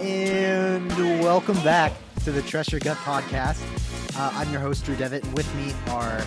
And 0.00 0.90
welcome 1.22 1.56
back 1.62 1.92
to 2.24 2.32
the 2.32 2.42
Trust 2.42 2.72
Your 2.72 2.80
Gut 2.80 2.96
podcast. 2.98 3.60
Uh, 4.18 4.30
I'm 4.34 4.50
your 4.50 4.60
host, 4.60 4.84
Drew 4.84 4.96
Devitt, 4.96 5.24
and 5.24 5.36
with 5.36 5.52
me 5.56 5.72
are 5.92 6.20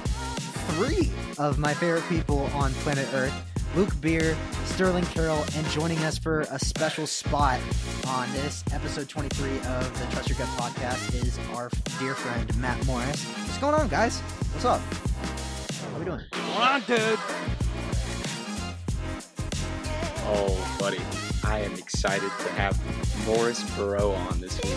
three 0.74 1.12
of 1.38 1.60
my 1.60 1.74
favorite 1.74 2.08
people 2.10 2.46
on 2.54 2.72
planet 2.76 3.08
Earth 3.14 3.34
Luke 3.76 4.00
Beer, 4.02 4.36
Sterling 4.66 5.04
Carroll, 5.06 5.44
and 5.56 5.68
joining 5.68 5.98
us 6.00 6.18
for 6.18 6.42
a 6.52 6.58
special 6.60 7.06
spot 7.06 7.60
on 8.08 8.32
this 8.34 8.64
episode 8.72 9.10
23 9.10 9.58
of 9.60 10.00
the 10.00 10.06
Trust 10.12 10.30
Your 10.30 10.38
Gut 10.38 10.48
podcast 10.58 11.14
is 11.14 11.38
our 11.54 11.70
dear 12.00 12.16
friend, 12.16 12.56
Matt 12.58 12.84
Morris. 12.86 13.24
What's 13.26 13.58
going 13.58 13.76
on, 13.76 13.88
guys? 13.90 14.20
What's 14.54 14.66
up? 14.66 14.82
How 14.82 15.96
are 15.96 16.00
we 16.00 16.06
doing? 16.06 16.22
Come 16.32 16.50
on, 16.52 16.82
dude. 16.88 17.20
Oh, 20.30 20.78
buddy, 20.80 21.00
I 21.48 21.60
am 21.60 21.74
excited 21.76 22.30
to 22.40 22.50
have 22.52 22.78
Morris 23.26 23.64
Burrow 23.78 24.12
on 24.12 24.42
this 24.42 24.60
week. 24.64 24.74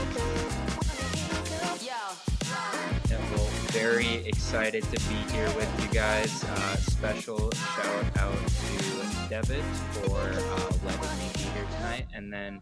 And 3.11 3.31
well, 3.35 3.49
very 3.73 4.25
excited 4.25 4.85
to 4.85 5.09
be 5.09 5.17
here 5.33 5.49
with 5.57 5.69
you 5.83 5.89
guys. 5.93 6.45
Uh, 6.45 6.77
special 6.77 7.51
shout 7.51 8.19
out 8.19 8.47
to 8.47 9.29
Devitt 9.29 9.65
for 9.65 10.17
uh, 10.17 10.73
letting 10.85 11.19
me 11.19 11.31
be 11.35 11.41
here 11.41 11.67
tonight. 11.77 12.07
And 12.15 12.33
then 12.33 12.61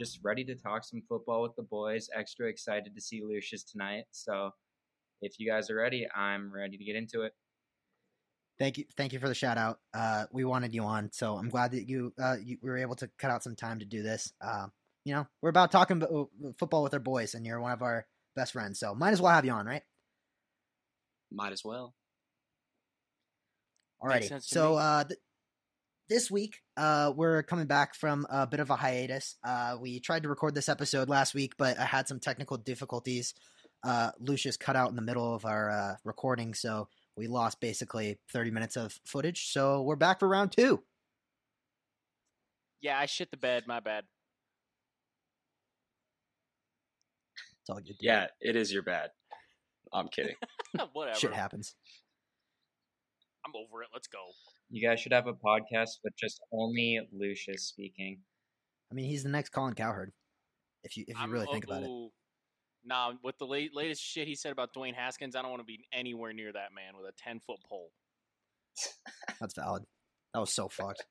just 0.00 0.18
ready 0.24 0.44
to 0.46 0.56
talk 0.56 0.82
some 0.82 1.02
football 1.08 1.40
with 1.40 1.54
the 1.54 1.62
boys. 1.62 2.08
Extra 2.12 2.48
excited 2.48 2.92
to 2.92 3.00
see 3.00 3.22
Lucius 3.24 3.62
tonight. 3.62 4.06
So 4.10 4.50
if 5.22 5.38
you 5.38 5.48
guys 5.48 5.70
are 5.70 5.76
ready, 5.76 6.08
I'm 6.12 6.52
ready 6.52 6.76
to 6.76 6.84
get 6.84 6.96
into 6.96 7.22
it. 7.22 7.32
Thank 8.58 8.78
you, 8.78 8.84
thank 8.96 9.12
you 9.12 9.18
for 9.18 9.28
the 9.28 9.34
shout 9.34 9.58
out. 9.58 9.80
Uh, 9.92 10.26
we 10.32 10.44
wanted 10.44 10.74
you 10.74 10.82
on, 10.84 11.10
so 11.12 11.36
I'm 11.36 11.48
glad 11.48 11.72
that 11.72 11.88
you 11.88 12.12
uh, 12.22 12.36
you 12.42 12.58
were 12.62 12.78
able 12.78 12.94
to 12.96 13.10
cut 13.18 13.30
out 13.30 13.42
some 13.42 13.56
time 13.56 13.80
to 13.80 13.84
do 13.84 14.02
this. 14.02 14.32
Uh, 14.40 14.66
you 15.04 15.12
know, 15.12 15.26
we're 15.42 15.50
about 15.50 15.72
talking 15.72 15.96
about 15.96 16.10
uh, 16.12 16.52
football 16.58 16.82
with 16.84 16.94
our 16.94 17.00
boys, 17.00 17.34
and 17.34 17.44
you're 17.44 17.60
one 17.60 17.72
of 17.72 17.82
our 17.82 18.06
best 18.36 18.52
friends, 18.52 18.78
so 18.78 18.94
might 18.94 19.10
as 19.10 19.20
well 19.20 19.32
have 19.32 19.44
you 19.44 19.52
on, 19.52 19.66
right? 19.66 19.82
Might 21.32 21.52
as 21.52 21.64
well. 21.64 21.94
Alrighty. 24.02 24.42
So 24.42 24.74
uh, 24.76 25.04
th- 25.04 25.18
this 26.08 26.30
week, 26.30 26.60
uh, 26.76 27.12
we're 27.16 27.42
coming 27.42 27.66
back 27.66 27.94
from 27.94 28.26
a 28.30 28.46
bit 28.46 28.60
of 28.60 28.70
a 28.70 28.76
hiatus. 28.76 29.36
Uh, 29.42 29.76
we 29.80 30.00
tried 30.00 30.24
to 30.24 30.28
record 30.28 30.54
this 30.54 30.68
episode 30.68 31.08
last 31.08 31.34
week, 31.34 31.54
but 31.56 31.78
I 31.78 31.84
had 31.84 32.06
some 32.06 32.20
technical 32.20 32.56
difficulties. 32.58 33.34
Uh, 33.82 34.10
Lucius 34.20 34.56
cut 34.56 34.76
out 34.76 34.90
in 34.90 34.96
the 34.96 35.02
middle 35.02 35.34
of 35.34 35.44
our 35.44 35.70
uh, 35.70 35.96
recording, 36.04 36.54
so 36.54 36.88
we 37.16 37.26
lost 37.26 37.60
basically 37.60 38.18
30 38.32 38.50
minutes 38.50 38.76
of 38.76 38.98
footage. 39.04 39.48
So 39.52 39.82
we're 39.82 39.96
back 39.96 40.18
for 40.20 40.28
round 40.28 40.52
two. 40.52 40.82
Yeah, 42.80 42.98
I 42.98 43.06
shit 43.06 43.30
the 43.30 43.36
bed. 43.36 43.64
My 43.66 43.80
bad. 43.80 44.04
It's 47.62 47.70
all 47.70 47.76
good. 47.76 47.96
Yeah, 48.00 48.26
it 48.40 48.56
is 48.56 48.72
your 48.72 48.82
bad. 48.82 49.10
I'm 49.92 50.08
kidding. 50.08 50.34
Whatever. 50.92 51.18
Shit 51.18 51.32
happens. 51.32 51.74
I'm 53.46 53.52
over 53.56 53.82
it. 53.82 53.88
Let's 53.92 54.08
go. 54.08 54.18
You 54.70 54.86
guys 54.86 55.00
should 55.00 55.12
have 55.12 55.26
a 55.26 55.32
podcast 55.32 55.98
with 56.02 56.14
just 56.18 56.40
only 56.52 57.00
Lucius 57.12 57.64
speaking. 57.66 58.18
I 58.90 58.94
mean, 58.94 59.06
he's 59.06 59.22
the 59.22 59.28
next 59.28 59.50
Colin 59.50 59.74
Cowherd. 59.74 60.12
If 60.82 60.96
you 60.96 61.04
if 61.08 61.16
you 61.16 61.20
I'm- 61.20 61.30
really 61.30 61.46
oh, 61.48 61.52
think 61.52 61.64
about 61.64 61.84
it. 61.84 61.90
Ooh. 62.84 62.88
Nah, 62.88 63.12
with 63.22 63.38
the 63.38 63.46
late, 63.46 63.74
latest 63.74 64.02
shit 64.02 64.26
he 64.28 64.34
said 64.34 64.52
about 64.52 64.74
Dwayne 64.74 64.94
Haskins, 64.94 65.34
I 65.36 65.42
don't 65.42 65.50
want 65.50 65.60
to 65.62 65.66
be 65.66 65.84
anywhere 65.92 66.32
near 66.32 66.52
that 66.52 66.72
man 66.74 66.96
with 66.96 67.06
a 67.08 67.12
ten 67.16 67.40
foot 67.40 67.58
pole. 67.68 67.90
That's 69.40 69.54
valid. 69.54 69.84
That 70.32 70.40
was 70.40 70.52
so 70.52 70.68
fucked. 70.68 71.04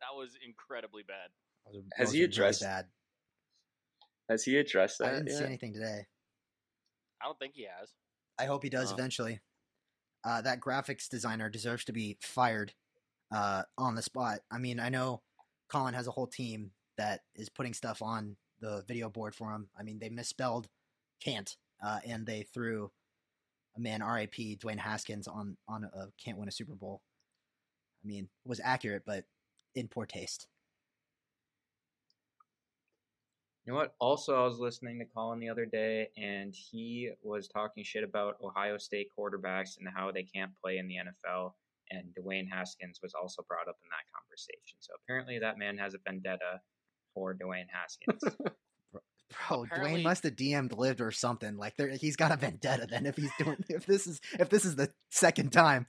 That 0.00 0.16
was 0.16 0.36
incredibly 0.46 1.02
bad. 1.02 1.30
Was- 1.66 1.82
Has 1.96 2.12
he 2.12 2.18
are 2.18 2.22
really 2.22 2.24
addressed 2.32 2.62
bad. 2.62 2.86
Has 4.28 4.44
he 4.44 4.56
addressed 4.56 4.98
that? 4.98 5.08
I 5.08 5.16
didn't 5.18 5.30
see 5.30 5.44
anything 5.44 5.72
today. 5.74 6.06
I 7.22 7.26
don't 7.26 7.38
think 7.38 7.54
he 7.54 7.66
has. 7.78 7.90
I 8.38 8.46
hope 8.46 8.62
he 8.62 8.70
does 8.70 8.90
Oh. 8.90 8.94
eventually. 8.94 9.40
Uh, 10.24 10.40
that 10.40 10.60
graphics 10.60 11.08
designer 11.08 11.50
deserves 11.50 11.84
to 11.84 11.92
be 11.92 12.16
fired 12.22 12.72
uh, 13.30 13.62
on 13.76 13.94
the 13.94 14.02
spot. 14.02 14.40
I 14.50 14.58
mean, 14.58 14.80
I 14.80 14.88
know 14.88 15.22
Colin 15.68 15.92
has 15.94 16.06
a 16.06 16.10
whole 16.10 16.26
team 16.26 16.72
that 16.96 17.20
is 17.34 17.48
putting 17.50 17.74
stuff 17.74 18.00
on 18.00 18.36
the 18.60 18.84
video 18.86 19.08
board 19.08 19.34
for 19.34 19.52
him. 19.52 19.68
I 19.78 19.82
mean, 19.82 19.98
they 19.98 20.08
misspelled 20.08 20.68
can't, 21.22 21.54
uh, 21.84 22.00
and 22.06 22.26
they 22.26 22.42
threw 22.42 22.90
a 23.76 23.80
man 23.80 24.02
R.I.P. 24.02 24.58
Dwayne 24.62 24.78
Haskins 24.78 25.26
on 25.28 25.56
on 25.68 25.84
a 25.84 26.08
can't 26.22 26.38
win 26.38 26.48
a 26.48 26.52
Super 26.52 26.74
Bowl. 26.74 27.02
I 28.04 28.06
mean, 28.06 28.28
was 28.44 28.60
accurate, 28.62 29.02
but 29.06 29.24
in 29.74 29.88
poor 29.88 30.06
taste. 30.06 30.46
You 33.64 33.72
know 33.72 33.78
what? 33.78 33.94
Also, 33.98 34.34
I 34.34 34.44
was 34.44 34.58
listening 34.58 34.98
to 34.98 35.06
Colin 35.06 35.40
the 35.40 35.48
other 35.48 35.64
day, 35.64 36.08
and 36.18 36.54
he 36.54 37.10
was 37.22 37.48
talking 37.48 37.82
shit 37.82 38.04
about 38.04 38.36
Ohio 38.44 38.76
State 38.76 39.08
quarterbacks 39.18 39.78
and 39.78 39.88
how 39.94 40.10
they 40.10 40.22
can't 40.22 40.50
play 40.62 40.76
in 40.76 40.86
the 40.86 40.96
NFL. 40.96 41.54
And 41.90 42.14
Dwayne 42.14 42.46
Haskins 42.50 43.00
was 43.02 43.14
also 43.14 43.42
brought 43.48 43.68
up 43.68 43.76
in 43.82 43.88
that 43.88 44.04
conversation. 44.14 44.76
So 44.80 44.92
apparently, 45.02 45.38
that 45.38 45.58
man 45.58 45.78
has 45.78 45.94
a 45.94 45.98
vendetta 46.06 46.60
for 47.14 47.34
Dwayne 47.34 47.66
Haskins. 47.70 48.22
Bro, 49.48 49.66
Dwayne 49.66 50.02
must 50.02 50.24
have 50.24 50.34
DM'd 50.36 50.72
lived 50.72 51.00
or 51.00 51.10
something. 51.10 51.56
Like 51.56 51.76
there, 51.76 51.88
he's 51.88 52.16
got 52.16 52.30
a 52.30 52.36
vendetta. 52.36 52.86
Then 52.88 53.06
if 53.06 53.16
he's 53.16 53.30
doing, 53.38 53.56
if 53.68 53.86
this 53.86 54.06
is 54.06 54.20
if 54.38 54.48
this 54.48 54.64
is 54.64 54.76
the 54.76 54.90
second 55.10 55.52
time, 55.52 55.86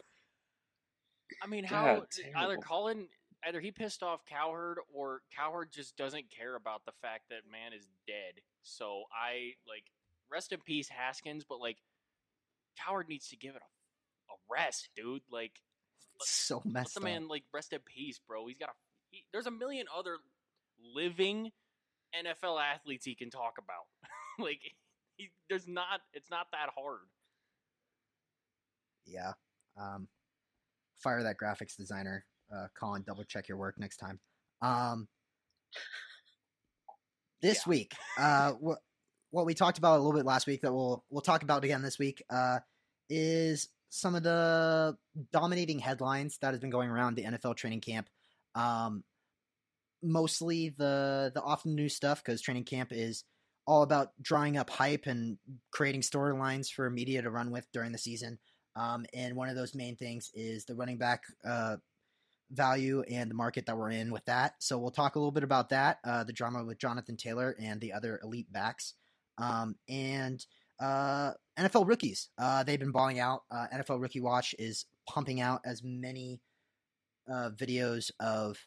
I 1.43 1.47
mean, 1.47 1.63
God, 1.63 1.71
how 1.71 1.91
either 1.95 2.07
terrible. 2.33 2.63
Colin, 2.63 3.07
either 3.45 3.59
he 3.59 3.71
pissed 3.71 4.03
off 4.03 4.25
Cowherd 4.25 4.77
or 4.93 5.21
Cowherd 5.35 5.69
just 5.71 5.95
doesn't 5.97 6.25
care 6.35 6.55
about 6.55 6.85
the 6.85 6.93
fact 7.01 7.29
that 7.29 7.41
man 7.51 7.73
is 7.77 7.85
dead. 8.07 8.41
So 8.63 9.03
I 9.13 9.53
like 9.67 9.83
rest 10.31 10.51
in 10.51 10.59
peace 10.61 10.89
Haskins, 10.89 11.45
but 11.47 11.59
like 11.59 11.77
Cowherd 12.83 13.07
needs 13.09 13.29
to 13.29 13.37
give 13.37 13.55
it 13.55 13.61
a, 13.61 14.33
a 14.33 14.37
rest, 14.49 14.89
dude. 14.95 15.21
Like 15.31 15.61
it's 16.15 16.29
so 16.29 16.57
let 16.57 16.65
messed 16.65 16.93
the 16.95 17.01
up. 17.01 17.05
man 17.05 17.27
like 17.27 17.43
rest 17.53 17.73
in 17.73 17.79
peace, 17.79 18.19
bro. 18.27 18.47
He's 18.47 18.57
got 18.57 18.69
a. 18.69 18.73
He, 19.11 19.25
there's 19.31 19.47
a 19.47 19.51
million 19.51 19.85
other 19.95 20.17
living 20.93 21.51
NFL 22.15 22.61
athletes 22.61 23.05
he 23.05 23.15
can 23.15 23.29
talk 23.29 23.55
about. 23.57 23.85
like, 24.39 24.59
he, 25.17 25.29
there's 25.49 25.67
not. 25.67 26.01
It's 26.13 26.29
not 26.29 26.47
that 26.51 26.69
hard. 26.77 27.01
Yeah. 29.05 29.33
Um, 29.77 30.07
fire 30.97 31.23
that 31.23 31.37
graphics 31.41 31.75
designer. 31.77 32.25
Uh, 32.53 32.67
Colin, 32.79 33.03
double 33.05 33.23
check 33.23 33.47
your 33.47 33.57
work 33.57 33.75
next 33.77 33.97
time. 33.97 34.19
Um, 34.61 35.07
this 37.41 37.65
Yeah. 37.65 37.69
week, 37.69 37.93
uh, 38.17 38.51
what 38.59 38.79
what 39.31 39.45
we 39.45 39.53
talked 39.53 39.77
about 39.77 39.95
a 39.99 40.01
little 40.01 40.17
bit 40.17 40.25
last 40.25 40.47
week 40.47 40.61
that 40.61 40.73
we'll 40.73 41.03
we'll 41.09 41.21
talk 41.21 41.43
about 41.43 41.63
again 41.63 41.81
this 41.81 41.99
week, 41.99 42.23
uh, 42.29 42.59
is 43.09 43.69
some 43.89 44.15
of 44.15 44.23
the 44.23 44.97
dominating 45.31 45.79
headlines 45.79 46.37
that 46.39 46.51
has 46.51 46.59
been 46.59 46.69
going 46.69 46.89
around 46.89 47.15
the 47.15 47.23
NFL 47.23 47.55
training 47.55 47.81
camp. 47.81 48.09
Um, 48.55 49.03
mostly 50.05 50.69
the 50.69 51.31
the 51.33 51.41
often 51.41 51.75
news 51.75 51.95
stuff 51.95 52.23
because 52.23 52.41
training 52.41 52.65
camp 52.65 52.89
is 52.91 53.23
all 53.67 53.81
about 53.81 54.11
drawing 54.21 54.57
up 54.57 54.69
hype 54.69 55.07
and 55.07 55.37
creating 55.71 56.01
storylines 56.01 56.69
for 56.71 56.89
media 56.89 57.21
to 57.21 57.31
run 57.31 57.51
with 57.51 57.67
during 57.73 57.91
the 57.91 57.97
season. 57.97 58.37
Um, 58.75 59.05
and 59.13 59.35
one 59.35 59.49
of 59.49 59.55
those 59.55 59.73
main 59.73 59.95
things 59.95 60.29
is 60.33 60.65
the 60.65 60.75
running 60.75 60.97
back 60.97 61.23
uh, 61.47 61.77
value 62.51 63.01
and 63.09 63.29
the 63.29 63.35
market 63.35 63.65
that 63.65 63.77
we're 63.77 63.91
in 63.91 64.11
with 64.11 64.25
that. 64.25 64.55
So 64.59 64.77
we'll 64.77 64.91
talk 64.91 65.15
a 65.15 65.19
little 65.19 65.31
bit 65.31 65.43
about 65.43 65.69
that, 65.69 65.97
uh, 66.03 66.23
the 66.23 66.33
drama 66.33 66.63
with 66.63 66.77
Jonathan 66.77 67.17
Taylor 67.17 67.55
and 67.59 67.81
the 67.81 67.93
other 67.93 68.19
elite 68.23 68.51
backs, 68.51 68.93
um, 69.37 69.75
and 69.89 70.45
uh, 70.79 71.31
NFL 71.57 71.87
rookies. 71.87 72.29
Uh, 72.37 72.63
they've 72.63 72.79
been 72.79 72.91
balling 72.91 73.19
out. 73.19 73.43
Uh, 73.49 73.65
NFL 73.73 74.01
Rookie 74.01 74.21
Watch 74.21 74.53
is 74.59 74.85
pumping 75.07 75.41
out 75.41 75.61
as 75.65 75.81
many 75.83 76.41
uh, 77.31 77.49
videos 77.55 78.11
of 78.19 78.57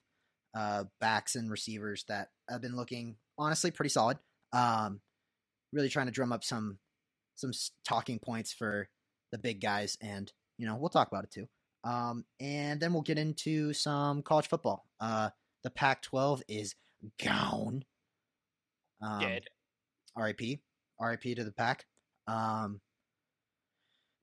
uh, 0.59 0.85
backs 1.01 1.37
and 1.37 1.51
receivers 1.51 2.05
that 2.09 2.31
have 2.51 2.61
been 2.61 2.75
looking 2.75 3.15
honestly 3.39 3.71
pretty 3.71 3.91
solid. 3.91 4.19
Um, 4.53 5.01
really 5.73 5.89
trying 5.89 6.07
to 6.07 6.13
drum 6.13 6.33
up 6.33 6.43
some 6.43 6.79
some 7.37 7.53
talking 7.85 8.19
points 8.19 8.53
for 8.53 8.89
the 9.31 9.39
big 9.39 9.61
guys, 9.61 9.97
and 10.01 10.33
you 10.59 10.67
know 10.67 10.75
we'll 10.75 10.89
talk 10.89 11.07
about 11.07 11.23
it 11.23 11.31
too. 11.31 11.47
Um, 11.85 12.25
and 12.41 12.81
then 12.81 12.93
we'll 12.93 13.03
get 13.03 13.19
into 13.19 13.73
some 13.73 14.23
college 14.23 14.49
football. 14.49 14.85
Uh, 14.99 15.31
the 15.63 15.71
Pac-12 15.71 16.43
is 16.49 16.75
gone. 17.23 17.85
Um, 19.01 19.21
Dead. 19.21 19.45
RIP, 20.17 20.59
RIP 21.01 21.23
to 21.37 21.45
the 21.45 21.53
Pac. 21.53 21.87
Um, 22.27 22.81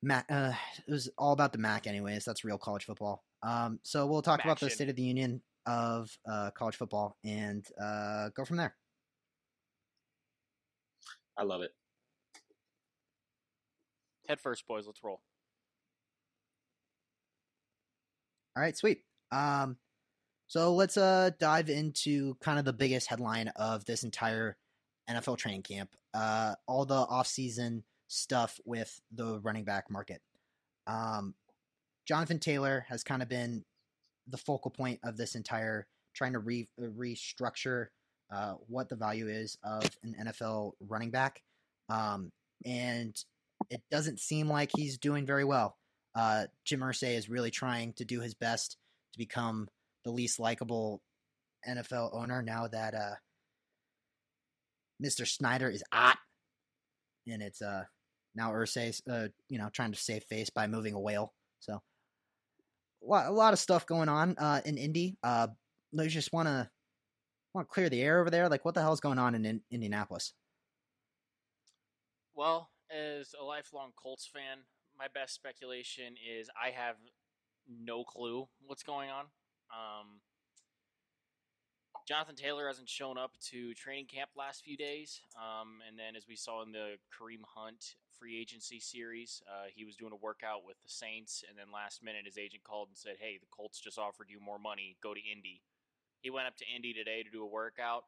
Mac, 0.03 0.25
uh, 0.29 0.51
it 0.85 0.91
was 0.91 1.09
all 1.17 1.31
about 1.31 1.53
the 1.53 1.59
Mac, 1.59 1.87
anyways. 1.87 2.25
That's 2.25 2.43
real 2.43 2.57
college 2.57 2.83
football. 2.83 3.23
Um, 3.41 3.79
so 3.83 4.05
we'll 4.05 4.21
talk 4.21 4.43
about 4.43 4.59
the 4.59 4.69
state 4.69 4.89
of 4.89 4.97
the 4.97 5.03
union 5.03 5.41
of 5.65 6.09
uh, 6.29 6.51
college 6.51 6.75
football 6.75 7.17
and 7.23 7.65
uh, 7.81 8.29
go 8.35 8.45
from 8.45 8.57
there. 8.57 8.75
I 11.37 11.43
love 11.43 11.61
it. 11.61 11.71
Head 14.27 14.39
first, 14.39 14.67
boys. 14.67 14.87
Let's 14.87 15.03
roll. 15.03 15.21
All 18.55 18.63
right, 18.63 18.75
sweet. 18.77 19.01
Um, 19.31 19.77
So 20.47 20.73
let's 20.75 20.95
uh 20.97 21.31
dive 21.39 21.69
into 21.69 22.35
kind 22.35 22.59
of 22.59 22.65
the 22.65 22.73
biggest 22.73 23.09
headline 23.09 23.49
of 23.55 23.85
this 23.85 24.03
entire 24.03 24.57
NFL 25.09 25.37
training 25.37 25.63
camp. 25.63 25.89
Uh, 26.13 26.55
all 26.67 26.85
the 26.85 27.05
offseason 27.05 27.83
stuff 28.07 28.59
with 28.65 29.01
the 29.11 29.39
running 29.41 29.65
back 29.65 29.89
market. 29.89 30.21
Um, 30.87 31.33
Jonathan 32.07 32.39
Taylor 32.39 32.85
has 32.89 33.03
kind 33.03 33.21
of 33.21 33.27
been 33.29 33.65
the 34.27 34.37
focal 34.37 34.71
point 34.71 34.99
of 35.03 35.17
this 35.17 35.35
entire 35.35 35.87
trying 36.15 36.33
to 36.33 36.39
re- 36.39 36.69
restructure 36.79 37.87
uh, 38.33 38.53
what 38.67 38.89
the 38.89 38.95
value 38.95 39.27
is 39.27 39.57
of 39.63 39.83
an 40.03 40.15
NFL 40.25 40.71
running 40.79 41.11
back. 41.11 41.41
Um, 41.89 42.31
and 42.65 43.15
it 43.69 43.81
doesn't 43.91 44.19
seem 44.19 44.49
like 44.49 44.71
he's 44.75 44.97
doing 44.97 45.25
very 45.25 45.43
well. 45.43 45.77
Uh, 46.15 46.45
Jim 46.63 46.79
Irsay 46.79 47.15
is 47.17 47.29
really 47.29 47.51
trying 47.51 47.93
to 47.93 48.05
do 48.05 48.21
his 48.21 48.33
best 48.33 48.77
to 49.13 49.19
become 49.19 49.67
the 50.03 50.11
least 50.11 50.39
likable 50.39 51.01
NFL 51.67 52.15
owner 52.15 52.41
now 52.41 52.67
that 52.67 52.93
uh, 52.93 53.15
Mr. 55.03 55.27
Snyder 55.27 55.69
is 55.69 55.83
out, 55.91 56.17
and 57.27 57.41
it's 57.41 57.61
uh, 57.61 57.83
now 58.33 58.51
Irsay's 58.51 59.01
uh, 59.09 59.27
you 59.49 59.57
know 59.57 59.69
trying 59.69 59.91
to 59.91 59.99
save 59.99 60.23
face 60.23 60.49
by 60.49 60.67
moving 60.67 60.93
a 60.93 60.99
whale. 60.99 61.33
So 61.59 61.81
lot, 63.07 63.27
a 63.27 63.31
lot 63.31 63.53
of 63.53 63.59
stuff 63.59 63.85
going 63.85 64.09
on 64.09 64.35
uh, 64.37 64.61
in 64.65 64.77
Indy. 64.77 65.17
Uh, 65.23 65.47
I 65.99 66.07
just 66.07 66.33
want 66.33 66.47
to 66.47 66.69
want 67.53 67.67
to 67.67 67.73
clear 67.73 67.89
the 67.89 68.01
air 68.01 68.19
over 68.19 68.29
there. 68.29 68.49
Like, 68.49 68.65
what 68.65 68.73
the 68.73 68.81
hell's 68.81 68.99
going 68.99 69.19
on 69.19 69.35
in, 69.35 69.45
in 69.45 69.61
Indianapolis? 69.71 70.33
Well, 72.33 72.69
as 72.91 73.33
a 73.39 73.43
lifelong 73.43 73.91
Colts 73.95 74.29
fan, 74.31 74.59
my 74.97 75.07
best 75.13 75.33
speculation 75.33 76.15
is 76.37 76.49
I 76.61 76.71
have 76.71 76.95
no 77.67 78.03
clue 78.03 78.47
what's 78.65 78.83
going 78.83 79.09
on. 79.09 79.25
Um, 79.71 80.19
Jonathan 82.05 82.35
Taylor 82.35 82.67
hasn't 82.67 82.87
shown 82.87 83.17
up 83.17 83.33
to 83.49 83.73
training 83.73 84.05
camp 84.05 84.29
last 84.37 84.63
few 84.63 84.77
days, 84.77 85.21
um, 85.35 85.81
and 85.87 85.97
then 85.97 86.15
as 86.15 86.27
we 86.27 86.35
saw 86.35 86.61
in 86.61 86.71
the 86.71 86.97
Kareem 87.09 87.41
Hunt 87.43 87.95
free 88.19 88.39
agency 88.39 88.79
series, 88.79 89.41
uh, 89.49 89.65
he 89.73 89.85
was 89.85 89.95
doing 89.95 90.13
a 90.13 90.15
workout 90.15 90.65
with 90.65 90.77
the 90.83 90.89
Saints, 90.89 91.43
and 91.49 91.57
then 91.57 91.73
last 91.73 92.03
minute 92.03 92.25
his 92.25 92.37
agent 92.37 92.63
called 92.63 92.89
and 92.89 92.97
said, 92.97 93.17
"Hey, 93.19 93.39
the 93.39 93.47
Colts 93.47 93.79
just 93.79 93.97
offered 93.97 94.29
you 94.29 94.39
more 94.39 94.59
money. 94.59 94.97
Go 95.01 95.15
to 95.15 95.19
Indy." 95.19 95.63
He 96.21 96.29
went 96.29 96.47
up 96.47 96.55
to 96.57 96.65
Indy 96.67 96.93
today 96.93 97.23
to 97.23 97.29
do 97.29 97.43
a 97.43 97.47
workout. 97.47 98.05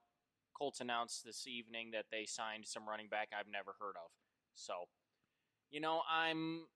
Colts 0.53 0.79
announced 0.79 1.23
this 1.23 1.47
evening 1.47 1.91
that 1.91 2.05
they 2.11 2.25
signed 2.25 2.67
some 2.67 2.87
running 2.87 3.09
back 3.09 3.29
I've 3.33 3.47
never 3.47 3.73
heard 3.79 3.95
of. 3.95 4.11
So, 4.53 4.89
you 5.71 5.79
know, 5.79 6.03
I'm 6.07 6.67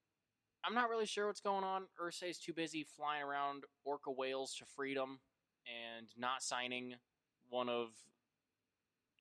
I'm 0.64 0.74
not 0.74 0.90
really 0.90 1.06
sure 1.06 1.28
what's 1.28 1.42
going 1.42 1.64
on. 1.64 1.88
Irsay's 2.00 2.40
too 2.40 2.54
busy 2.54 2.84
flying 2.84 3.24
around 3.24 3.66
orca 3.84 4.12
whales 4.12 4.56
to 4.56 4.66
freedom 4.66 5.20
and 5.66 6.08
not 6.18 6.42
signing 6.42 6.96
one 7.50 7.70
of 7.70 7.90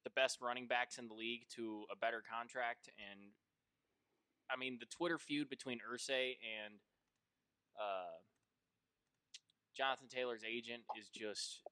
the 0.04 0.10
best 0.10 0.40
running 0.40 0.66
backs 0.66 0.98
in 0.98 1.08
the 1.08 1.14
league 1.14 1.42
to 1.56 1.84
a 1.92 1.96
better 1.96 2.22
contract. 2.22 2.88
And 3.10 3.20
I 4.50 4.56
mean, 4.56 4.78
the 4.80 4.86
Twitter 4.86 5.18
feud 5.18 5.48
between 5.48 5.78
Irsay 5.78 6.38
and 6.40 6.74
uh, 7.78 8.16
Jonathan 9.76 10.08
Taylor's 10.08 10.42
agent 10.44 10.82
is 10.98 11.08
just, 11.08 11.62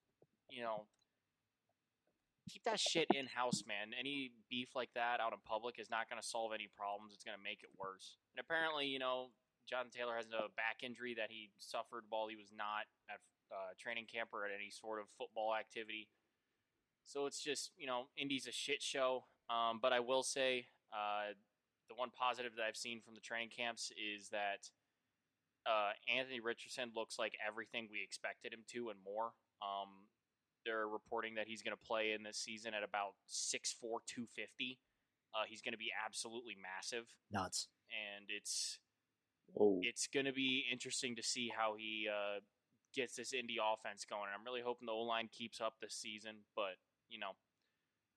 you 0.51 0.63
know, 0.63 0.87
keep 2.49 2.65
that 2.65 2.81
shit 2.81 3.07
in 3.15 3.27
house, 3.27 3.65
man. 3.67 3.93
Any 3.99 4.33
beef 4.49 4.73
like 4.75 4.91
that 4.95 5.21
out 5.21 5.33
in 5.33 5.39
public 5.45 5.77
is 5.79 5.91
not 5.91 6.09
going 6.09 6.21
to 6.21 6.27
solve 6.27 6.53
any 6.53 6.69
problems. 6.69 7.13
It's 7.13 7.25
going 7.25 7.37
to 7.37 7.43
make 7.43 7.61
it 7.63 7.69
worse. 7.77 8.17
And 8.33 8.41
apparently, 8.41 8.87
you 8.87 8.99
know, 8.99 9.29
Jonathan 9.69 9.93
Taylor 9.93 10.17
has 10.17 10.33
a 10.33 10.49
back 10.57 10.81
injury 10.81 11.13
that 11.21 11.29
he 11.29 11.53
suffered 11.61 12.09
while 12.09 12.29
he 12.29 12.37
was 12.37 12.49
not 12.57 12.89
at 13.13 13.21
uh, 13.53 13.75
training 13.79 14.07
camp 14.13 14.31
or 14.33 14.45
at 14.45 14.51
any 14.55 14.71
sort 14.71 15.01
of 15.01 15.07
football 15.17 15.55
activity. 15.55 16.09
So 17.05 17.27
it's 17.27 17.43
just, 17.43 17.73
you 17.77 17.87
know, 17.87 18.09
Indy's 18.17 18.47
a 18.47 18.53
shit 18.53 18.83
show. 18.83 19.25
Um, 19.49 19.79
but 19.81 19.93
I 19.93 20.01
will 20.01 20.23
say 20.23 20.67
uh, 20.93 21.33
the 21.89 21.95
one 21.95 22.11
positive 22.13 22.53
that 22.57 22.65
I've 22.69 22.77
seen 22.77 23.01
from 23.01 23.15
the 23.15 23.21
training 23.21 23.49
camps 23.57 23.91
is 23.97 24.29
that 24.29 24.69
uh, 25.65 25.93
Anthony 26.09 26.41
Richardson 26.41 26.93
looks 26.95 27.19
like 27.19 27.33
everything 27.47 27.89
we 27.91 28.05
expected 28.05 28.53
him 28.53 28.61
to 28.73 28.91
and 28.91 28.99
more. 29.05 29.33
Um, 29.61 30.09
they're 30.65 30.89
reporting 30.89 31.35
that 31.37 31.49
he's 31.49 31.63
going 31.63 31.77
to 31.77 31.87
play 31.87 32.13
in 32.13 32.23
this 32.23 32.37
season 32.37 32.75
at 32.75 32.83
about 32.83 33.17
6'4", 33.29 34.05
250. 34.05 34.79
Uh, 35.35 35.45
he's 35.49 35.63
going 35.63 35.73
to 35.73 35.79
be 35.79 35.91
absolutely 36.05 36.57
massive. 36.61 37.05
Nuts. 37.33 37.69
And 37.89 38.29
it's 38.29 38.79
Whoa. 39.55 39.81
it's 39.83 40.09
going 40.13 40.27
to 40.27 40.33
be 40.33 40.65
interesting 40.71 41.17
to 41.17 41.23
see 41.23 41.51
how 41.57 41.75
he 41.79 42.07
uh, 42.09 42.41
gets 42.95 43.17
this 43.17 43.33
Indy 43.33 43.57
offense 43.63 44.05
going. 44.09 44.25
And 44.27 44.35
I'm 44.39 44.45
really 44.45 44.63
hoping 44.65 44.87
the 44.87 44.93
O 44.93 45.01
line 45.01 45.29
keeps 45.33 45.61
up 45.61 45.75
this 45.81 45.95
season, 45.95 46.37
but 46.55 46.77
you 47.09 47.19
know, 47.19 47.33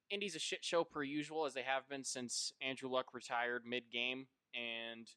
Indy's 0.09 0.35
a 0.35 0.39
shit 0.39 0.63
show 0.63 0.83
per 0.83 1.03
usual 1.03 1.45
as 1.45 1.53
they 1.53 1.63
have 1.63 1.88
been 1.88 2.03
since 2.03 2.53
Andrew 2.62 2.89
Luck 2.89 3.13
retired 3.13 3.63
mid 3.65 3.89
game, 3.91 4.27
and 4.53 5.07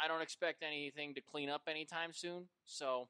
I 0.00 0.08
don't 0.08 0.22
expect 0.22 0.62
anything 0.62 1.14
to 1.14 1.20
clean 1.20 1.50
up 1.50 1.62
anytime 1.68 2.12
soon. 2.12 2.44
So, 2.66 3.08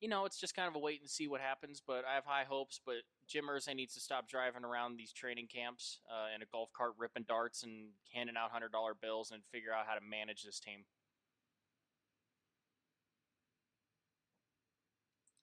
you 0.00 0.08
know, 0.08 0.24
it's 0.24 0.40
just 0.40 0.56
kind 0.56 0.68
of 0.68 0.74
a 0.74 0.80
wait 0.80 1.00
and 1.00 1.08
see 1.08 1.28
what 1.28 1.40
happens. 1.40 1.80
But 1.86 2.04
I 2.10 2.16
have 2.16 2.24
high 2.24 2.44
hopes. 2.44 2.80
But 2.84 2.96
Jim 3.28 3.44
Irsay 3.48 3.76
needs 3.76 3.94
to 3.94 4.00
stop 4.00 4.28
driving 4.28 4.64
around 4.64 4.96
these 4.96 5.12
training 5.12 5.46
camps 5.46 6.00
uh, 6.10 6.34
in 6.34 6.42
a 6.42 6.46
golf 6.46 6.70
cart, 6.76 6.92
ripping 6.98 7.24
darts 7.28 7.62
and 7.62 7.90
handing 8.12 8.36
out 8.36 8.50
hundred 8.50 8.72
dollar 8.72 8.94
bills, 9.00 9.30
and 9.30 9.42
figure 9.52 9.72
out 9.72 9.86
how 9.86 9.94
to 9.94 10.04
manage 10.04 10.42
this 10.42 10.58
team. 10.58 10.84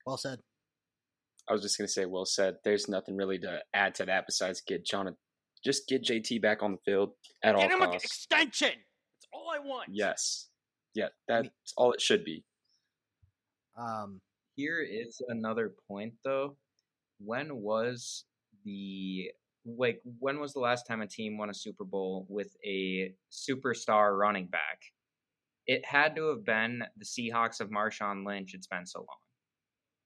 Well 0.06 0.16
said. 0.16 0.40
I 1.48 1.52
was 1.52 1.62
just 1.62 1.78
gonna 1.78 1.88
say, 1.88 2.06
well 2.06 2.24
said. 2.26 2.56
There's 2.64 2.88
nothing 2.88 3.16
really 3.16 3.38
to 3.40 3.60
add 3.74 3.94
to 3.96 4.06
that 4.06 4.24
besides 4.26 4.60
get 4.66 4.84
John, 4.86 5.14
just 5.64 5.88
get 5.88 6.04
JT 6.04 6.40
back 6.40 6.62
on 6.62 6.72
the 6.72 6.78
field 6.84 7.10
at 7.42 7.54
all 7.54 7.62
Get 7.62 7.72
him 7.72 7.82
an 7.82 7.90
costs. 7.90 8.04
extension. 8.04 8.68
That's 8.78 9.28
all 9.32 9.50
I 9.54 9.58
want. 9.58 9.88
Yes, 9.90 10.48
yeah, 10.94 11.08
that's 11.28 11.48
all 11.76 11.92
it 11.92 12.00
should 12.00 12.24
be. 12.24 12.44
Um, 13.78 14.20
Here 14.56 14.80
is 14.80 15.20
another 15.28 15.72
point 15.88 16.14
though. 16.24 16.56
When 17.18 17.56
was 17.56 18.24
the 18.64 19.30
like 19.66 20.00
when 20.18 20.40
was 20.40 20.52
the 20.52 20.60
last 20.60 20.86
time 20.86 21.02
a 21.02 21.06
team 21.06 21.36
won 21.36 21.50
a 21.50 21.54
Super 21.54 21.84
Bowl 21.84 22.26
with 22.28 22.54
a 22.64 23.12
superstar 23.30 24.16
running 24.16 24.46
back? 24.46 24.80
It 25.66 25.84
had 25.84 26.16
to 26.16 26.28
have 26.30 26.44
been 26.44 26.82
the 26.96 27.04
Seahawks 27.04 27.60
of 27.60 27.70
Marshawn 27.70 28.26
Lynch. 28.26 28.54
It's 28.54 28.66
been 28.66 28.86
so 28.86 29.00
long. 29.00 29.06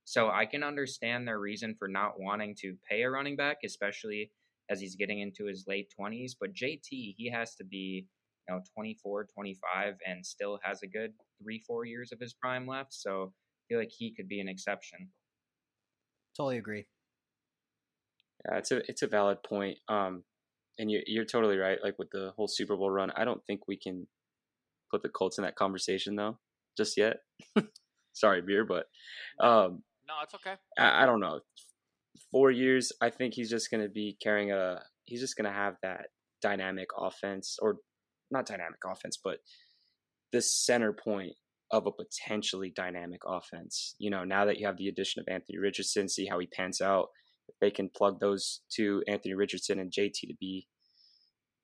So 0.05 0.31
I 0.31 0.47
can 0.47 0.63
understand 0.63 1.27
their 1.27 1.41
reason 1.41 1.75
for 1.79 1.89
not 1.89 2.21
wanting 2.21 2.55
to 2.61 2.77
pay 2.89 3.03
a 3.03 3.11
running 3.11 3.37
back, 3.37 3.59
especially 3.65 4.31
as 4.71 4.81
he's 4.81 4.97
getting 4.97 5.21
into 5.21 5.47
his 5.47 5.65
late 5.67 5.93
20s. 5.99 6.33
But 6.39 6.55
JT, 6.55 7.15
he 7.17 7.31
has 7.33 7.55
to 7.57 7.65
be, 7.65 8.07
you 8.49 8.55
know, 8.55 8.61
24, 8.75 9.29
25 9.35 9.95
and 10.07 10.25
still 10.25 10.59
has 10.63 10.83
a 10.83 10.87
good 10.87 11.13
three, 11.43 11.63
four 11.67 11.85
years 11.85 12.13
of 12.13 12.21
his 12.21 12.35
prime 12.35 12.67
left. 12.67 12.93
So 12.93 13.33
I 13.33 13.65
feel 13.69 13.79
like 13.79 13.93
he 13.97 14.15
could 14.15 14.29
be 14.29 14.41
an 14.41 14.49
exception. 14.49 15.09
totally 16.37 16.59
agree. 16.59 16.87
Yeah, 18.47 18.59
it's 18.59 18.73
a 18.73 18.89
it's 18.91 19.03
a 19.03 19.07
valid 19.07 19.43
point. 19.43 19.79
Um, 19.89 20.25
and 20.79 20.91
you 20.91 21.01
you're 21.07 21.25
totally 21.25 21.57
right. 21.57 21.79
Like 21.83 21.99
with 21.99 22.11
the 22.11 22.33
whole 22.37 22.49
Super 22.49 22.77
Bowl 22.77 22.91
run, 22.91 23.11
I 23.17 23.25
don't 23.25 23.45
think 23.47 23.67
we 23.67 23.77
can 23.77 24.07
put 24.91 25.03
the 25.03 25.09
Colts 25.09 25.39
in 25.39 25.45
that 25.45 25.57
conversation 25.57 26.17
though, 26.17 26.39
just 26.77 26.97
yet. 26.97 27.19
Sorry, 28.13 28.43
beer, 28.43 28.65
but 28.65 28.87
um, 29.45 29.83
No, 30.07 30.15
it's 30.23 30.35
okay. 30.35 30.55
I, 30.79 31.03
I 31.03 31.07
don't 31.07 31.21
know. 31.21 31.41
Four 32.31 32.51
years, 32.51 32.93
I 33.01 33.11
think 33.11 33.35
he's 33.35 33.51
just 33.51 33.71
gonna 33.71 33.89
be 33.89 34.17
carrying 34.23 34.53
a. 34.53 34.83
He's 35.05 35.21
just 35.21 35.37
gonna 35.37 35.53
have 35.53 35.77
that 35.83 36.07
dynamic 36.43 36.89
offense, 36.99 37.59
or 37.61 37.77
not 38.31 38.47
dynamic 38.47 38.81
offense, 38.87 39.19
but 39.23 39.39
the 40.33 40.43
center 40.43 40.93
point 40.93 41.33
of 41.71 41.87
a 41.87 41.93
potentially 41.93 42.73
dynamic 42.75 43.21
offense. 43.27 43.95
You 43.99 44.11
know, 44.11 44.25
now 44.25 44.45
that 44.45 44.59
you 44.59 44.67
have 44.67 44.77
the 44.77 44.89
addition 44.89 45.21
of 45.21 45.33
Anthony 45.33 45.59
Richardson, 45.59 46.09
see 46.09 46.27
how 46.27 46.39
he 46.39 46.47
pans 46.47 46.81
out. 46.81 47.09
If 47.49 47.57
they 47.61 47.71
can 47.71 47.91
plug 47.95 48.21
those 48.21 48.61
two, 48.75 49.03
Anthony 49.07 49.35
Richardson 49.35 49.79
and 49.79 49.93
JT, 49.93 50.13
to 50.29 50.35
be, 50.41 50.67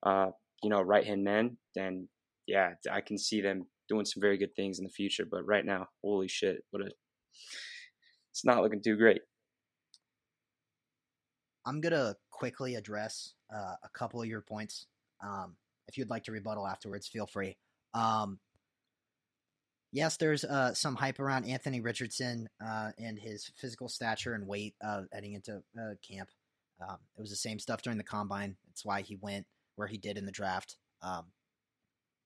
uh, 0.03 0.27
you 0.61 0.69
know, 0.69 0.81
right 0.81 1.05
hand 1.05 1.23
men, 1.23 1.57
then 1.75 2.07
yeah, 2.47 2.71
I 2.91 3.01
can 3.01 3.17
see 3.17 3.41
them 3.41 3.67
doing 3.87 4.05
some 4.05 4.21
very 4.21 4.37
good 4.37 4.55
things 4.55 4.79
in 4.79 4.85
the 4.85 4.91
future. 4.91 5.25
But 5.29 5.45
right 5.45 5.65
now, 5.65 5.87
holy 6.03 6.27
shit, 6.27 6.57
what 6.71 6.83
a! 6.83 6.91
It's 8.31 8.45
not 8.45 8.61
looking 8.61 8.81
too 8.81 8.95
great. 8.95 9.21
I'm 11.65 11.81
gonna 11.81 12.15
quickly 12.31 12.75
address 12.75 13.33
uh, 13.53 13.75
a 13.83 13.89
couple 13.93 14.21
of 14.21 14.27
your 14.27 14.41
points. 14.41 14.87
Um, 15.23 15.55
if 15.87 15.97
you'd 15.97 16.09
like 16.09 16.23
to 16.23 16.31
rebuttal 16.31 16.67
afterwards, 16.67 17.07
feel 17.07 17.27
free. 17.27 17.57
Um, 17.93 18.39
yes, 19.91 20.17
there's 20.17 20.43
uh, 20.43 20.73
some 20.73 20.95
hype 20.95 21.19
around 21.19 21.45
Anthony 21.45 21.81
Richardson 21.81 22.49
uh, 22.65 22.91
and 22.97 23.19
his 23.19 23.51
physical 23.57 23.89
stature 23.89 24.33
and 24.33 24.47
weight 24.47 24.75
uh, 24.83 25.01
heading 25.11 25.33
into 25.33 25.57
uh, 25.79 25.95
camp. 26.07 26.29
Um, 26.81 26.97
it 27.17 27.21
was 27.21 27.29
the 27.29 27.35
same 27.35 27.59
stuff 27.59 27.83
during 27.83 27.97
the 27.97 28.03
combine. 28.03 28.55
It's 28.71 28.83
why 28.83 29.01
he 29.01 29.17
went 29.21 29.45
where 29.75 29.87
he 29.87 29.97
did 29.97 30.17
in 30.17 30.25
the 30.25 30.31
draft. 30.31 30.77
Um, 31.03 31.25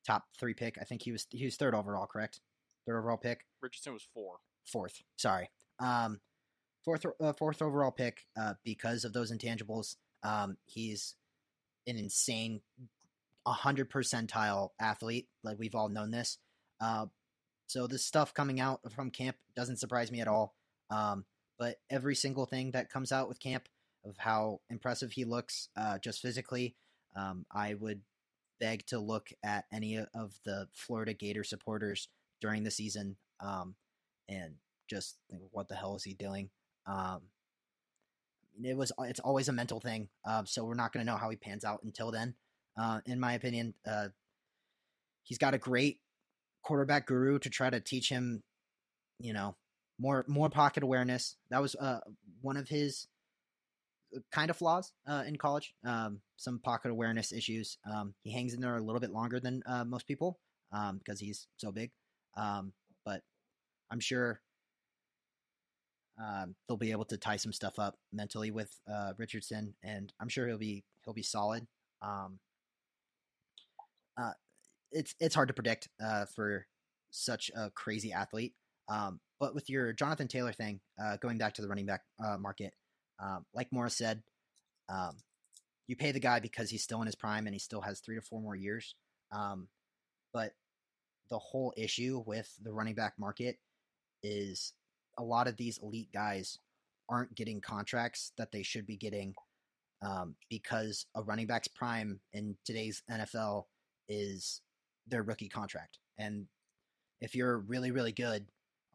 top 0.05 0.23
three 0.39 0.53
pick. 0.53 0.77
I 0.79 0.83
think 0.85 1.01
he 1.01 1.11
was 1.11 1.27
he 1.29 1.45
was 1.45 1.55
third 1.57 1.75
overall, 1.75 2.07
correct? 2.07 2.39
Third 2.85 2.97
overall 2.97 3.17
pick 3.17 3.45
Richardson 3.61 3.93
was 3.93 4.07
four. 4.13 4.37
fourth. 4.65 5.01
Sorry. 5.17 5.49
Um, 5.79 6.19
fourth 6.83 7.05
uh, 7.19 7.33
fourth 7.33 7.61
overall 7.61 7.91
pick 7.91 8.25
uh, 8.39 8.53
because 8.63 9.03
of 9.05 9.13
those 9.13 9.31
intangibles. 9.31 9.95
Um, 10.23 10.57
he's 10.65 11.15
an 11.87 11.97
insane, 11.97 12.61
hundred 13.45 13.89
percentile 13.91 14.69
athlete. 14.79 15.27
Like 15.43 15.57
we've 15.59 15.75
all 15.75 15.89
known 15.89 16.11
this. 16.11 16.37
Uh, 16.79 17.07
so 17.67 17.87
this 17.87 18.05
stuff 18.05 18.33
coming 18.33 18.59
out 18.59 18.79
from 18.93 19.09
camp 19.09 19.37
doesn't 19.55 19.79
surprise 19.79 20.11
me 20.11 20.21
at 20.21 20.27
all. 20.27 20.55
Um, 20.89 21.25
but 21.57 21.77
every 21.89 22.15
single 22.15 22.45
thing 22.45 22.71
that 22.71 22.91
comes 22.91 23.11
out 23.11 23.27
with 23.27 23.39
camp 23.39 23.67
of 24.05 24.17
how 24.17 24.59
impressive 24.69 25.13
he 25.13 25.25
looks, 25.25 25.69
uh, 25.75 25.97
just 25.97 26.21
physically, 26.21 26.75
um, 27.15 27.45
I 27.51 27.73
would 27.73 28.01
beg 28.59 28.85
to 28.87 28.99
look 28.99 29.29
at 29.43 29.65
any 29.73 29.97
of 29.97 30.39
the 30.45 30.67
Florida 30.73 31.13
Gator 31.13 31.43
supporters 31.43 32.07
during 32.41 32.63
the 32.63 32.71
season 32.71 33.17
um, 33.39 33.75
and 34.29 34.55
just 34.89 35.17
what 35.51 35.67
the 35.67 35.75
hell 35.75 35.95
is 35.95 36.03
he 36.03 36.13
doing? 36.13 36.49
Um, 36.87 37.21
it 38.63 38.77
was 38.77 38.91
it's 38.99 39.19
always 39.19 39.49
a 39.49 39.53
mental 39.53 39.79
thing, 39.79 40.09
uh, 40.25 40.43
so 40.45 40.63
we're 40.63 40.75
not 40.75 40.93
going 40.93 41.05
to 41.05 41.11
know 41.11 41.17
how 41.17 41.29
he 41.29 41.35
pans 41.35 41.65
out 41.65 41.83
until 41.83 42.11
then. 42.11 42.35
Uh, 42.77 43.01
in 43.05 43.19
my 43.19 43.33
opinion, 43.33 43.73
uh, 43.89 44.07
he's 45.23 45.37
got 45.37 45.53
a 45.53 45.57
great 45.57 45.99
quarterback 46.63 47.07
guru 47.07 47.39
to 47.39 47.49
try 47.49 47.69
to 47.69 47.79
teach 47.79 48.09
him, 48.09 48.43
you 49.19 49.33
know, 49.33 49.55
more 49.99 50.25
more 50.27 50.49
pocket 50.49 50.83
awareness. 50.83 51.35
That 51.49 51.61
was 51.61 51.75
uh, 51.75 51.99
one 52.41 52.57
of 52.57 52.69
his 52.69 53.07
uh, 54.15 54.19
kind 54.31 54.49
of 54.49 54.57
flaws 54.57 54.93
uh, 55.07 55.23
in 55.27 55.37
college. 55.37 55.73
Um, 55.85 56.21
some 56.37 56.59
pocket 56.59 56.91
awareness 56.91 57.31
issues. 57.31 57.77
Um, 57.89 58.13
he 58.23 58.31
hangs 58.31 58.53
in 58.53 58.61
there 58.61 58.77
a 58.77 58.81
little 58.81 59.01
bit 59.01 59.11
longer 59.11 59.39
than 59.39 59.63
most 59.87 60.07
people 60.07 60.39
um, 60.71 60.97
because 60.97 61.19
he's 61.19 61.47
so 61.57 61.71
big. 61.71 61.91
Um, 62.37 62.73
but 63.05 63.21
I'm 63.89 63.99
sure 63.99 64.41
um, 66.21 66.55
they'll 66.67 66.77
be 66.77 66.91
able 66.91 67.05
to 67.05 67.17
tie 67.17 67.37
some 67.37 67.51
stuff 67.51 67.77
up 67.77 67.97
mentally 68.13 68.51
with 68.51 68.73
uh, 68.91 69.13
Richardson, 69.17 69.75
and 69.83 70.13
I'm 70.19 70.29
sure 70.29 70.47
he'll 70.47 70.57
be 70.57 70.83
he'll 71.03 71.13
be 71.13 71.23
solid. 71.23 71.67
Um, 72.01 72.39
uh, 74.17 74.31
it's 74.91 75.15
it's 75.19 75.35
hard 75.35 75.49
to 75.49 75.53
predict 75.53 75.89
uh, 76.03 76.25
for 76.25 76.67
such 77.11 77.51
a 77.55 77.69
crazy 77.71 78.13
athlete. 78.13 78.53
Um, 78.87 79.19
but 79.39 79.53
with 79.53 79.69
your 79.69 79.91
Jonathan 79.93 80.27
Taylor 80.27 80.53
thing, 80.53 80.79
uh, 81.01 81.17
going 81.17 81.37
back 81.37 81.53
to 81.55 81.61
the 81.61 81.67
running 81.67 81.85
back 81.85 82.01
uh, 82.23 82.37
market, 82.37 82.73
um, 83.21 83.45
like 83.53 83.67
Morris 83.71 83.97
said, 83.97 84.23
um, 84.87 85.17
you 85.87 85.95
pay 85.95 86.11
the 86.11 86.19
guy 86.19 86.39
because 86.39 86.69
he's 86.69 86.83
still 86.83 87.01
in 87.01 87.05
his 87.05 87.15
prime 87.15 87.47
and 87.47 87.53
he 87.53 87.59
still 87.59 87.81
has 87.81 87.99
three 87.99 88.15
to 88.15 88.21
four 88.21 88.41
more 88.41 88.55
years. 88.55 88.95
Um, 89.31 89.67
but 90.33 90.53
the 91.29 91.39
whole 91.39 91.73
issue 91.75 92.23
with 92.25 92.53
the 92.61 92.71
running 92.71 92.95
back 92.95 93.13
market 93.17 93.57
is 94.23 94.73
a 95.17 95.23
lot 95.23 95.47
of 95.47 95.57
these 95.57 95.79
elite 95.81 96.09
guys 96.13 96.59
aren't 97.09 97.35
getting 97.35 97.61
contracts 97.61 98.31
that 98.37 98.51
they 98.51 98.63
should 98.63 98.85
be 98.85 98.97
getting 98.97 99.35
um, 100.01 100.35
because 100.49 101.05
a 101.15 101.21
running 101.21 101.47
back's 101.47 101.67
prime 101.67 102.19
in 102.33 102.57
today's 102.65 103.03
NFL 103.09 103.65
is 104.09 104.61
their 105.07 105.23
rookie 105.23 105.49
contract. 105.49 105.99
And 106.17 106.47
if 107.21 107.35
you're 107.35 107.57
really, 107.57 107.91
really 107.91 108.11
good 108.11 108.45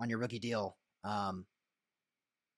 on 0.00 0.10
your 0.10 0.18
rookie 0.18 0.38
deal, 0.38 0.76
um, 1.04 1.46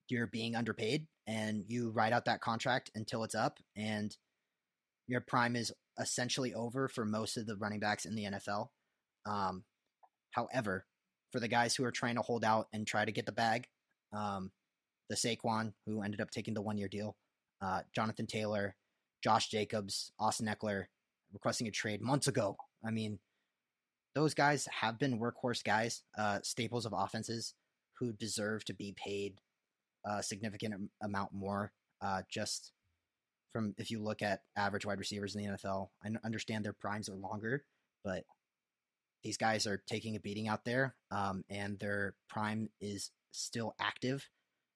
you're 0.08 0.26
being 0.26 0.56
underpaid 0.56 1.06
and 1.26 1.64
you 1.68 1.90
ride 1.90 2.12
out 2.12 2.26
that 2.26 2.40
contract 2.40 2.90
until 2.94 3.24
it's 3.24 3.34
up 3.34 3.58
and 3.76 4.16
your 5.06 5.20
prime 5.20 5.56
is 5.56 5.72
essentially 5.98 6.52
over 6.54 6.88
for 6.88 7.04
most 7.04 7.36
of 7.36 7.46
the 7.46 7.56
running 7.56 7.80
backs 7.80 8.04
in 8.04 8.14
the 8.14 8.24
NFL. 8.24 8.68
Um, 9.26 9.64
however, 10.32 10.86
for 11.32 11.40
the 11.40 11.48
guys 11.48 11.74
who 11.74 11.84
are 11.84 11.90
trying 11.90 12.16
to 12.16 12.22
hold 12.22 12.44
out 12.44 12.68
and 12.72 12.86
try 12.86 13.04
to 13.04 13.12
get 13.12 13.26
the 13.26 13.32
bag, 13.32 13.66
um, 14.12 14.52
the 15.08 15.16
Saquon, 15.16 15.72
who 15.86 16.02
ended 16.02 16.20
up 16.20 16.30
taking 16.30 16.54
the 16.54 16.62
one 16.62 16.78
year 16.78 16.88
deal, 16.88 17.16
uh, 17.60 17.80
Jonathan 17.94 18.26
Taylor, 18.26 18.76
Josh 19.22 19.48
Jacobs, 19.48 20.12
Austin 20.18 20.46
Ekeler 20.46 20.84
requesting 21.32 21.66
a 21.66 21.70
trade 21.70 22.02
months 22.02 22.28
ago. 22.28 22.56
I 22.86 22.90
mean, 22.90 23.18
those 24.14 24.34
guys 24.34 24.68
have 24.80 24.98
been 24.98 25.18
workhorse 25.18 25.64
guys, 25.64 26.02
uh, 26.18 26.40
staples 26.42 26.84
of 26.84 26.92
offenses 26.94 27.54
who 27.98 28.12
deserve 28.12 28.64
to 28.66 28.74
be 28.74 28.94
paid 28.96 29.40
a 30.04 30.22
significant 30.22 30.90
amount 31.02 31.32
more. 31.32 31.72
Uh, 32.00 32.22
just 32.28 32.72
from 33.52 33.74
if 33.78 33.90
you 33.90 34.02
look 34.02 34.22
at 34.22 34.40
average 34.56 34.84
wide 34.84 34.98
receivers 34.98 35.36
in 35.36 35.42
the 35.42 35.50
NFL, 35.52 35.88
I 36.04 36.08
understand 36.24 36.64
their 36.64 36.72
primes 36.72 37.08
are 37.08 37.14
longer, 37.14 37.64
but 38.04 38.24
these 39.22 39.36
guys 39.36 39.66
are 39.66 39.82
taking 39.86 40.16
a 40.16 40.20
beating 40.20 40.48
out 40.48 40.64
there, 40.64 40.94
um, 41.10 41.44
and 41.48 41.78
their 41.78 42.14
prime 42.28 42.70
is 42.80 43.10
still 43.30 43.74
active. 43.80 44.28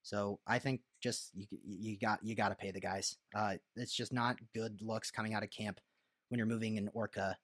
So 0.02 0.38
I 0.46 0.60
think 0.60 0.82
just 1.02 1.30
you 1.34 1.46
you 1.64 1.98
got 1.98 2.20
you 2.22 2.36
got 2.36 2.50
to 2.50 2.54
pay 2.54 2.70
the 2.70 2.80
guys. 2.80 3.16
Uh, 3.34 3.54
it's 3.74 3.94
just 3.94 4.12
not 4.12 4.36
good 4.54 4.80
looks 4.80 5.10
coming 5.10 5.34
out 5.34 5.42
of 5.42 5.50
camp 5.50 5.80
when 6.28 6.38
you're 6.38 6.46
moving 6.46 6.78
an 6.78 6.90
Orca 6.94 7.36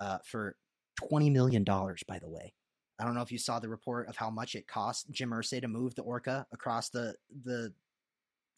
uh, 0.00 0.18
for 0.24 0.56
twenty 0.96 1.30
million 1.30 1.62
dollars. 1.62 2.02
By 2.06 2.18
the 2.18 2.28
way, 2.28 2.54
I 2.98 3.04
don't 3.04 3.14
know 3.14 3.22
if 3.22 3.32
you 3.32 3.38
saw 3.38 3.60
the 3.60 3.68
report 3.68 4.08
of 4.08 4.16
how 4.16 4.30
much 4.30 4.54
it 4.54 4.66
cost 4.66 5.10
Jim 5.10 5.30
Irsay 5.30 5.60
to 5.60 5.68
move 5.68 5.94
the 5.94 6.02
Orca 6.02 6.46
across 6.52 6.88
the 6.90 7.14
the 7.44 7.72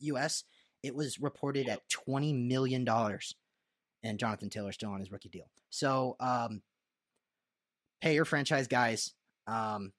U.S. 0.01 0.45
It 0.83 0.95
was 0.95 1.21
reported 1.21 1.69
at 1.69 1.89
twenty 1.91 2.33
million 2.33 2.85
dollars, 2.85 3.35
and 4.03 4.19
Jonathan 4.19 4.49
Taylor 4.49 4.73
still 4.73 4.91
on 4.91 5.01
his 5.01 5.13
rookie 5.13 5.29
deal. 5.29 5.51
So 5.69 6.17
um, 6.19 6.63
pay 8.05 8.15
your 8.15 8.27
franchise 8.27 8.69
guys. 8.69 9.15
Um, 9.47 9.93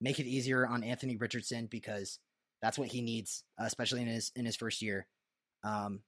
make 0.00 0.18
it 0.18 0.26
easier 0.26 0.66
on 0.66 0.82
Anthony 0.82 1.16
Richardson 1.16 1.66
because 1.70 2.18
that's 2.62 2.78
what 2.78 2.88
he 2.88 3.02
needs, 3.02 3.44
uh, 3.60 3.64
especially 3.64 4.00
in 4.00 4.08
his 4.08 4.32
in 4.34 4.46
his 4.46 4.56
first 4.56 4.80
year. 4.80 5.06
Um, 5.62 6.00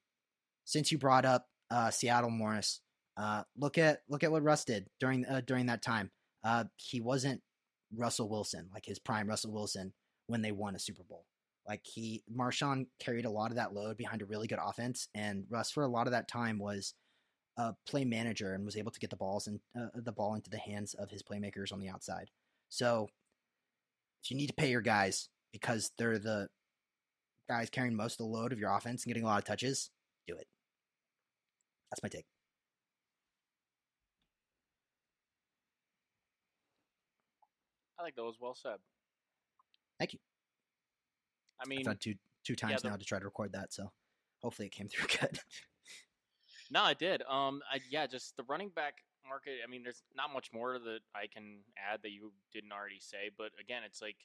since 0.64 0.90
you 0.90 0.99
brought 0.99 1.26
up 1.26 1.47
uh, 1.70 1.90
Seattle 1.90 2.30
Morris, 2.30 2.80
uh, 3.18 3.42
look 3.56 3.76
at 3.76 4.00
look 4.08 4.25
at 4.25 4.32
what 4.32 4.42
Russ 4.42 4.64
did 4.64 4.87
during 4.99 5.26
uh, 5.26 5.42
during 5.47 5.66
that 5.66 5.82
time. 5.82 6.11
Uh, 6.42 6.64
he 6.76 7.00
wasn't 7.00 7.42
Russell 7.94 8.28
Wilson 8.28 8.70
like 8.73 8.87
his 8.87 8.99
prime 8.99 9.28
Russell 9.28 9.52
Wilson 9.52 9.92
when 10.28 10.40
they 10.40 10.52
won 10.52 10.75
a 10.75 10.78
Super 10.78 11.02
Bowl. 11.02 11.26
Like 11.66 11.82
he 11.85 12.23
Marshawn 12.35 12.87
carried 12.99 13.26
a 13.26 13.30
lot 13.30 13.50
of 13.50 13.56
that 13.56 13.75
load 13.75 13.99
behind 13.99 14.23
a 14.23 14.26
really 14.26 14.47
good 14.47 14.61
offense, 14.62 15.08
and 15.14 15.44
Russ 15.50 15.70
for 15.70 15.82
a 15.82 15.88
lot 15.88 16.06
of 16.06 16.12
that 16.12 16.28
time 16.28 16.58
was 16.58 16.94
a 17.58 17.74
play 17.86 18.04
manager 18.04 18.54
and 18.54 18.64
was 18.64 18.76
able 18.76 18.92
to 18.92 19.00
get 19.00 19.10
the 19.10 19.16
balls 19.16 19.48
and 19.48 19.60
uh, 19.78 19.88
the 19.94 20.12
ball 20.12 20.34
into 20.34 20.48
the 20.48 20.58
hands 20.58 20.94
of 20.94 21.10
his 21.10 21.22
playmakers 21.22 21.72
on 21.72 21.80
the 21.80 21.88
outside. 21.88 22.30
So 22.68 23.08
if 24.22 24.30
you 24.30 24.36
need 24.36 24.46
to 24.46 24.54
pay 24.54 24.70
your 24.70 24.80
guys 24.80 25.28
because 25.52 25.90
they're 25.98 26.18
the 26.18 26.48
guys 27.48 27.68
carrying 27.68 27.96
most 27.96 28.14
of 28.14 28.18
the 28.18 28.32
load 28.32 28.52
of 28.52 28.58
your 28.58 28.70
offense 28.70 29.04
and 29.04 29.10
getting 29.10 29.24
a 29.24 29.26
lot 29.26 29.38
of 29.38 29.44
touches, 29.44 29.90
do 30.26 30.34
it. 30.36 30.46
That's 31.90 32.02
my 32.02 32.08
take. 32.08 32.26
I 37.98 38.04
think 38.04 38.14
that 38.14 38.22
was 38.22 38.36
well 38.40 38.54
said. 38.54 38.76
Thank 39.98 40.12
you. 40.12 40.20
I 41.60 41.66
mean, 41.66 41.80
I've 41.80 41.86
had 41.86 42.00
two 42.00 42.14
two 42.44 42.54
times 42.54 42.82
the- 42.82 42.90
now 42.90 42.96
to 42.96 43.04
try 43.04 43.18
to 43.18 43.24
record 43.24 43.52
that, 43.52 43.72
so 43.72 43.90
hopefully 44.42 44.66
it 44.66 44.72
came 44.72 44.88
through 44.88 45.08
good. 45.20 45.40
No, 46.70 46.82
I 46.82 46.94
did. 46.94 47.22
Um, 47.22 47.62
I, 47.72 47.80
yeah, 47.88 48.06
just 48.06 48.37
the 48.37 48.44
running 48.44 48.68
back 48.68 48.94
market. 49.26 49.60
I 49.64 49.70
mean, 49.70 49.82
there's 49.82 50.02
not 50.14 50.32
much 50.32 50.52
more 50.52 50.78
that 50.78 51.00
I 51.14 51.26
can 51.26 51.64
add 51.76 52.00
that 52.02 52.10
you 52.10 52.32
didn't 52.52 52.72
already 52.72 53.00
say. 53.00 53.30
But 53.37 53.52
again, 53.60 53.82
it's 53.84 54.02
like, 54.02 54.16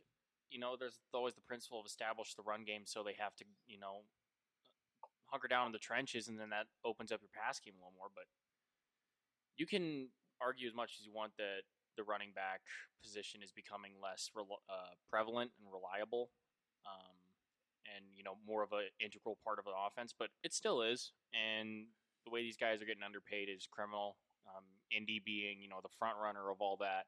you 0.49 0.59
know, 0.59 0.75
there's 0.77 0.99
always 1.13 1.35
the 1.35 1.41
principle 1.41 1.79
of 1.79 1.85
establish 1.85 2.35
the 2.35 2.43
run 2.43 2.63
game, 2.63 2.83
so 2.85 3.03
they 3.03 3.15
have 3.17 3.35
to, 3.37 3.45
you 3.65 3.79
know, 3.79 4.03
hunker 5.27 5.47
down 5.47 5.67
in 5.67 5.71
the 5.71 5.79
trenches, 5.79 6.27
and 6.27 6.39
then 6.39 6.49
that 6.49 6.67
opens 6.85 7.11
up 7.11 7.21
your 7.21 7.31
pass 7.33 7.59
game 7.59 7.73
a 7.75 7.79
little 7.79 7.97
more. 7.97 8.11
But 8.13 8.25
you 9.57 9.65
can 9.65 10.09
argue 10.41 10.67
as 10.67 10.75
much 10.75 10.99
as 10.99 11.05
you 11.05 11.13
want 11.13 11.31
that 11.37 11.63
the 11.95 12.03
running 12.03 12.31
back 12.35 12.61
position 13.01 13.41
is 13.43 13.51
becoming 13.51 13.93
less 14.01 14.29
rel- 14.35 14.63
uh, 14.69 14.93
prevalent 15.09 15.51
and 15.59 15.67
reliable. 15.71 16.29
Um, 16.85 17.15
and 17.95 18.05
you 18.15 18.23
know 18.23 18.35
more 18.47 18.63
of 18.63 18.71
an 18.71 18.87
integral 19.03 19.37
part 19.43 19.59
of 19.59 19.67
an 19.67 19.73
offense, 19.75 20.13
but 20.17 20.29
it 20.43 20.53
still 20.53 20.81
is. 20.81 21.11
And 21.33 21.87
the 22.25 22.31
way 22.31 22.41
these 22.41 22.57
guys 22.57 22.81
are 22.81 22.85
getting 22.85 23.03
underpaid 23.03 23.49
is 23.49 23.67
criminal. 23.69 24.17
Um, 24.47 24.63
Indy 24.91 25.21
being, 25.23 25.61
you 25.61 25.69
know, 25.69 25.79
the 25.81 25.93
front 25.99 26.17
runner 26.21 26.49
of 26.51 26.61
all 26.61 26.77
that. 26.79 27.05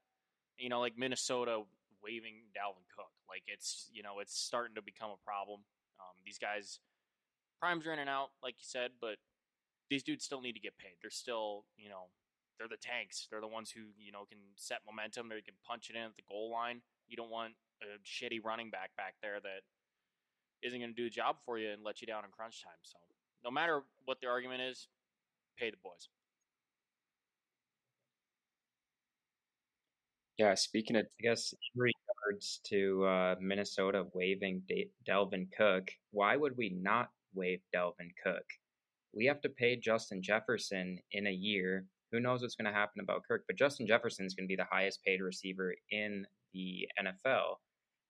You 0.58 0.70
know, 0.70 0.80
like 0.80 0.98
Minnesota 0.98 1.64
waving 2.04 2.48
Dalvin 2.56 2.86
Cook. 2.96 3.12
Like 3.28 3.44
it's, 3.48 3.90
you 3.92 4.04
know, 4.04 4.20
it's 4.20 4.38
starting 4.38 4.76
to 4.76 4.82
become 4.82 5.12
a 5.12 5.22
problem. 5.24 5.62
Um, 6.00 6.16
these 6.26 6.38
guys, 6.38 6.80
primes 7.60 7.88
are 7.88 7.94
in 7.94 8.00
and 8.00 8.10
out, 8.10 8.30
like 8.44 8.56
you 8.60 8.68
said, 8.68 8.92
but 9.00 9.18
these 9.90 10.04
dudes 10.04 10.24
still 10.24 10.42
need 10.42 10.54
to 10.54 10.60
get 10.60 10.78
paid. 10.78 10.98
They're 11.02 11.12
still, 11.12 11.66
you 11.78 11.90
know, 11.90 12.10
they're 12.58 12.72
the 12.72 12.80
tanks. 12.80 13.28
They're 13.30 13.42
the 13.42 13.52
ones 13.52 13.72
who, 13.72 13.92
you 13.98 14.12
know, 14.12 14.26
can 14.28 14.40
set 14.56 14.80
momentum. 14.86 15.30
They 15.30 15.42
can 15.42 15.56
punch 15.66 15.90
it 15.90 15.96
in 15.96 16.04
at 16.04 16.16
the 16.16 16.24
goal 16.28 16.52
line. 16.52 16.82
You 17.08 17.18
don't 17.18 17.32
want 17.32 17.54
a 17.84 18.00
shitty 18.06 18.44
running 18.44 18.70
back 18.70 18.96
back 18.96 19.16
there 19.22 19.40
that 19.44 19.62
isn't 20.64 20.80
going 20.80 20.94
to 20.94 20.96
do 20.96 21.08
a 21.08 21.10
job 21.10 21.38
for 21.46 21.60
you 21.60 21.72
and 21.72 21.84
let 21.84 22.02
you 22.02 22.08
down 22.08 22.24
in 22.24 22.32
crunch 22.32 22.64
time. 22.64 22.80
So, 22.82 22.98
no 23.44 23.52
matter 23.52 23.84
what 24.06 24.20
the 24.22 24.28
argument 24.28 24.62
is, 24.62 24.88
pay 25.58 25.72
the 25.72 25.78
boys. 25.84 26.10
Yeah, 30.38 30.54
speaking 30.56 30.98
of 30.98 31.06
I 31.06 31.24
guess 31.24 31.54
in 31.54 31.82
regards 31.82 32.60
to 32.66 33.06
uh, 33.06 33.36
Minnesota 33.40 34.06
waiving 34.14 34.62
De- 34.68 34.90
Dalvin 35.08 35.48
Cook, 35.58 35.90
why 36.12 36.36
would 36.36 36.58
we 36.58 36.70
not 36.82 37.10
waive 37.34 37.62
Dalvin 37.74 38.12
Cook? 38.22 38.44
We 39.14 39.26
have 39.26 39.42
to 39.42 39.50
pay 39.50 39.78
Justin 39.78 40.22
Jefferson 40.22 41.00
in 41.14 41.28
a 41.28 41.32
year. 41.32 41.86
Who 42.12 42.20
knows 42.20 42.42
what's 42.42 42.56
going 42.56 42.72
to 42.72 42.78
happen 42.78 43.02
about 43.02 43.24
Kirk? 43.26 43.46
But 43.48 43.58
Justin 43.58 43.88
Jefferson 43.88 44.26
is 44.26 44.34
going 44.34 44.46
to 44.46 44.52
be 44.52 44.58
the 44.58 44.68
highest 44.70 45.04
paid 45.04 45.22
receiver 45.22 45.74
in 45.90 46.28
the 46.54 46.88
NFL. 47.02 47.56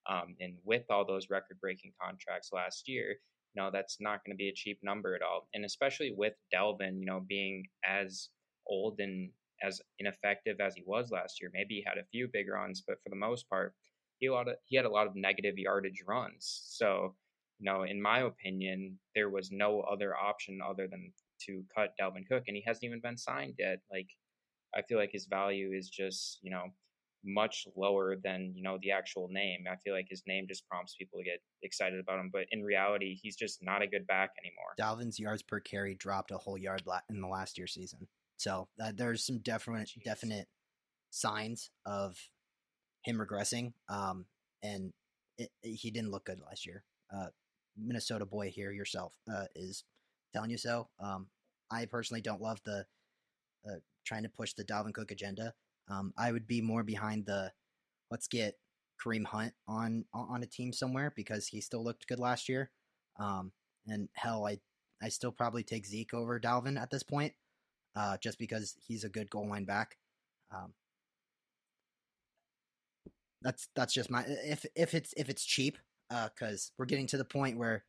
Um, 0.08 0.36
and 0.40 0.56
with 0.64 0.84
all 0.90 1.06
those 1.06 1.30
record 1.30 1.60
breaking 1.62 1.94
contracts 2.02 2.50
last 2.52 2.88
year, 2.88 3.18
no, 3.56 3.70
that's 3.72 3.98
not 4.00 4.24
going 4.26 4.34
to 4.34 4.38
be 4.38 4.50
a 4.50 4.54
cheap 4.54 4.80
number 4.84 5.16
at 5.16 5.22
all. 5.22 5.48
And 5.54 5.66
especially 5.66 6.14
with 6.16 6.34
Dalvin, 6.54 7.00
you 7.00 7.06
know, 7.06 7.22
being 7.28 7.66
as 7.86 8.30
old 8.68 9.00
and 9.00 9.30
as 9.64 9.82
ineffective 10.00 10.60
as 10.60 10.76
he 10.76 10.84
was 10.86 11.12
last 11.12 11.42
year. 11.42 11.50
Maybe 11.54 11.76
he 11.76 11.84
had 11.86 11.98
a 11.98 12.08
few 12.12 12.28
big 12.32 12.50
runs, 12.50 12.84
but 12.86 13.02
for 13.04 13.10
the 13.10 13.16
most 13.16 13.50
part, 13.50 13.74
he, 14.20 14.28
of, 14.28 14.48
he 14.66 14.76
had 14.76 14.86
a 14.86 14.90
lot 14.90 15.08
of 15.08 15.16
negative 15.16 15.58
yardage 15.58 16.04
runs. 16.08 16.62
So, 16.68 17.16
you 17.60 17.72
know, 17.72 17.84
in 17.84 18.02
my 18.02 18.20
opinion, 18.20 18.98
there 19.14 19.30
was 19.30 19.52
no 19.52 19.82
other 19.82 20.16
option 20.16 20.60
other 20.68 20.88
than 20.88 21.12
to 21.46 21.64
cut 21.74 21.94
Dalvin 22.00 22.28
Cook, 22.28 22.44
and 22.48 22.56
he 22.56 22.64
hasn't 22.66 22.84
even 22.84 23.02
been 23.02 23.18
signed 23.18 23.56
yet. 23.60 23.80
Like, 23.92 24.08
I 24.76 24.82
feel 24.82 24.98
like 24.98 25.12
his 25.12 25.26
value 25.26 25.72
is 25.72 25.90
just, 25.90 26.40
you 26.42 26.52
know, 26.52 26.66
much 27.26 27.68
lower 27.76 28.16
than 28.24 28.54
you 28.56 28.64
know 28.64 28.78
the 28.82 28.92
actual 28.92 29.28
name. 29.30 29.66
I 29.72 29.76
feel 29.78 29.94
like 29.94 30.08
his 30.10 30.24
name 30.28 30.46
just 30.48 30.68
prompts 30.68 30.96
people 30.96 31.20
to 31.20 31.26
get 31.26 31.42
excited 31.64 32.00
about 32.00 32.20
him, 32.20 32.30
but 32.32 32.46
in 32.52 32.64
reality, 32.64 33.18
he's 33.22 33.36
just 33.36 33.64
not 33.64 33.82
a 33.82 33.88
good 33.88 34.06
back 34.08 34.32
anymore. 34.44 34.76
Dalvin's 34.80 35.20
yards 35.20 35.42
per 35.42 35.60
carry 35.60 35.96
dropped 35.96 36.32
a 36.32 36.38
whole 36.38 36.58
yard 36.58 36.84
in 37.10 37.22
the 37.22 37.28
last 37.28 37.58
year 37.58 37.68
season. 37.68 38.08
So 38.38 38.68
uh, 38.82 38.92
there's 38.96 39.26
some 39.26 39.40
definite 39.40 39.90
Jeez. 39.90 40.04
definite 40.04 40.48
signs 41.10 41.72
of 41.86 42.18
him 43.04 43.18
regressing. 43.18 43.74
Um, 43.88 44.26
and 44.62 44.94
it, 45.38 45.50
it, 45.64 45.76
he 45.76 45.92
didn't 45.92 46.12
look 46.12 46.26
good 46.26 46.42
last 46.46 46.66
year. 46.66 46.84
Uh, 47.14 47.28
Minnesota 47.78 48.26
boy 48.26 48.50
here 48.50 48.72
yourself 48.72 49.14
uh, 49.32 49.46
is 49.56 49.84
telling 50.34 50.50
you 50.50 50.58
so. 50.58 50.90
Um, 51.00 51.28
I 51.72 51.86
personally 51.86 52.22
don't 52.22 52.42
love 52.42 52.62
the 52.66 52.86
uh, 53.68 53.80
trying 54.06 54.24
to 54.24 54.30
push 54.30 54.54
the 54.54 54.64
Dalvin 54.64 54.94
Cook 54.94 55.12
agenda. 55.12 55.54
Um, 55.90 56.14
I 56.18 56.32
would 56.32 56.48
be 56.48 56.62
more 56.62 56.84
behind 56.84 57.26
the 57.26 57.52
let's 58.12 58.28
get 58.28 58.56
Kareem 59.04 59.26
Hunt 59.26 59.54
on 59.68 60.06
on 60.14 60.44
a 60.44 60.48
team 60.48 60.74
somewhere 60.74 61.14
because 61.16 61.48
he 61.48 61.62
still 61.62 61.84
looked 61.84 62.08
good 62.08 62.20
last 62.20 62.50
year. 62.50 62.72
Um, 63.20 63.52
and 63.88 64.10
hell, 64.14 64.48
I 64.48 64.60
I 65.02 65.10
still 65.10 65.32
probably 65.32 65.64
take 65.64 65.86
Zeke 65.86 66.14
over 66.14 66.40
Dalvin 66.40 66.80
at 66.80 66.90
this 66.90 67.04
point 67.04 67.34
uh, 67.96 68.18
just 68.18 68.38
because 68.38 68.76
he's 68.86 69.04
a 69.04 69.10
good 69.10 69.30
goal 69.30 69.48
line 69.48 69.66
back. 69.66 69.98
Um, 70.54 70.74
that's 73.42 73.68
that's 73.76 73.94
just 73.94 74.10
my 74.10 74.24
if 74.28 74.66
if 74.76 74.94
it's 74.94 75.14
if 75.18 75.30
it's 75.30 75.46
cheap 75.46 75.78
because 76.10 76.72
uh, 76.72 76.74
we're 76.78 76.86
getting 76.86 77.08
to 77.08 77.18
the 77.18 77.26
point 77.26 77.58
where 77.58 77.84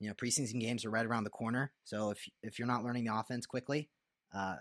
you 0.00 0.08
know 0.08 0.14
preseason 0.14 0.60
games 0.60 0.84
are 0.84 0.90
right 0.90 1.06
around 1.06 1.24
the 1.24 1.30
corner. 1.30 1.72
So 1.84 2.10
if 2.10 2.28
if 2.42 2.58
you're 2.58 2.68
not 2.68 2.84
learning 2.84 3.04
the 3.04 3.14
offense 3.14 3.46
quickly, 3.46 3.88
uh, 4.34 4.56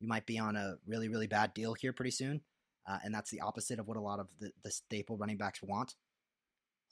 you 0.00 0.08
might 0.08 0.26
be 0.26 0.38
on 0.38 0.56
a 0.56 0.76
really 0.86 1.08
really 1.08 1.26
bad 1.26 1.54
deal 1.54 1.74
here 1.74 1.92
pretty 1.92 2.10
soon, 2.10 2.40
uh, 2.88 2.98
and 3.04 3.14
that's 3.14 3.30
the 3.30 3.40
opposite 3.40 3.78
of 3.78 3.86
what 3.86 3.96
a 3.96 4.00
lot 4.00 4.20
of 4.20 4.28
the, 4.40 4.50
the 4.64 4.70
staple 4.70 5.16
running 5.16 5.36
backs 5.36 5.60
want. 5.62 5.94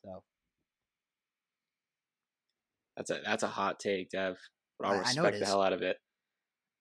So 0.04 0.22
that's 2.96 3.10
a 3.10 3.20
that's 3.24 3.42
a 3.42 3.48
hot 3.48 3.80
take, 3.80 4.10
Dev. 4.10 4.38
But 4.78 4.88
I'll 4.88 4.98
respect 4.98 5.38
the 5.38 5.46
hell 5.46 5.62
out 5.62 5.72
of 5.72 5.82
it. 5.82 5.98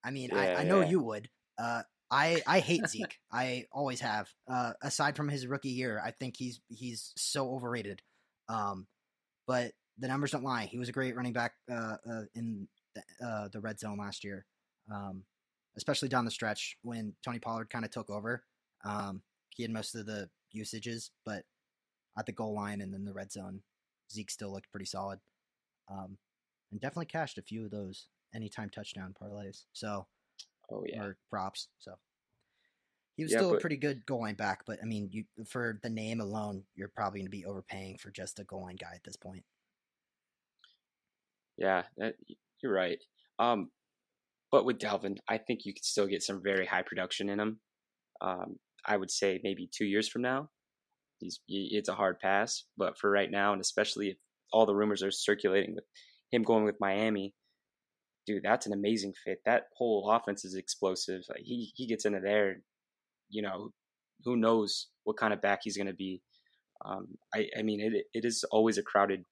I 0.04 0.12
mean, 0.12 0.30
yeah, 0.34 0.40
I, 0.40 0.62
I, 0.62 0.64
know 0.64 0.82
yeah. 0.82 0.90
you 0.90 1.00
would. 1.02 1.30
Uh, 1.58 1.84
I 2.12 2.42
I 2.46 2.60
hate 2.60 2.88
Zeke. 2.88 3.18
I 3.32 3.66
always 3.72 4.02
have. 4.02 4.30
Uh, 4.52 4.74
aside 4.82 5.16
from 5.16 5.30
his 5.30 5.48
rookie 5.48 5.70
year, 5.70 6.02
I 6.04 6.12
think 6.12 6.36
he's 6.38 6.60
he's 6.70 7.14
so 7.18 7.54
overrated. 7.54 8.02
Um, 8.50 8.88
but 9.48 9.72
the 9.98 10.08
numbers 10.08 10.32
don't 10.32 10.44
lie. 10.44 10.66
He 10.66 10.78
was 10.78 10.90
a 10.90 10.94
great 10.94 11.16
running 11.16 11.34
back 11.34 11.54
uh, 11.72 11.98
uh, 12.10 12.22
in 12.36 12.68
the, 12.96 13.26
uh, 13.26 13.48
the 13.52 13.60
red 13.60 13.80
zone 13.80 13.98
last 13.98 14.24
year, 14.24 14.46
um, 14.92 15.24
especially 15.78 16.10
down 16.10 16.26
the 16.26 16.32
stretch 16.32 16.78
when 16.82 17.14
Tony 17.24 17.40
Pollard 17.40 17.70
kind 17.70 17.86
of 17.86 17.92
took 17.92 18.10
over. 18.10 18.44
Um, 18.86 19.22
he 19.50 19.64
had 19.64 19.72
most 19.72 19.96
of 19.96 20.06
the 20.06 20.30
usages, 20.52 21.12
but 21.26 21.44
at 22.18 22.26
the 22.26 22.32
goal 22.32 22.54
line 22.54 22.82
and 22.82 22.94
then 22.94 23.06
the 23.06 23.14
red 23.14 23.32
zone, 23.32 23.62
Zeke 24.12 24.30
still 24.30 24.52
looked 24.52 24.72
pretty 24.72 24.86
solid. 24.86 25.20
Um, 25.90 26.18
and 26.72 26.80
definitely 26.82 27.06
cashed 27.06 27.38
a 27.38 27.44
few 27.44 27.66
of 27.66 27.72
those 27.72 28.08
anytime 28.34 28.70
touchdown 28.70 29.14
parlays. 29.20 29.66
So, 29.74 30.08
oh 30.72 30.84
yeah, 30.88 31.04
or 31.04 31.18
props. 31.30 31.68
So 31.80 31.94
he 33.16 33.24
was 33.24 33.32
yeah, 33.32 33.40
still 33.40 33.52
but, 33.52 33.58
a 33.58 33.62
pretty 33.62 33.78
good 33.78 34.06
goal 34.06 34.22
line 34.22 34.36
back, 34.36 34.64
but 34.66 34.80
I 34.82 34.86
mean, 34.86 35.10
you 35.12 35.26
for 35.48 35.80
the 35.84 35.90
name 35.90 36.20
alone, 36.20 36.64
you're 36.76 36.88
probably 36.88 37.20
going 37.20 37.28
to 37.28 37.38
be 37.38 37.46
overpaying 37.46 37.98
for 37.98 38.12
just 38.12 38.40
a 38.40 38.44
goal 38.44 38.64
line 38.64 38.76
guy 38.76 38.94
at 38.96 39.04
this 39.04 39.16
point. 39.16 39.44
Yeah, 41.58 41.84
that, 41.98 42.16
you're 42.62 42.74
right. 42.74 43.00
Um, 43.38 43.70
but 44.54 44.66
with 44.66 44.78
Dalvin, 44.78 45.18
I 45.28 45.40
think 45.40 45.62
you 45.66 45.74
could 45.74 45.84
still 45.84 46.06
get 46.06 46.22
some 46.22 46.44
very 46.44 46.68
high 46.68 46.84
production 46.84 47.28
in 47.28 47.40
him. 47.40 47.60
Um, 48.22 48.58
I 48.86 48.96
would 48.96 49.10
say 49.10 49.40
maybe 49.44 49.68
two 49.76 49.86
years 49.86 50.08
from 50.08 50.22
now, 50.22 50.50
he's 51.18 51.40
it's 51.48 51.90
a 51.90 51.96
hard 51.96 52.20
pass. 52.20 52.66
But 52.78 53.00
for 53.00 53.10
right 53.10 53.32
now, 53.32 53.54
and 53.54 53.60
especially 53.60 54.10
if 54.10 54.18
all 54.52 54.68
the 54.68 54.76
rumors 54.76 55.02
are 55.02 55.10
circulating 55.10 55.74
with 55.74 55.86
him 56.32 56.44
going 56.44 56.66
with 56.66 56.76
Miami, 56.80 57.34
dude, 58.28 58.44
that's 58.44 58.68
an 58.68 58.74
amazing 58.74 59.14
fit. 59.26 59.40
That 59.44 59.64
whole 59.76 60.08
offense 60.12 60.46
is 60.46 60.54
explosive. 60.54 61.24
Like 61.28 61.42
he 61.44 61.72
he 61.74 61.88
gets 61.88 62.06
into 62.06 62.20
there, 62.20 62.58
you 63.32 63.42
know, 63.42 63.70
who 64.24 64.38
knows 64.38 64.90
what 65.04 65.18
kind 65.18 65.34
of 65.34 65.42
back 65.42 65.62
he's 65.64 65.78
going 65.78 65.88
to 65.88 65.96
be. 65.96 66.22
Um, 66.86 67.08
I 67.34 67.48
I 67.58 67.64
mean, 67.64 67.82
it 67.82 68.06
it 68.14 68.24
is 68.24 68.46
always 68.52 68.78
a 68.78 68.84
crowded 68.84 69.24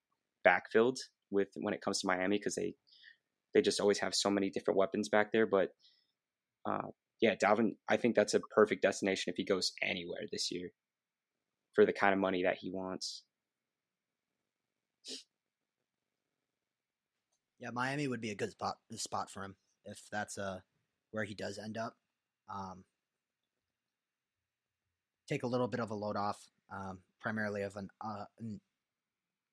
backfield 0.44 0.98
with 1.30 1.50
when 1.58 1.76
it 1.76 1.82
comes 1.82 2.02
to 2.02 2.08
Miami 2.08 2.40
because 2.40 2.56
they 2.56 2.74
they 3.54 3.62
just 3.62 3.80
always 3.80 4.00
have 4.00 4.16
so 4.16 4.30
many 4.30 4.50
different 4.50 4.78
weapons 4.78 5.10
back 5.10 5.32
there. 5.32 5.46
But 5.46 5.70
uh, 6.66 6.90
yeah, 7.20 7.36
Dalvin, 7.36 7.76
I 7.90 7.98
think 7.98 8.16
that's 8.16 8.34
a 8.34 8.40
perfect 8.40 8.82
destination 8.82 9.32
if 9.32 9.38
he 9.38 9.46
goes 9.46 9.74
anywhere 9.82 10.22
this 10.32 10.52
year 10.52 10.72
for 11.74 11.86
the 11.86 11.94
kind 11.94 12.14
of 12.14 12.20
money 12.20 12.44
that 12.44 12.58
he 12.60 12.72
wants. 12.72 13.24
Yeah, 17.60 17.70
Miami 17.72 18.08
would 18.08 18.22
be 18.22 18.32
a 18.32 18.36
good 18.36 18.52
spot 18.52 18.78
spot 18.96 19.30
for 19.30 19.44
him 19.44 19.56
if 19.86 20.00
that's 20.12 20.38
uh 20.38 20.60
where 21.12 21.24
he 21.24 21.36
does 21.36 21.60
end 21.60 21.78
up. 21.78 21.96
Um, 22.54 22.84
take 25.28 25.44
a 25.44 25.48
little 25.48 25.68
bit 25.68 25.80
of 25.80 25.92
a 25.92 25.96
load 25.96 26.18
off, 26.18 26.40
um, 26.74 27.00
primarily 27.22 27.62
of 27.62 27.76
an, 27.76 27.90
uh, 28.04 28.26
an, 28.40 28.60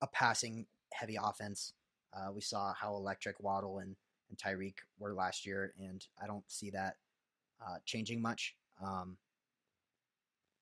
a 0.01 0.07
passing 0.07 0.65
heavy 0.93 1.17
offense. 1.21 1.73
Uh, 2.13 2.31
we 2.33 2.41
saw 2.41 2.73
how 2.73 2.95
electric 2.95 3.39
Waddle 3.39 3.79
and, 3.79 3.95
and 4.29 4.37
Tyreek 4.37 4.75
were 4.97 5.13
last 5.13 5.45
year, 5.45 5.73
and 5.79 6.05
I 6.21 6.27
don't 6.27 6.43
see 6.47 6.69
that 6.71 6.95
uh, 7.61 7.77
changing 7.85 8.21
much. 8.21 8.55
Um, 8.83 9.17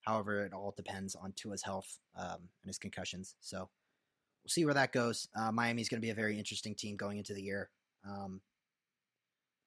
however, 0.02 0.46
it 0.46 0.54
all 0.54 0.74
depends 0.76 1.16
on 1.16 1.34
Tua's 1.34 1.64
health 1.64 2.00
um, 2.18 2.50
and 2.62 2.68
his 2.68 2.78
concussions. 2.78 3.36
So 3.42 3.58
we'll 3.60 4.50
see 4.50 4.66
where 4.66 4.74
that 4.74 4.92
goes. 4.92 5.28
Uh, 5.36 5.52
Miami's 5.52 5.90
going 5.90 6.02
to 6.02 6.06
be 6.06 6.12
a 6.12 6.16
very 6.16 6.38
interesting 6.38 6.76
team 6.76 6.96
going 6.96 7.18
into 7.18 7.34
the 7.34 7.44
year. 7.44 7.70
Um, 8.08 8.42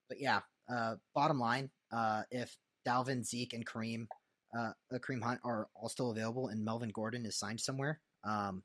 but 0.09 0.21
yeah, 0.21 0.41
uh, 0.73 0.97
bottom 1.15 1.39
line, 1.39 1.71
uh, 1.93 2.23
if 2.31 2.57
Dalvin, 2.87 3.25
Zeke, 3.25 3.53
and 3.55 3.67
Kareem, 3.67 4.07
uh, 4.59 4.73
Kareem 4.93 5.23
Hunt 5.23 5.41
are 5.45 5.69
all 5.75 5.89
still 5.89 6.11
available, 6.11 6.49
and 6.49 6.65
Melvin 6.65 6.91
Gordon 6.91 7.27
is 7.27 7.37
signed 7.37 7.61
somewhere, 7.61 8.01
um, 8.25 8.63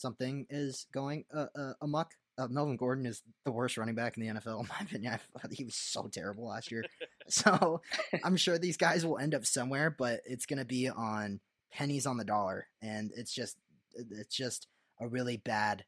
something 0.00 0.46
is 0.50 0.86
going 0.92 1.24
uh, 1.34 1.46
uh, 1.56 1.72
amuck. 1.82 2.14
Uh, 2.38 2.48
Melvin 2.48 2.76
Gordon 2.76 3.04
is 3.04 3.22
the 3.44 3.52
worst 3.52 3.76
running 3.76 3.94
back 3.94 4.16
in 4.16 4.22
the 4.22 4.40
NFL, 4.40 4.60
in 4.60 4.66
my 4.68 4.80
opinion. 4.80 5.18
he 5.52 5.64
was 5.64 5.74
so 5.74 6.08
terrible 6.08 6.48
last 6.48 6.70
year. 6.70 6.84
so 7.28 7.82
I'm 8.24 8.36
sure 8.36 8.58
these 8.58 8.78
guys 8.78 9.04
will 9.04 9.18
end 9.18 9.34
up 9.34 9.44
somewhere, 9.44 9.90
but 9.90 10.20
it's 10.24 10.46
going 10.46 10.58
to 10.58 10.64
be 10.64 10.88
on 10.88 11.40
pennies 11.70 12.06
on 12.06 12.16
the 12.16 12.24
dollar, 12.24 12.66
and 12.82 13.10
it's 13.16 13.32
just 13.32 13.56
it's 13.94 14.34
just 14.34 14.66
a 15.00 15.08
really 15.08 15.36
bad 15.36 15.84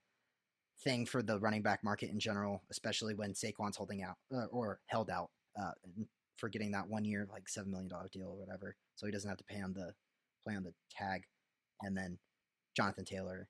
thing 0.82 1.06
for 1.06 1.22
the 1.22 1.38
running 1.38 1.62
back 1.62 1.82
market 1.84 2.10
in 2.10 2.20
general, 2.20 2.62
especially 2.70 3.14
when 3.14 3.32
Saquon's 3.32 3.76
holding 3.76 4.02
out 4.02 4.16
uh, 4.34 4.46
or 4.46 4.80
held 4.86 5.08
out 5.08 5.30
uh, 5.60 5.72
for 6.36 6.48
getting 6.48 6.72
that 6.72 6.88
one 6.88 7.04
year 7.04 7.26
like 7.30 7.48
seven 7.48 7.70
million 7.70 7.88
dollar 7.88 8.10
deal 8.12 8.28
or 8.28 8.38
whatever, 8.38 8.76
so 8.96 9.06
he 9.06 9.12
doesn't 9.12 9.28
have 9.28 9.38
to 9.38 9.44
pay 9.44 9.60
on 9.60 9.72
the 9.72 9.94
play 10.44 10.54
on 10.54 10.64
the 10.64 10.74
tag, 10.90 11.22
and 11.80 11.96
then 11.96 12.18
Jonathan 12.76 13.04
Taylor, 13.04 13.48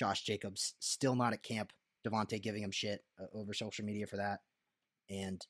Josh 0.00 0.22
Jacobs 0.22 0.76
still 0.78 1.14
not 1.14 1.34
at 1.34 1.42
camp. 1.42 1.74
Davante 2.06 2.40
giving 2.40 2.62
him 2.62 2.70
shit 2.70 3.04
uh, 3.20 3.26
over 3.34 3.52
social 3.52 3.84
media 3.84 4.06
for 4.06 4.16
that, 4.16 4.40
and 5.10 5.46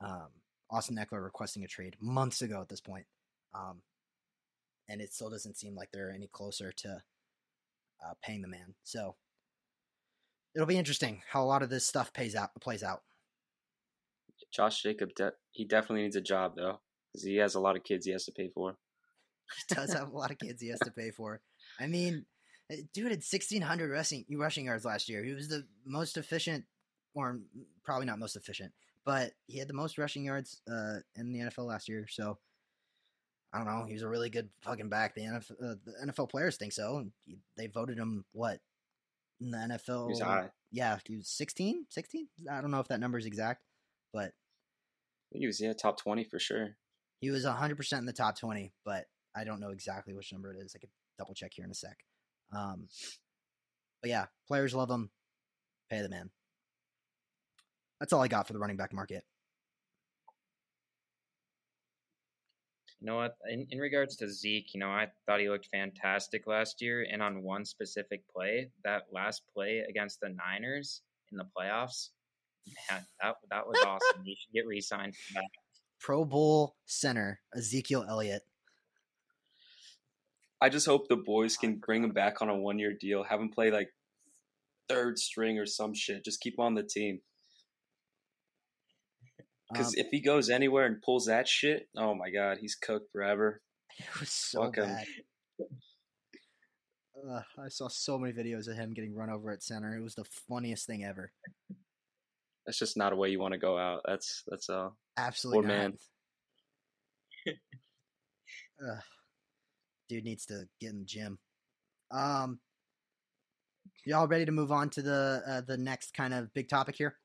um, 0.00 0.28
Austin 0.70 0.96
Ekeler 0.96 1.24
requesting 1.24 1.64
a 1.64 1.66
trade 1.66 1.96
months 2.00 2.40
ago 2.40 2.60
at 2.60 2.68
this 2.68 2.80
point. 2.80 3.06
Um, 3.52 3.82
and 4.88 5.00
it 5.00 5.12
still 5.12 5.28
doesn't 5.28 5.56
seem 5.56 5.74
like 5.74 5.88
they're 5.92 6.12
any 6.12 6.28
closer 6.28 6.70
to 6.70 7.02
uh, 8.00 8.12
paying 8.22 8.42
the 8.42 8.48
man. 8.48 8.76
So 8.84 9.16
it'll 10.54 10.68
be 10.68 10.78
interesting 10.78 11.22
how 11.28 11.42
a 11.42 11.46
lot 11.46 11.62
of 11.64 11.70
this 11.70 11.84
stuff 11.84 12.12
pays 12.12 12.36
out 12.36 12.50
plays 12.60 12.84
out. 12.84 13.02
Josh 14.52 14.84
Jacob, 14.84 15.10
de- 15.16 15.32
he 15.50 15.64
definitely 15.64 16.04
needs 16.04 16.14
a 16.14 16.20
job 16.20 16.52
though, 16.54 16.78
because 17.12 17.24
he 17.24 17.38
has 17.38 17.56
a 17.56 17.60
lot 17.60 17.74
of 17.74 17.82
kids 17.82 18.06
he 18.06 18.12
has 18.12 18.26
to 18.26 18.32
pay 18.32 18.50
for. 18.54 18.76
he 19.68 19.74
does 19.74 19.92
have 19.92 20.12
a 20.12 20.16
lot 20.16 20.30
of 20.30 20.38
kids 20.38 20.62
he 20.62 20.68
has 20.68 20.78
to 20.78 20.92
pay 20.92 21.10
for. 21.10 21.40
I 21.80 21.88
mean, 21.88 22.24
dude 22.92 23.10
had 23.10 23.22
1,600 23.24 23.90
rushing 23.90 24.24
rushing 24.30 24.66
yards 24.66 24.84
last 24.84 25.08
year. 25.08 25.24
He 25.24 25.32
was 25.32 25.48
the 25.48 25.66
most 25.86 26.16
efficient, 26.16 26.64
or 27.14 27.38
probably 27.84 28.06
not 28.06 28.18
most 28.18 28.36
efficient, 28.36 28.72
but 29.04 29.32
he 29.46 29.58
had 29.58 29.68
the 29.68 29.74
most 29.74 29.98
rushing 29.98 30.24
yards 30.24 30.60
uh, 30.70 30.96
in 31.16 31.32
the 31.32 31.40
NFL 31.40 31.66
last 31.66 31.88
year. 31.88 32.06
So 32.08 32.38
I 33.52 33.58
don't 33.58 33.66
know. 33.66 33.84
He 33.86 33.94
was 33.94 34.02
a 34.02 34.08
really 34.08 34.28
good 34.30 34.50
fucking 34.60 34.90
back. 34.90 35.14
The 35.14 35.22
NFL, 35.22 35.52
uh, 35.52 35.74
the 35.84 36.12
NFL 36.12 36.28
players 36.30 36.56
think 36.56 36.72
so. 36.72 37.06
They 37.56 37.66
voted 37.66 37.96
him 37.98 38.24
what 38.32 38.60
in 39.40 39.50
the 39.50 39.58
NFL? 39.58 40.08
He's 40.08 40.20
high. 40.20 40.50
Yeah, 40.70 40.98
he 41.06 41.16
was 41.16 41.28
16, 41.28 41.86
16. 41.88 42.28
I 42.50 42.60
don't 42.60 42.70
know 42.70 42.80
if 42.80 42.88
that 42.88 43.00
number 43.00 43.16
is 43.16 43.24
exact, 43.24 43.62
but 44.12 44.32
He 45.32 45.46
was 45.46 45.60
yeah 45.60 45.72
top 45.72 45.98
twenty 45.98 46.24
for 46.24 46.38
sure. 46.38 46.76
he 47.20 47.30
was 47.30 47.46
100% 47.46 47.98
in 47.98 48.04
the 48.04 48.12
top 48.12 48.38
20, 48.38 48.74
but 48.84 49.06
I 49.34 49.44
don't 49.44 49.60
know 49.60 49.70
exactly 49.70 50.12
which 50.12 50.30
number 50.32 50.52
it 50.52 50.58
is. 50.58 50.74
I 50.76 50.78
could 50.80 50.90
double 51.18 51.32
check 51.34 51.52
here 51.54 51.64
in 51.64 51.70
a 51.70 51.74
sec. 51.74 51.96
Um, 52.52 52.88
but 54.00 54.10
yeah, 54.10 54.26
players 54.46 54.74
love 54.74 54.90
him. 54.90 55.10
Pay 55.90 56.02
the 56.02 56.08
man. 56.08 56.30
That's 58.00 58.12
all 58.12 58.22
I 58.22 58.28
got 58.28 58.46
for 58.46 58.52
the 58.52 58.58
running 58.58 58.76
back 58.76 58.92
market. 58.92 59.24
You 63.00 63.06
know 63.06 63.16
what? 63.16 63.36
In, 63.48 63.66
in 63.70 63.78
regards 63.78 64.16
to 64.16 64.28
Zeke, 64.28 64.74
you 64.74 64.80
know, 64.80 64.88
I 64.88 65.06
thought 65.26 65.40
he 65.40 65.48
looked 65.48 65.68
fantastic 65.72 66.46
last 66.46 66.82
year. 66.82 67.06
And 67.10 67.22
on 67.22 67.42
one 67.42 67.64
specific 67.64 68.22
play, 68.28 68.70
that 68.84 69.04
last 69.12 69.42
play 69.54 69.84
against 69.88 70.20
the 70.20 70.30
Niners 70.30 71.02
in 71.30 71.38
the 71.38 71.44
playoffs, 71.56 72.08
man, 72.90 73.04
that, 73.22 73.36
that 73.50 73.66
was 73.66 73.78
awesome. 73.86 74.24
he 74.24 74.36
should 74.36 74.52
get 74.52 74.66
re 74.66 74.80
signed. 74.80 75.14
Pro 76.00 76.24
Bowl 76.24 76.76
center 76.86 77.40
Ezekiel 77.56 78.04
Elliott. 78.08 78.42
I 80.60 80.68
just 80.68 80.86
hope 80.86 81.08
the 81.08 81.16
boys 81.16 81.56
can 81.56 81.76
bring 81.76 82.02
him 82.02 82.10
back 82.10 82.42
on 82.42 82.48
a 82.48 82.56
one 82.56 82.78
year 82.78 82.92
deal, 82.98 83.22
have 83.24 83.40
him 83.40 83.50
play 83.50 83.70
like 83.70 83.90
third 84.88 85.18
string 85.18 85.58
or 85.58 85.66
some 85.66 85.94
shit. 85.94 86.24
Just 86.24 86.40
keep 86.40 86.54
him 86.58 86.64
on 86.64 86.74
the 86.74 86.82
team. 86.82 87.20
Because 89.70 89.88
Um, 89.88 89.94
if 89.98 90.08
he 90.10 90.20
goes 90.20 90.48
anywhere 90.48 90.86
and 90.86 91.02
pulls 91.02 91.26
that 91.26 91.46
shit, 91.46 91.88
oh 91.96 92.14
my 92.14 92.30
god, 92.30 92.58
he's 92.58 92.74
cooked 92.74 93.12
forever. 93.12 93.60
it 93.98 94.20
was 94.20 94.30
so 94.30 94.64
fuck 94.64 94.76
bad. 94.76 95.06
Ugh, 97.30 97.44
I 97.58 97.68
saw 97.68 97.88
so 97.88 98.18
many 98.18 98.32
videos 98.32 98.68
of 98.68 98.76
him 98.76 98.94
getting 98.94 99.14
run 99.14 99.30
over 99.30 99.50
at 99.50 99.62
center. 99.62 99.96
It 99.96 100.02
was 100.02 100.14
the 100.14 100.24
funniest 100.48 100.86
thing 100.86 101.04
ever. 101.04 101.32
That's 102.64 102.78
just 102.78 102.96
not 102.96 103.12
a 103.12 103.16
way 103.16 103.30
you 103.30 103.40
want 103.40 103.52
to 103.52 103.58
go 103.58 103.78
out. 103.78 104.02
That's 104.06 104.42
that's 104.46 104.70
uh 104.70 104.90
Absolutely 105.16 105.66
man. 105.66 105.98
Ugh. 107.48 109.02
Dude 110.08 110.24
needs 110.24 110.46
to 110.46 110.66
get 110.80 110.92
in 110.92 111.00
the 111.00 111.04
gym. 111.04 111.38
Um, 112.10 112.60
y'all 114.04 114.26
ready 114.26 114.46
to 114.46 114.52
move 114.52 114.72
on 114.72 114.90
to 114.90 115.02
the 115.02 115.42
uh, 115.46 115.60
the 115.60 115.76
next 115.76 116.14
kind 116.14 116.32
of 116.32 116.52
big 116.54 116.68
topic 116.68 116.96
here? 116.96 117.16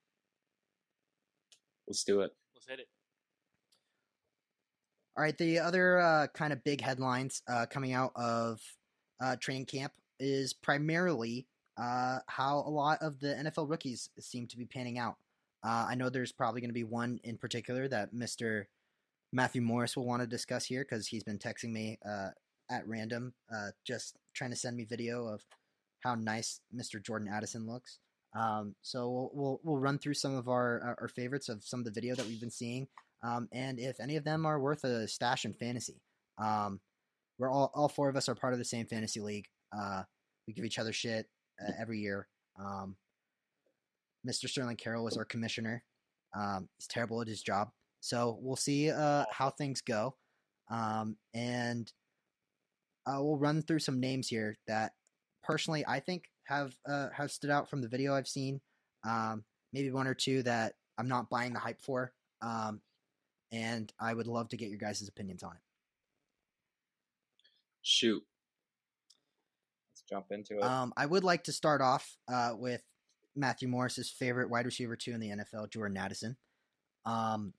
let's 1.87 2.03
do 2.03 2.21
it. 2.21 2.31
Let's 2.55 2.67
hit 2.67 2.79
it. 2.79 2.87
All 5.15 5.23
right, 5.23 5.37
the 5.37 5.59
other 5.59 5.99
uh, 5.99 6.27
kind 6.33 6.53
of 6.53 6.63
big 6.63 6.81
headlines 6.81 7.43
uh, 7.47 7.65
coming 7.69 7.93
out 7.93 8.11
of 8.15 8.59
uh, 9.21 9.35
training 9.39 9.65
camp 9.65 9.93
is 10.19 10.53
primarily 10.53 11.45
uh, 11.77 12.19
how 12.27 12.63
a 12.65 12.69
lot 12.69 12.99
of 13.01 13.19
the 13.19 13.27
NFL 13.27 13.69
rookies 13.69 14.09
seem 14.19 14.47
to 14.47 14.57
be 14.57 14.65
panning 14.65 14.97
out. 14.97 15.15
Uh, 15.63 15.85
I 15.89 15.95
know 15.95 16.09
there's 16.09 16.31
probably 16.31 16.61
going 16.61 16.69
to 16.69 16.73
be 16.73 16.83
one 16.83 17.19
in 17.23 17.37
particular 17.37 17.87
that 17.87 18.13
Mr. 18.13 18.65
Matthew 19.31 19.61
Morris 19.61 19.95
will 19.95 20.05
want 20.05 20.21
to 20.21 20.27
discuss 20.27 20.65
here 20.65 20.83
because 20.83 21.07
he's 21.07 21.23
been 21.23 21.39
texting 21.39 21.71
me 21.71 21.99
uh, 22.07 22.29
at 22.71 22.87
random, 22.87 23.33
uh, 23.53 23.69
just 23.85 24.17
trying 24.33 24.49
to 24.51 24.55
send 24.55 24.77
me 24.77 24.85
video 24.85 25.27
of 25.27 25.41
how 26.01 26.15
nice 26.15 26.59
Mr. 26.75 27.03
Jordan 27.03 27.29
Addison 27.31 27.67
looks. 27.67 27.99
Um, 28.35 28.75
so 28.81 29.09
we'll, 29.09 29.31
we'll 29.33 29.59
we'll 29.63 29.79
run 29.79 29.99
through 29.99 30.15
some 30.15 30.35
of 30.35 30.47
our 30.47 30.97
our- 30.99 31.07
favorites 31.07 31.49
of 31.49 31.63
some 31.63 31.79
of 31.79 31.85
the 31.85 31.91
video 31.91 32.15
that 32.15 32.25
we've 32.25 32.39
been 32.39 32.49
seeing 32.49 32.87
um, 33.23 33.47
and 33.53 33.79
if 33.79 33.99
any 33.99 34.17
of 34.17 34.23
them 34.25 34.45
are 34.45 34.59
worth 34.59 34.83
a 34.83 35.07
stash 35.07 35.45
in 35.45 35.53
fantasy. 35.53 36.01
Um, 36.37 36.81
we're 37.39 37.49
all 37.49 37.71
all 37.73 37.89
four 37.89 38.09
of 38.09 38.15
us 38.15 38.29
are 38.29 38.35
part 38.35 38.53
of 38.53 38.59
the 38.59 38.65
same 38.65 38.85
fantasy 38.85 39.19
league. 39.19 39.47
Uh, 39.75 40.03
we 40.47 40.53
give 40.53 40.65
each 40.65 40.77
other 40.77 40.93
shit 40.93 41.27
uh, 41.61 41.71
every 41.79 41.99
year. 41.99 42.27
Um, 42.59 42.97
Mr. 44.27 44.47
Sterling 44.47 44.77
Carroll 44.77 45.07
is 45.07 45.17
our 45.17 45.25
commissioner. 45.25 45.83
Um, 46.35 46.69
he's 46.77 46.87
terrible 46.87 47.21
at 47.21 47.27
his 47.27 47.41
job, 47.41 47.69
so 48.01 48.37
we'll 48.41 48.55
see 48.55 48.91
uh, 48.91 49.25
how 49.31 49.49
things 49.49 49.81
go. 49.81 50.15
Um, 50.69 51.17
and 51.33 51.91
uh, 53.05 53.17
we'll 53.21 53.37
run 53.37 53.61
through 53.61 53.79
some 53.79 53.99
names 53.99 54.27
here 54.27 54.57
that 54.67 54.93
personally 55.43 55.83
I 55.87 55.99
think 55.99 56.23
have 56.45 56.75
uh, 56.87 57.09
have 57.15 57.31
stood 57.31 57.49
out 57.49 57.69
from 57.69 57.81
the 57.81 57.87
video 57.87 58.13
I've 58.13 58.27
seen. 58.27 58.61
Um, 59.05 59.43
maybe 59.73 59.91
one 59.91 60.07
or 60.07 60.13
two 60.13 60.43
that 60.43 60.73
I'm 60.97 61.07
not 61.07 61.29
buying 61.29 61.53
the 61.53 61.59
hype 61.59 61.81
for. 61.81 62.13
Um, 62.41 62.81
and 63.51 63.91
I 63.99 64.13
would 64.13 64.27
love 64.27 64.49
to 64.49 64.57
get 64.57 64.69
your 64.69 64.77
guys' 64.77 65.07
opinions 65.07 65.43
on 65.43 65.51
it. 65.51 65.61
Shoot. 67.81 68.23
Let's 69.91 70.03
jump 70.09 70.27
into 70.31 70.57
it. 70.57 70.63
Um, 70.63 70.93
I 70.95 71.05
would 71.05 71.23
like 71.23 71.43
to 71.45 71.51
start 71.51 71.81
off 71.81 72.17
uh, 72.31 72.53
with 72.57 72.81
Matthew 73.35 73.67
Morris's 73.67 74.09
favorite 74.09 74.49
wide 74.49 74.65
receiver 74.65 74.95
two 74.95 75.11
in 75.11 75.19
the 75.19 75.29
NFL, 75.29 75.71
Jordan 75.71 75.97
Addison. 75.97 76.37
Um, 77.05 77.53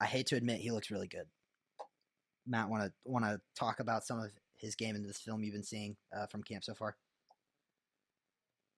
I 0.00 0.06
hate 0.06 0.26
to 0.28 0.36
admit 0.36 0.60
he 0.60 0.70
looks 0.70 0.90
really 0.90 1.08
good. 1.08 1.26
Matt, 2.46 2.68
want 2.68 2.84
to 2.84 2.92
want 3.04 3.24
to 3.24 3.40
talk 3.58 3.80
about 3.80 4.04
some 4.04 4.20
of 4.20 4.30
his 4.56 4.74
game 4.74 4.96
in 4.96 5.02
this 5.02 5.18
film 5.18 5.42
you've 5.42 5.54
been 5.54 5.62
seeing 5.62 5.96
uh, 6.16 6.26
from 6.26 6.42
camp 6.42 6.64
so 6.64 6.74
far? 6.74 6.96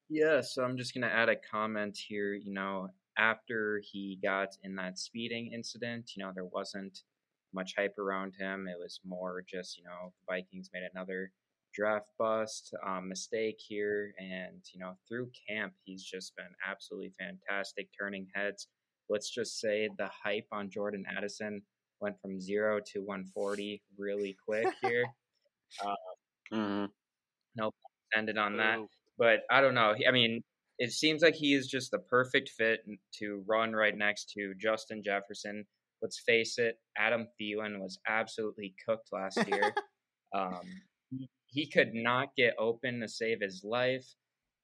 Yeah, 0.09 0.41
so 0.41 0.65
I'm 0.65 0.77
just 0.77 0.95
gonna 0.95 1.07
add 1.07 1.29
a 1.29 1.37
comment 1.37 1.97
here. 1.97 2.35
You 2.35 2.53
know, 2.53 2.89
after 3.19 3.83
he 3.85 4.19
got 4.23 4.57
in 4.63 4.75
that 4.77 4.99
speeding 4.99 5.53
incident, 5.53 6.13
you 6.17 6.25
know, 6.25 6.33
there 6.35 6.47
wasn't 6.47 7.03
much 7.53 7.75
hype 7.77 7.99
around 7.99 8.35
him. 8.39 8.67
It 8.69 8.79
was 8.79 9.01
more 9.05 9.45
just, 9.49 9.79
you 9.79 9.85
know, 9.85 10.13
the 10.29 10.35
Vikings 10.35 10.71
made 10.73 10.83
another 10.95 11.33
draft 11.75 12.09
bust 12.19 12.75
um, 12.87 13.09
mistake 13.09 13.59
here, 13.59 14.15
and 14.19 14.63
you 14.73 14.81
know, 14.81 14.97
through 15.07 15.31
camp, 15.49 15.75
he's 15.85 16.03
just 16.03 16.35
been 16.37 16.55
absolutely 16.67 17.13
fantastic, 17.19 17.89
turning 17.99 18.27
heads. 18.35 18.69
Let's 19.11 19.31
just 19.31 19.61
say 19.61 19.89
the 19.99 20.09
hype 20.25 20.47
on 20.53 20.71
Jordan 20.71 21.05
Addison 21.15 21.63
went 22.01 22.21
from 22.21 22.41
zero 22.41 22.81
to 22.93 23.01
140 23.01 23.83
really 23.97 24.37
quick 24.47 24.69
here. 24.83 25.05
hmm 26.53 26.87
Ended 28.17 28.39
on 28.39 28.57
that. 28.57 28.79
Boo. 28.79 28.89
but 29.19 29.41
I 29.51 29.61
don't 29.61 29.75
know. 29.75 29.95
I 30.07 30.11
mean, 30.13 30.43
it 30.79 30.93
seems 30.93 31.23
like 31.23 31.35
he 31.35 31.55
is 31.55 31.67
just 31.67 31.91
the 31.91 31.99
perfect 31.99 32.51
fit 32.51 32.81
to 33.19 33.43
run 33.47 33.73
right 33.73 33.97
next 33.97 34.31
to 34.31 34.55
Justin 34.59 35.03
Jefferson. 35.05 35.65
Let's 36.01 36.21
face 36.21 36.59
it, 36.59 36.79
Adam 36.97 37.27
Thielen 37.39 37.81
was 37.81 37.99
absolutely 38.09 38.75
cooked 38.87 39.09
last 39.13 39.39
year. 39.49 39.75
um, 40.35 40.61
he, 41.11 41.29
he 41.47 41.67
could 41.67 41.93
not 41.93 42.29
get 42.37 42.55
open 42.59 43.01
to 43.01 43.09
save 43.09 43.41
his 43.41 43.63
life. 43.65 44.07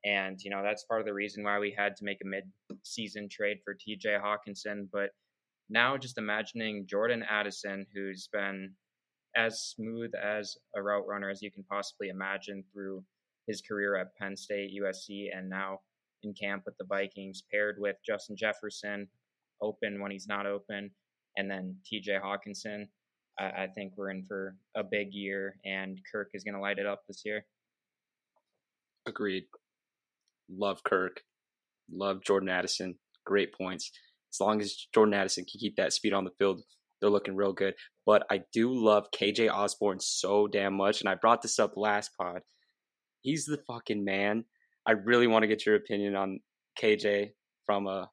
And, 0.05 0.38
you 0.40 0.51
know, 0.51 0.62
that's 0.62 0.85
part 0.85 1.01
of 1.01 1.07
the 1.07 1.14
reason 1.14 1.42
why 1.42 1.59
we 1.59 1.75
had 1.77 1.97
to 1.97 2.05
make 2.05 2.18
a 2.23 2.29
mid 2.29 2.44
season 2.85 3.29
trade 3.29 3.59
for 3.64 3.75
TJ 3.75 4.20
Hockenson. 4.23 4.87
But 4.92 5.11
now 5.68 5.96
just 5.96 6.18
imagining 6.18 6.87
Jordan 6.88 7.24
Addison, 7.29 7.87
who's 7.94 8.29
been 8.33 8.74
as 9.37 9.61
smooth 9.61 10.12
as 10.14 10.57
a 10.77 10.83
route 10.83 11.07
runner 11.07 11.31
as 11.31 11.42
you 11.42 11.50
can 11.50 11.64
possibly 11.64 12.09
imagine 12.09 12.64
through 12.72 13.05
his 13.46 13.61
career 13.61 13.96
at 13.96 14.14
Penn 14.16 14.37
State, 14.37 14.70
USC, 14.81 15.27
and 15.37 15.48
now 15.48 15.81
in 16.22 16.35
camp 16.35 16.62
with 16.64 16.77
the 16.79 16.87
Vikings, 16.88 17.42
paired 17.50 17.77
with 17.79 17.96
Justin 18.07 18.37
Jefferson, 18.37 19.09
open 19.61 20.00
when 20.00 20.11
he's 20.11 20.27
not 20.29 20.46
open, 20.46 20.90
and 21.37 21.50
then 21.50 21.77
TJ 21.85 22.20
Hockenson. 22.22 22.87
I, 23.38 23.44
I 23.44 23.68
think 23.74 23.94
we're 23.96 24.11
in 24.11 24.24
for 24.24 24.57
a 24.77 24.83
big 24.83 25.09
year, 25.12 25.57
and 25.64 25.98
Kirk 26.11 26.31
is 26.35 26.44
going 26.44 26.55
to 26.55 26.61
light 26.61 26.79
it 26.79 26.87
up 26.87 27.03
this 27.07 27.22
year. 27.24 27.44
Agreed. 29.07 29.44
Love 30.48 30.83
Kirk. 30.85 31.22
Love 31.92 32.22
Jordan 32.22 32.48
Addison. 32.48 32.96
Great 33.27 33.53
points. 33.53 33.90
As 34.35 34.40
long 34.40 34.61
as 34.61 34.88
Jordan 34.92 35.14
Addison 35.14 35.44
can 35.44 35.61
keep 35.61 35.77
that 35.77 35.92
speed 35.92 36.12
on 36.12 36.25
the 36.25 36.33
field, 36.38 36.62
they're 37.01 37.11
looking 37.11 37.37
real 37.37 37.53
good. 37.53 37.75
But 38.05 38.27
I 38.31 38.42
do 38.53 38.73
love 38.73 39.11
KJ 39.12 39.51
Osborne 39.53 40.01
so 40.01 40.47
damn 40.47 40.75
much, 40.75 41.01
and 41.01 41.09
I 41.09 41.14
brought 41.14 41.42
this 41.42 41.59
up 41.59 41.75
last 41.77 42.11
pod. 42.18 42.40
He's 43.23 43.44
the 43.44 43.61
fucking 43.68 44.05
man. 44.05 44.44
I 44.87 44.92
really 44.92 45.27
want 45.27 45.44
to 45.44 45.49
get 45.49 45.64
your 45.64 45.77
opinion 45.77 46.16
on 46.16 46.40
KJ 46.81 47.31
from 47.64 47.87
a 47.87 48.11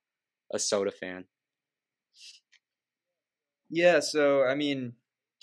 a 0.53 0.59
soda 0.59 0.91
fan. 0.91 1.25
Yeah, 3.69 4.01
so 4.01 4.43
I 4.43 4.55
mean, 4.55 4.93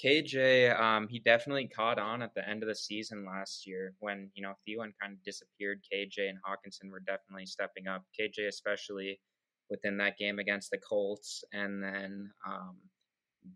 KJ, 0.04 0.78
um, 0.78 1.08
he 1.08 1.18
definitely 1.18 1.66
caught 1.66 1.98
on 1.98 2.22
at 2.22 2.34
the 2.34 2.48
end 2.48 2.62
of 2.62 2.68
the 2.68 2.74
season 2.74 3.26
last 3.26 3.66
year 3.66 3.94
when 3.98 4.30
you 4.34 4.42
know 4.42 4.52
Thielen 4.68 4.92
kind 5.00 5.14
of 5.14 5.24
disappeared. 5.24 5.80
KJ 5.92 6.28
and 6.28 6.38
Hockenson 6.46 6.90
were 6.90 7.00
definitely 7.00 7.46
stepping 7.46 7.88
up. 7.88 8.04
KJ 8.18 8.46
especially 8.48 9.20
within 9.70 9.96
that 9.98 10.18
game 10.18 10.38
against 10.38 10.70
the 10.70 10.78
Colts, 10.78 11.44
and 11.52 11.82
then 11.82 12.30
um, 12.46 12.76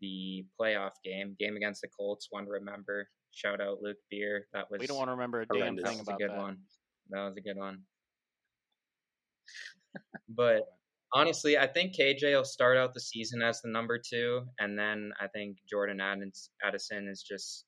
the 0.01 0.44
playoff 0.61 0.92
game, 1.05 1.37
game 1.38 1.57
against 1.57 1.83
the 1.83 1.88
Colts. 1.88 2.29
One 2.31 2.44
to 2.44 2.51
remember. 2.51 3.09
Shout 3.33 3.61
out 3.61 3.79
Luke 3.83 3.96
Beer. 4.11 4.46
That 4.53 4.70
was 4.70 4.81
We 4.81 4.87
don't 4.87 4.98
want 4.98 5.09
to 5.09 5.12
remember 5.12 5.42
a 5.42 5.46
damn 5.46 5.61
horrendous. 5.61 5.85
that 5.85 5.98
was 5.98 6.09
a 6.09 6.16
good 6.18 6.31
that. 6.31 6.38
one. 6.38 6.59
That 7.11 7.25
was 7.25 7.37
a 7.37 7.40
good 7.40 7.57
one. 7.57 7.79
but 10.29 10.62
honestly, 11.12 11.59
I 11.59 11.66
think 11.66 11.94
KJ 11.96 12.35
will 12.35 12.44
start 12.44 12.77
out 12.77 12.94
the 12.94 13.01
season 13.01 13.42
as 13.42 13.61
the 13.61 13.70
number 13.70 13.98
two, 13.98 14.42
and 14.59 14.79
then 14.79 15.12
I 15.20 15.29
think 15.29 15.57
Jordan 15.68 16.01
Addison 16.01 17.09
is 17.09 17.22
just 17.22 17.64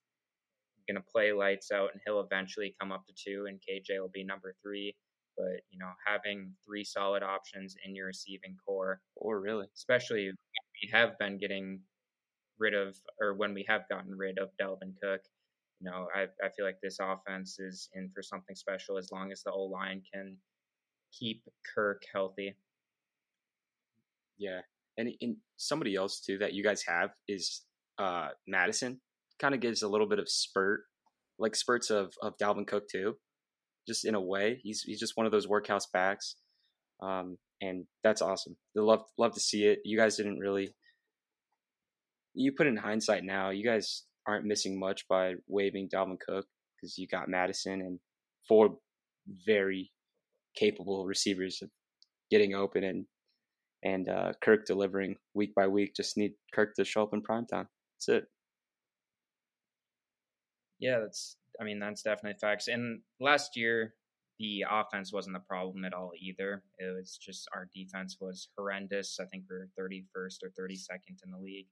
going 0.88 0.96
to 0.96 1.12
play 1.12 1.32
lights 1.32 1.70
out, 1.72 1.90
and 1.92 2.00
he'll 2.04 2.20
eventually 2.20 2.74
come 2.80 2.92
up 2.92 3.04
to 3.06 3.14
two, 3.16 3.46
and 3.48 3.58
KJ 3.58 4.00
will 4.00 4.10
be 4.12 4.24
number 4.24 4.54
three. 4.62 4.94
But 5.36 5.62
you 5.70 5.78
know, 5.78 5.90
having 6.06 6.52
three 6.66 6.84
solid 6.84 7.22
options 7.22 7.76
in 7.84 7.94
your 7.94 8.06
receiving 8.06 8.56
core, 8.64 9.00
Or 9.16 9.40
really, 9.40 9.66
especially 9.74 10.26
when 10.26 10.34
we 10.82 10.90
have 10.92 11.18
been 11.18 11.38
getting 11.38 11.80
rid 12.58 12.74
of, 12.74 12.96
or 13.20 13.34
when 13.34 13.54
we 13.54 13.64
have 13.68 13.88
gotten 13.88 14.14
rid 14.16 14.38
of 14.38 14.50
Dalvin 14.60 14.94
Cook, 15.02 15.20
you 15.80 15.90
know, 15.90 16.08
I, 16.14 16.22
I 16.44 16.50
feel 16.56 16.64
like 16.64 16.78
this 16.82 16.98
offense 17.00 17.58
is 17.58 17.88
in 17.94 18.10
for 18.14 18.22
something 18.22 18.54
special 18.56 18.96
as 18.98 19.10
long 19.12 19.32
as 19.32 19.42
the 19.42 19.52
O 19.52 19.64
line 19.64 20.02
can 20.12 20.36
keep 21.12 21.42
Kirk 21.74 22.02
healthy. 22.12 22.56
yeah. 24.38 24.60
And, 24.96 25.10
and 25.20 25.36
somebody 25.56 25.96
else 25.96 26.20
too 26.20 26.38
that 26.38 26.54
you 26.54 26.62
guys 26.62 26.82
have 26.86 27.10
is 27.28 27.62
uh 27.98 28.28
Mattison. 28.46 29.00
Kind 29.40 29.54
of 29.54 29.60
gives 29.60 29.82
a 29.82 29.88
little 29.88 30.08
bit 30.08 30.20
of 30.20 30.28
spurt, 30.28 30.82
like 31.38 31.56
spurts 31.56 31.90
of 31.90 32.12
of 32.22 32.36
Dalvin 32.38 32.66
Cook 32.66 32.88
too. 32.88 33.16
Just 33.86 34.04
in 34.04 34.14
a 34.14 34.20
way, 34.20 34.60
he's 34.62 34.82
he's 34.82 35.00
just 35.00 35.16
one 35.16 35.26
of 35.26 35.32
those 35.32 35.48
workhouse 35.48 35.86
backs, 35.86 36.36
um, 37.02 37.36
and 37.60 37.86
that's 38.02 38.22
awesome. 38.22 38.56
They 38.74 38.80
love 38.80 39.02
love 39.18 39.34
to 39.34 39.40
see 39.40 39.64
it. 39.64 39.80
You 39.84 39.98
guys 39.98 40.16
didn't 40.16 40.38
really. 40.38 40.74
You 42.34 42.52
put 42.52 42.66
in 42.66 42.76
hindsight 42.76 43.24
now. 43.24 43.50
You 43.50 43.64
guys 43.64 44.04
aren't 44.26 44.46
missing 44.46 44.78
much 44.78 45.06
by 45.08 45.34
waiving 45.46 45.88
Dalvin 45.88 46.18
Cook 46.18 46.46
because 46.76 46.98
you 46.98 47.06
got 47.06 47.28
Mattison 47.28 47.80
and 47.80 48.00
four 48.48 48.76
very 49.46 49.90
capable 50.56 51.06
receivers 51.06 51.62
getting 52.30 52.54
open 52.54 52.84
and 52.84 53.06
and 53.82 54.08
uh, 54.08 54.32
Kirk 54.42 54.66
delivering 54.66 55.16
week 55.34 55.54
by 55.54 55.66
week. 55.66 55.94
Just 55.94 56.16
need 56.16 56.32
Kirk 56.54 56.74
to 56.76 56.84
show 56.84 57.02
up 57.02 57.12
in 57.12 57.20
prime 57.20 57.46
time. 57.46 57.68
That's 57.96 58.08
it. 58.08 58.24
Yeah, 60.80 61.00
that's. 61.00 61.36
I 61.60 61.64
mean, 61.64 61.78
that's 61.78 62.02
definitely 62.02 62.38
facts. 62.40 62.68
And 62.68 63.00
last 63.20 63.56
year, 63.56 63.94
the 64.38 64.64
offense 64.68 65.12
wasn't 65.12 65.34
the 65.34 65.40
problem 65.40 65.84
at 65.84 65.94
all 65.94 66.10
either. 66.20 66.62
It 66.78 66.94
was 66.96 67.18
just 67.22 67.48
our 67.54 67.68
defense 67.74 68.16
was 68.20 68.48
horrendous. 68.56 69.18
I 69.20 69.26
think 69.26 69.44
we 69.48 69.56
are 69.56 69.68
31st 69.78 70.38
or 70.42 70.50
32nd 70.60 71.18
in 71.24 71.30
the 71.30 71.38
league. 71.38 71.68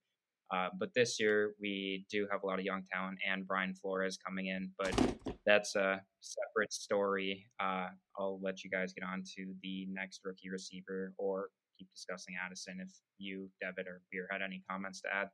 Uh, 0.55 0.68
but 0.79 0.90
this 0.95 1.18
year, 1.18 1.55
we 1.61 2.05
do 2.11 2.29
have 2.31 2.42
a 2.42 2.47
lot 2.47 2.59
of 2.59 2.64
young 2.64 2.83
talent 2.92 3.18
and 3.29 3.47
Brian 3.47 3.75
Flores 3.75 4.18
coming 4.25 4.49
in, 4.49 4.71
but 4.79 4.95
that's 5.47 5.75
a 5.77 6.03
separate 6.21 6.73
story. 6.73 7.47
Uh, 7.59 7.87
I'll 8.18 8.38
let 8.42 8.62
you 8.62 8.71
guys 8.71 8.92
get 8.92 9.07
on 9.07 9.23
to 9.37 9.55
the 9.62 9.87
next 9.90 10.21
rookie 10.25 10.51
receiver 10.51 11.14
or 11.16 11.49
keep 11.79 11.88
discussing 11.90 12.35
Addison 12.45 12.81
if 12.81 12.92
you, 13.16 13.49
Devitt, 13.62 13.88
or 13.88 14.03
Beer 14.12 14.29
had 14.31 14.42
any 14.42 14.62
comments 14.68 15.01
to 15.03 15.09
add. 15.12 15.29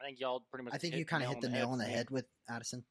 I 0.00 0.06
think 0.06 0.20
y'all 0.20 0.44
pretty 0.50 0.64
much. 0.64 0.74
I 0.74 0.78
think 0.78 0.94
you 0.94 1.04
kind 1.04 1.22
of 1.22 1.28
hit 1.28 1.40
the 1.40 1.48
nail 1.48 1.70
on 1.70 1.78
the 1.78 1.86
me. 1.86 1.92
head 1.92 2.10
with 2.10 2.26
Addison. 2.48 2.84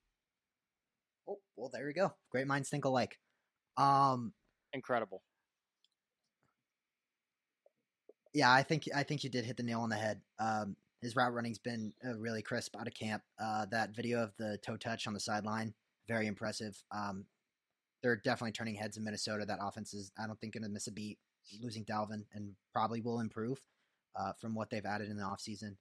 Oh, 1.28 1.38
well, 1.56 1.70
there 1.74 1.86
we 1.86 1.94
go. 1.94 2.14
Great 2.32 2.48
minds 2.48 2.70
think 2.70 2.86
alike. 2.86 3.18
Um, 3.78 4.34
Incredible. 4.74 5.22
yeah, 8.34 8.52
I 8.52 8.64
think 8.64 8.84
I 8.96 9.04
think 9.04 9.24
you 9.24 9.30
did 9.30 9.46
hit 9.46 9.58
the 9.58 9.64
nail 9.64 9.82
on 9.82 9.90
the 9.90 9.96
head. 9.96 10.22
Um, 10.40 10.76
his 11.02 11.16
route 11.16 11.34
running's 11.34 11.60
been 11.60 11.94
uh, 12.06 12.16
really 12.16 12.42
crisp 12.42 12.76
out 12.80 12.88
of 12.88 12.94
camp. 12.94 13.24
Uh, 13.42 13.66
that 13.72 13.96
video 13.96 14.22
of 14.24 14.34
the 14.38 14.58
toe 14.66 14.78
touch 14.78 15.08
on 15.08 15.14
the 15.14 15.20
sideline, 15.20 15.74
very 16.08 16.28
impressive. 16.28 16.82
Um, 16.96 17.26
they're 18.04 18.16
definitely 18.16 18.52
turning 18.52 18.76
heads 18.76 18.98
in 18.98 19.04
Minnesota. 19.04 19.46
That 19.46 19.60
offense 19.62 19.94
is, 19.94 20.12
I 20.22 20.28
don't 20.28 20.40
think, 20.40 20.54
going 20.54 20.64
to 20.64 20.70
miss 20.70 20.88
a 20.88 20.92
beat. 20.92 21.18
Losing 21.62 21.86
Dalvin 21.86 22.26
and 22.34 22.54
probably 22.74 23.02
will 23.02 23.20
improve 23.20 23.62
uh, 24.20 24.34
from 24.40 24.54
what 24.54 24.70
they've 24.70 24.86
added 24.86 25.10
in 25.10 25.18
the 25.18 25.24
offseason. 25.24 25.78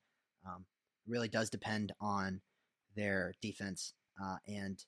Um, 0.46 0.64
really 1.06 1.28
does 1.28 1.50
depend 1.50 1.92
on 2.00 2.40
their 2.94 3.34
defense 3.40 3.94
uh, 4.22 4.36
and 4.46 4.84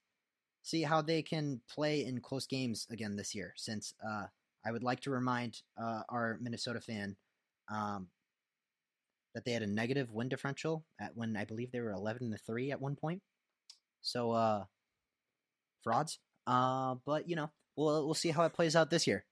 see 0.63 0.83
how 0.83 1.03
they 1.03 1.23
can 1.23 1.61
play 1.69 2.05
in 2.05 2.21
close 2.21 2.47
games 2.47 2.87
again 2.91 3.17
this 3.17 3.35
year. 3.35 3.53
Since 3.57 3.95
uh, 4.07 4.27
I 4.65 4.73
would 4.73 4.83
like 4.83 5.01
to 5.01 5.11
remind 5.11 5.63
uh, 5.81 6.03
our 6.09 6.39
Minnesota 6.41 6.81
fan 6.81 7.17
um, 7.71 8.09
that 9.35 9.45
they 9.45 9.53
had 9.53 9.63
a 9.63 9.67
negative 9.67 10.11
win 10.13 10.29
differential 10.29 10.85
at 11.01 11.17
when 11.17 11.37
I 11.37 11.45
believe 11.45 11.71
they 11.71 11.81
were 11.81 11.93
eleven 11.93 12.31
to 12.31 12.39
three 12.39 12.71
at 12.71 12.81
one 12.81 12.97
point. 12.97 13.23
So 14.01 14.33
uh, 14.33 14.65
frauds. 15.83 16.19
Uh, 16.47 16.97
but 17.05 17.29
you 17.29 17.37
know 17.37 17.51
we'll 17.77 18.05
we'll 18.05 18.15
see 18.15 18.31
how 18.31 18.45
it 18.45 18.55
plays 18.55 18.75
out 18.75 18.91
this 18.91 19.07
year. 19.07 19.25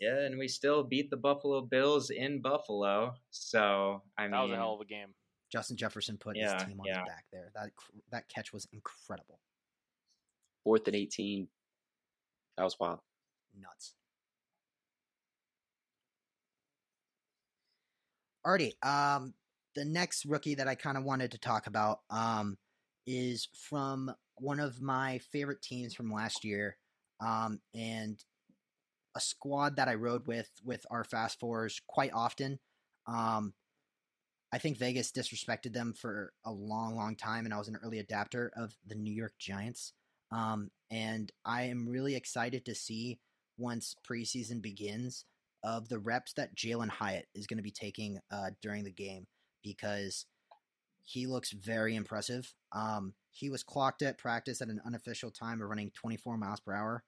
Yeah, 0.00 0.20
and 0.20 0.38
we 0.38 0.46
still 0.48 0.84
beat 0.84 1.10
the 1.10 1.16
Buffalo 1.16 1.60
Bills 1.60 2.10
in 2.10 2.40
Buffalo. 2.40 3.14
So 3.30 4.02
I 4.16 4.22
mean, 4.22 4.30
That 4.32 4.40
was 4.42 4.50
a 4.52 4.56
hell 4.56 4.74
of 4.74 4.80
a 4.80 4.84
game. 4.84 5.08
Justin 5.50 5.76
Jefferson 5.76 6.18
put 6.18 6.36
Yeah, 6.36 6.54
his 6.54 6.64
team 6.64 6.80
on 6.80 6.86
yeah. 6.86 7.00
his 7.00 7.08
back 7.08 7.24
there. 7.32 7.50
That 7.54 7.70
that 8.12 8.28
catch 8.28 8.52
was 8.52 8.68
incredible, 8.72 9.40
Fourth 10.62 10.86
and 10.86 10.94
eighteen. 10.96 11.48
That 12.56 12.64
was 12.64 12.78
wild. 12.78 13.00
nuts. 13.58 13.94
Alrighty, 18.46 18.72
um, 18.86 19.34
the 19.74 19.84
next 19.84 20.24
rookie 20.24 20.54
that 20.54 20.68
I 20.68 20.74
kind 20.74 20.96
of 20.96 21.04
wanted 21.04 21.32
to 21.32 21.38
talk 21.38 21.66
about 21.66 22.00
um, 22.10 22.56
is 23.06 23.48
from 23.68 24.12
one 24.36 24.60
of 24.60 24.80
my 24.80 25.18
favorite 25.32 25.60
teams 25.60 25.94
from 25.94 26.12
last 26.12 26.44
year, 26.44 26.76
um, 27.20 27.60
and 27.74 28.22
a 29.16 29.20
squad 29.20 29.76
that 29.76 29.88
I 29.88 29.94
rode 29.94 30.26
with 30.26 30.50
with 30.64 30.84
our 30.90 31.04
fast 31.04 31.40
fours 31.40 31.80
quite 31.86 32.12
often. 32.12 32.58
Um, 33.06 33.54
I 34.52 34.58
think 34.58 34.78
Vegas 34.78 35.12
disrespected 35.12 35.74
them 35.74 35.92
for 35.92 36.32
a 36.44 36.52
long, 36.52 36.96
long 36.96 37.16
time, 37.16 37.44
and 37.44 37.52
I 37.52 37.58
was 37.58 37.68
an 37.68 37.78
early 37.84 37.98
adapter 37.98 38.50
of 38.56 38.74
the 38.86 38.94
New 38.94 39.12
York 39.12 39.34
Giants. 39.38 39.92
Um, 40.30 40.70
and 40.90 41.30
I 41.44 41.64
am 41.64 41.88
really 41.88 42.14
excited 42.14 42.64
to 42.64 42.74
see 42.74 43.18
once 43.58 43.94
preseason 44.08 44.62
begins 44.62 45.24
of 45.62 45.88
the 45.88 45.98
reps 45.98 46.32
that 46.34 46.54
Jalin 46.54 46.88
Hyatt 46.88 47.26
is 47.34 47.46
going 47.46 47.58
to 47.58 47.62
be 47.62 47.70
taking 47.70 48.20
uh, 48.30 48.50
during 48.62 48.84
the 48.84 48.92
game 48.92 49.26
because 49.62 50.26
he 51.04 51.26
looks 51.26 51.50
very 51.50 51.96
impressive. 51.96 52.54
Um, 52.72 53.14
he 53.30 53.50
was 53.50 53.62
clocked 53.62 54.02
at 54.02 54.18
practice 54.18 54.60
at 54.60 54.68
an 54.68 54.80
unofficial 54.84 55.30
time 55.30 55.60
of 55.60 55.68
running 55.68 55.90
24 55.94 56.36
miles 56.36 56.60
per 56.60 56.74
hour. 56.74 57.02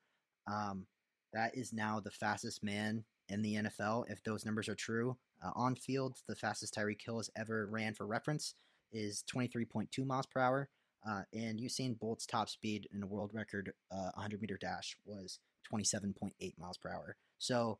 Um, 0.50 0.86
that 1.32 1.56
is 1.56 1.72
now 1.72 2.00
the 2.00 2.10
fastest 2.10 2.62
man 2.62 3.04
in 3.28 3.42
the 3.42 3.54
NFL, 3.54 4.10
if 4.10 4.22
those 4.22 4.44
numbers 4.44 4.68
are 4.68 4.74
true. 4.74 5.16
Uh, 5.42 5.50
on 5.54 5.76
field, 5.76 6.18
the 6.28 6.34
fastest 6.34 6.74
Tyreek 6.74 7.02
Hill 7.02 7.18
has 7.18 7.30
ever 7.36 7.66
ran 7.66 7.94
for 7.94 8.06
reference 8.06 8.54
is 8.92 9.24
23.2 9.32 10.04
miles 10.04 10.26
per 10.26 10.40
hour. 10.40 10.68
Uh, 11.08 11.22
and 11.32 11.58
Usain 11.58 11.98
Bolt's 11.98 12.26
top 12.26 12.48
speed 12.48 12.86
in 12.92 13.02
a 13.02 13.06
world 13.06 13.30
record 13.32 13.72
uh, 13.90 14.10
100 14.14 14.40
meter 14.40 14.58
dash 14.60 14.96
was 15.06 15.38
27.8 15.72 16.32
miles 16.58 16.76
per 16.76 16.90
hour. 16.90 17.16
So 17.38 17.78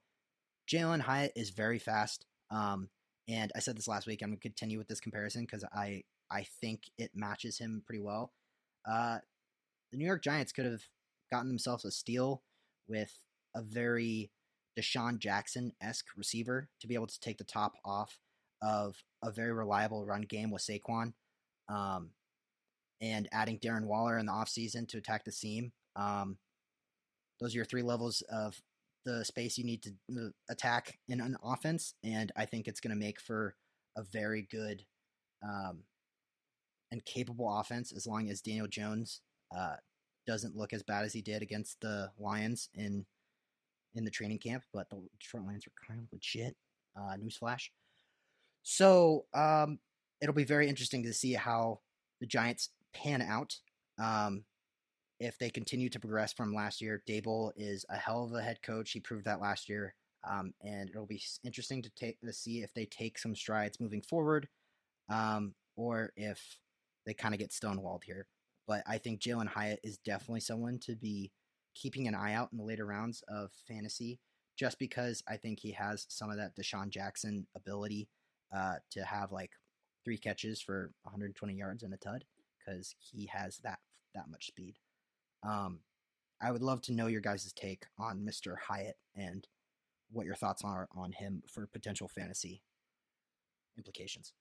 Jalin 0.70 1.00
Hyatt 1.00 1.32
is 1.36 1.50
very 1.50 1.78
fast. 1.78 2.24
Um, 2.50 2.88
and 3.28 3.52
I 3.54 3.58
said 3.60 3.76
this 3.76 3.88
last 3.88 4.06
week. 4.06 4.22
I'm 4.22 4.30
going 4.30 4.38
to 4.38 4.42
continue 4.42 4.78
with 4.78 4.88
this 4.88 5.00
comparison 5.00 5.42
because 5.42 5.64
I, 5.64 6.04
I 6.30 6.46
think 6.60 6.84
it 6.96 7.10
matches 7.14 7.58
him 7.58 7.82
pretty 7.84 8.00
well. 8.00 8.32
Uh, 8.90 9.18
the 9.90 9.98
New 9.98 10.06
York 10.06 10.22
Giants 10.22 10.52
could 10.52 10.64
have 10.64 10.82
gotten 11.30 11.48
themselves 11.48 11.84
a 11.84 11.90
steal 11.90 12.42
with 12.88 13.12
a 13.54 13.62
very 13.62 14.30
DeSean 14.78 15.18
Jackson 15.18 15.72
esque 15.82 16.06
receiver 16.16 16.68
to 16.80 16.86
be 16.86 16.94
able 16.94 17.06
to 17.06 17.20
take 17.20 17.38
the 17.38 17.44
top 17.44 17.74
off 17.84 18.18
of 18.62 18.96
a 19.22 19.30
very 19.30 19.52
reliable 19.52 20.04
run 20.04 20.22
game 20.22 20.50
with 20.50 20.62
Saquon. 20.62 21.12
Um, 21.68 22.10
and 23.00 23.28
adding 23.32 23.58
Darren 23.58 23.86
Waller 23.86 24.18
in 24.18 24.26
the 24.26 24.32
offseason 24.32 24.86
to 24.88 24.98
attack 24.98 25.24
the 25.24 25.32
seam. 25.32 25.72
Um, 25.96 26.36
those 27.40 27.54
are 27.54 27.58
your 27.58 27.64
three 27.64 27.82
levels 27.82 28.22
of 28.30 28.60
the 29.04 29.24
space 29.24 29.56
you 29.56 29.64
need 29.64 29.82
to 29.82 29.90
uh, 30.14 30.28
attack 30.50 30.98
in 31.08 31.20
an 31.20 31.36
offense, 31.42 31.94
and 32.04 32.30
I 32.36 32.44
think 32.44 32.68
it's 32.68 32.80
going 32.80 32.94
to 32.94 33.00
make 33.00 33.20
for 33.20 33.54
a 33.96 34.02
very 34.02 34.46
good 34.50 34.84
um, 35.42 35.84
and 36.92 37.04
capable 37.04 37.58
offense 37.58 37.92
as 37.92 38.06
long 38.06 38.28
as 38.28 38.42
Daniel 38.42 38.66
Jones 38.66 39.22
uh, 39.56 39.76
doesn't 40.26 40.56
look 40.56 40.72
as 40.72 40.82
bad 40.82 41.04
as 41.04 41.14
he 41.14 41.22
did 41.22 41.40
against 41.40 41.80
the 41.80 42.10
Lions 42.18 42.68
in 42.74 43.06
in 43.94 44.05
the 44.05 44.11
training 44.11 44.38
camp. 44.38 44.64
But 44.72 44.88
the 44.90 45.03
Detroit 45.18 45.46
Lions 45.46 45.66
are 45.66 45.87
kind 45.87 46.00
of 46.00 46.07
legit. 46.12 46.57
Uh, 46.96 47.16
newsflash. 47.16 47.68
So 48.62 49.26
um, 49.33 49.79
it'll 50.20 50.35
be 50.35 50.44
very 50.44 50.68
interesting 50.68 51.05
to 51.05 51.12
see 51.12 51.35
how 51.35 51.81
the 52.20 52.26
Giants 52.26 52.70
pan 52.92 53.22
out. 53.22 53.55
Um, 53.96 54.44
if 55.20 55.38
they 55.38 55.50
continue 55.50 55.88
to 55.90 56.00
progress 56.00 56.33
from 56.33 56.53
last 56.53 56.81
year, 56.81 57.03
Daboll 57.09 57.53
is 57.57 57.85
a 57.88 57.96
hell 57.96 58.24
of 58.24 58.35
a 58.35 58.42
head 58.42 58.61
coach. 58.62 58.90
He 58.90 59.00
proved 59.00 59.26
that 59.26 59.40
last 59.40 59.68
year. 59.68 59.94
Um, 60.29 60.53
and 60.62 60.90
it'll 60.90 61.07
be 61.07 61.22
interesting 61.44 61.81
to 61.83 61.90
take 61.90 62.20
to 62.20 62.33
see 62.33 62.59
if 62.59 62.74
they 62.74 62.87
take 62.87 63.18
some 63.18 63.35
strides 63.35 63.81
moving 63.81 64.03
forward, 64.03 64.48
um, 65.09 65.55
or 65.76 66.12
if 66.16 66.59
they 67.07 67.14
kind 67.14 67.35
of 67.35 67.40
get 67.40 67.53
stonewalled 67.53 68.05
here. 68.05 68.26
But 68.66 68.83
I 68.87 68.98
think 68.98 69.20
Jalin 69.20 69.46
Hyatt 69.46 69.81
is 69.83 69.98
definitely 69.98 70.40
someone 70.40 70.79
to 70.81 70.96
be 70.96 71.33
keeping 71.74 72.09
an 72.09 72.14
eye 72.14 72.35
out 72.35 72.50
in 72.52 72.59
the 72.59 72.64
later 72.64 72.87
rounds 72.87 73.22
of 73.28 73.50
fantasy, 73.66 74.20
just 74.59 74.78
because 74.78 75.22
I 75.28 75.37
think 75.37 75.61
he 75.61 75.72
has 75.72 76.06
some 76.09 76.30
of 76.30 76.37
that 76.37 76.56
DeSean 76.56 76.90
Jackson 76.90 77.46
ability 77.56 78.09
uh, 78.54 78.76
to 78.92 79.04
have 79.04 79.33
like 79.33 79.52
three 80.04 80.18
catches 80.18 80.61
for 80.61 80.92
120 81.02 81.54
yards 81.54 81.83
and 81.83 81.94
a 81.94 81.96
tud, 81.96 82.24
because 82.59 82.94
he 82.98 83.30
has 83.33 83.59
that 83.64 83.78
that 84.14 84.28
much 84.28 84.46
speed. 84.46 84.74
Um, 85.46 85.80
I 86.42 86.50
would 86.50 86.62
love 86.62 86.80
to 86.83 86.92
know 86.92 87.06
your 87.06 87.20
guys' 87.20 87.52
take 87.52 87.85
on 87.98 88.26
Mr. 88.26 88.54
Hyatt 88.68 88.96
and 89.14 89.46
what 90.11 90.26
your 90.26 90.35
thoughts 90.35 90.62
are 90.64 90.88
on 90.96 91.12
him 91.12 91.42
for 91.52 91.66
potential 91.66 92.09
fantasy 92.09 92.62
implications. 93.76 94.33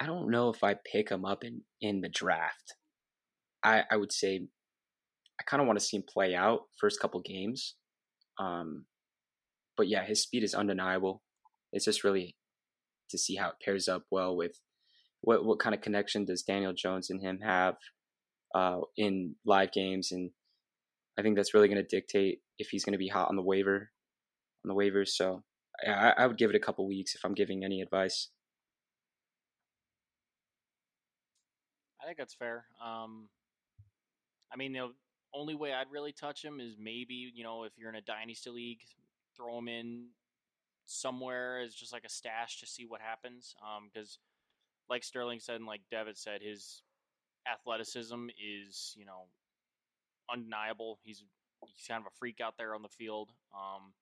I 0.00 0.06
don't 0.06 0.30
know 0.30 0.50
if 0.50 0.62
I 0.62 0.74
pick 0.74 1.10
him 1.10 1.24
up 1.24 1.44
in, 1.44 1.62
in 1.80 2.00
the 2.00 2.08
draft. 2.08 2.74
I, 3.64 3.82
I 3.90 3.96
would 3.96 4.12
say 4.12 4.46
I 5.40 5.42
kind 5.44 5.60
of 5.60 5.66
want 5.66 5.78
to 5.78 5.84
see 5.84 5.96
him 5.96 6.04
play 6.08 6.34
out 6.34 6.62
first 6.80 7.00
couple 7.00 7.20
games. 7.20 7.74
Um, 8.38 8.86
but 9.76 9.88
yeah, 9.88 10.04
his 10.04 10.22
speed 10.22 10.44
is 10.44 10.54
undeniable. 10.54 11.22
It's 11.72 11.84
just 11.84 12.04
really 12.04 12.36
to 13.10 13.18
see 13.18 13.36
how 13.36 13.48
it 13.48 13.54
pairs 13.64 13.88
up 13.88 14.04
well 14.10 14.36
with 14.36 14.60
what 15.20 15.44
what 15.44 15.58
kind 15.58 15.74
of 15.74 15.80
connection 15.80 16.24
does 16.24 16.42
Daniel 16.42 16.72
Jones 16.72 17.10
and 17.10 17.20
him 17.20 17.40
have 17.42 17.74
uh, 18.54 18.80
in 18.96 19.34
live 19.44 19.72
games, 19.72 20.12
and 20.12 20.30
I 21.18 21.22
think 21.22 21.36
that's 21.36 21.54
really 21.54 21.68
going 21.68 21.82
to 21.82 21.96
dictate 21.96 22.40
if 22.58 22.68
he's 22.68 22.84
going 22.84 22.92
to 22.92 22.98
be 22.98 23.08
hot 23.08 23.28
on 23.28 23.36
the 23.36 23.42
waiver 23.42 23.90
on 24.64 24.68
the 24.68 24.74
waivers. 24.74 25.08
So 25.08 25.42
I, 25.86 26.12
I 26.16 26.26
would 26.26 26.38
give 26.38 26.50
it 26.50 26.56
a 26.56 26.60
couple 26.60 26.86
weeks 26.86 27.14
if 27.14 27.24
I'm 27.24 27.34
giving 27.34 27.64
any 27.64 27.80
advice. 27.80 28.30
Think 32.08 32.18
that's 32.18 32.34
fair. 32.34 32.64
Um, 32.84 33.28
I 34.52 34.56
mean, 34.56 34.72
the 34.72 34.90
only 35.34 35.54
way 35.54 35.72
I'd 35.72 35.92
really 35.92 36.12
touch 36.12 36.42
him 36.42 36.58
is 36.60 36.76
maybe 36.80 37.30
you 37.34 37.44
know 37.44 37.64
if 37.64 37.72
you're 37.76 37.90
in 37.90 37.96
a 37.96 38.00
dynasty 38.00 38.50
league, 38.50 38.80
throw 39.36 39.58
him 39.58 39.68
in 39.68 40.06
somewhere 40.86 41.60
as 41.60 41.74
just 41.74 41.92
like 41.92 42.04
a 42.04 42.08
stash 42.08 42.60
to 42.60 42.66
see 42.66 42.86
what 42.86 43.02
happens. 43.02 43.54
Because, 43.92 44.18
um, 44.18 44.94
like 44.94 45.04
Sterling 45.04 45.40
said 45.40 45.56
and 45.56 45.66
like 45.66 45.82
Devitt 45.90 46.16
said, 46.16 46.40
his 46.40 46.82
athleticism 47.50 48.28
is 48.42 48.94
you 48.96 49.04
know 49.04 49.26
undeniable. 50.32 50.98
He's 51.04 51.22
he's 51.74 51.86
kind 51.86 52.00
of 52.00 52.06
a 52.06 52.18
freak 52.18 52.40
out 52.40 52.54
there 52.56 52.74
on 52.74 52.82
the 52.82 52.88
field. 52.88 53.30
Um, 53.54 53.92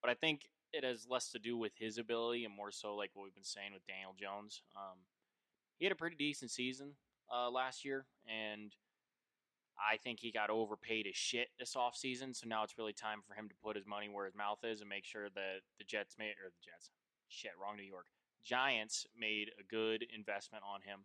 but 0.00 0.10
I 0.10 0.14
think 0.14 0.42
it 0.72 0.84
has 0.84 1.08
less 1.10 1.32
to 1.32 1.40
do 1.40 1.56
with 1.56 1.72
his 1.76 1.98
ability 1.98 2.44
and 2.44 2.54
more 2.54 2.70
so 2.70 2.94
like 2.94 3.10
what 3.14 3.24
we've 3.24 3.34
been 3.34 3.42
saying 3.42 3.72
with 3.72 3.86
Daniel 3.86 4.14
Jones. 4.16 4.62
Um, 4.76 4.98
he 5.78 5.86
had 5.86 5.92
a 5.92 5.96
pretty 5.96 6.16
decent 6.16 6.50
season 6.50 6.92
uh, 7.34 7.50
last 7.50 7.84
year, 7.84 8.06
and 8.26 8.74
I 9.78 9.96
think 9.96 10.20
he 10.20 10.32
got 10.32 10.50
overpaid 10.50 11.06
as 11.06 11.16
shit 11.16 11.48
this 11.58 11.74
offseason. 11.74 12.34
So 12.34 12.48
now 12.48 12.64
it's 12.64 12.76
really 12.76 12.92
time 12.92 13.20
for 13.26 13.34
him 13.34 13.48
to 13.48 13.54
put 13.62 13.76
his 13.76 13.86
money 13.86 14.08
where 14.08 14.24
his 14.24 14.34
mouth 14.34 14.58
is 14.64 14.80
and 14.80 14.88
make 14.88 15.04
sure 15.04 15.28
that 15.30 15.60
the 15.78 15.84
Jets 15.84 16.16
made, 16.18 16.34
or 16.42 16.50
the 16.50 16.64
Jets, 16.64 16.90
shit, 17.28 17.52
wrong 17.60 17.76
New 17.76 17.84
York. 17.84 18.06
Giants 18.44 19.06
made 19.18 19.50
a 19.58 19.62
good 19.62 20.04
investment 20.14 20.64
on 20.64 20.80
him. 20.80 21.00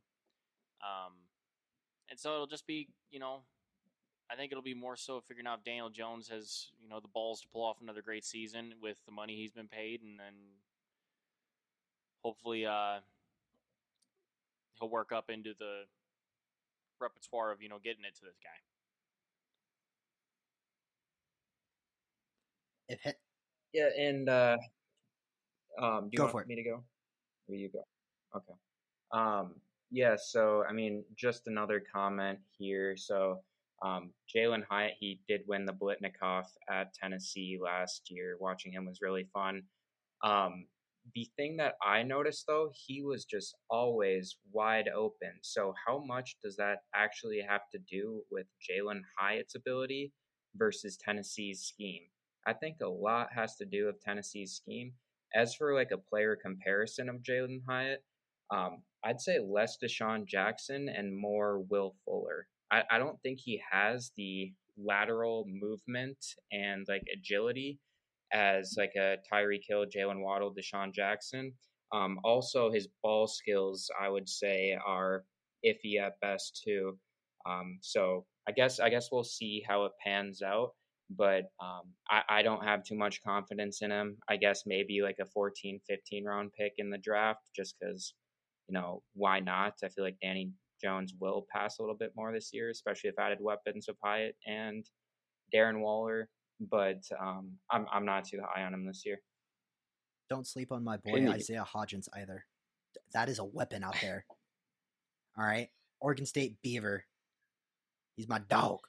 Um, 0.82 1.14
and 2.10 2.20
so 2.20 2.34
it'll 2.34 2.48
just 2.48 2.68
be, 2.68 2.90
you 3.12 3.20
know, 3.20 3.42
I 4.32 4.36
think 4.36 4.52
it'll 4.52 4.64
be 4.64 4.74
more 4.74 4.96
so 4.96 5.22
figuring 5.28 5.48
out 5.48 5.60
if 5.60 5.64
Daniel 5.64 5.90
Jones 5.90 6.30
has, 6.30 6.72
you 6.82 6.90
know, 6.90 7.00
the 7.00 7.08
balls 7.08 7.42
to 7.42 7.48
pull 7.48 7.64
off 7.64 7.82
another 7.82 8.02
great 8.02 8.26
season 8.26 8.74
with 8.82 8.98
the 9.06 9.12
money 9.12 9.36
he's 9.36 9.52
been 9.52 9.68
paid, 9.68 10.02
and 10.02 10.20
then 10.20 10.34
hopefully 12.22 12.66
uh, 12.66 13.00
he'll 14.80 14.90
work 14.90 15.12
up 15.12 15.30
into 15.30 15.54
the 15.60 15.84
repertoire 17.04 17.52
of 17.52 17.62
you 17.62 17.70
know 17.70 17.80
getting 17.84 18.06
it 18.06 18.16
to 18.16 18.26
this 18.26 18.40
guy. 18.42 18.58
If 22.90 23.00
hit, 23.02 23.16
Yeah, 23.74 23.90
and 23.98 24.30
uh, 24.30 24.58
um, 25.82 26.04
do 26.04 26.10
you 26.14 26.18
Go 26.18 26.24
want 26.26 26.32
for 26.32 26.42
it. 26.42 26.48
me 26.48 26.56
to 26.56 26.64
go? 26.64 26.84
Or 27.48 27.56
you 27.56 27.70
go? 27.70 27.84
Okay. 28.36 28.54
Um, 29.12 29.56
yeah. 29.92 30.16
So 30.18 30.64
I 30.68 30.74
mean, 30.74 31.04
just 31.16 31.48
another 31.48 31.82
comment 31.94 32.40
here. 32.58 32.96
So 32.98 33.42
um, 33.84 34.12
Jalin 34.34 34.64
Hyatt, 34.70 34.94
he 35.00 35.20
did 35.28 35.42
win 35.48 35.66
the 35.66 35.74
Biletnikoff 35.74 36.46
at 36.70 36.94
Tennessee 36.94 37.60
last 37.62 38.10
year. 38.10 38.38
Watching 38.40 38.72
him 38.72 38.86
was 38.86 39.00
really 39.02 39.28
fun. 39.34 39.64
Um, 40.24 40.66
the 41.14 41.28
thing 41.38 41.58
that 41.58 41.76
I 41.86 42.04
noticed 42.04 42.46
though, 42.48 42.72
he 42.74 43.04
was 43.04 43.26
just 43.26 43.56
always 43.70 44.38
wide 44.52 44.88
open. 44.88 45.34
So 45.42 45.74
how 45.86 46.04
much 46.04 46.38
does 46.44 46.56
that 46.58 46.80
actually 46.96 47.42
have 47.48 47.62
to 47.74 47.80
do 47.90 48.22
with 48.32 48.48
Jalin 48.70 49.02
Hyatt's 49.18 49.56
ability 49.56 50.14
versus 50.56 50.98
Tennessee's 50.98 51.62
scheme? 51.62 52.04
I 52.48 52.54
think 52.54 52.78
a 52.82 52.88
lot 52.88 53.30
has 53.36 53.56
to 53.58 53.66
do 53.66 53.86
with 53.86 54.02
Tennessee's 54.02 54.54
scheme. 54.54 54.94
As 55.36 55.56
for 55.56 55.74
like 55.74 55.92
a 55.92 55.98
player 55.98 56.38
comparison 56.42 57.10
of 57.10 57.24
Jalin 57.24 57.62
Hyatt, 57.68 58.04
um, 58.52 58.84
I'd 59.04 59.22
say 59.22 59.40
less 59.40 59.78
DeSean 59.84 60.28
Jackson 60.28 60.90
and 60.90 61.18
more 61.18 61.60
Will 61.70 61.96
Fuller. 62.06 62.48
I, 62.72 62.84
I 62.92 62.98
don't 63.00 63.20
think 63.22 63.40
he 63.40 63.62
has 63.72 64.12
the 64.16 64.54
lateral 64.78 65.46
movement 65.48 66.18
and 66.52 66.86
like 66.88 67.04
agility 67.14 67.80
as 68.34 68.76
like 68.78 68.94
a 68.98 69.18
Tyreek 69.32 69.62
Hill, 69.68 69.86
Jaylen 69.86 70.22
Waddle, 70.22 70.54
DeSean 70.54 70.94
Jackson. 70.94 71.54
Um, 71.94 72.20
also, 72.24 72.72
his 72.72 72.88
ball 73.04 73.28
skills, 73.28 73.90
I 74.02 74.10
would 74.10 74.28
say, 74.28 74.78
are 74.86 75.24
iffy 75.66 76.02
at 76.02 76.20
best 76.22 76.62
too. 76.66 76.98
Um, 77.48 77.78
so 77.82 78.26
I 78.48 78.52
guess 78.52 78.80
I 78.80 78.90
guess 78.90 79.10
we'll 79.12 79.24
see 79.24 79.64
how 79.68 79.86
it 79.86 79.92
pans 80.04 80.42
out. 80.42 80.72
But 81.10 81.44
um, 81.62 81.94
I, 82.10 82.22
I 82.30 82.42
don't 82.42 82.64
have 82.64 82.84
too 82.84 82.96
much 82.96 83.22
confidence 83.24 83.82
in 83.82 83.92
him. 83.92 84.18
I 84.28 84.38
guess 84.38 84.64
maybe 84.66 85.02
like 85.04 85.18
a 85.22 85.26
14, 85.26 85.80
15 85.88 86.26
round 86.26 86.52
pick 86.58 86.74
in 86.78 86.90
the 86.90 86.98
draft, 86.98 87.42
just 87.56 87.76
because, 87.80 88.16
you 88.68 88.74
know, 88.74 89.04
why 89.14 89.40
not? 89.40 89.74
I 89.84 89.90
feel 89.90 90.04
like 90.04 90.18
Danny 90.22 90.52
Jones 90.82 91.14
will 91.20 91.46
pass 91.54 91.78
a 91.78 91.82
little 91.84 91.98
bit 91.98 92.14
more 92.16 92.34
this 92.34 92.50
year, 92.52 92.70
especially 92.70 93.10
if 93.10 93.20
added 93.20 93.38
weapons 93.42 93.88
of 93.90 93.98
Hyatt 94.04 94.36
and 94.48 94.86
Darren 95.54 95.82
Waller 95.82 96.30
but 96.60 97.02
um, 97.20 97.54
I'm 97.72 97.86
I'm 97.92 98.06
not 98.06 98.26
too 98.26 98.42
high 98.44 98.64
on 98.64 98.74
him 98.74 98.86
this 98.86 99.04
year. 99.06 99.20
don't 100.30 100.48
sleep 100.48 100.72
on 100.72 100.84
my 100.84 100.98
boy. 100.98 101.28
Isaiah 101.30 101.66
Hodgins 101.66 102.08
either. 102.16 102.46
That 103.14 103.30
is 103.30 103.40
a 103.40 103.44
weapon 103.44 103.84
out 103.84 103.96
there. 104.02 104.26
All 105.38 105.46
right, 105.46 105.70
Oregon 106.00 106.26
State 106.26 106.58
Beaver. 106.62 107.06
He's 108.16 108.28
my 108.28 108.40
dog. 108.40 108.80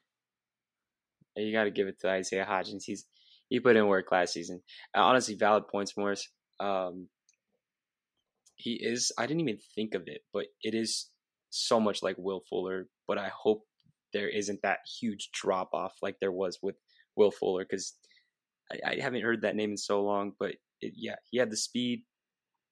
You 1.37 1.53
got 1.53 1.65
to 1.65 1.71
give 1.71 1.89
it 1.89 1.99
to 2.01 2.09
Isaiah 2.09 2.47
Hodgins. 2.49 2.85
He's 2.85 3.07
he 3.49 3.61
put 3.61 3.77
in 3.77 3.87
work 3.87 4.11
last 4.11 4.33
season. 4.33 4.63
Uh, 4.97 5.03
honestly, 5.03 5.35
valid 5.35 5.69
points, 5.69 5.97
Morris. 5.97 6.29
Um, 6.61 7.09
he 8.57 8.75
is. 8.75 9.13
I 9.19 9.27
didn't 9.27 9.41
even 9.41 9.59
think 9.75 9.95
of 9.95 10.03
it, 10.07 10.23
but 10.33 10.47
it 10.63 10.75
is 10.75 11.11
so 11.51 11.81
much 11.81 12.03
like 12.03 12.17
Will 12.19 12.41
Fuller. 12.49 12.89
But 13.07 13.19
I 13.19 13.29
hope 13.29 13.65
there 14.13 14.29
isn't 14.29 14.63
that 14.63 14.79
huge 15.01 15.31
drop 15.33 15.71
off 15.75 15.95
like 16.03 16.17
there 16.21 16.33
was 16.33 16.59
with 16.63 16.77
Will 17.17 17.31
Fuller 17.31 17.65
because 17.69 17.95
I, 18.73 18.93
I 18.93 19.01
haven't 19.01 19.23
heard 19.23 19.43
that 19.43 19.57
name 19.57 19.71
in 19.71 19.77
so 19.77 20.03
long. 20.03 20.33
But 20.39 20.53
it, 20.81 20.93
yeah, 20.97 21.17
he 21.31 21.39
had 21.39 21.51
the 21.51 21.57
speed, 21.57 22.03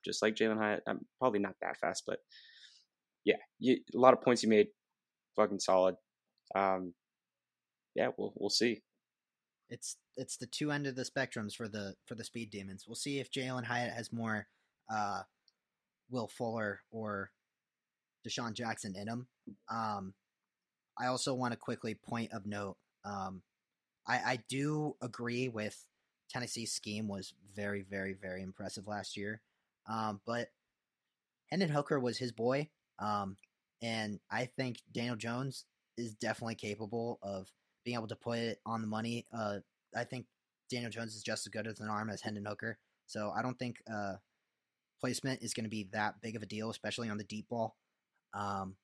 just 0.05 0.23
like 0.23 0.35
Jalin 0.35 0.59
Hyatt. 0.59 0.83
I'm 0.87 1.01
probably 1.19 1.41
not 1.41 1.55
that 1.61 1.79
fast, 1.79 2.05
but 2.07 2.19
yeah, 3.25 3.37
you, 3.59 3.79
a 3.95 3.99
lot 3.99 4.15
of 4.15 4.23
points 4.23 4.43
he 4.43 4.49
made, 4.49 4.69
fucking 5.37 5.61
solid. 5.61 5.95
Um, 6.55 6.95
yeah, 7.95 8.09
we'll 8.17 8.33
we'll 8.37 8.51
see. 8.51 8.83
It's 9.69 9.97
it's 10.17 10.37
the 10.37 10.47
two 10.47 10.71
end 10.71 10.87
of 10.87 10.97
the 10.97 11.05
spectrums 11.05 11.55
for 11.55 11.69
the 11.69 11.95
for 12.07 12.15
the 12.15 12.25
speed 12.25 12.51
demons. 12.51 12.85
We'll 12.87 12.95
see 12.95 13.19
if 13.21 13.31
Jalin 13.31 13.65
Hyatt 13.65 13.93
has 13.93 14.13
more 14.13 14.47
uh, 14.93 15.23
Will 16.11 16.29
Fuller 16.29 16.81
or 16.91 17.31
DeSean 18.27 18.53
Jackson 18.53 18.95
in 18.97 19.09
him. 19.09 19.27
Um, 19.71 20.15
I 20.99 21.07
also 21.07 21.35
want 21.35 21.53
to 21.53 21.59
quickly 21.59 21.95
point 21.95 22.33
of 22.33 22.47
note. 22.47 22.77
Um, 23.05 23.43
I, 24.07 24.17
I 24.17 24.39
do 24.49 24.97
agree 25.01 25.49
with 25.49 25.77
Tennessee's 26.31 26.73
scheme 26.73 27.09
was 27.09 27.35
very 27.55 27.83
very 27.83 28.15
very 28.15 28.43
impressive 28.43 28.87
last 28.87 29.17
year, 29.17 29.41
um, 29.89 30.21
but 30.27 30.49
Hendon 31.51 31.69
Hooker 31.69 32.01
was 32.01 32.19
his 32.19 32.33
boy, 32.33 32.71
um, 32.99 33.37
and 33.83 34.21
I 34.31 34.47
think 34.47 34.79
Daniel 34.91 35.17
Jones 35.17 35.67
is 35.99 36.15
definitely 36.15 36.55
capable 36.55 37.19
of 37.23 37.49
being 37.85 37.97
able 37.97 38.09
to 38.09 38.17
put 38.17 38.39
it 38.39 38.61
on 38.65 38.81
the 38.81 38.87
money. 38.87 39.27
Uh, 39.33 39.59
I 39.95 40.05
think 40.05 40.27
Daniel 40.71 40.91
Jones 40.91 41.15
is 41.15 41.23
just 41.23 41.47
as 41.47 41.51
good 41.51 41.67
as 41.67 41.81
an 41.81 41.89
arm 41.89 42.09
as 42.11 42.23
Hendon 42.23 42.47
Hooker. 42.47 42.79
So 43.07 43.31
I 43.37 43.43
don't 43.43 43.59
think 43.59 43.83
uh, 43.93 44.15
placement 45.01 45.43
is 45.43 45.53
going 45.53 45.65
to 45.65 45.71
be 45.71 45.89
that 45.93 46.21
big 46.23 46.37
of 46.37 46.43
a 46.43 46.47
deal, 46.47 46.71
especially 46.71 47.11
on 47.11 47.19
the 47.19 47.25
deep 47.25 47.49
ball. 47.49 47.77
Um, 48.33 48.77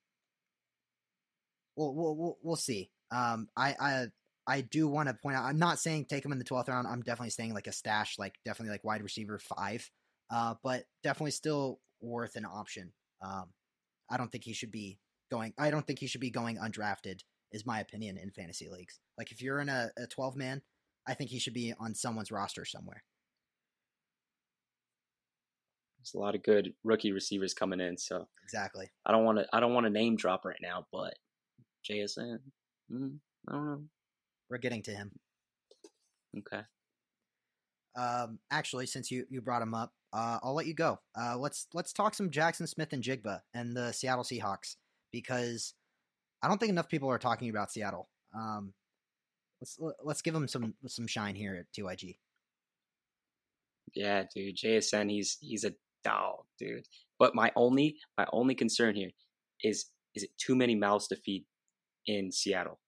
we'll, 1.77 1.95
we'll, 1.95 2.17
we'll, 2.17 2.39
we'll 2.43 2.57
see. 2.57 2.91
Um, 3.11 3.49
I, 3.57 3.75
I, 3.81 4.07
I 4.49 4.63
do 4.63 4.89
want 4.89 5.09
to 5.09 5.15
point 5.15 5.37
out. 5.37 5.45
I'm 5.45 5.59
not 5.59 5.79
saying 5.79 6.07
take 6.07 6.25
him 6.25 6.33
in 6.33 6.39
the 6.39 6.45
12th 6.45 6.69
round. 6.69 6.87
I'm 6.87 7.03
definitely 7.03 7.31
saying 7.31 7.53
like 7.53 7.67
a 7.67 7.73
stash, 7.73 8.19
like 8.19 8.35
definitely 8.47 8.73
like 8.73 8.83
wide 8.83 9.03
receiver 9.03 9.39
five. 9.39 9.89
Uh, 10.31 10.55
but 10.63 10.85
definitely 11.03 11.31
still 11.33 11.81
worth 12.01 12.35
an 12.35 12.47
option. 12.47 12.93
Um, 13.23 13.47
I 14.11 14.17
don't 14.17 14.33
think 14.33 14.45
he 14.45 14.55
should 14.55 14.73
be 14.73 14.99
going. 15.31 15.53
I 15.59 15.71
don't 15.71 15.87
think 15.87 15.99
he 15.99 16.07
should 16.07 16.23
be 16.23 16.31
going 16.31 16.57
undrafted. 16.57 17.21
Is 17.53 17.67
my 17.67 17.81
opinion 17.81 18.19
in 18.19 18.31
fantasy 18.31 18.69
leagues. 18.69 18.99
Like 19.17 19.33
if 19.33 19.41
you're 19.41 19.61
in 19.61 19.69
a, 19.69 19.91
a 19.97 20.07
12 20.07 20.37
man, 20.37 20.61
I 21.07 21.15
think 21.15 21.31
he 21.31 21.39
should 21.39 21.55
be 21.55 21.73
on 21.79 21.95
someone's 21.95 22.31
roster 22.31 22.67
somewhere. 22.67 23.03
There's 25.99 26.13
a 26.15 26.19
lot 26.19 26.35
of 26.35 26.43
good 26.43 26.75
rookie 26.85 27.13
receivers 27.13 27.55
coming 27.55 27.81
in, 27.81 27.97
so 27.97 28.29
Exactly. 28.45 28.89
I 29.05 29.13
don't 29.13 29.25
want 29.25 29.39
to. 29.39 29.47
I 29.53 29.61
don't 29.61 29.75
want 29.75 29.85
to 29.85 29.91
name 29.91 30.17
drop 30.17 30.45
right 30.45 30.61
now, 30.61 30.87
but 30.93 31.15
JSN. 31.91 32.39
Mm, 32.91 33.19
I 33.49 33.53
don't 33.53 33.67
know. 33.67 33.83
We're 34.51 34.59
getting 34.59 34.83
to 34.83 34.91
him. 34.91 35.13
Okay. 36.39 36.63
Um, 37.97 38.39
actually, 38.51 38.87
since 38.87 39.11
you, 39.11 39.25
you 39.29 39.41
brought 39.41 39.63
him 39.63 39.75
up, 39.75 39.93
uh, 40.13 40.39
I'll 40.43 40.55
let 40.55 40.67
you 40.67 40.75
go. 40.75 40.99
Uh, 41.21 41.37
let's 41.37 41.67
let's 41.75 41.93
talk 41.93 42.15
some 42.15 42.31
Jaxon 42.31 42.69
Smith-Njigba 42.69 43.41
and 43.55 43.77
the 43.77 43.93
Seattle 43.93 44.25
Seahawks 44.25 44.77
because 45.13 45.75
I 46.43 46.49
don't 46.49 46.59
think 46.59 46.71
enough 46.71 46.89
people 46.89 47.11
are 47.11 47.19
talking 47.19 47.51
about 47.51 47.71
Seattle. 47.71 48.09
Um, 48.35 48.73
let's 49.61 49.79
let's 50.03 50.23
give 50.23 50.35
them 50.35 50.49
some 50.49 50.75
some 50.87 51.07
shine 51.07 51.35
here 51.35 51.57
at 51.57 51.67
TYG. 51.77 52.17
Yeah, 53.95 54.25
dude. 54.35 54.57
JSN, 54.57 55.11
he's 55.11 55.37
he's 55.41 55.65
a 55.65 55.75
dog, 56.05 56.45
dude. 56.59 56.87
But 57.19 57.35
my 57.35 57.53
only 57.57 57.97
my 58.17 58.27
only 58.33 58.55
concern 58.55 58.95
here 58.95 59.11
is 59.63 59.87
is 60.15 60.23
it 60.23 60.31
too 60.39 60.57
many 60.57 60.75
mouths 60.75 61.09
to 61.09 61.17
feed 61.17 61.45
in 62.07 62.33
Seattle? 62.33 62.79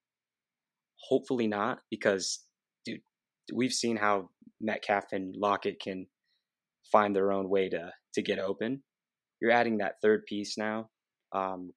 Hopefully 1.09 1.47
not, 1.47 1.79
because 1.89 2.45
dude, 2.85 3.01
we've 3.53 3.73
seen 3.73 3.97
how 3.97 4.29
Metcalf 4.59 5.05
and 5.11 5.35
Lockett 5.35 5.79
can 5.81 6.07
find 6.91 7.15
their 7.15 7.31
own 7.31 7.49
way 7.49 7.69
to 7.69 7.91
to 8.13 8.21
get 8.21 8.39
open. 8.39 8.83
You're 9.41 9.51
adding 9.51 9.77
that 9.77 9.95
third 10.01 10.25
piece 10.25 10.57
now. 10.57 10.89
Um, 11.33 11.71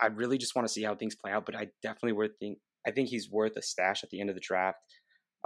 I 0.00 0.06
really 0.06 0.38
just 0.38 0.54
want 0.54 0.66
to 0.66 0.72
see 0.72 0.82
how 0.82 0.94
things 0.94 1.16
play 1.16 1.32
out, 1.32 1.46
but 1.46 1.56
I 1.56 1.68
definitely 1.82 2.12
worth 2.12 2.32
think 2.40 2.58
I 2.86 2.92
think 2.92 3.08
he's 3.08 3.30
worth 3.30 3.56
a 3.56 3.62
stash 3.62 4.04
at 4.04 4.10
the 4.10 4.20
end 4.20 4.30
of 4.30 4.36
the 4.36 4.42
draft. 4.46 4.78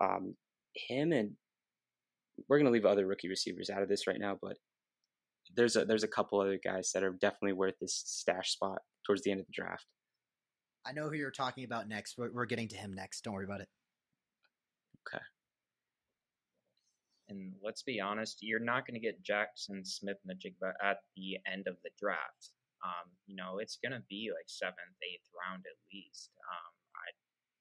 Um, 0.00 0.36
him 0.88 1.12
and 1.12 1.32
we're 2.48 2.58
gonna 2.58 2.70
leave 2.70 2.84
other 2.84 3.06
rookie 3.06 3.28
receivers 3.28 3.70
out 3.70 3.82
of 3.82 3.88
this 3.88 4.06
right 4.06 4.20
now, 4.20 4.36
but 4.40 4.56
there's 5.56 5.76
a 5.76 5.84
there's 5.84 6.04
a 6.04 6.08
couple 6.08 6.40
other 6.40 6.58
guys 6.62 6.90
that 6.94 7.02
are 7.02 7.16
definitely 7.20 7.54
worth 7.54 7.74
this 7.80 8.02
stash 8.06 8.52
spot 8.52 8.78
towards 9.06 9.22
the 9.22 9.30
end 9.30 9.40
of 9.40 9.46
the 9.46 9.52
draft. 9.54 9.86
I 10.86 10.92
know 10.92 11.08
who 11.08 11.16
you're 11.16 11.30
talking 11.30 11.64
about 11.64 11.88
next. 11.88 12.16
We're, 12.16 12.32
we're 12.32 12.46
getting 12.46 12.68
to 12.68 12.76
him 12.76 12.94
next. 12.94 13.22
Don't 13.22 13.34
worry 13.34 13.44
about 13.44 13.60
it. 13.60 13.68
Okay. 15.06 15.22
And 17.28 17.52
let's 17.62 17.82
be 17.82 18.00
honest, 18.00 18.38
you're 18.40 18.58
not 18.58 18.86
going 18.86 18.94
to 18.94 19.00
get 19.00 19.22
Jackson 19.22 19.84
Smith 19.84 20.16
and 20.26 20.36
the 20.36 20.48
Jigba 20.48 20.72
at 20.82 20.98
the 21.16 21.38
end 21.50 21.66
of 21.68 21.76
the 21.84 21.90
draft. 22.00 22.50
Um, 22.84 23.10
you 23.26 23.36
know, 23.36 23.58
it's 23.58 23.78
going 23.82 23.92
to 23.92 24.02
be 24.08 24.30
like 24.32 24.46
seventh, 24.46 24.96
eighth 25.02 25.28
round 25.36 25.62
at 25.66 25.78
least, 25.92 26.30
um, 26.50 26.72
I 26.96 27.08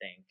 think. 0.01 0.25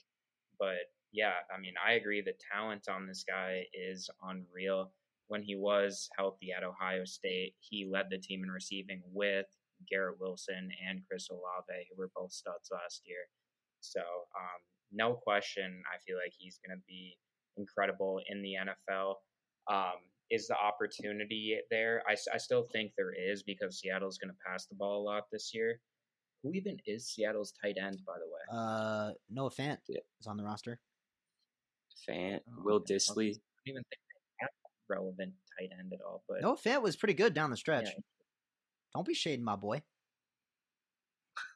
But 0.59 0.91
yeah, 1.13 1.35
I 1.55 1.61
mean, 1.61 1.75
I 1.87 1.93
agree. 1.93 2.23
The 2.23 2.33
talent 2.53 2.89
on 2.91 3.07
this 3.07 3.25
guy 3.29 3.65
is 3.73 4.11
unreal. 4.23 4.93
When 5.29 5.43
he 5.43 5.57
was 5.57 6.09
healthy 6.17 6.49
at 6.57 6.65
Ohio 6.65 7.05
State, 7.05 7.55
he 7.61 7.89
led 7.91 8.07
the 8.11 8.19
team 8.19 8.43
in 8.43 8.51
receiving 8.51 9.03
with 9.13 9.47
Garrett 9.89 10.19
Wilson 10.21 10.71
and 10.89 11.03
Chris 11.09 11.29
Olave, 11.31 11.87
who 11.91 11.97
were 11.99 12.11
both 12.15 12.33
studs 12.33 12.71
last 12.73 13.03
year. 13.07 13.29
So, 13.81 14.01
um, 14.01 14.61
no 14.93 15.15
question, 15.15 15.83
I 15.93 15.99
feel 16.07 16.17
like 16.17 16.33
he's 16.37 16.59
going 16.67 16.77
to 16.79 16.83
be 16.87 17.17
incredible 17.57 18.21
in 18.29 18.43
the 18.43 18.55
NFL. 18.55 19.15
Um, 19.71 19.99
is 20.31 20.47
the 20.49 20.57
opportunity 20.57 21.59
there? 21.71 22.03
I, 22.09 22.17
I 22.35 22.39
still 22.39 22.65
think 22.73 22.93
there 22.97 23.13
is 23.13 23.43
because 23.43 23.81
Seattle's 23.81 24.19
going 24.19 24.31
to 24.31 24.37
pass 24.47 24.67
the 24.67 24.75
ball 24.75 25.03
a 25.03 25.05
lot 25.05 25.25
this 25.33 25.53
year. 25.55 25.81
Who 26.43 26.53
even 26.53 26.79
is 26.87 27.09
Seattle's 27.09 27.53
tight 27.63 27.77
end, 27.81 28.01
by 28.07 28.15
the 28.19 28.27
way? 28.27 28.59
Uh, 28.61 29.13
Noah 29.31 29.51
Fant 29.51 29.79
Yeah. 29.89 30.01
is 30.21 30.27
on 30.27 30.37
the 30.37 30.45
roster. 30.45 30.79
Fant, 32.09 32.41
Oh, 32.49 32.63
Will 32.65 32.75
okay. 32.77 32.95
Dissly. 32.95 33.31
I 33.31 33.39
don't 33.67 33.67
even 33.67 33.83
think 33.85 34.01
they 34.09 34.37
have 34.41 34.51
a 34.51 34.95
relevant 34.95 35.33
tight 35.59 35.71
end 35.79 35.93
at 35.93 36.01
all. 36.01 36.23
But 36.29 36.43
Noah 36.43 36.57
Fant 36.57 36.83
was 36.83 36.97
pretty 36.97 37.15
good 37.15 37.35
down 37.35 37.51
the 37.51 37.57
stretch. 37.57 37.87
yeah, 37.87 38.01
Don't 38.95 39.07
be 39.07 39.15
shading 39.15 39.45
my 39.45 39.57
boy. 39.57 39.83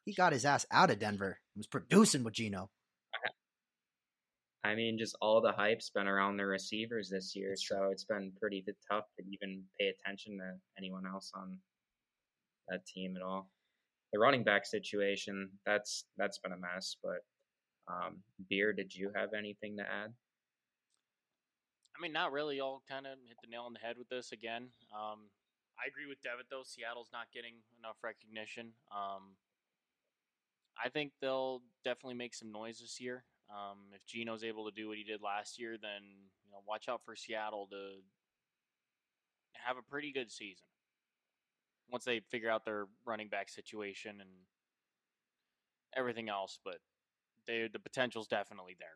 He 0.05 0.15
got 0.15 0.33
his 0.33 0.45
ass 0.45 0.67
out 0.71 0.91
of 0.91 0.99
Denver. 0.99 1.39
He 1.55 1.59
was 1.59 1.67
producing 1.67 2.25
with 2.25 2.35
Geno. 2.35 2.71
I 4.65 4.75
mean, 4.77 4.97
just 4.97 5.17
all 5.21 5.41
the 5.41 5.53
hype's 5.53 5.91
been 5.91 6.07
around 6.07 6.37
the 6.37 6.47
receivers 6.47 7.11
this 7.11 7.35
year, 7.35 7.55
so 7.57 7.89
it's 7.91 8.05
been 8.05 8.33
pretty 8.41 8.65
tough 8.91 9.05
to 9.19 9.25
even 9.29 9.65
pay 9.79 9.89
attention 9.89 10.39
to 10.39 10.55
anyone 10.79 11.05
else 11.07 11.33
on 11.35 11.59
that 12.69 12.87
team 12.87 13.17
at 13.17 13.23
all. 13.23 13.51
The 14.13 14.21
running 14.21 14.45
back 14.45 14.67
situation 14.67 15.51
that's 15.67 16.05
that's 16.17 16.39
been 16.39 16.53
a 16.53 16.57
mess. 16.57 16.97
But 17.03 17.25
um, 17.89 18.19
beer, 18.49 18.73
did 18.73 18.95
you 18.95 19.11
have 19.17 19.31
anything 19.37 19.77
to 19.79 19.83
add? 19.83 20.13
I 21.97 22.01
mean, 22.01 22.13
not 22.13 22.31
really. 22.31 22.59
Y'all 22.59 22.83
kind 22.89 23.07
of 23.07 23.13
hit 23.27 23.39
the 23.43 23.51
nail 23.51 23.63
on 23.63 23.73
the 23.73 23.81
head 23.81 23.97
with 23.99 24.09
this 24.09 24.31
again. 24.33 24.69
Um, 24.95 25.29
I 25.83 25.89
agree 25.89 26.07
with 26.07 26.23
Devitt 26.23 26.47
though. 26.49 26.63
Seattle's 26.65 27.11
not 27.13 27.27
getting 27.35 27.55
enough 27.79 27.97
recognition. 28.05 28.71
Um, 28.93 29.35
I 30.79 30.89
think 30.89 31.13
they'll 31.21 31.63
definitely 31.85 32.15
make 32.15 32.35
some 32.35 32.53
noise 32.53 32.79
this 32.79 33.01
year. 33.01 33.25
Um, 33.51 33.91
if 33.93 34.07
Geno's 34.07 34.45
able 34.45 34.65
to 34.65 34.71
do 34.71 34.89
what 34.89 34.97
he 34.97 35.05
did 35.05 35.21
last 35.21 35.59
year, 35.59 35.77
then 35.81 36.03
you 36.45 36.53
know, 36.53 36.59
watch 36.67 36.89
out 36.89 37.03
for 37.05 37.17
Seattle 37.17 37.67
to 37.71 38.01
have 39.55 39.77
a 39.77 39.83
pretty 39.83 40.13
good 40.13 40.31
season 40.31 40.67
once 41.91 42.05
they 42.05 42.21
figure 42.31 42.49
out 42.49 42.65
their 42.65 42.87
running 43.05 43.29
back 43.29 43.49
situation 43.49 44.21
and 44.21 44.31
everything 45.97 46.29
else. 46.29 46.59
But 46.65 46.79
they, 47.47 47.69
the 47.73 47.81
potential's 47.81 48.29
definitely 48.29 48.77
there. 48.79 48.89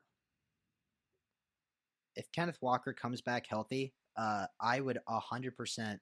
If 2.14 2.30
Kenneth 2.32 2.58
Walker 2.62 2.92
comes 2.94 3.20
back 3.20 3.46
healthy, 3.48 3.92
uh, 4.16 4.46
I 4.60 4.80
would 4.80 4.98
hundred 5.08 5.56
percent 5.56 6.00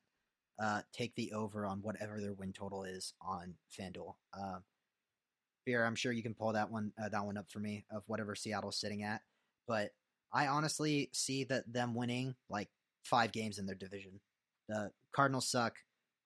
uh 0.59 0.83
take 0.93 1.15
the 1.15 1.33
over 1.33 1.67
on 1.67 1.81
whatever 1.83 2.21
their 2.21 2.33
win 2.33 2.53
total 2.53 2.85
is 2.85 3.15
on 3.21 3.55
FanDuel. 3.79 4.15
Um, 4.39 4.63
Beer, 5.65 5.85
I'm 5.85 5.95
sure 5.95 6.13
you 6.13 6.23
can 6.23 6.35
pull 6.35 6.53
that 6.53 6.71
one 6.71 6.93
uh, 7.03 7.09
that 7.09 7.25
one 7.25 7.39
up 7.39 7.51
for 7.51 7.59
me 7.59 7.85
of 7.91 8.05
whatever 8.07 8.35
Seattle's 8.35 8.79
sitting 8.79 9.03
at. 9.03 9.23
But 9.67 9.93
I 10.33 10.47
honestly 10.49 11.11
see 11.13 11.45
that 11.45 11.73
them 11.73 11.95
winning 11.95 12.35
like 12.51 12.69
five 13.03 13.33
games 13.33 13.59
in 13.59 13.67
their 13.67 13.75
division. 13.75 14.21
The 14.69 14.91
Cardinals 15.13 15.49
suck. 15.49 15.77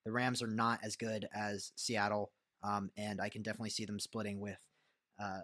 The 0.05 0.11
Rams 0.11 0.41
are 0.41 0.47
not 0.47 0.79
as 0.83 0.95
good 0.95 1.27
as 1.33 1.71
Seattle, 1.75 2.31
um, 2.63 2.89
and 2.97 3.21
I 3.21 3.29
can 3.29 3.41
definitely 3.41 3.69
see 3.69 3.85
them 3.85 3.99
splitting 3.99 4.39
with 4.39 4.59
uh, 5.21 5.41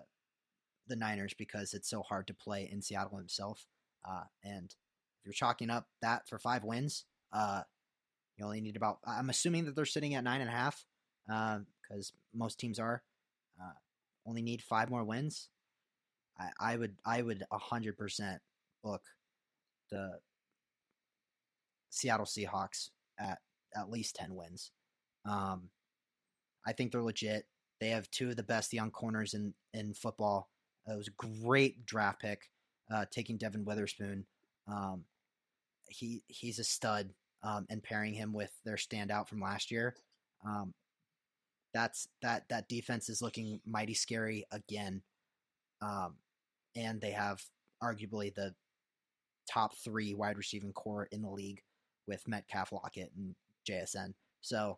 the 0.88 0.96
Niners 0.96 1.34
because 1.38 1.74
it's 1.74 1.90
so 1.90 2.02
hard 2.02 2.28
to 2.28 2.34
play 2.34 2.70
in 2.72 2.82
Seattle 2.82 3.18
himself. 3.18 3.68
Uh, 4.08 4.24
and 4.44 4.74
if 5.20 5.26
you're 5.26 5.34
chalking 5.34 5.70
up 5.70 5.88
that 6.02 6.28
for 6.28 6.40
five 6.40 6.64
wins, 6.64 7.06
uh, 7.34 7.62
you 8.38 8.46
only 8.46 8.62
need 8.62 8.76
about. 8.76 9.00
I'm 9.06 9.30
assuming 9.30 9.66
that 9.66 9.76
they're 9.76 9.86
sitting 9.86 10.16
at 10.16 10.24
nine 10.24 10.42
and 10.42 10.50
a 10.50 10.54
half 10.54 10.86
because 11.28 12.14
most 12.34 12.60
teams 12.60 12.80
are. 12.80 13.04
Uh, 13.62 13.72
only 14.28 14.42
need 14.42 14.62
five 14.62 14.90
more 14.90 15.04
wins. 15.04 15.50
I, 16.38 16.50
I 16.60 16.76
would 16.76 16.96
I 17.06 17.22
would 17.22 17.44
hundred 17.52 17.98
percent 17.98 18.42
book 18.84 19.04
the 19.90 20.20
Seattle 21.90 22.26
Seahawks 22.26 22.90
at 23.20 23.40
at 23.76 23.90
least 23.90 24.16
ten 24.16 24.36
wins. 24.36 24.72
Um, 25.26 25.70
I 26.66 26.74
think 26.74 26.92
they're 26.92 27.04
legit. 27.04 27.46
They 27.80 27.90
have 27.90 28.10
two 28.12 28.30
of 28.30 28.36
the 28.36 28.44
best 28.44 28.74
young 28.74 28.92
corners 28.92 29.34
in 29.34 29.54
in 29.74 29.94
football. 29.94 30.50
it 30.88 30.98
was 30.98 31.08
a 31.08 31.12
great 31.44 31.86
draft 31.86 32.22
pick, 32.22 32.50
uh, 32.94 33.06
taking 33.12 33.38
Devon 33.38 33.66
Witherspoon. 33.66 34.26
Um, 34.68 35.06
he 35.88 36.24
he's 36.28 36.60
a 36.60 36.64
stud, 36.64 37.14
um, 37.44 37.66
and 37.70 37.84
pairing 37.84 38.14
him 38.14 38.34
with 38.34 38.52
their 38.66 38.76
standout 38.76 39.28
from 39.28 39.42
last 39.42 39.72
year. 39.72 39.96
Um, 40.46 40.74
that's 41.74 42.08
that 42.22 42.44
that 42.50 42.70
defense 42.70 43.10
is 43.10 43.22
looking 43.22 43.60
mighty 43.66 43.94
scary 43.94 44.46
again. 44.52 45.02
Um, 45.82 46.16
and 46.76 47.02
they 47.02 47.12
have 47.12 47.42
arguably 47.84 48.34
the 48.34 48.54
top 49.52 49.76
three 49.84 50.14
wide 50.14 50.38
receiving 50.38 50.74
core 50.74 51.08
in 51.12 51.22
the 51.22 51.30
league 51.30 51.62
with 52.08 52.28
Metcalf, 52.28 52.72
Lockett, 52.72 53.12
and 53.18 53.36
JSN. 53.70 54.14
So 54.42 54.78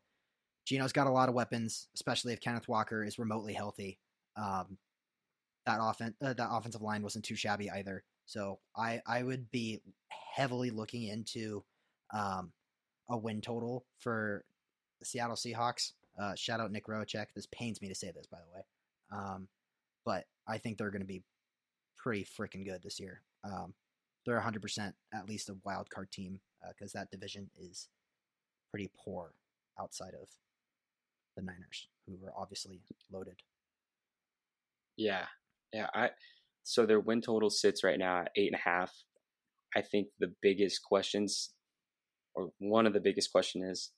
Geno's 0.66 0.92
got 0.92 1.08
a 1.08 1.12
lot 1.12 1.30
of 1.30 1.36
weapons, 1.36 1.88
especially 1.96 2.34
if 2.34 2.42
Kenneth 2.42 2.68
Walker 2.68 3.04
is 3.04 3.20
remotely 3.20 3.54
healthy. 3.54 4.00
Um, 4.36 4.78
that 5.66 5.80
offense, 5.82 6.16
uh, 6.24 6.34
that 6.34 6.50
offensive 6.52 6.82
line 6.82 7.04
wasn't 7.04 7.26
too 7.26 7.36
shabby 7.36 7.70
either. 7.70 8.04
So 8.26 8.60
I 8.76 9.02
I 9.06 9.24
would 9.24 9.50
be 9.52 9.82
heavily 10.36 10.70
looking 10.70 11.04
into 11.04 11.64
um, 12.14 12.52
a 13.10 13.18
win 13.18 13.42
total 13.42 13.86
for 14.00 14.44
the 15.00 15.06
Seattle 15.06 15.36
Seahawks. 15.36 15.94
Uh, 16.20 16.34
shout 16.36 16.60
out 16.60 16.72
Nick 16.72 16.88
Roachek. 16.88 17.28
This 17.36 17.48
pains 17.52 17.82
me 17.82 17.88
to 17.88 17.96
say 17.96 18.12
this, 18.12 18.28
by 18.28 18.40
the 18.40 18.56
way, 18.56 18.66
um, 19.12 19.48
but 20.06 20.26
I 20.48 20.58
think 20.58 20.78
they're 20.78 20.92
going 20.92 21.02
to 21.02 21.08
be 21.08 21.24
pretty 21.98 22.26
freaking 22.26 22.66
good 22.66 22.82
this 22.84 23.00
year. 23.00 23.22
Um, 23.44 23.74
they're 24.26 24.40
100% 24.40 24.94
at 25.14 25.30
least 25.30 25.50
a 25.50 25.56
wild 25.64 25.90
card 25.90 26.12
team 26.12 26.40
because 26.68 26.96
uh, 26.96 27.00
that 27.00 27.12
division 27.12 27.50
is 27.58 27.88
pretty 28.72 28.90
poor 29.04 29.32
outside 29.80 30.14
of 30.22 30.28
the 31.36 31.42
Niners, 31.44 31.88
who 32.06 32.14
are 32.26 32.34
obviously 32.36 32.82
loaded. 33.12 33.42
Yeah, 34.98 35.26
yeah. 35.72 35.88
I 35.94 36.10
so 36.64 36.86
their 36.86 37.00
win 37.00 37.22
total 37.22 37.50
sits 37.50 37.84
right 37.84 38.00
now 38.00 38.22
at 38.22 38.32
eight 38.36 38.52
and 38.52 38.56
a 38.56 38.70
half. 38.70 38.94
I 39.76 39.82
think 39.82 40.08
the 40.20 40.34
biggest 40.42 40.84
questions, 40.84 41.54
or 42.38 42.52
one 42.60 42.86
of 42.86 42.94
the 42.94 43.00
biggest 43.00 43.32
question 43.32 43.64
is, 43.64 43.92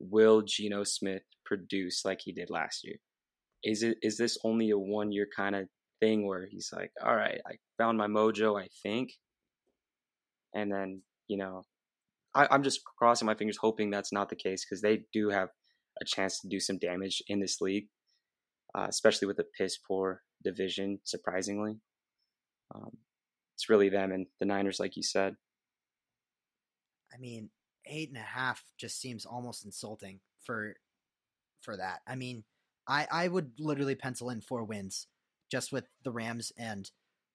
will 0.00 0.42
Geno 0.42 0.82
Smith 0.82 1.22
produce 1.44 2.04
like 2.04 2.20
he 2.22 2.32
did 2.32 2.48
last 2.48 2.84
year? 2.84 2.96
Is 3.62 3.82
it 3.82 3.98
is 4.02 4.16
this 4.16 4.38
only 4.44 4.70
a 4.70 4.78
one 4.78 5.12
year 5.12 5.28
kind 5.36 5.54
of 5.54 5.68
thing 6.00 6.26
where 6.26 6.46
he's 6.50 6.70
like, 6.74 6.90
all 7.04 7.14
right, 7.14 7.40
I 7.46 7.56
found 7.76 7.98
my 7.98 8.06
mojo, 8.06 8.60
I 8.60 8.68
think, 8.82 9.10
and 10.54 10.72
then 10.72 11.02
you 11.28 11.36
know, 11.36 11.62
I, 12.34 12.48
I'm 12.50 12.62
just 12.62 12.80
crossing 12.98 13.26
my 13.26 13.34
fingers, 13.34 13.58
hoping 13.60 13.90
that's 13.90 14.12
not 14.12 14.30
the 14.30 14.36
case 14.36 14.64
because 14.64 14.80
they 14.80 15.04
do 15.12 15.28
have 15.28 15.50
a 16.00 16.04
chance 16.06 16.40
to 16.40 16.48
do 16.48 16.60
some 16.60 16.78
damage 16.78 17.22
in 17.28 17.40
this 17.40 17.60
league, 17.60 17.88
uh, 18.74 18.86
especially 18.88 19.26
with 19.26 19.36
the 19.36 19.44
piss 19.58 19.76
poor 19.76 20.22
division. 20.42 21.00
Surprisingly, 21.04 21.74
um, 22.74 22.92
it's 23.54 23.68
really 23.68 23.90
them 23.90 24.12
and 24.12 24.26
the 24.40 24.46
Niners, 24.46 24.80
like 24.80 24.96
you 24.96 25.02
said. 25.02 25.34
I 27.18 27.20
mean, 27.20 27.50
eight 27.86 28.08
and 28.08 28.18
a 28.18 28.20
half 28.20 28.62
just 28.78 29.00
seems 29.00 29.26
almost 29.26 29.64
insulting 29.64 30.20
for 30.44 30.74
for 31.62 31.76
that. 31.76 32.00
I 32.06 32.14
mean, 32.14 32.44
I 32.86 33.06
I 33.10 33.28
would 33.28 33.52
literally 33.58 33.94
pencil 33.94 34.30
in 34.30 34.40
four 34.40 34.64
wins 34.64 35.08
just 35.50 35.72
with 35.72 35.86
the 36.04 36.12
Rams 36.12 36.52
and 36.56 36.90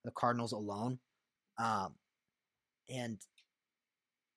the 0.05 0.11
Cardinals 0.11 0.51
alone. 0.51 0.99
Um, 1.57 1.95
and 2.89 3.19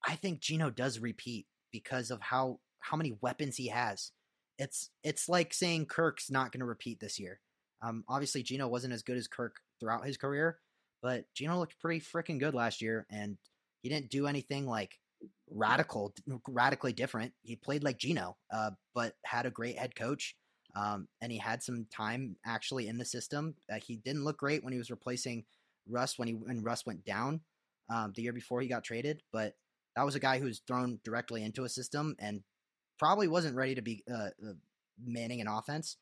I 0.06 0.16
think 0.16 0.40
Geno 0.40 0.70
does 0.70 0.98
repeat 0.98 1.46
because 1.72 2.10
of 2.10 2.20
how 2.20 2.60
how 2.80 2.96
many 2.96 3.16
weapons 3.20 3.56
he 3.56 3.68
has. 3.68 4.12
It's 4.58 4.90
it's 5.04 5.28
like 5.28 5.52
saying 5.52 5.86
Kirk's 5.86 6.30
not 6.30 6.52
going 6.52 6.60
to 6.60 6.66
repeat 6.66 7.00
this 7.00 7.18
year. 7.18 7.40
Um, 7.82 8.04
obviously 8.08 8.42
Geno 8.42 8.68
wasn't 8.68 8.94
as 8.94 9.02
good 9.02 9.18
as 9.18 9.28
Kirk 9.28 9.56
throughout 9.78 10.06
his 10.06 10.16
career, 10.16 10.58
but 11.02 11.26
Geno 11.34 11.58
looked 11.58 11.78
pretty 11.78 12.00
freaking 12.00 12.40
good 12.40 12.54
last 12.54 12.80
year, 12.80 13.06
and 13.10 13.36
he 13.82 13.90
didn't 13.90 14.10
do 14.10 14.26
anything 14.26 14.66
like 14.66 14.98
radical, 15.50 16.14
radically 16.48 16.92
different. 16.92 17.32
He 17.42 17.56
played 17.56 17.84
like 17.84 17.98
Geno, 17.98 18.36
uh, 18.52 18.70
but 18.94 19.14
had 19.24 19.46
a 19.46 19.50
great 19.50 19.78
head 19.78 19.94
coach, 19.94 20.36
um, 20.74 21.08
and 21.20 21.30
he 21.32 21.38
had 21.38 21.62
some 21.62 21.86
time 21.90 22.36
actually 22.44 22.88
in 22.88 22.98
the 22.98 23.04
system. 23.04 23.54
Uh, 23.72 23.78
he 23.84 23.96
didn't 23.96 24.24
look 24.24 24.38
great 24.38 24.64
when 24.64 24.72
he 24.72 24.78
was 24.78 24.90
replacing 24.90 25.44
Russ 25.88 26.18
when 26.18 26.28
he 26.28 26.34
when 26.34 26.62
Russ 26.62 26.84
went 26.84 27.04
down 27.04 27.40
um, 27.88 28.12
the 28.14 28.22
year 28.22 28.32
before 28.32 28.60
he 28.60 28.68
got 28.68 28.84
traded, 28.84 29.22
but 29.32 29.54
that 29.94 30.04
was 30.04 30.14
a 30.14 30.20
guy 30.20 30.38
who 30.38 30.46
was 30.46 30.60
thrown 30.66 31.00
directly 31.04 31.42
into 31.42 31.64
a 31.64 31.68
system 31.68 32.16
and 32.18 32.42
probably 32.98 33.28
wasn't 33.28 33.56
ready 33.56 33.74
to 33.74 33.82
be 33.82 34.02
uh, 34.10 34.30
uh, 34.46 34.52
manning 35.02 35.40
an 35.40 35.48
offense. 35.48 35.96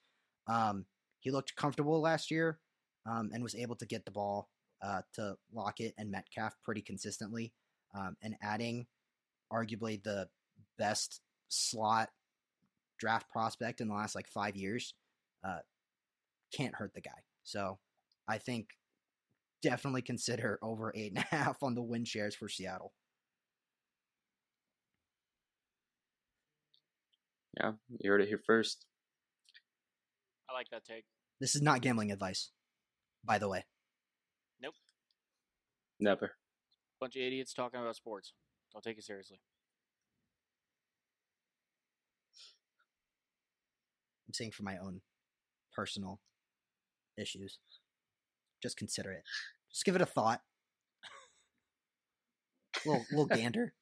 Um, 0.49 0.87
he 1.21 1.31
looked 1.31 1.57
comfortable 1.57 2.01
last 2.01 2.31
year 2.31 2.59
um, 3.07 3.31
and 3.33 3.43
was 3.43 3.55
able 3.55 3.77
to 3.77 3.87
get 3.87 4.05
the 4.05 4.11
ball 4.11 4.49
uh, 4.83 5.03
to 5.15 5.37
Lockett 5.53 5.95
and 5.97 6.11
Metcalf 6.11 6.55
pretty 6.63 6.83
consistently. 6.83 7.53
Um, 7.97 8.17
and 8.23 8.35
adding 8.43 8.87
arguably 9.53 10.03
the 10.03 10.29
best 10.79 11.21
slot 11.49 12.11
draft 12.99 13.29
prospect 13.31 13.81
in 13.81 13.89
the 13.89 13.95
last 13.95 14.15
like 14.15 14.29
five 14.29 14.57
years 14.57 14.95
uh, 15.45 15.59
can't 16.53 16.75
hurt 16.75 16.95
the 16.95 17.01
guy. 17.01 17.23
So 17.43 17.79
I 18.29 18.39
think 18.39 18.69
definitely 19.63 20.03
consider 20.03 20.59
over 20.63 20.93
eight 20.95 21.13
and 21.15 21.25
a 21.31 21.35
half 21.35 21.63
on 21.63 21.75
the 21.75 21.83
win 21.83 22.05
shares 22.05 22.35
for 22.35 22.49
Seattle. 22.49 22.93
Yeah, 27.59 27.73
you 28.01 28.11
heard 28.11 28.21
it 28.21 28.29
here 28.29 28.41
first. 28.45 28.85
I 30.51 30.55
like 30.55 30.69
that 30.71 30.85
take. 30.85 31.05
This 31.41 31.55
is 31.55 31.63
not 31.63 31.83
gambling 31.83 32.11
advice, 32.11 32.51
by 33.25 33.39
the 33.39 33.49
way. 33.49 33.65
Nope. 34.61 34.75
Never. 36.01 36.33
Bunch 37.01 37.17
of 37.17 37.23
idiots 37.23 37.55
talking 37.55 37.81
about 37.81 37.95
sports. 37.95 38.33
Don't 38.75 38.83
take 38.83 38.99
it 38.99 39.05
seriously. 39.05 39.39
I'm 44.29 44.35
saying 44.35 44.51
for 44.51 44.65
my 44.65 44.77
own 44.79 45.01
personal 45.73 46.21
issues. 47.17 47.61
Just 48.63 48.77
consider 48.77 49.13
it. 49.13 49.23
Just 49.71 49.85
give 49.85 49.95
it 49.95 50.03
a 50.03 50.07
thought. 50.07 50.41
little 52.85 53.05
little 53.11 53.27
gander. 53.27 53.73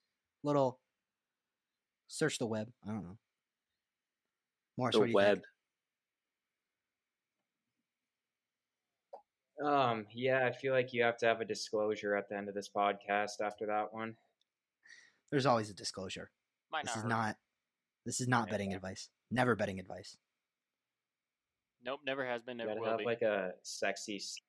Little 0.44 0.78
search 2.08 2.38
the 2.38 2.46
web. 2.46 2.68
I 2.86 2.90
don't 2.90 3.04
know. 3.04 3.18
Morris, 4.76 4.94
the 4.94 5.00
what 5.00 5.06
do 5.06 5.10
you 5.10 5.16
web. 5.16 5.34
think? 5.36 5.46
Um, 9.66 10.06
yeah, 10.12 10.44
I 10.44 10.52
feel 10.52 10.72
like 10.74 10.92
you 10.92 11.02
have 11.04 11.16
to 11.18 11.26
have 11.26 11.40
a 11.40 11.44
disclosure 11.44 12.16
at 12.16 12.28
the 12.28 12.36
end 12.36 12.48
of 12.48 12.54
this 12.54 12.68
podcast 12.68 13.40
after 13.40 13.66
that 13.66 13.92
one. 13.92 14.16
There's 15.32 15.46
always 15.46 15.70
a 15.70 15.74
disclosure. 15.74 16.30
Might 16.70 16.84
This 16.84 16.94
not. 16.94 16.96
is 16.98 17.02
hurt. 17.02 17.08
not 17.08 17.36
this 18.04 18.20
is 18.20 18.28
not 18.28 18.50
betting 18.50 18.70
Yeah. 18.70 18.76
advice. 18.76 19.08
Never 19.30 19.54
betting 19.56 19.78
advice. 19.80 20.16
Nope, 21.84 22.00
never 22.04 22.24
has 22.26 22.42
been, 22.42 22.58
You 22.58 22.66
never 22.66 22.70
gotta 22.70 22.80
will 22.80 22.90
have 22.90 22.98
be. 22.98 23.04
like 23.04 23.22
a 23.22 23.52
sexy. 23.62 24.18
Siri- 24.18 24.42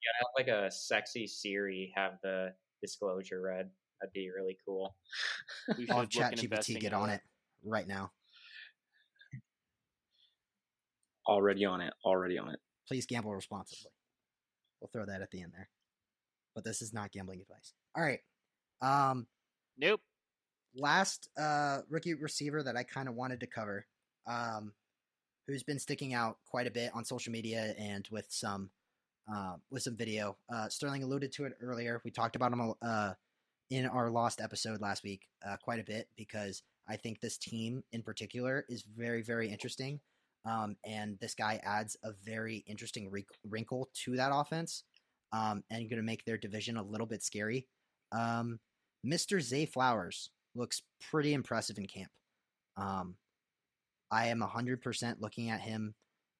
You 0.00 0.10
gotta 0.12 0.18
have 0.18 0.34
like 0.56 0.64
a 0.64 0.70
sexy 0.70 1.26
Siri 1.26 1.92
have 1.96 2.18
the 2.22 2.54
disclosure 2.80 3.40
read. 3.40 3.70
That'd 4.00 4.12
be 4.12 4.30
really 4.30 4.58
cool. 4.66 4.96
we 5.78 5.88
I'll 5.88 6.00
have 6.00 6.12
should 6.12 6.22
look 6.22 6.32
into 6.32 6.48
ChatGPT 6.48 6.80
get 6.80 6.92
on 6.92 7.10
it 7.10 7.22
right 7.62 7.86
now. 7.88 8.12
Already 11.26 11.64
on 11.64 11.80
it. 11.80 11.94
Already 12.04 12.38
on 12.38 12.50
it. 12.50 12.60
Please 12.86 13.06
gamble 13.06 13.34
responsibly. 13.34 13.90
We'll 14.80 14.90
throw 14.92 15.06
that 15.06 15.22
at 15.22 15.30
the 15.30 15.40
end 15.42 15.52
there. 15.54 15.70
But 16.54 16.64
this 16.64 16.82
is 16.82 16.92
not 16.92 17.10
gambling 17.12 17.40
advice. 17.40 17.72
All 17.96 18.02
right. 18.04 18.20
Um 18.82 19.26
Nope. 19.78 20.00
last 20.76 21.28
uh 21.38 21.80
rookie 21.88 22.14
receiver 22.14 22.62
that 22.62 22.76
I 22.76 22.82
kind 22.82 23.08
of 23.08 23.14
wanted 23.14 23.40
to 23.40 23.46
cover, 23.46 23.86
um, 24.26 24.72
who's 25.46 25.62
been 25.62 25.78
sticking 25.78 26.14
out 26.14 26.38
quite 26.46 26.66
a 26.66 26.70
bit 26.70 26.90
on 26.94 27.04
social 27.04 27.32
media 27.32 27.74
and 27.78 28.06
with 28.10 28.26
some 28.30 28.70
uh, 29.32 29.56
with 29.70 29.82
some 29.82 29.96
video. 29.96 30.36
Uh, 30.52 30.68
Sterling 30.68 31.02
alluded 31.02 31.32
to 31.32 31.44
it 31.46 31.54
earlier. 31.60 32.00
We 32.04 32.10
talked 32.10 32.36
about 32.36 32.52
him 32.52 32.74
uh, 32.82 33.14
in 33.70 33.86
our 33.86 34.10
lost 34.10 34.40
episode 34.40 34.80
last 34.80 35.02
week 35.02 35.22
uh, 35.46 35.56
quite 35.62 35.80
a 35.80 35.84
bit 35.84 36.08
because 36.16 36.62
I 36.88 36.96
think 36.96 37.20
this 37.20 37.38
team 37.38 37.82
in 37.92 38.02
particular 38.02 38.64
is 38.68 38.82
very 38.82 39.22
very 39.22 39.48
interesting. 39.48 40.00
Um, 40.46 40.76
and 40.84 41.18
this 41.20 41.34
guy 41.34 41.58
adds 41.64 41.96
a 42.04 42.12
very 42.22 42.64
interesting 42.66 43.10
wrink- 43.10 43.30
wrinkle 43.48 43.88
to 44.04 44.16
that 44.16 44.30
offense, 44.30 44.84
um, 45.32 45.64
and 45.70 45.88
going 45.88 45.96
to 45.96 46.02
make 46.02 46.26
their 46.26 46.36
division 46.36 46.76
a 46.76 46.82
little 46.82 47.06
bit 47.06 47.22
scary. 47.22 47.66
Um, 48.12 48.60
Mr. 49.04 49.40
Zay 49.40 49.66
Flowers 49.66 50.30
looks 50.54 50.82
pretty 51.10 51.34
impressive 51.34 51.78
in 51.78 51.86
camp. 51.86 52.10
Um, 52.76 53.16
I 54.10 54.28
am 54.28 54.40
100% 54.40 55.16
looking 55.20 55.50
at 55.50 55.60
him 55.60 55.94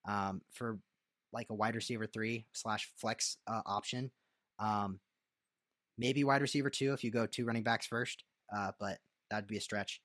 um, 0.08 0.40
for 0.52 0.78
like 1.32 1.48
a 1.50 1.54
wide 1.54 1.74
receiver 1.74 2.06
three 2.06 2.46
slash 2.52 2.90
flex 2.96 3.38
uh, 3.46 3.62
option. 3.66 4.10
Um, 4.58 5.00
maybe 5.98 6.24
wide 6.24 6.42
receiver 6.42 6.70
two 6.70 6.92
if 6.92 7.02
you 7.04 7.10
go 7.10 7.26
two 7.26 7.44
running 7.44 7.64
backs 7.64 7.86
first, 7.86 8.24
uh, 8.56 8.72
but 8.78 8.98
that'd 9.30 9.48
be 9.48 9.56
a 9.56 9.60
stretch. 9.60 10.00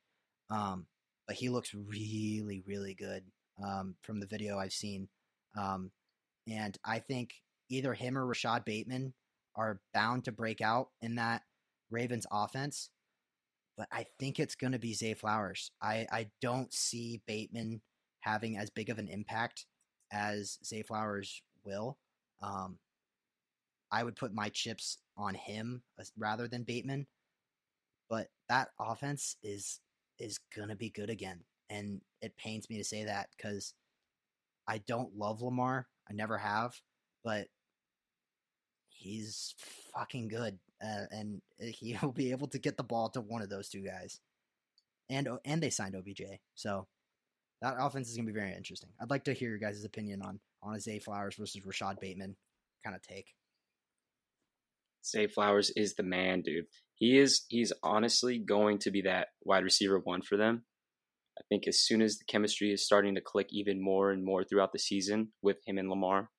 Um, 0.49 0.87
but 1.27 1.35
he 1.35 1.49
looks 1.49 1.73
really, 1.73 2.63
really 2.65 2.95
good 2.95 3.23
um, 3.63 3.95
from 4.01 4.19
the 4.19 4.25
video 4.25 4.57
I've 4.57 4.73
seen. 4.73 5.07
Um, 5.57 5.91
and 6.47 6.77
I 6.83 6.99
think 6.99 7.33
either 7.69 7.93
him 7.93 8.17
or 8.17 8.25
Rashod 8.25 8.65
Bateman 8.65 9.13
are 9.55 9.81
bound 9.93 10.25
to 10.25 10.31
break 10.31 10.61
out 10.61 10.89
in 11.01 11.15
that 11.15 11.43
Ravens 11.89 12.25
offense. 12.31 12.89
But 13.77 13.87
I 13.91 14.05
think 14.19 14.39
it's 14.39 14.55
going 14.55 14.73
to 14.73 14.79
be 14.79 14.93
Zay 14.93 15.13
Flowers. 15.13 15.71
I, 15.81 16.05
I 16.11 16.27
don't 16.41 16.73
see 16.73 17.21
Bateman 17.25 17.81
having 18.21 18.57
as 18.57 18.69
big 18.69 18.89
of 18.89 18.99
an 18.99 19.07
impact 19.07 19.65
as 20.11 20.59
Zay 20.65 20.81
Flowers 20.81 21.41
will. 21.63 21.97
Um, 22.41 22.77
I 23.91 24.03
would 24.03 24.15
put 24.15 24.33
my 24.33 24.49
chips 24.49 24.97
on 25.17 25.33
him 25.33 25.81
rather 26.17 26.47
than 26.47 26.63
Bateman. 26.63 27.07
But 28.09 28.27
that 28.49 28.69
offense 28.79 29.35
is 29.43 29.79
is 30.17 30.39
gonna 30.55 30.75
be 30.75 30.89
good 30.89 31.09
again, 31.09 31.39
and 31.69 32.01
it 32.21 32.35
pains 32.35 32.69
me 32.69 32.77
to 32.77 32.83
say 32.83 33.05
that 33.05 33.29
because 33.37 33.73
I 34.67 34.79
don't 34.79 35.15
love 35.15 35.41
Lamar. 35.41 35.87
I 36.09 36.13
never 36.13 36.37
have, 36.37 36.75
but 37.23 37.47
he's 38.89 39.55
fucking 39.93 40.27
good, 40.27 40.57
uh, 40.83 41.05
and 41.11 41.41
he'll 41.59 42.11
be 42.15 42.31
able 42.31 42.47
to 42.47 42.59
get 42.59 42.77
the 42.77 42.83
ball 42.83 43.09
to 43.09 43.21
one 43.21 43.41
of 43.41 43.49
those 43.49 43.69
two 43.69 43.81
guys. 43.81 44.19
And 45.09 45.27
and 45.43 45.61
they 45.61 45.71
signed 45.71 45.95
OBJ, 45.95 46.21
so 46.53 46.87
that 47.61 47.75
offense 47.79 48.09
is 48.09 48.15
gonna 48.15 48.27
be 48.27 48.33
very 48.33 48.53
interesting. 48.53 48.91
I'd 49.01 49.09
like 49.09 49.23
to 49.23 49.33
hear 49.33 49.49
your 49.49 49.57
guys' 49.57 49.83
opinion 49.83 50.21
on 50.21 50.39
on 50.61 50.79
Zay 50.79 50.99
Flowers 50.99 51.35
versus 51.35 51.65
Rashod 51.65 51.99
Bateman 51.99 52.35
kind 52.83 52.95
of 52.95 53.01
take. 53.01 53.33
Zay 55.05 55.27
Flowers 55.27 55.71
is 55.75 55.95
the 55.95 56.03
man, 56.03 56.41
dude. 56.41 56.65
He 56.95 57.17
is 57.17 57.45
he's 57.49 57.73
honestly 57.81 58.37
going 58.37 58.79
to 58.79 58.91
be 58.91 59.01
that 59.03 59.29
wide 59.43 59.63
receiver 59.63 59.99
one 59.99 60.21
for 60.21 60.37
them. 60.37 60.65
I 61.39 61.41
think 61.47 61.67
as 61.67 61.79
soon 61.79 62.01
as 62.01 62.17
the 62.17 62.25
chemistry 62.25 62.71
is 62.71 62.85
starting 62.85 63.15
to 63.15 63.21
click 63.21 63.47
even 63.51 63.81
more 63.81 64.11
and 64.11 64.25
more 64.25 64.43
throughout 64.43 64.73
the 64.73 64.79
season 64.79 65.29
with 65.41 65.57
him 65.65 65.77
and 65.77 65.89
Lamar, 65.89 66.29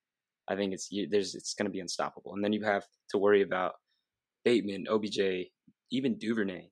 I 0.48 0.56
think 0.56 0.74
it's 0.74 0.90
there's 1.10 1.34
it's 1.34 1.54
going 1.54 1.66
to 1.66 1.72
be 1.72 1.80
unstoppable. 1.80 2.34
And 2.34 2.44
then 2.44 2.52
you 2.52 2.64
have 2.64 2.84
to 3.10 3.18
worry 3.18 3.42
about 3.42 3.74
Bateman, 4.44 4.86
OBJ, 4.88 5.18
even 5.92 6.18
Duvernay. 6.18 6.68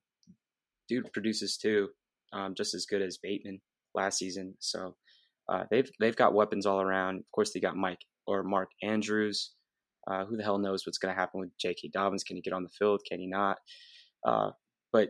Dude 0.87 1.11
produces 1.13 1.57
too, 1.57 1.89
um, 2.33 2.55
just 2.55 2.73
as 2.73 2.85
good 2.85 3.01
as 3.01 3.19
Bateman 3.21 3.61
last 3.93 4.17
season. 4.17 4.55
So 4.59 4.95
uh, 5.47 5.63
they've 5.69 5.89
they've 5.99 6.15
got 6.15 6.33
weapons 6.33 6.65
all 6.65 6.81
around. 6.81 7.17
Of 7.17 7.31
course, 7.33 7.51
they 7.53 7.59
got 7.59 7.75
Mike 7.75 8.01
or 8.25 8.43
Mark 8.43 8.69
Andrews. 8.81 9.51
Uh, 10.09 10.25
who 10.25 10.37
the 10.37 10.43
hell 10.43 10.57
knows 10.57 10.85
what's 10.85 10.97
going 10.97 11.13
to 11.13 11.19
happen 11.19 11.39
with 11.39 11.49
J.K. 11.59 11.89
Dobbins? 11.93 12.23
Can 12.23 12.35
he 12.35 12.41
get 12.41 12.53
on 12.53 12.63
the 12.63 12.69
field? 12.69 13.01
Can 13.07 13.19
he 13.19 13.27
not? 13.27 13.57
Uh, 14.25 14.51
but 14.91 15.09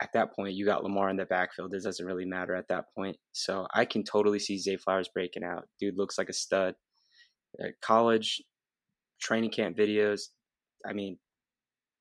at 0.00 0.10
that 0.14 0.34
point, 0.34 0.54
you 0.54 0.64
got 0.64 0.84
Lamar 0.84 1.08
in 1.08 1.16
the 1.16 1.24
backfield. 1.24 1.74
It 1.74 1.82
doesn't 1.82 2.06
really 2.06 2.26
matter 2.26 2.54
at 2.54 2.68
that 2.68 2.84
point. 2.94 3.16
So 3.32 3.66
I 3.74 3.84
can 3.84 4.04
totally 4.04 4.38
see 4.38 4.58
Zay 4.58 4.76
Flowers 4.76 5.08
breaking 5.12 5.42
out. 5.42 5.66
Dude 5.80 5.96
looks 5.96 6.18
like 6.18 6.28
a 6.28 6.34
stud. 6.34 6.74
College 7.82 8.42
training 9.20 9.50
camp 9.50 9.76
videos. 9.76 10.20
I 10.88 10.92
mean, 10.92 11.18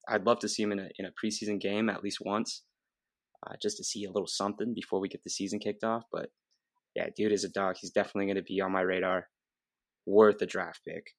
I'd 0.10 0.26
love 0.26 0.40
to 0.40 0.50
see 0.50 0.64
him 0.64 0.72
in 0.72 0.80
a 0.80 0.90
in 0.98 1.06
a 1.06 1.12
preseason 1.12 1.60
game 1.60 1.90
at 1.90 2.04
least 2.04 2.20
once, 2.22 2.64
uh, 3.46 3.56
just 3.62 3.78
to 3.78 3.84
see 3.84 4.06
a 4.06 4.12
little 4.12 4.28
something 4.28 4.74
before 4.74 5.00
we 5.00 5.10
get 5.10 5.24
the 5.24 5.30
season 5.30 5.60
kicked 5.60 5.84
off. 5.84 6.04
But 6.12 6.30
yeah, 6.96 7.08
dude 7.16 7.32
is 7.32 7.44
a 7.44 7.50
dog. 7.50 7.76
He's 7.80 7.92
definitely 7.92 8.26
going 8.26 8.38
to 8.38 8.44
be 8.44 8.62
on 8.62 8.72
my 8.72 8.82
radar. 8.82 9.28
Worth 10.06 10.42
a 10.42 10.46
draft 10.46 10.82
pick. 10.88 11.12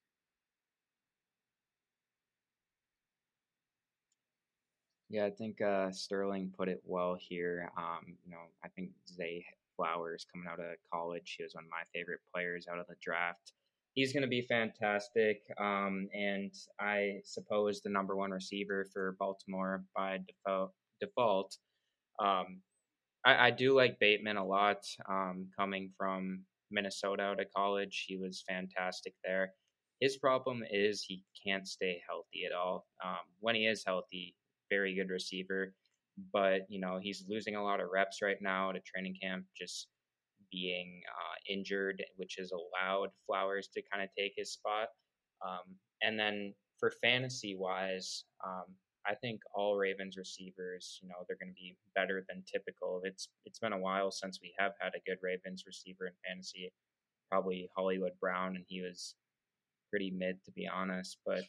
Yeah, 5.11 5.24
I 5.24 5.30
think 5.30 5.61
uh, 5.62 5.91
Sterling 5.91 6.53
put 6.57 6.68
it 6.68 6.82
well 6.84 7.16
here. 7.18 7.70
Um, 7.78 8.16
you 8.24 8.30
know, 8.30 8.43
I 8.62 8.68
think 8.68 8.91
Zay 9.09 9.45
Flowers 9.76 10.26
coming 10.32 10.49
out 10.51 10.61
of 10.61 10.76
college, 10.93 11.36
he 11.39 11.45
was 11.45 11.55
one 11.55 11.64
of 11.64 11.70
my 11.70 11.82
favorite 11.95 12.20
players 12.34 12.66
out 12.70 12.78
of 12.78 12.86
the 12.89 12.97
draft. 13.01 13.53
He's 13.99 14.12
going 14.12 14.22
to 14.22 14.28
be 14.28 14.42
fantastic, 14.42 15.42
um, 15.59 16.09
and 16.14 16.55
I 16.78 17.18
suppose 17.24 17.80
the 17.80 17.90
number 17.90 18.14
one 18.14 18.30
receiver 18.30 18.86
for 18.92 19.16
Baltimore 19.18 19.82
by 19.96 20.20
default. 20.24 20.70
Default, 21.01 21.57
um, 22.20 22.61
I, 23.26 23.49
I, 23.49 23.51
do 23.51 23.74
like 23.74 23.99
Bateman 23.99 24.36
a 24.36 24.46
lot. 24.46 24.84
Um, 25.11 25.49
coming 25.59 25.90
from 25.99 26.44
Minnesota 26.70 27.24
out 27.24 27.40
of 27.40 27.49
college, 27.53 28.05
he 28.07 28.16
was 28.16 28.44
fantastic 28.49 29.14
there. 29.24 29.55
His 30.01 30.16
problem 30.16 30.62
is 30.70 31.03
he 31.03 31.24
can't 31.44 31.66
stay 31.66 32.01
healthy 32.09 32.44
at 32.46 32.57
all. 32.57 32.86
Um, 33.05 33.26
when 33.40 33.57
he 33.57 33.66
is 33.66 33.82
healthy, 33.84 34.36
very 34.70 34.94
good 34.94 35.11
receiver, 35.11 35.74
but 36.32 36.61
you 36.68 36.80
know 36.80 37.01
he's 37.03 37.24
losing 37.28 37.57
a 37.57 37.64
lot 37.64 37.80
of 37.80 37.88
reps 37.92 38.22
right 38.22 38.40
now 38.40 38.70
at 38.70 38.84
training 38.84 39.16
camp, 39.20 39.44
just 39.61 39.88
being 40.51 41.01
uh, 41.09 41.53
injured, 41.53 42.03
which 42.16 42.36
has 42.38 42.53
allowed 42.53 43.11
Flowers 43.26 43.68
to 43.74 43.82
kind 43.92 44.03
of 44.03 44.11
take 44.16 44.32
his 44.36 44.53
spot. 44.53 44.88
Um, 45.46 45.76
and 46.03 46.18
then 46.18 46.55
for 46.78 46.92
fantasy 47.03 47.57
wise, 47.59 48.24
um, 48.44 48.64
I 49.07 49.14
think 49.14 49.40
all 49.55 49.76
Ravens 49.76 50.16
receivers, 50.16 50.99
you 51.03 51.09
know, 51.09 51.14
they're 51.26 51.38
going 51.40 51.53
to 51.53 51.61
be 51.61 51.76
better 51.94 52.24
than 52.28 52.44
typical. 52.51 53.01
It's 53.05 53.28
it's 53.46 53.59
been 53.59 53.72
a 53.72 53.78
while 53.78 54.11
since 54.11 54.38
we 54.42 54.53
have 54.59 54.72
had 54.80 54.92
a 54.94 55.11
good 55.11 55.18
Ravens 55.22 55.64
receiver 55.66 56.07
in 56.07 56.12
fantasy. 56.26 56.72
Probably 57.30 57.68
Hollywood 57.76 58.12
Brown, 58.20 58.57
and 58.57 58.64
he 58.68 58.82
was 58.82 59.14
pretty 59.90 60.11
mid 60.11 60.44
to 60.44 60.53
be 60.53 60.68
honest. 60.68 61.18
But 61.24 61.42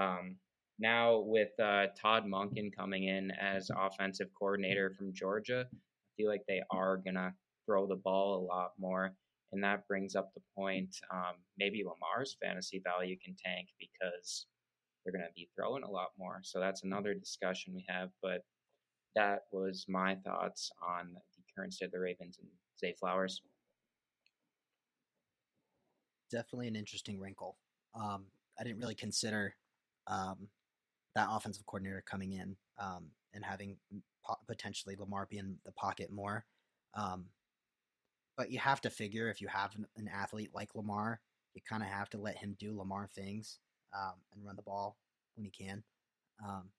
um, 0.00 0.36
now 0.78 1.20
with 1.20 1.58
uh, 1.58 1.86
Todd 2.00 2.24
Monken 2.26 2.74
coming 2.76 3.04
in 3.04 3.30
as 3.30 3.70
offensive 3.74 4.28
coordinator 4.38 4.90
from 4.90 5.14
Georgia, 5.14 5.66
I 5.72 6.08
feel 6.16 6.28
like 6.28 6.42
they 6.46 6.62
are 6.70 6.98
gonna 6.98 7.34
throw 7.66 7.86
the 7.86 7.96
ball 7.96 8.38
a 8.38 8.46
lot 8.46 8.72
more, 8.78 9.14
and 9.52 9.62
that 9.64 9.86
brings 9.88 10.14
up 10.14 10.32
the 10.34 10.42
point. 10.56 10.96
Um, 11.12 11.34
maybe 11.58 11.84
Lamar's 11.84 12.36
fantasy 12.42 12.80
value 12.84 13.16
can 13.22 13.36
tank 13.44 13.68
because 13.78 14.46
they're 15.04 15.12
gonna 15.12 15.30
be 15.34 15.48
throwing 15.54 15.82
a 15.82 15.90
lot 15.90 16.08
more. 16.18 16.40
So 16.42 16.60
that's 16.60 16.84
another 16.84 17.14
discussion 17.14 17.74
we 17.74 17.84
have. 17.88 18.10
But 18.22 18.42
that 19.14 19.44
was 19.50 19.86
my 19.88 20.14
thoughts 20.16 20.70
on 20.82 21.12
the 21.14 21.42
current 21.56 21.72
state 21.72 21.86
of 21.86 21.92
the 21.92 21.98
Ravens 21.98 22.38
and 22.38 22.48
Zay 22.78 22.94
Flowers. 22.98 23.40
Definitely 26.30 26.68
an 26.68 26.76
interesting 26.76 27.18
wrinkle. 27.18 27.56
Um, 27.94 28.26
I 28.58 28.64
didn't 28.64 28.80
really 28.80 28.94
consider 28.94 29.54
um, 30.06 30.48
that 31.14 31.28
offensive 31.30 31.64
coordinator 31.66 32.02
coming 32.06 32.32
in 32.32 32.56
um, 32.78 33.06
and 33.32 33.44
having 33.44 33.76
po- 34.24 34.38
potentially 34.46 34.96
Lamar 34.96 35.26
be 35.30 35.38
in 35.38 35.56
the 35.64 35.72
pocket 35.72 36.10
more. 36.10 36.44
Um, 36.94 37.26
but 38.36 38.50
you 38.50 38.58
have 38.58 38.80
to 38.82 38.90
figure 38.90 39.28
if 39.28 39.40
you 39.40 39.48
have 39.48 39.74
an, 39.74 39.86
an 39.96 40.08
athlete 40.08 40.50
like 40.54 40.74
Lamar, 40.74 41.20
you 41.54 41.62
kind 41.68 41.82
of 41.82 41.88
have 41.88 42.10
to 42.10 42.18
let 42.18 42.36
him 42.36 42.56
do 42.58 42.76
Lamar 42.76 43.08
things 43.14 43.58
um, 43.96 44.14
and 44.34 44.44
run 44.44 44.56
the 44.56 44.62
ball 44.62 44.96
when 45.36 45.44
he 45.44 45.50
can. 45.50 45.82
Um, 46.46 46.70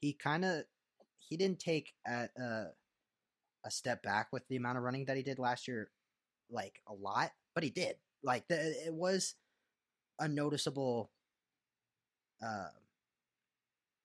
he 0.00 0.12
kind 0.12 0.44
of 0.44 0.64
he 1.18 1.36
didn't 1.36 1.60
take 1.60 1.92
a, 2.06 2.28
a, 2.36 2.64
a 3.64 3.70
step 3.70 4.02
back 4.02 4.28
with 4.32 4.46
the 4.48 4.56
amount 4.56 4.78
of 4.78 4.84
running 4.84 5.06
that 5.06 5.16
he 5.16 5.22
did 5.22 5.38
last 5.38 5.68
year, 5.68 5.90
like 6.50 6.80
a 6.86 6.92
lot, 6.92 7.30
but 7.54 7.64
he 7.64 7.70
did. 7.70 7.96
Like 8.22 8.48
the, 8.48 8.56
it 8.86 8.92
was 8.92 9.34
a 10.18 10.28
noticeable 10.28 11.10
uh, 12.42 12.68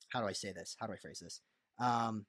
how 0.10 0.22
do 0.22 0.28
I 0.28 0.34
say 0.34 0.52
this? 0.52 0.76
How 0.80 0.88
do 0.88 0.93
I 0.93 0.98
phrase 0.98 1.20
this? 1.20 1.41
Um, 1.80 2.26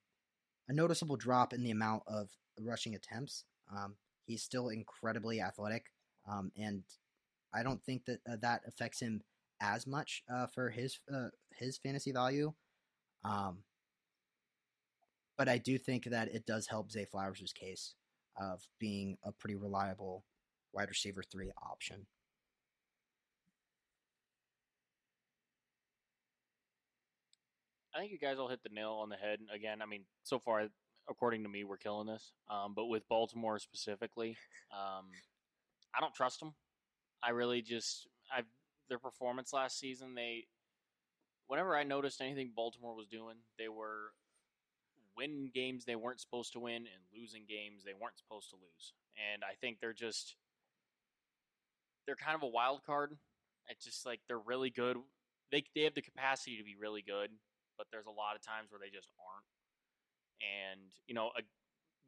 a 0.68 0.72
noticeable 0.72 1.16
drop 1.16 1.52
in 1.52 1.62
the 1.62 1.70
amount 1.70 2.02
of 2.08 2.30
rushing 2.60 2.94
attempts. 2.94 3.44
Um, 3.70 3.94
he's 4.26 4.42
still 4.42 4.68
incredibly 4.68 5.40
athletic, 5.40 5.86
um, 6.30 6.50
and 6.56 6.82
I 7.54 7.62
don't 7.62 7.82
think 7.82 8.04
that 8.06 8.20
uh, 8.30 8.36
that 8.42 8.62
affects 8.66 9.00
him 9.00 9.22
as 9.60 9.86
much 9.86 10.22
uh, 10.32 10.46
for 10.46 10.70
his 10.70 10.98
uh, 11.12 11.28
his 11.58 11.78
fantasy 11.78 12.12
value. 12.12 12.52
Um, 13.24 13.58
but 15.36 15.48
I 15.48 15.58
do 15.58 15.78
think 15.78 16.04
that 16.04 16.28
it 16.34 16.46
does 16.46 16.66
help 16.68 16.90
Zay 16.90 17.04
Flowers' 17.04 17.52
case 17.52 17.94
of 18.38 18.62
being 18.78 19.16
a 19.24 19.32
pretty 19.32 19.54
reliable 19.54 20.24
wide 20.72 20.88
receiver 20.88 21.22
three 21.22 21.50
option. 21.62 22.06
I 27.94 28.00
think 28.00 28.12
you 28.12 28.18
guys 28.18 28.36
all 28.38 28.48
hit 28.48 28.62
the 28.62 28.74
nail 28.74 28.98
on 29.02 29.08
the 29.08 29.16
head. 29.16 29.38
Again, 29.54 29.80
I 29.80 29.86
mean, 29.86 30.04
so 30.22 30.38
far, 30.38 30.68
according 31.08 31.42
to 31.42 31.48
me, 31.48 31.64
we're 31.64 31.76
killing 31.76 32.06
this. 32.06 32.32
Um, 32.50 32.72
but 32.74 32.86
with 32.86 33.08
Baltimore 33.08 33.58
specifically, 33.58 34.36
um, 34.72 35.06
I 35.94 36.00
don't 36.00 36.14
trust 36.14 36.40
them. 36.40 36.54
I 37.22 37.30
really 37.30 37.62
just, 37.62 38.08
I 38.30 38.42
their 38.88 38.98
performance 38.98 39.52
last 39.52 39.78
season. 39.78 40.14
They, 40.14 40.46
whenever 41.46 41.76
I 41.76 41.82
noticed 41.82 42.20
anything 42.20 42.52
Baltimore 42.54 42.94
was 42.94 43.06
doing, 43.06 43.36
they 43.58 43.68
were 43.68 44.12
winning 45.16 45.50
games 45.54 45.84
they 45.84 45.96
weren't 45.96 46.20
supposed 46.20 46.52
to 46.52 46.60
win 46.60 46.76
and 46.76 47.02
losing 47.14 47.44
games 47.48 47.82
they 47.84 47.94
weren't 47.98 48.18
supposed 48.18 48.50
to 48.50 48.56
lose. 48.56 48.92
And 49.32 49.42
I 49.42 49.54
think 49.60 49.78
they're 49.80 49.94
just, 49.94 50.36
they're 52.06 52.16
kind 52.16 52.36
of 52.36 52.42
a 52.42 52.48
wild 52.48 52.84
card. 52.84 53.16
It's 53.68 53.84
just 53.84 54.06
like 54.06 54.20
they're 54.28 54.38
really 54.38 54.70
good. 54.70 54.96
They 55.50 55.64
they 55.74 55.82
have 55.82 55.94
the 55.94 56.02
capacity 56.02 56.56
to 56.58 56.64
be 56.64 56.76
really 56.78 57.02
good, 57.02 57.30
but 57.78 57.86
there's 57.90 58.06
a 58.06 58.10
lot 58.10 58.36
of 58.36 58.42
times 58.42 58.70
where 58.70 58.78
they 58.78 58.94
just 58.94 59.08
aren't. 59.18 59.46
And 60.40 60.80
you 61.06 61.14
know, 61.14 61.30
a, 61.36 61.42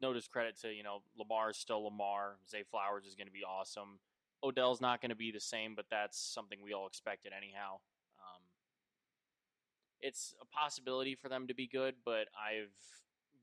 no 0.01 0.13
discredit 0.13 0.59
to 0.61 0.69
you 0.69 0.83
know 0.83 1.01
Lamar 1.17 1.51
is 1.51 1.57
still 1.57 1.83
Lamar. 1.83 2.37
Zay 2.49 2.63
Flowers 2.69 3.05
is 3.05 3.15
going 3.15 3.27
to 3.27 3.33
be 3.33 3.43
awesome. 3.43 3.99
Odell's 4.43 4.79
not 4.79 5.01
going 5.01 5.09
to 5.09 5.15
be 5.15 5.31
the 5.31 5.39
same, 5.39 5.75
but 5.75 5.85
that's 5.91 6.17
something 6.17 6.59
we 6.63 6.73
all 6.73 6.87
expected 6.87 7.33
anyhow. 7.35 7.75
Um, 8.19 8.41
it's 9.99 10.33
a 10.41 10.45
possibility 10.45 11.15
for 11.15 11.27
them 11.27 11.47
to 11.47 11.53
be 11.53 11.67
good, 11.67 11.95
but 12.05 12.27
I've 12.33 12.71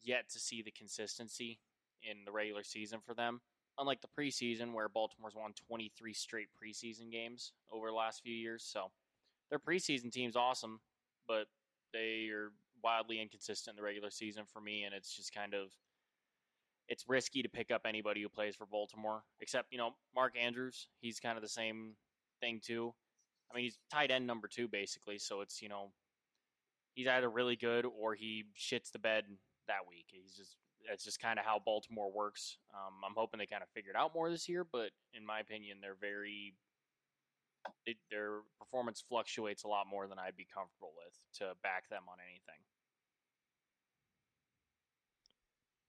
yet 0.02 0.30
to 0.30 0.38
see 0.38 0.62
the 0.62 0.70
consistency 0.70 1.58
in 2.02 2.24
the 2.24 2.32
regular 2.32 2.62
season 2.62 3.00
for 3.04 3.14
them. 3.14 3.40
Unlike 3.78 4.00
the 4.00 4.22
preseason, 4.22 4.72
where 4.72 4.88
Baltimore's 4.88 5.34
won 5.34 5.52
23 5.68 6.14
straight 6.14 6.48
preseason 6.56 7.12
games 7.12 7.52
over 7.70 7.88
the 7.88 7.94
last 7.94 8.22
few 8.22 8.34
years. 8.34 8.64
So 8.64 8.90
their 9.50 9.58
preseason 9.58 10.10
team's 10.10 10.36
awesome, 10.36 10.80
but 11.28 11.46
they 11.92 12.28
are 12.32 12.52
wildly 12.86 13.20
inconsistent 13.20 13.74
in 13.74 13.76
the 13.76 13.82
regular 13.82 14.10
season 14.10 14.44
for 14.52 14.60
me, 14.60 14.84
and 14.84 14.94
it's 14.94 15.16
just 15.16 15.34
kind 15.34 15.54
of 15.54 15.72
it's 16.88 17.04
risky 17.08 17.42
to 17.42 17.48
pick 17.48 17.72
up 17.72 17.82
anybody 17.84 18.22
who 18.22 18.28
plays 18.28 18.54
for 18.54 18.64
Baltimore, 18.64 19.24
except 19.40 19.72
you 19.72 19.78
know 19.78 19.90
Mark 20.14 20.34
Andrews. 20.40 20.86
He's 21.00 21.18
kind 21.18 21.36
of 21.36 21.42
the 21.42 21.48
same 21.48 21.96
thing 22.40 22.60
too. 22.64 22.94
I 23.50 23.56
mean, 23.56 23.64
he's 23.64 23.78
tight 23.92 24.12
end 24.12 24.24
number 24.24 24.46
two 24.46 24.68
basically, 24.68 25.18
so 25.18 25.40
it's 25.40 25.60
you 25.60 25.68
know 25.68 25.90
he's 26.94 27.08
either 27.08 27.28
really 27.28 27.56
good 27.56 27.84
or 27.84 28.14
he 28.14 28.44
shits 28.56 28.92
the 28.92 29.00
bed 29.00 29.24
that 29.66 29.82
week. 29.88 30.06
He's 30.06 30.36
just 30.36 30.54
that's 30.88 31.02
just 31.02 31.20
kind 31.20 31.40
of 31.40 31.44
how 31.44 31.60
Baltimore 31.64 32.12
works. 32.14 32.58
Um, 32.72 33.02
I'm 33.04 33.14
hoping 33.16 33.38
they 33.38 33.46
kind 33.46 33.64
of 33.64 33.68
figured 33.74 33.96
out 33.96 34.14
more 34.14 34.30
this 34.30 34.48
year, 34.48 34.64
but 34.64 34.90
in 35.12 35.26
my 35.26 35.40
opinion, 35.40 35.78
they're 35.82 35.98
very 36.00 36.54
it, 37.84 37.96
their 38.12 38.46
performance 38.60 39.02
fluctuates 39.08 39.64
a 39.64 39.68
lot 39.68 39.86
more 39.90 40.06
than 40.06 40.20
I'd 40.20 40.36
be 40.36 40.46
comfortable 40.46 40.92
with 40.94 41.14
to 41.40 41.58
back 41.64 41.88
them 41.90 42.02
on 42.06 42.18
anything. 42.22 42.62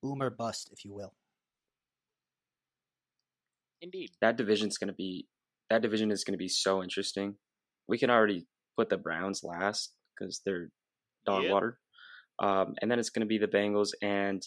Boom 0.02 0.22
or 0.22 0.30
bust, 0.30 0.70
if 0.72 0.84
you 0.84 0.92
will. 0.94 1.14
Indeed. 3.80 4.10
That 4.20 4.36
division's 4.36 4.78
going 4.78 4.88
to 4.88 4.94
be 4.94 5.26
that 5.70 5.82
division 5.82 6.10
is 6.10 6.24
going 6.24 6.32
to 6.32 6.38
be 6.38 6.48
so 6.48 6.82
interesting. 6.82 7.36
We 7.86 7.98
can 7.98 8.10
already 8.10 8.46
put 8.76 8.88
the 8.88 8.96
Browns 8.96 9.42
last 9.44 9.92
because 10.18 10.40
they're 10.44 10.68
dog 11.26 11.42
Yep. 11.44 11.52
water, 11.52 11.78
um, 12.38 12.74
and 12.80 12.90
then 12.90 12.98
it's 12.98 13.10
going 13.10 13.20
to 13.20 13.26
be 13.26 13.38
the 13.38 13.46
Bengals 13.48 13.90
and 14.02 14.42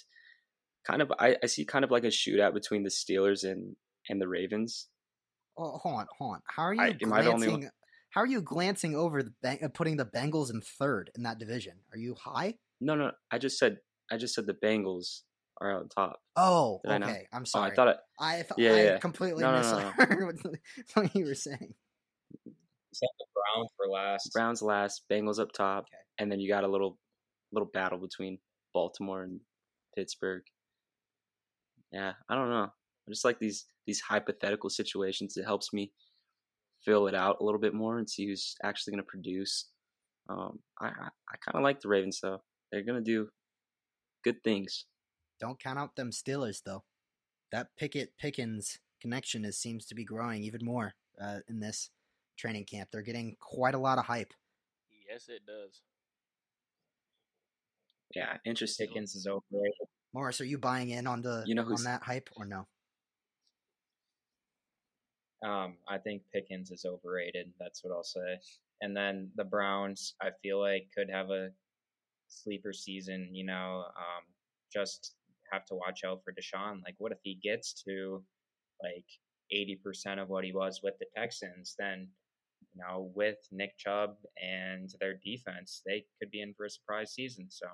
kind 0.85 1.01
of 1.01 1.11
I, 1.19 1.37
I 1.41 1.45
see 1.45 1.63
kind 1.65 1.85
of 1.85 1.91
like 1.91 2.03
a 2.03 2.07
shootout 2.07 2.53
between 2.53 2.83
the 2.83 2.89
Steelers 2.89 3.43
and 3.49 3.75
and 4.09 4.19
the 4.21 4.27
Ravens. 4.27 4.87
Oh, 5.57 5.77
hold 5.77 5.95
on, 5.99 6.07
hold 6.17 6.33
on. 6.35 6.41
How 6.47 6.63
are 6.63 6.73
you 6.73 6.81
I- 6.81 6.97
am 7.01 7.13
I 7.13 7.21
the 7.21 7.31
only 7.33 7.47
glancing? 7.47 7.69
How 8.09 8.21
are 8.21 8.27
you 8.27 8.41
glancing 8.41 8.93
over 8.95 9.23
the 9.23 9.33
Beng- 9.43 9.63
uh, 9.63 9.69
putting 9.69 9.95
the 9.95 10.05
Bengals 10.05 10.49
in 10.51 10.59
third 10.61 11.11
in 11.15 11.23
that 11.23 11.39
division? 11.39 11.77
Are 11.93 11.97
you 11.97 12.15
high? 12.15 12.55
No, 12.81 12.95
no, 12.95 13.11
I 13.31 13.37
just 13.37 13.57
said 13.57 13.77
I 14.11 14.17
just 14.17 14.33
said 14.35 14.47
the 14.47 14.53
Bengals 14.53 15.21
are 15.61 15.79
on 15.79 15.87
top. 15.89 16.19
Oh, 16.35 16.81
Did 16.83 17.03
okay. 17.03 17.27
I'm 17.31 17.43
Oh, 17.43 17.45
sorry. 17.45 17.71
I 17.71 17.75
thought 17.75 17.87
it. 17.89 17.97
I, 18.19 18.35
th- 18.37 18.47
Yeah, 18.57 18.73
I 18.73 18.83
yeah. 18.83 18.97
completely 18.97 19.41
No, 19.43 19.51
no, 19.51 19.61
no, 19.61 19.77
no. 19.79 20.25
what, 20.25 20.35
what 20.95 21.15
you 21.15 21.25
were 21.25 21.35
saying. 21.35 21.73
Set 22.93 23.09
the 23.19 23.25
Browns 23.33 23.69
for 23.77 23.87
last. 23.87 24.31
Browns 24.33 24.61
last, 24.61 25.03
Bengals 25.09 25.39
up 25.39 25.51
top, 25.53 25.83
Okay. 25.83 26.01
and 26.19 26.31
then 26.31 26.39
you 26.39 26.49
got 26.49 26.63
a 26.63 26.67
little 26.67 26.97
little 27.53 27.69
battle 27.73 27.99
between 27.99 28.39
Baltimore 28.73 29.23
and 29.23 29.39
Pittsburgh. 29.95 30.43
Yeah, 31.91 32.13
I 32.29 32.35
don't 32.35 32.49
know. 32.49 32.67
I 32.67 33.09
just 33.11 33.23
like 33.25 33.39
these 33.39 33.65
these 33.87 34.01
hypothetical 34.01 34.69
situations. 34.69 35.37
It 35.37 35.43
helps 35.45 35.71
me 35.73 35.91
fill 36.83 37.07
it 37.07 37.15
out 37.15 37.37
a 37.39 37.43
little 37.43 37.59
bit 37.61 37.73
more 37.73 37.97
and 37.99 38.09
see 38.09 38.27
who's 38.27 38.55
actually 38.63 38.91
going 38.91 39.03
to 39.03 39.07
produce. 39.07 39.69
Um, 40.29 40.59
I 40.81 40.87
I, 40.87 40.89
I 41.29 41.35
kind 41.45 41.55
of 41.55 41.63
like 41.63 41.79
the 41.81 41.87
Ravens 41.89 42.19
though. 42.21 42.41
They're 42.71 42.83
going 42.83 43.03
to 43.03 43.11
do 43.11 43.29
good 44.23 44.43
things. 44.43 44.85
Don't 45.41 45.59
count 45.59 45.79
out 45.79 45.95
them 45.95 46.11
Steelers 46.11 46.61
though. 46.63 46.83
That 47.51 47.69
Pickett 47.77 48.13
Pickens 48.17 48.79
connection 49.01 49.43
is 49.43 49.57
seems 49.57 49.85
to 49.87 49.95
be 49.95 50.05
growing 50.05 50.43
even 50.43 50.63
more 50.63 50.93
uh, 51.21 51.39
in 51.49 51.59
this 51.59 51.89
training 52.37 52.65
camp. 52.65 52.89
They're 52.91 53.01
getting 53.01 53.35
quite 53.39 53.73
a 53.73 53.79
lot 53.79 53.97
of 53.97 54.05
hype. 54.05 54.33
Yes, 55.09 55.25
it 55.27 55.41
does. 55.45 55.81
Yeah, 58.15 58.37
interesting. 58.45 58.87
Pickens 58.87 59.15
is 59.15 59.27
overrated. 59.27 59.87
Morris, 60.13 60.39
are 60.41 60.45
you 60.45 60.57
buying 60.57 60.89
in 60.89 61.07
on 61.07 61.21
the 61.21 61.43
You 61.45 61.55
know 61.55 61.63
on 61.63 61.83
that 61.85 62.03
hype 62.03 62.29
or 62.35 62.45
no? 62.45 62.67
Um, 65.43 65.77
I 65.89 65.97
think 65.97 66.21
Pickens 66.31 66.69
is 66.69 66.85
overrated. 66.85 67.51
That's 67.59 67.83
what 67.83 67.93
I'll 67.93 68.03
say. 68.03 68.39
And 68.81 68.95
then 68.95 69.31
the 69.35 69.43
Browns, 69.43 70.13
I 70.21 70.29
feel 70.43 70.59
like 70.59 70.89
could 70.95 71.09
have 71.09 71.31
a 71.31 71.49
sleeper 72.27 72.73
season. 72.73 73.29
You 73.31 73.45
know, 73.45 73.85
um, 73.87 74.23
just 74.71 75.15
have 75.51 75.65
to 75.65 75.75
watch 75.75 76.01
out 76.05 76.21
for 76.23 76.33
Deshaun. 76.33 76.81
Like, 76.83 76.95
what 76.97 77.11
if 77.11 77.19
he 77.23 77.39
gets 77.41 77.83
to 77.87 78.23
like 78.83 79.05
eighty 79.51 79.79
percent 79.83 80.19
of 80.19 80.29
what 80.29 80.43
he 80.43 80.53
was 80.53 80.81
with 80.83 80.93
the 80.99 81.05
Texans? 81.15 81.75
Then, 81.77 82.07
you 82.73 82.81
know, 82.81 83.11
with 83.15 83.37
Nick 83.51 83.77
Chubb 83.77 84.15
and 84.41 84.89
their 84.99 85.15
defense, 85.23 85.81
they 85.85 86.05
could 86.19 86.31
be 86.31 86.41
in 86.41 86.53
for 86.55 86.65
a 86.65 86.69
surprise 86.69 87.13
season. 87.13 87.47
So 87.49 87.67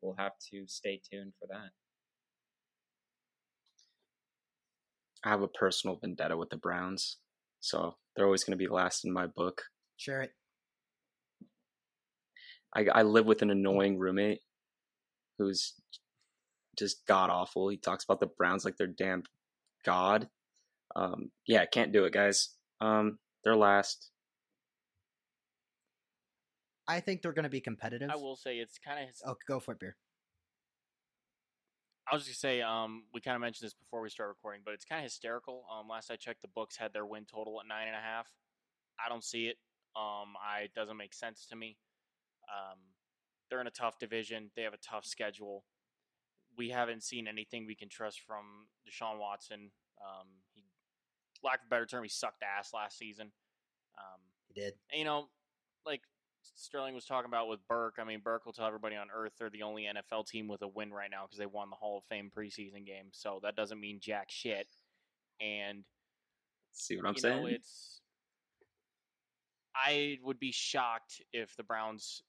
we'll 0.00 0.16
have 0.18 0.32
to 0.52 0.64
stay 0.66 1.00
tuned 1.10 1.32
for 1.40 1.46
that. 1.48 1.70
I 5.24 5.30
have 5.30 5.42
a 5.42 5.48
personal 5.48 5.96
vendetta 5.96 6.36
with 6.36 6.50
the 6.50 6.56
Browns, 6.56 7.16
so 7.58 7.96
they're 8.14 8.26
always 8.26 8.44
going 8.44 8.56
to 8.56 8.64
be 8.64 8.72
last 8.72 9.04
in 9.04 9.12
my 9.12 9.26
book. 9.26 9.62
Share 9.96 10.22
it. 10.22 10.30
I, 12.76 12.84
I 12.92 13.02
live 13.02 13.26
with 13.26 13.42
an 13.42 13.50
annoying 13.50 13.98
roommate 13.98 14.42
who's 15.38 15.74
just 16.78 17.06
god 17.06 17.30
awful. 17.30 17.68
He 17.68 17.76
talks 17.76 18.04
about 18.04 18.20
the 18.20 18.26
Browns 18.26 18.64
like 18.64 18.76
they're 18.76 18.86
damn 18.86 19.22
god. 19.84 20.28
Um, 20.96 21.30
yeah, 21.46 21.64
can't 21.66 21.92
do 21.92 22.04
it, 22.04 22.12
guys. 22.12 22.50
Um, 22.80 23.18
they're 23.44 23.56
last. 23.56 24.10
I 26.86 27.00
think 27.00 27.20
they're 27.22 27.32
going 27.32 27.42
to 27.44 27.50
be 27.50 27.60
competitive. 27.60 28.10
I 28.10 28.16
will 28.16 28.36
say 28.36 28.56
it's 28.56 28.78
kind 28.78 29.00
of. 29.02 29.08
His- 29.08 29.22
Oh, 29.26 29.36
go 29.46 29.60
for 29.60 29.72
it, 29.72 29.80
beer. 29.80 29.96
I 32.10 32.14
was 32.14 32.24
just 32.26 32.40
gonna 32.40 32.52
say, 32.54 32.62
um, 32.62 33.04
we 33.12 33.20
kind 33.20 33.34
of 33.34 33.42
mentioned 33.42 33.66
this 33.66 33.74
before 33.74 34.00
we 34.00 34.08
start 34.08 34.30
recording, 34.30 34.62
but 34.64 34.72
it's 34.72 34.86
kind 34.86 35.00
of 35.00 35.04
hysterical. 35.04 35.66
Um, 35.70 35.88
last 35.88 36.10
I 36.10 36.16
checked, 36.16 36.40
the 36.40 36.48
books 36.48 36.74
had 36.78 36.94
their 36.94 37.04
win 37.04 37.26
total 37.26 37.60
at 37.60 37.66
nine 37.68 37.86
and 37.86 37.94
a 37.94 38.00
half. 38.00 38.26
I 39.04 39.10
don't 39.10 39.22
see 39.22 39.46
it. 39.48 39.58
Um, 39.94 40.32
I 40.42 40.60
it 40.62 40.74
doesn't 40.74 40.96
make 40.96 41.12
sense 41.12 41.44
to 41.50 41.56
me. 41.56 41.76
Um, 42.48 42.78
they're 43.50 43.60
in 43.60 43.66
a 43.66 43.70
tough 43.70 43.98
division. 43.98 44.50
They 44.56 44.62
have 44.62 44.72
a 44.72 44.78
tough 44.78 45.04
schedule. 45.04 45.64
We 46.58 46.68
haven't 46.70 47.02
seen 47.04 47.26
anything 47.28 47.66
we 47.66 47.74
can 47.76 47.88
trust 47.88 48.20
from 48.26 48.66
Deshaun 48.86 49.18
Watson. 49.18 49.70
Um, 50.00 50.26
he, 50.54 50.64
lack 51.42 51.60
of 51.60 51.66
a 51.66 51.70
better 51.70 51.86
term, 51.86 52.02
he 52.02 52.08
sucked 52.08 52.42
ass 52.42 52.74
last 52.74 52.98
season. 52.98 53.30
Um, 53.96 54.20
He 54.48 54.60
did. 54.60 54.74
and, 54.92 54.98
you 54.98 55.04
know, 55.04 55.28
like 55.86 56.02
Sterling 56.56 56.94
was 56.94 57.04
talking 57.04 57.28
about 57.28 57.48
with 57.48 57.60
Burke. 57.68 57.96
I 58.00 58.04
mean, 58.04 58.20
Burke 58.22 58.44
will 58.44 58.52
tell 58.52 58.66
everybody 58.66 58.96
on 58.96 59.06
earth 59.14 59.32
they're 59.38 59.50
the 59.50 59.62
only 59.62 59.84
NFL 59.84 60.26
team 60.26 60.48
with 60.48 60.62
a 60.62 60.68
win 60.68 60.92
right 60.92 61.10
now 61.10 61.24
because 61.26 61.38
they 61.38 61.46
won 61.46 61.70
the 61.70 61.76
Hall 61.76 61.98
of 61.98 62.04
Fame 62.04 62.30
preseason 62.36 62.84
game. 62.86 63.06
So 63.12 63.40
that 63.42 63.54
doesn't 63.56 63.80
mean 63.80 63.98
jack 64.00 64.26
shit. 64.30 64.66
And 65.40 65.84
See 66.72 66.96
what 66.96 67.06
I'm 67.06 67.14
you 67.14 67.20
saying? 67.20 67.42
know, 67.42 67.48
it's 67.48 68.00
I 69.74 70.18
would 70.24 70.38
be 70.40 70.50
shocked 70.52 71.22
if 71.32 71.54
the 71.56 71.62
Browns 71.62 72.22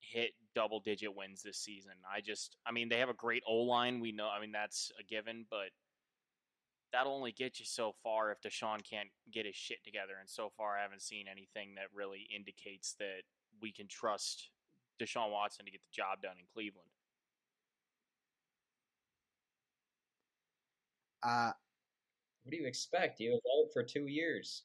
hit 0.00 0.32
double 0.58 0.80
digit 0.80 1.14
wins 1.14 1.40
this 1.40 1.56
season. 1.56 1.92
I 2.12 2.20
just 2.20 2.56
I 2.66 2.72
mean 2.72 2.88
they 2.88 2.98
have 2.98 3.08
a 3.08 3.14
great 3.14 3.44
O 3.46 3.58
line, 3.58 4.00
we 4.00 4.10
know 4.10 4.28
I 4.28 4.40
mean 4.40 4.50
that's 4.50 4.90
a 4.98 5.04
given, 5.04 5.46
but 5.48 5.70
that'll 6.92 7.14
only 7.14 7.30
get 7.30 7.60
you 7.60 7.64
so 7.64 7.94
far 8.02 8.32
if 8.32 8.40
Deshaun 8.40 8.78
can't 8.82 9.08
get 9.32 9.46
his 9.46 9.54
shit 9.54 9.84
together. 9.84 10.14
And 10.18 10.28
so 10.28 10.50
far 10.56 10.76
I 10.76 10.82
haven't 10.82 11.02
seen 11.02 11.26
anything 11.30 11.76
that 11.76 11.84
really 11.94 12.26
indicates 12.34 12.96
that 12.98 13.22
we 13.62 13.70
can 13.70 13.86
trust 13.86 14.50
Deshaun 15.00 15.30
Watson 15.30 15.64
to 15.64 15.70
get 15.70 15.80
the 15.80 15.94
job 15.94 16.22
done 16.22 16.38
in 16.40 16.46
Cleveland. 16.52 16.88
Uh, 21.22 21.52
What 22.42 22.50
do 22.50 22.56
you 22.56 22.66
expect? 22.66 23.18
He 23.18 23.28
was 23.28 23.40
out 23.60 23.72
for 23.72 23.84
two 23.84 24.08
years. 24.08 24.64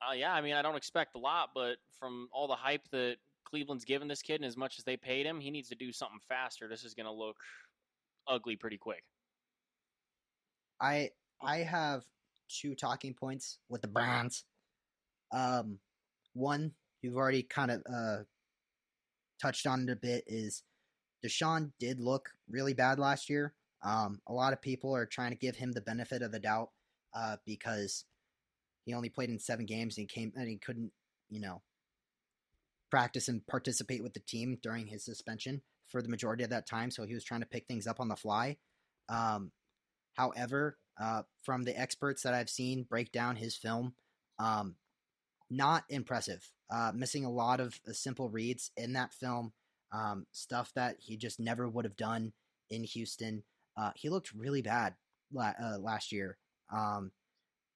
Uh, 0.00 0.14
yeah, 0.14 0.32
I 0.32 0.40
mean, 0.40 0.54
I 0.54 0.62
don't 0.62 0.76
expect 0.76 1.14
a 1.14 1.18
lot, 1.18 1.50
but 1.54 1.76
from 1.98 2.28
all 2.32 2.48
the 2.48 2.54
hype 2.54 2.88
that 2.92 3.16
Cleveland's 3.50 3.84
given 3.84 4.08
this 4.08 4.22
kid 4.22 4.36
and 4.36 4.44
as 4.44 4.56
much 4.56 4.78
as 4.78 4.84
they 4.84 4.96
paid 4.96 5.26
him, 5.26 5.40
he 5.40 5.50
needs 5.50 5.68
to 5.68 5.74
do 5.74 5.92
something 5.92 6.20
faster. 6.28 6.68
This 6.68 6.84
is 6.84 6.94
going 6.94 7.06
to 7.06 7.12
look 7.12 7.36
ugly 8.28 8.56
pretty 8.56 8.78
quick. 8.78 9.02
I 10.80 11.10
I 11.42 11.58
have 11.58 12.04
two 12.48 12.74
talking 12.74 13.14
points 13.14 13.58
with 13.68 13.82
the 13.82 13.88
Browns. 13.88 14.44
Um, 15.32 15.78
one 16.32 16.72
you've 17.02 17.16
already 17.16 17.42
kind 17.42 17.70
of 17.70 17.82
uh 17.92 18.18
touched 19.40 19.66
on 19.66 19.82
it 19.82 19.92
a 19.92 19.96
bit 19.96 20.24
is 20.26 20.62
Deshaun 21.24 21.72
did 21.78 22.00
look 22.00 22.30
really 22.48 22.74
bad 22.74 22.98
last 22.98 23.28
year. 23.28 23.54
Um, 23.82 24.20
a 24.26 24.32
lot 24.32 24.52
of 24.52 24.60
people 24.60 24.94
are 24.94 25.06
trying 25.06 25.30
to 25.30 25.36
give 25.38 25.56
him 25.56 25.72
the 25.72 25.80
benefit 25.80 26.22
of 26.22 26.32
the 26.32 26.38
doubt 26.38 26.70
uh, 27.14 27.36
because 27.46 28.04
he 28.84 28.94
only 28.94 29.08
played 29.08 29.30
in 29.30 29.38
seven 29.38 29.66
games 29.66 29.96
and 29.96 30.08
he 30.08 30.20
came 30.20 30.32
and 30.36 30.48
he 30.48 30.58
couldn't, 30.58 30.92
you 31.30 31.40
know, 31.40 31.62
practice 32.90 33.28
and 33.28 33.46
participate 33.46 34.02
with 34.02 34.14
the 34.14 34.20
team 34.20 34.58
during 34.62 34.86
his 34.86 35.04
suspension 35.04 35.62
for 35.88 36.02
the 36.02 36.08
majority 36.08 36.44
of 36.44 36.50
that 36.50 36.66
time. 36.66 36.90
So 36.90 37.04
he 37.04 37.14
was 37.14 37.24
trying 37.24 37.40
to 37.40 37.46
pick 37.46 37.66
things 37.66 37.86
up 37.86 38.00
on 38.00 38.08
the 38.08 38.16
fly. 38.16 38.56
Um, 39.08 39.52
however, 40.14 40.78
uh, 41.00 41.22
from 41.42 41.64
the 41.64 41.78
experts 41.78 42.22
that 42.22 42.34
I've 42.34 42.50
seen 42.50 42.84
break 42.84 43.12
down 43.12 43.36
his 43.36 43.56
film, 43.56 43.94
um, 44.38 44.76
not 45.50 45.84
impressive. 45.88 46.50
Uh, 46.70 46.92
missing 46.94 47.24
a 47.24 47.30
lot 47.30 47.60
of 47.60 47.80
uh, 47.88 47.92
simple 47.92 48.28
reads 48.28 48.70
in 48.76 48.92
that 48.92 49.12
film, 49.12 49.52
um, 49.92 50.26
stuff 50.30 50.72
that 50.74 50.96
he 51.00 51.16
just 51.16 51.40
never 51.40 51.68
would 51.68 51.84
have 51.84 51.96
done 51.96 52.32
in 52.70 52.84
Houston. 52.84 53.42
Uh, 53.76 53.90
he 53.96 54.08
looked 54.08 54.32
really 54.32 54.62
bad 54.62 54.94
la- 55.32 55.54
uh, 55.60 55.78
last 55.78 56.12
year, 56.12 56.38
um, 56.72 57.10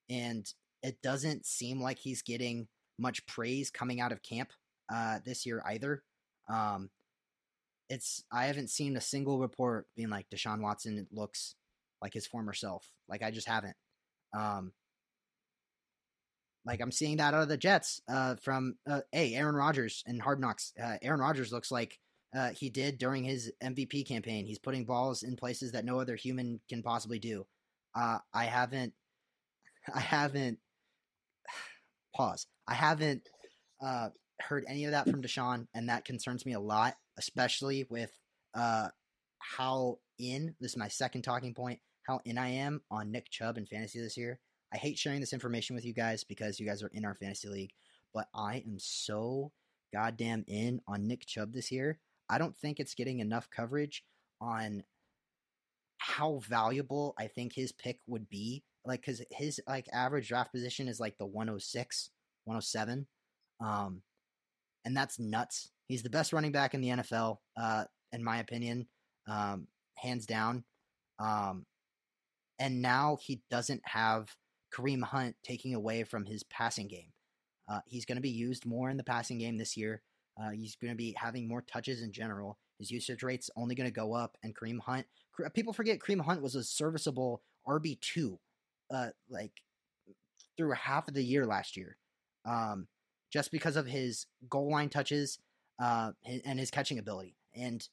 and 0.08 0.52
it 0.82 1.02
doesn't 1.02 1.44
seem 1.44 1.80
like 1.80 1.98
he's 1.98 2.22
getting 2.22 2.68
much 2.98 3.26
praise 3.26 3.70
coming 3.70 4.00
out 4.00 4.12
of 4.12 4.22
camp 4.22 4.52
uh, 4.92 5.18
this 5.24 5.46
year 5.46 5.62
either. 5.66 6.02
Um, 6.48 6.90
it's 7.88 8.24
I 8.32 8.46
haven't 8.46 8.70
seen 8.70 8.96
a 8.96 9.00
single 9.00 9.38
report 9.38 9.86
being 9.96 10.10
like 10.10 10.26
Deshaun 10.30 10.60
Watson 10.60 11.06
looks 11.12 11.54
like 12.00 12.14
his 12.14 12.26
former 12.26 12.52
self. 12.52 12.86
Like 13.08 13.22
I 13.22 13.30
just 13.30 13.48
haven't. 13.48 13.76
Um, 14.36 14.72
like 16.66 16.80
I'm 16.80 16.92
seeing 16.92 17.18
that 17.18 17.34
out 17.34 17.42
of 17.42 17.48
the 17.48 17.56
Jets 17.56 18.00
uh, 18.08 18.36
from 18.36 18.76
uh, 18.88 19.00
hey 19.12 19.34
Aaron 19.34 19.54
Rodgers 19.54 20.02
and 20.06 20.20
Hard 20.20 20.40
Knocks. 20.40 20.72
Uh, 20.82 20.96
Aaron 21.02 21.20
Rodgers 21.20 21.52
looks 21.52 21.70
like 21.70 21.98
uh, 22.34 22.50
he 22.50 22.70
did 22.70 22.98
during 22.98 23.24
his 23.24 23.52
MVP 23.62 24.06
campaign. 24.08 24.46
He's 24.46 24.58
putting 24.58 24.84
balls 24.84 25.22
in 25.22 25.36
places 25.36 25.72
that 25.72 25.84
no 25.84 26.00
other 26.00 26.16
human 26.16 26.60
can 26.68 26.82
possibly 26.82 27.18
do. 27.18 27.46
Uh, 27.94 28.18
I 28.32 28.44
haven't, 28.46 28.92
I 29.94 30.00
haven't, 30.00 30.58
Pause. 32.16 32.46
I 32.66 32.74
haven't 32.74 33.28
uh, 33.84 34.08
heard 34.40 34.64
any 34.68 34.84
of 34.84 34.92
that 34.92 35.08
from 35.08 35.22
Deshaun, 35.22 35.66
and 35.74 35.88
that 35.88 36.04
concerns 36.04 36.44
me 36.44 36.52
a 36.52 36.60
lot, 36.60 36.94
especially 37.18 37.86
with 37.88 38.10
uh, 38.54 38.88
how 39.38 39.98
in 40.18 40.54
this 40.60 40.72
is 40.72 40.76
my 40.76 40.88
second 40.88 41.22
talking 41.22 41.54
point. 41.54 41.80
How 42.02 42.20
in 42.24 42.36
I 42.36 42.48
am 42.50 42.82
on 42.90 43.10
Nick 43.10 43.30
Chubb 43.30 43.56
in 43.56 43.66
fantasy 43.66 44.00
this 44.00 44.16
year. 44.16 44.38
I 44.72 44.76
hate 44.76 44.98
sharing 44.98 45.20
this 45.20 45.32
information 45.32 45.76
with 45.76 45.84
you 45.84 45.94
guys 45.94 46.24
because 46.24 46.58
you 46.58 46.66
guys 46.66 46.82
are 46.82 46.90
in 46.92 47.04
our 47.04 47.14
fantasy 47.14 47.48
league, 47.48 47.72
but 48.12 48.28
I 48.34 48.56
am 48.66 48.76
so 48.78 49.52
goddamn 49.92 50.44
in 50.48 50.80
on 50.86 51.06
Nick 51.06 51.26
Chubb 51.26 51.52
this 51.52 51.70
year. 51.70 51.98
I 52.28 52.38
don't 52.38 52.56
think 52.56 52.80
it's 52.80 52.94
getting 52.94 53.20
enough 53.20 53.48
coverage 53.50 54.04
on 54.40 54.82
how 55.98 56.40
valuable 56.46 57.14
I 57.18 57.28
think 57.28 57.54
his 57.54 57.72
pick 57.72 57.98
would 58.06 58.28
be. 58.28 58.64
Like, 58.84 59.00
because 59.00 59.22
his 59.30 59.60
like 59.66 59.86
average 59.92 60.28
draft 60.28 60.52
position 60.52 60.88
is 60.88 61.00
like 61.00 61.16
the 61.16 61.26
106, 61.26 62.10
107. 62.44 63.06
Um, 63.60 64.02
and 64.84 64.96
that's 64.96 65.18
nuts. 65.18 65.70
He's 65.86 66.02
the 66.02 66.10
best 66.10 66.32
running 66.32 66.52
back 66.52 66.74
in 66.74 66.80
the 66.80 66.88
NFL, 66.88 67.38
uh, 67.56 67.84
in 68.12 68.22
my 68.22 68.38
opinion, 68.38 68.86
um, 69.28 69.66
hands 69.96 70.26
down. 70.26 70.64
Um, 71.18 71.66
and 72.58 72.82
now 72.82 73.18
he 73.20 73.42
doesn't 73.50 73.82
have 73.84 74.34
Kareem 74.74 75.02
Hunt 75.02 75.36
taking 75.44 75.74
away 75.74 76.04
from 76.04 76.24
his 76.24 76.42
passing 76.44 76.88
game. 76.88 77.12
Uh, 77.68 77.80
he's 77.86 78.04
going 78.04 78.16
to 78.16 78.22
be 78.22 78.30
used 78.30 78.66
more 78.66 78.90
in 78.90 78.96
the 78.96 79.04
passing 79.04 79.38
game 79.38 79.56
this 79.56 79.76
year. 79.76 80.02
Uh, 80.40 80.50
he's 80.50 80.76
going 80.76 80.92
to 80.92 80.96
be 80.96 81.14
having 81.16 81.48
more 81.48 81.62
touches 81.62 82.02
in 82.02 82.12
general. 82.12 82.58
His 82.78 82.90
usage 82.90 83.22
rate's 83.22 83.50
only 83.56 83.74
going 83.74 83.88
to 83.88 83.94
go 83.94 84.14
up. 84.14 84.36
And 84.42 84.54
Kareem 84.54 84.80
Hunt, 84.80 85.06
people 85.54 85.72
forget 85.72 85.98
Kareem 86.00 86.20
Hunt 86.20 86.42
was 86.42 86.54
a 86.54 86.64
serviceable 86.64 87.42
RB 87.66 88.00
two, 88.00 88.38
uh, 88.92 89.08
like 89.30 89.52
through 90.56 90.72
half 90.72 91.08
of 91.08 91.14
the 91.14 91.22
year 91.22 91.46
last 91.46 91.76
year, 91.76 91.96
um, 92.44 92.86
just 93.34 93.50
because 93.50 93.74
of 93.74 93.84
his 93.84 94.26
goal 94.48 94.70
line 94.70 94.88
touches 94.88 95.40
uh, 95.82 96.12
and 96.24 96.60
his 96.60 96.70
catching 96.70 97.00
ability. 97.00 97.34
And 97.52 97.86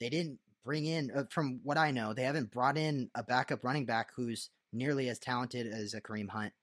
they 0.00 0.08
didn't 0.08 0.38
bring 0.64 0.86
in, 0.86 1.10
uh, 1.14 1.24
from 1.30 1.60
what 1.62 1.76
I 1.76 1.90
know, 1.90 2.14
they 2.14 2.22
haven't 2.22 2.50
brought 2.50 2.78
in 2.78 3.10
a 3.14 3.22
backup 3.22 3.62
running 3.62 3.84
back 3.84 4.08
who's 4.16 4.48
nearly 4.72 5.10
as 5.10 5.18
talented 5.18 5.66
as 5.66 5.92
a 5.92 6.00
Kareem 6.00 6.30
Hunt, 6.30 6.54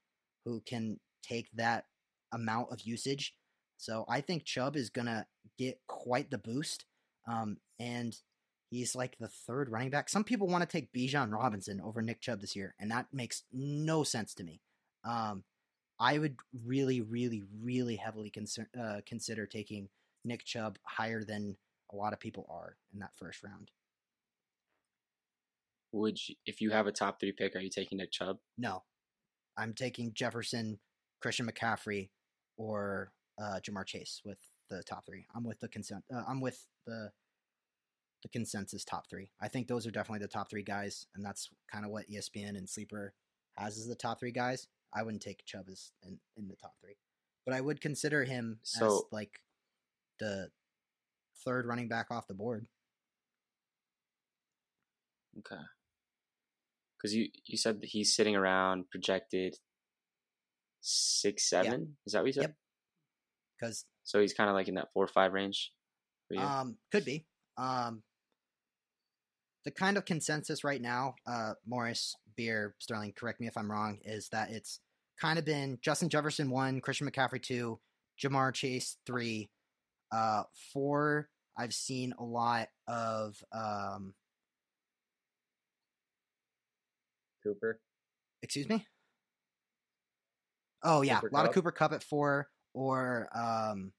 who 0.46 0.62
can 0.66 1.00
take 1.22 1.48
that 1.54 1.86
amount 2.34 2.72
of 2.72 2.82
usage. 2.82 3.36
So 3.78 4.04
I 4.10 4.22
think 4.22 4.46
Chubb 4.46 4.76
is 4.76 4.90
gonna 4.90 5.28
get 5.60 5.80
quite 5.88 6.32
the 6.32 6.40
boost. 6.40 6.86
Um, 7.28 7.58
and 7.80 8.16
he's 8.72 8.96
like 8.96 9.16
the 9.20 9.28
third 9.28 9.70
running 9.70 9.92
back. 9.92 10.10
Some 10.10 10.24
people 10.24 10.48
want 10.48 10.68
to 10.68 10.68
take 10.68 10.92
Bijan 10.92 11.32
Robinson 11.32 11.82
over 11.82 12.02
Nick 12.02 12.20
Chubb 12.22 12.42
this 12.42 12.56
year, 12.56 12.74
and 12.80 12.90
that 12.90 13.08
makes 13.14 13.44
no 13.52 14.04
sense 14.04 14.34
to 14.36 14.44
me. 14.44 14.62
Um, 15.04 15.44
I 16.00 16.18
would 16.18 16.38
really, 16.66 17.02
really, 17.02 17.44
really 17.62 17.96
heavily 17.96 18.30
consider, 18.30 18.70
uh, 18.80 19.02
consider 19.06 19.46
taking 19.46 19.90
Nick 20.24 20.44
Chubb 20.44 20.78
higher 20.84 21.24
than 21.24 21.56
a 21.94 21.96
lot 21.96 22.14
of 22.14 22.20
people 22.20 22.46
are 22.50 22.76
in 22.94 23.00
that 23.00 23.16
first 23.16 23.44
round. 23.44 23.72
Would 25.94 26.18
you, 26.28 26.36
if 26.46 26.60
you 26.60 26.72
have 26.72 26.88
a 26.88 26.92
top 26.92 27.20
three 27.20 27.32
pick, 27.32 27.56
are 27.56 27.60
you 27.60 27.70
taking 27.70 28.00
Nick 28.00 28.12
Chubb? 28.12 28.38
No, 28.58 28.84
I'm 29.58 29.74
taking 29.74 30.14
Jefferson, 30.14 30.80
Christian 31.22 31.48
McCaffrey, 31.48 32.10
or 32.58 33.14
uh, 33.42 33.60
Ja'Marr 33.64 33.86
Chase 33.86 34.22
with 34.26 34.40
the 34.70 34.84
top 34.84 35.06
three. 35.06 35.26
I'm 35.34 35.46
with 35.46 35.60
the 35.60 35.70
consent. 35.70 36.04
Uh, 36.14 36.24
I'm 36.28 36.42
with 36.42 36.66
the 36.86 37.12
the 38.24 38.30
consensus 38.30 38.84
top 38.84 39.08
three. 39.08 39.30
I 39.40 39.48
think 39.48 39.68
those 39.68 39.86
are 39.86 39.92
definitely 39.92 40.26
the 40.26 40.28
top 40.28 40.50
three 40.50 40.64
guys, 40.64 41.06
and 41.16 41.24
that's 41.24 41.50
kind 41.72 41.86
of 41.86 41.92
what 41.92 42.10
ESPN 42.10 42.58
and 42.58 42.68
Sleeper 42.68 43.14
has 43.56 43.78
as 43.78 43.88
the 43.88 43.96
top 43.96 44.20
three 44.20 44.32
guys. 44.32 44.68
I 44.94 45.04
wouldn't 45.04 45.24
take 45.24 45.46
Chubb 45.46 45.66
as 45.72 45.92
in, 46.04 46.20
in 46.38 46.48
the 46.48 46.56
top 46.56 46.76
three, 46.82 46.96
but 47.46 47.56
I 47.56 47.62
would 47.62 47.82
consider 47.82 48.24
him 48.24 48.60
so, 48.64 48.86
as 48.86 49.02
like 49.12 49.42
the 50.20 50.50
third 51.44 51.66
running 51.66 51.88
back 51.88 52.08
off 52.12 52.28
the 52.28 52.34
board. 52.34 52.68
Okay. 55.40 55.62
Because 56.98 57.14
you 57.14 57.28
you 57.46 57.58
said 57.58 57.82
that 57.82 57.90
he's 57.90 58.16
sitting 58.16 58.36
around 58.36 58.90
projected 58.90 59.58
six 60.82 61.50
seven. 61.50 61.82
Yeah. 61.82 62.06
Is 62.06 62.14
that 62.14 62.20
what 62.20 62.28
you 62.28 62.34
said? 62.34 62.42
Yep. 62.42 62.56
Because 63.60 63.86
so 64.04 64.22
he's 64.22 64.34
kind 64.34 64.50
of 64.50 64.56
like 64.56 64.68
in 64.68 64.76
that 64.76 64.92
four 64.94 65.04
or 65.04 65.08
five 65.08 65.34
range. 65.34 65.72
Um, 66.38 66.78
could 66.92 67.06
be. 67.06 67.26
Um, 67.58 68.04
the 69.64 69.72
kind 69.72 69.98
of 69.98 70.06
consensus 70.06 70.64
right 70.64 70.82
now, 70.82 71.16
uh, 71.28 71.54
Morris, 71.66 72.16
Beer, 72.36 72.76
Sterling, 72.80 73.14
correct 73.14 73.40
me 73.40 73.48
if 73.48 73.58
I'm 73.58 73.72
wrong, 73.72 74.00
is 74.04 74.30
that 74.30 74.50
it's 74.52 74.80
kind 75.20 75.40
of 75.40 75.46
been 75.46 75.80
Justin 75.82 76.10
Jefferson 76.10 76.50
one, 76.50 76.82
Christian 76.82 77.10
McCaffrey 77.10 77.42
two, 77.42 77.80
Ja'Marr 78.22 78.54
Chase 78.54 78.98
three, 79.06 79.50
uh, 80.12 80.44
four. 80.74 81.30
I've 81.58 81.74
seen 81.74 82.14
a 82.20 82.24
lot 82.24 82.68
of 82.88 83.42
um, 83.54 84.14
Cooper. 87.44 87.80
Excuse 88.42 88.68
me. 88.68 88.86
Oh 90.84 91.02
yeah, 91.02 91.16
Cooper 91.20 91.28
a 91.28 91.34
lot 91.34 91.42
Kupp. 91.42 91.50
of 91.50 91.54
Cooper 91.56 91.72
Kupp 91.72 91.94
at 91.94 92.04
four, 92.04 92.50
or 92.74 93.30
um, 93.34 93.92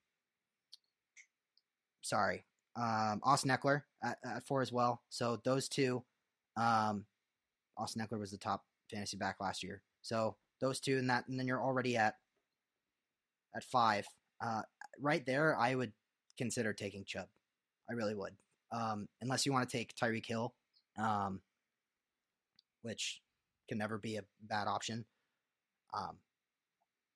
sorry, 2.03 2.45
um, 2.77 3.21
Austin 3.23 3.51
Ekeler 3.51 3.83
at, 4.05 4.19
at 4.25 4.47
four 4.47 4.63
as 4.63 4.71
well. 4.71 5.01
So 5.09 5.41
those 5.45 5.69
two, 5.69 6.05
um, 6.57 7.07
Austin 7.79 8.07
Ekeler 8.07 8.21
was 8.21 8.31
the 8.31 8.39
top 8.39 8.65
fantasy 8.91 9.17
back 9.17 9.37
last 9.41 9.63
year. 9.63 9.83
So 10.03 10.37
those 10.61 10.81
two 10.81 10.99
and 10.99 11.11
that, 11.11 11.27
and 11.29 11.39
then 11.39 11.47
you're 11.47 11.63
already 11.63 11.97
at 11.97 12.15
at 13.55 13.65
five. 13.65 14.07
Uh, 14.41 14.63
right 15.01 15.25
there, 15.25 15.57
I 15.59 15.75
would 15.75 15.93
consider 16.39 16.73
taking 16.73 17.05
Chubb. 17.05 17.29
I 17.91 17.95
really 17.95 18.15
would. 18.15 18.35
Um, 18.73 19.09
unless 19.21 19.47
you 19.47 19.53
want 19.53 19.69
to 19.69 19.77
take 19.77 19.95
Tyreek 19.95 20.27
Hill, 20.27 20.55
um, 20.99 21.41
which 22.83 23.21
can 23.69 23.79
never 23.79 23.99
be 23.99 24.17
a 24.17 24.25
bad 24.43 24.69
option. 24.69 25.05
Um, 25.95 26.19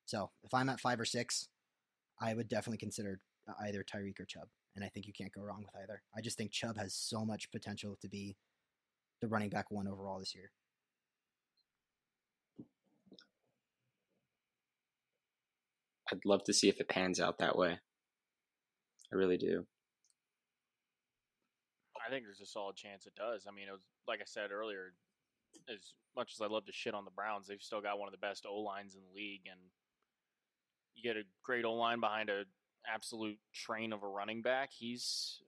so 0.06 0.30
if 0.42 0.54
I'm 0.54 0.68
at 0.68 0.80
five 0.80 0.98
or 0.98 1.04
six, 1.04 1.48
I 2.20 2.34
would 2.34 2.48
definitely 2.48 2.78
consider 2.78 3.20
either 3.64 3.84
Tyreek 3.84 4.20
or 4.20 4.24
Chubb, 4.24 4.48
and 4.76 4.84
I 4.84 4.88
think 4.88 5.06
you 5.06 5.12
can't 5.12 5.32
go 5.32 5.42
wrong 5.42 5.64
with 5.64 5.82
either. 5.82 6.02
I 6.16 6.20
just 6.20 6.36
think 6.36 6.52
Chubb 6.52 6.78
has 6.78 6.94
so 6.94 7.24
much 7.24 7.50
potential 7.50 7.98
to 8.00 8.08
be 8.08 8.36
the 9.20 9.28
running 9.28 9.50
back 9.50 9.70
one 9.70 9.86
overall 9.86 10.18
this 10.18 10.34
year. 10.34 10.50
I'd 16.12 16.24
love 16.24 16.42
to 16.44 16.52
see 16.52 16.68
if 16.68 16.80
it 16.80 16.88
pans 16.88 17.20
out 17.20 17.38
that 17.38 17.56
way. 17.56 17.78
I 19.12 19.16
really 19.16 19.36
do. 19.36 19.66
I 22.06 22.10
think 22.10 22.24
there's 22.24 22.40
a 22.40 22.46
solid 22.46 22.76
chance 22.76 23.06
it 23.06 23.14
does. 23.14 23.46
I 23.48 23.54
mean, 23.54 23.68
it 23.68 23.72
was 23.72 23.86
like 24.08 24.20
I 24.20 24.26
said 24.26 24.50
earlier. 24.50 24.94
As 25.68 25.94
much 26.16 26.32
as 26.34 26.40
I 26.40 26.46
love 26.46 26.64
to 26.66 26.72
shit 26.72 26.94
on 26.94 27.04
the 27.04 27.10
Browns, 27.10 27.46
they've 27.46 27.60
still 27.60 27.80
got 27.80 27.98
one 27.98 28.08
of 28.08 28.12
the 28.12 28.24
best 28.24 28.46
O 28.48 28.60
lines 28.60 28.94
in 28.94 29.00
the 29.00 29.14
league, 29.14 29.42
and 29.50 29.60
you 30.94 31.02
get 31.02 31.16
a 31.16 31.24
great 31.44 31.64
O 31.64 31.74
line 31.74 32.00
behind 32.00 32.30
a 32.30 32.44
absolute 32.92 33.38
train 33.52 33.92
of 33.92 34.02
a 34.02 34.08
running 34.08 34.42
back. 34.42 34.70
He's 34.72 35.40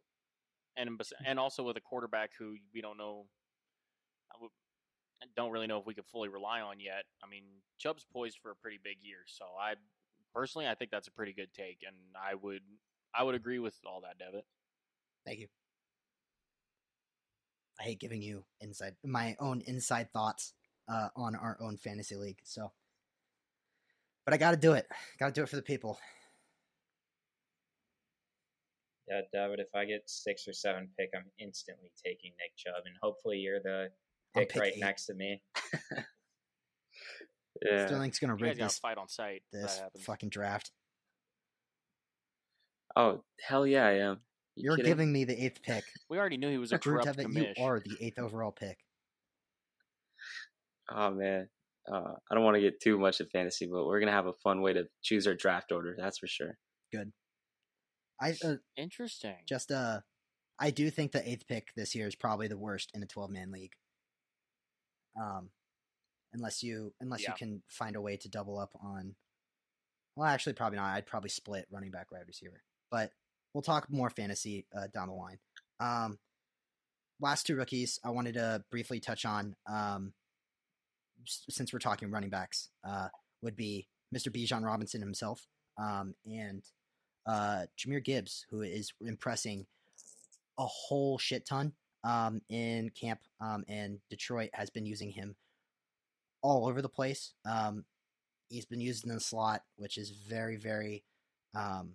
and 0.76 1.00
and 1.24 1.38
also 1.38 1.62
with 1.62 1.76
a 1.76 1.80
quarterback 1.80 2.30
who 2.38 2.56
we 2.74 2.80
don't 2.80 2.98
know, 2.98 3.26
don't 5.36 5.50
really 5.50 5.66
know 5.66 5.78
if 5.78 5.86
we 5.86 5.94
could 5.94 6.06
fully 6.06 6.28
rely 6.28 6.60
on 6.60 6.80
yet. 6.80 7.04
I 7.22 7.28
mean, 7.28 7.44
Chubb's 7.78 8.04
poised 8.12 8.38
for 8.42 8.50
a 8.50 8.56
pretty 8.56 8.78
big 8.82 8.96
year, 9.02 9.18
so 9.26 9.44
I 9.60 9.74
personally 10.34 10.66
I 10.66 10.74
think 10.74 10.90
that's 10.90 11.08
a 11.08 11.12
pretty 11.12 11.32
good 11.32 11.52
take, 11.54 11.78
and 11.86 11.96
I 12.16 12.34
would 12.34 12.62
I 13.14 13.22
would 13.22 13.34
agree 13.34 13.58
with 13.58 13.74
all 13.86 14.02
that, 14.02 14.18
Devitt. 14.18 14.46
Thank 15.24 15.40
you. 15.40 15.48
I 17.80 17.84
hate 17.84 18.00
giving 18.00 18.22
you 18.22 18.44
inside 18.60 18.94
my 19.04 19.36
own 19.40 19.62
inside 19.66 20.12
thoughts 20.12 20.54
uh, 20.88 21.08
on 21.16 21.34
our 21.34 21.56
own 21.60 21.76
fantasy 21.76 22.16
league. 22.16 22.38
So, 22.44 22.72
but 24.24 24.34
I 24.34 24.36
got 24.36 24.52
to 24.52 24.56
do 24.56 24.72
it. 24.74 24.86
Got 25.18 25.26
to 25.28 25.32
do 25.32 25.42
it 25.42 25.48
for 25.48 25.56
the 25.56 25.62
people. 25.62 25.98
Yeah, 29.08 29.22
David. 29.32 29.58
If 29.58 29.74
I 29.74 29.84
get 29.84 30.08
six 30.08 30.46
or 30.46 30.52
seven 30.52 30.88
pick, 30.98 31.10
I'm 31.14 31.26
instantly 31.38 31.90
taking 32.02 32.32
Nick 32.38 32.56
Chubb, 32.56 32.84
and 32.86 32.94
hopefully 33.02 33.38
you're 33.38 33.60
the 33.60 33.88
pick, 34.34 34.50
pick 34.50 34.60
right 34.62 34.72
eight. 34.74 34.80
next 34.80 35.06
to 35.06 35.14
me. 35.14 35.42
yeah, 37.64 37.86
Sterling's 37.86 38.18
gonna 38.18 38.36
rig 38.36 38.58
this 38.58 38.78
fight 38.78 38.98
on 38.98 39.08
site. 39.08 39.42
This 39.52 39.80
fucking 40.00 40.30
draft. 40.30 40.70
Oh 42.96 43.22
hell 43.40 43.66
yeah, 43.66 43.86
I 43.86 43.92
am. 43.98 44.20
You 44.54 44.72
are 44.72 44.76
giving 44.76 45.12
me 45.12 45.24
the 45.24 45.44
eighth 45.44 45.62
pick. 45.62 45.84
We 46.10 46.18
already 46.18 46.36
knew 46.36 46.50
he 46.50 46.58
was 46.58 46.72
a 46.72 46.78
corrupt 46.78 47.06
Devitt, 47.06 47.56
You 47.58 47.64
are 47.64 47.80
the 47.80 47.96
eighth 48.00 48.18
overall 48.18 48.52
pick. 48.52 48.78
Oh 50.94 51.10
man, 51.10 51.48
uh, 51.90 52.12
I 52.30 52.34
don't 52.34 52.44
want 52.44 52.56
to 52.56 52.60
get 52.60 52.80
too 52.80 52.98
much 52.98 53.20
of 53.20 53.30
fantasy, 53.30 53.66
but 53.66 53.86
we're 53.86 54.00
gonna 54.00 54.12
have 54.12 54.26
a 54.26 54.34
fun 54.44 54.60
way 54.60 54.74
to 54.74 54.88
choose 55.00 55.26
our 55.26 55.34
draft 55.34 55.72
order. 55.72 55.94
That's 55.96 56.18
for 56.18 56.26
sure. 56.26 56.58
Good. 56.92 57.12
I 58.20 58.34
uh, 58.44 58.56
interesting. 58.76 59.36
Just 59.48 59.70
uh, 59.70 60.00
I 60.58 60.70
do 60.70 60.90
think 60.90 61.12
the 61.12 61.26
eighth 61.26 61.46
pick 61.46 61.68
this 61.76 61.94
year 61.94 62.06
is 62.06 62.14
probably 62.14 62.48
the 62.48 62.58
worst 62.58 62.90
in 62.94 63.02
a 63.02 63.06
twelve 63.06 63.30
man 63.30 63.52
league. 63.52 63.72
Um, 65.20 65.50
unless 66.32 66.62
you 66.62 66.94
unless 67.00 67.22
yeah. 67.22 67.30
you 67.30 67.34
can 67.36 67.62
find 67.68 67.96
a 67.96 68.00
way 68.00 68.16
to 68.16 68.28
double 68.28 68.58
up 68.58 68.70
on 68.82 69.14
well, 70.16 70.28
actually, 70.28 70.52
probably 70.52 70.78
not. 70.78 70.94
I'd 70.94 71.06
probably 71.06 71.30
split 71.30 71.66
running 71.70 71.90
back, 71.90 72.12
wide 72.12 72.26
receiver. 72.26 72.62
But 72.90 73.12
we'll 73.54 73.62
talk 73.62 73.90
more 73.90 74.10
fantasy 74.10 74.66
uh, 74.76 74.88
down 74.92 75.08
the 75.08 75.14
line. 75.14 75.38
Um, 75.80 76.18
last 77.20 77.46
two 77.46 77.56
rookies 77.56 77.98
I 78.04 78.10
wanted 78.10 78.34
to 78.34 78.62
briefly 78.70 79.00
touch 79.00 79.24
on, 79.24 79.56
um, 79.66 80.12
since 81.24 81.72
we're 81.72 81.78
talking 81.78 82.10
running 82.10 82.30
backs, 82.30 82.68
uh, 82.86 83.08
would 83.42 83.56
be 83.56 83.88
Mr. 84.14 84.28
Bijan 84.28 84.64
Robinson 84.64 85.00
himself 85.00 85.46
um, 85.80 86.14
and 86.26 86.62
uh, 87.26 87.62
Jahmyr 87.78 88.04
Gibbs, 88.04 88.44
who 88.50 88.60
is 88.60 88.92
impressing 89.00 89.66
a 90.58 90.66
whole 90.66 91.16
shit 91.16 91.46
ton 91.46 91.72
um, 92.04 92.40
in 92.48 92.90
camp, 92.90 93.20
um, 93.40 93.64
and 93.68 93.98
Detroit 94.10 94.50
has 94.54 94.70
been 94.70 94.86
using 94.86 95.10
him 95.10 95.36
all 96.42 96.66
over 96.66 96.82
the 96.82 96.88
place. 96.88 97.34
Um, 97.44 97.84
he's 98.48 98.66
been 98.66 98.80
used 98.80 99.04
in 99.06 99.14
the 99.14 99.20
slot, 99.20 99.62
which 99.76 99.96
is 99.96 100.10
very, 100.10 100.56
very 100.56 101.04
um, 101.54 101.94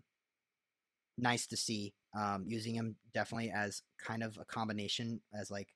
nice 1.18 1.47
to 1.47 1.58
see. 1.58 1.93
Um, 2.18 2.45
using 2.47 2.74
him 2.74 2.95
definitely 3.14 3.51
as 3.51 3.84
kind 4.03 4.24
of 4.24 4.38
a 4.39 4.45
combination, 4.45 5.22
as 5.38 5.51
like 5.51 5.70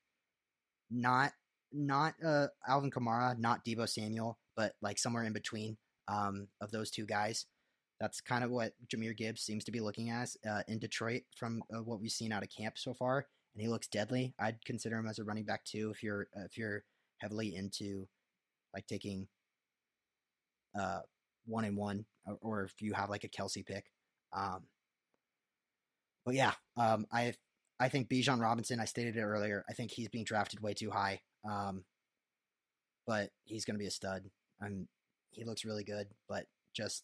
not 0.89 1.34
not 1.73 2.15
uh, 2.25 2.47
Alvin 2.67 2.91
Kamara, 2.91 3.38
not 3.38 3.63
Deebo 3.63 3.88
Samuel, 3.88 4.38
but 4.55 4.73
like 4.82 4.97
somewhere 4.97 5.23
in 5.23 5.34
between 5.34 5.77
um, 6.07 6.47
of 6.59 6.71
those 6.71 6.89
two 6.89 7.05
guys. 7.05 7.45
That's 7.99 8.19
kind 8.19 8.43
of 8.43 8.49
what 8.49 8.73
Jahmyr 8.88 9.15
Gibbs 9.15 9.43
seems 9.43 9.63
to 9.65 9.71
be 9.71 9.79
looking 9.79 10.09
as 10.09 10.36
uh, 10.49 10.63
in 10.67 10.79
Detroit 10.79 11.21
from 11.38 11.63
uh, 11.73 11.84
what 11.84 12.01
we've 12.01 12.11
seen 12.11 12.32
out 12.32 12.43
of 12.43 12.49
camp 12.49 12.77
so 12.77 12.93
far, 12.93 13.27
and 13.53 13.61
he 13.61 13.67
looks 13.67 13.87
deadly. 13.87 14.33
I'd 14.39 14.63
consider 14.65 14.97
him 14.97 15.07
as 15.07 15.19
a 15.19 15.23
running 15.23 15.45
back 15.45 15.63
too 15.65 15.91
if 15.93 16.03
you're 16.03 16.27
if 16.35 16.57
you're 16.57 16.83
heavily 17.17 17.55
into 17.55 18.07
like 18.73 18.87
taking 18.87 19.27
uh 20.79 21.01
one 21.45 21.65
and 21.65 21.77
one, 21.77 22.05
or, 22.25 22.37
or 22.41 22.63
if 22.63 22.81
you 22.81 22.93
have 22.93 23.09
like 23.09 23.23
a 23.23 23.29
Kelce 23.29 23.65
pick. 23.65 23.85
Um, 24.33 24.63
but 26.25 26.35
yeah, 26.35 26.53
um, 26.77 27.05
I 27.11 27.33
I 27.79 27.89
think 27.89 28.09
Bijan 28.09 28.39
Robinson. 28.39 28.79
I 28.79 28.85
stated 28.85 29.17
it 29.17 29.21
earlier. 29.23 29.65
I 29.69 29.73
think 29.73 29.91
he's 29.91 30.09
being 30.09 30.25
drafted 30.25 30.61
way 30.61 30.73
too 30.73 30.91
high. 30.91 31.21
Um, 31.49 31.83
but 33.07 33.31
he's 33.43 33.65
going 33.65 33.75
to 33.75 33.79
be 33.79 33.87
a 33.87 33.91
stud. 33.91 34.29
And 34.59 34.87
he 35.31 35.43
looks 35.43 35.65
really 35.65 35.83
good. 35.83 36.07
But 36.29 36.45
just 36.73 37.03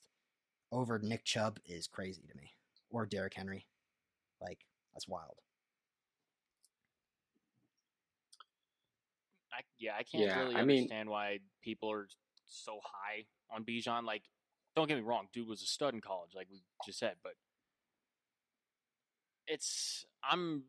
over 0.71 0.99
Nick 0.99 1.25
Chubb 1.25 1.59
is 1.65 1.87
crazy 1.87 2.21
to 2.29 2.37
me, 2.37 2.51
or 2.91 3.05
Derrick 3.05 3.33
Henry. 3.35 3.65
Like 4.39 4.59
that's 4.93 5.07
wild. 5.07 5.39
I, 9.57 9.61
yeah, 9.79 9.93
I 9.97 10.03
can't 10.03 10.23
Yeah, 10.25 10.39
really 10.39 10.55
I 10.55 10.63
mean- 10.63 10.77
understand 10.83 11.09
why 11.09 11.39
people 11.63 11.91
are 11.91 12.07
so 12.47 12.79
high 12.83 13.25
on 13.49 13.63
Bijan. 13.65 14.03
Like, 14.03 14.23
don't 14.75 14.87
get 14.87 14.95
me 14.97 15.01
wrong, 15.03 15.27
dude 15.33 15.47
was 15.47 15.61
a 15.63 15.65
stud 15.65 15.93
in 15.95 16.01
college, 16.01 16.31
like 16.35 16.47
we 16.51 16.61
just 16.85 16.99
said, 16.99 17.15
but 17.23 17.33
it's 19.47 20.05
I'm 20.23 20.63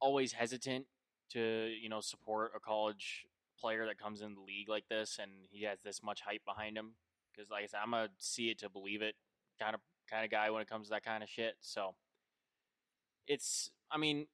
always 0.00 0.32
hesitant 0.32 0.86
to 1.30 1.72
you 1.80 1.88
know 1.88 2.00
support 2.00 2.52
a 2.56 2.60
college 2.60 3.26
player 3.58 3.86
that 3.86 3.98
comes 3.98 4.20
in 4.20 4.34
the 4.34 4.40
league 4.40 4.68
like 4.68 4.84
this 4.90 5.18
and 5.22 5.30
he 5.50 5.64
has 5.64 5.78
this 5.84 6.02
much 6.02 6.20
hype 6.20 6.44
behind 6.44 6.76
him 6.76 6.94
because 7.32 7.48
like 7.50 7.62
I 7.62 7.66
said, 7.66 7.80
I'm 7.82 7.94
a 7.94 8.08
see 8.18 8.50
it 8.50 8.58
to 8.58 8.68
believe 8.68 9.02
it 9.02 9.14
kind 9.60 9.74
of 9.74 9.80
kind 10.10 10.24
of 10.24 10.30
guy 10.30 10.50
when 10.50 10.60
it 10.60 10.68
comes 10.68 10.88
to 10.88 10.90
that 10.90 11.04
kind 11.04 11.22
of 11.22 11.28
shit. 11.28 11.54
So 11.60 11.94
it's 13.28 13.70
I 13.90 13.98
mean 13.98 14.26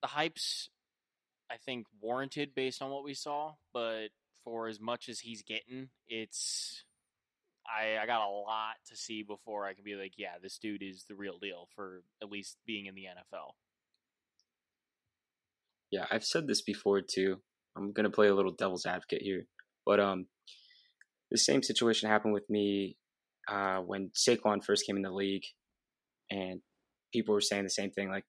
the 0.00 0.08
hype's 0.08 0.70
I 1.50 1.56
think 1.56 1.86
warranted 2.00 2.54
based 2.54 2.80
on 2.80 2.90
what 2.90 3.04
we 3.04 3.14
saw, 3.14 3.54
but 3.72 4.08
for 4.44 4.68
as 4.68 4.80
much 4.80 5.08
as 5.08 5.20
he's 5.20 5.42
getting, 5.42 5.88
it's 6.08 6.84
I 7.66 8.02
I 8.02 8.06
got 8.06 8.26
a 8.26 8.30
lot 8.30 8.76
to 8.88 8.96
see 8.96 9.22
before 9.22 9.66
I 9.66 9.74
can 9.74 9.84
be 9.84 9.94
like, 9.94 10.12
yeah, 10.16 10.34
this 10.42 10.58
dude 10.58 10.82
is 10.82 11.04
the 11.08 11.14
real 11.14 11.38
deal 11.38 11.68
for 11.74 12.02
at 12.22 12.30
least 12.30 12.56
being 12.66 12.86
in 12.86 12.94
the 12.94 13.02
NFL. 13.02 13.54
Yeah, 15.90 16.06
I've 16.10 16.24
said 16.24 16.46
this 16.46 16.62
before 16.62 17.00
too. 17.00 17.38
I'm 17.76 17.92
gonna 17.92 18.10
play 18.10 18.28
a 18.28 18.34
little 18.34 18.52
devil's 18.52 18.86
advocate 18.86 19.22
here, 19.22 19.46
but 19.84 19.98
um, 20.00 20.26
the 21.30 21.38
same 21.38 21.62
situation 21.62 22.08
happened 22.08 22.34
with 22.34 22.48
me 22.48 22.96
uh, 23.48 23.78
when 23.78 24.10
Saquon 24.14 24.62
first 24.64 24.86
came 24.86 24.96
in 24.96 25.02
the 25.02 25.10
league, 25.10 25.44
and 26.30 26.60
people 27.12 27.34
were 27.34 27.40
saying 27.40 27.64
the 27.64 27.70
same 27.70 27.90
thing, 27.90 28.08
like 28.08 28.24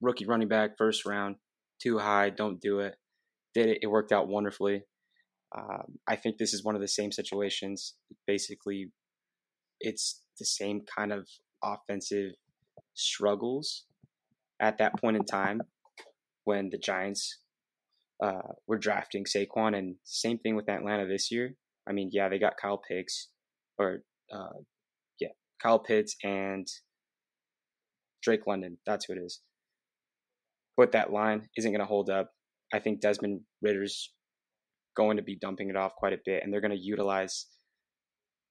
rookie 0.00 0.26
running 0.26 0.48
back, 0.48 0.76
first 0.76 1.06
round, 1.06 1.36
too 1.82 1.98
high, 1.98 2.30
don't 2.30 2.60
do 2.60 2.80
it. 2.80 2.94
Did 3.54 3.68
it? 3.68 3.78
It 3.82 3.86
worked 3.88 4.12
out 4.12 4.28
wonderfully. 4.28 4.82
Um, 5.56 5.98
I 6.08 6.16
think 6.16 6.38
this 6.38 6.54
is 6.54 6.64
one 6.64 6.74
of 6.74 6.80
the 6.80 6.88
same 6.88 7.10
situations. 7.10 7.94
Basically, 8.26 8.92
it's 9.80 10.22
the 10.38 10.44
same 10.44 10.82
kind 10.96 11.12
of 11.12 11.26
offensive 11.62 12.32
struggles 12.94 13.84
at 14.60 14.78
that 14.78 14.98
point 15.00 15.16
in 15.16 15.24
time 15.24 15.62
when 16.44 16.70
the 16.70 16.78
Giants 16.78 17.38
uh, 18.22 18.52
were 18.66 18.78
drafting 18.78 19.24
Saquon, 19.24 19.76
and 19.76 19.96
same 20.04 20.38
thing 20.38 20.54
with 20.54 20.68
Atlanta 20.68 21.06
this 21.06 21.30
year. 21.30 21.54
I 21.88 21.92
mean, 21.92 22.10
yeah, 22.12 22.28
they 22.28 22.38
got 22.38 22.56
Kyle 22.60 22.78
Pitts, 22.78 23.28
or 23.78 24.02
uh, 24.32 24.60
yeah, 25.18 25.30
Kyle 25.62 25.78
Pitts 25.78 26.16
and 26.22 26.66
Drake 28.22 28.46
London. 28.46 28.78
That's 28.86 29.06
who 29.06 29.14
it 29.14 29.18
is. 29.24 29.40
But 30.80 30.92
that 30.92 31.12
line 31.12 31.46
isn't 31.58 31.70
going 31.70 31.80
to 31.80 31.86
hold 31.86 32.08
up. 32.08 32.30
I 32.72 32.78
think 32.78 33.02
Desmond 33.02 33.42
Ridder's 33.60 34.14
going 34.96 35.18
to 35.18 35.22
be 35.22 35.36
dumping 35.38 35.68
it 35.68 35.76
off 35.76 35.92
quite 35.94 36.14
a 36.14 36.18
bit, 36.24 36.42
and 36.42 36.50
they're 36.50 36.62
going 36.62 36.70
to 36.70 36.82
utilize. 36.82 37.48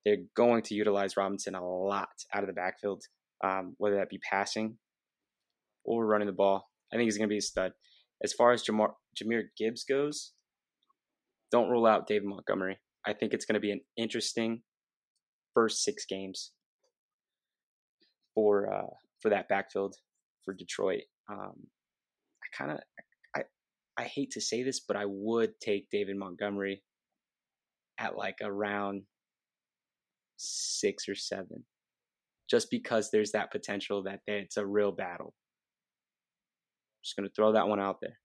They're 0.06 0.28
going 0.38 0.62
to 0.66 0.76
utilize 0.76 1.18
Robinson 1.18 1.56
a 1.56 1.68
lot 1.68 2.10
out 2.32 2.44
of 2.44 2.48
the 2.48 2.54
backfield, 2.54 3.02
um, 3.44 3.74
whether 3.80 3.96
that 3.96 4.12
be 4.12 4.20
passing 4.32 4.78
or 5.84 6.06
running 6.06 6.28
the 6.28 6.32
ball. 6.32 6.68
I 6.94 6.98
think 6.98 7.08
he's 7.08 7.18
going 7.18 7.28
to 7.28 7.34
be 7.34 7.40
a 7.40 7.42
stud. 7.42 7.72
As 8.24 8.32
far 8.32 8.52
as 8.52 8.64
Jamar, 8.64 8.92
Jahmyr 9.18 9.46
Gibbs 9.58 9.84
goes, 9.84 10.34
don't 11.52 11.72
rule 11.72 11.88
out 11.88 12.06
David 12.06 12.28
Montgomery. 12.28 12.78
I 13.08 13.14
think 13.14 13.34
it's 13.34 13.46
going 13.46 13.56
to 13.56 13.60
be 13.60 13.72
an 13.72 13.82
interesting 13.98 14.62
first 15.56 15.84
six 15.84 16.06
games 16.06 16.52
for 18.36 18.72
uh, 18.72 18.94
for 19.20 19.30
that 19.30 19.50
backfield 19.50 19.96
for 20.46 20.54
Detroit. 20.54 21.06
Um, 21.28 21.70
kind 22.58 22.72
of 22.72 22.80
I 23.36 23.44
I 23.98 24.04
hate 24.04 24.32
to 24.32 24.42
say 24.42 24.64
this, 24.64 24.80
but 24.80 24.98
I 24.98 25.06
would 25.06 25.60
take 25.60 25.90
David 25.90 26.18
Montgomery 26.18 26.84
at 28.00 28.16
like 28.16 28.38
around 28.42 29.04
six 30.38 31.10
or 31.10 31.16
seven, 31.16 31.66
just 32.50 32.72
because 32.72 33.12
there's 33.12 33.32
that 33.34 33.52
potential 33.52 34.04
that 34.04 34.22
it's 34.26 34.58
a 34.58 34.66
real 34.66 34.92
battle. 34.92 35.34
I'm 35.36 37.04
Just 37.04 37.16
gonna 37.16 37.30
throw 37.36 37.52
that 37.54 37.68
one 37.68 37.80
out 37.80 37.98
there. 38.02 38.18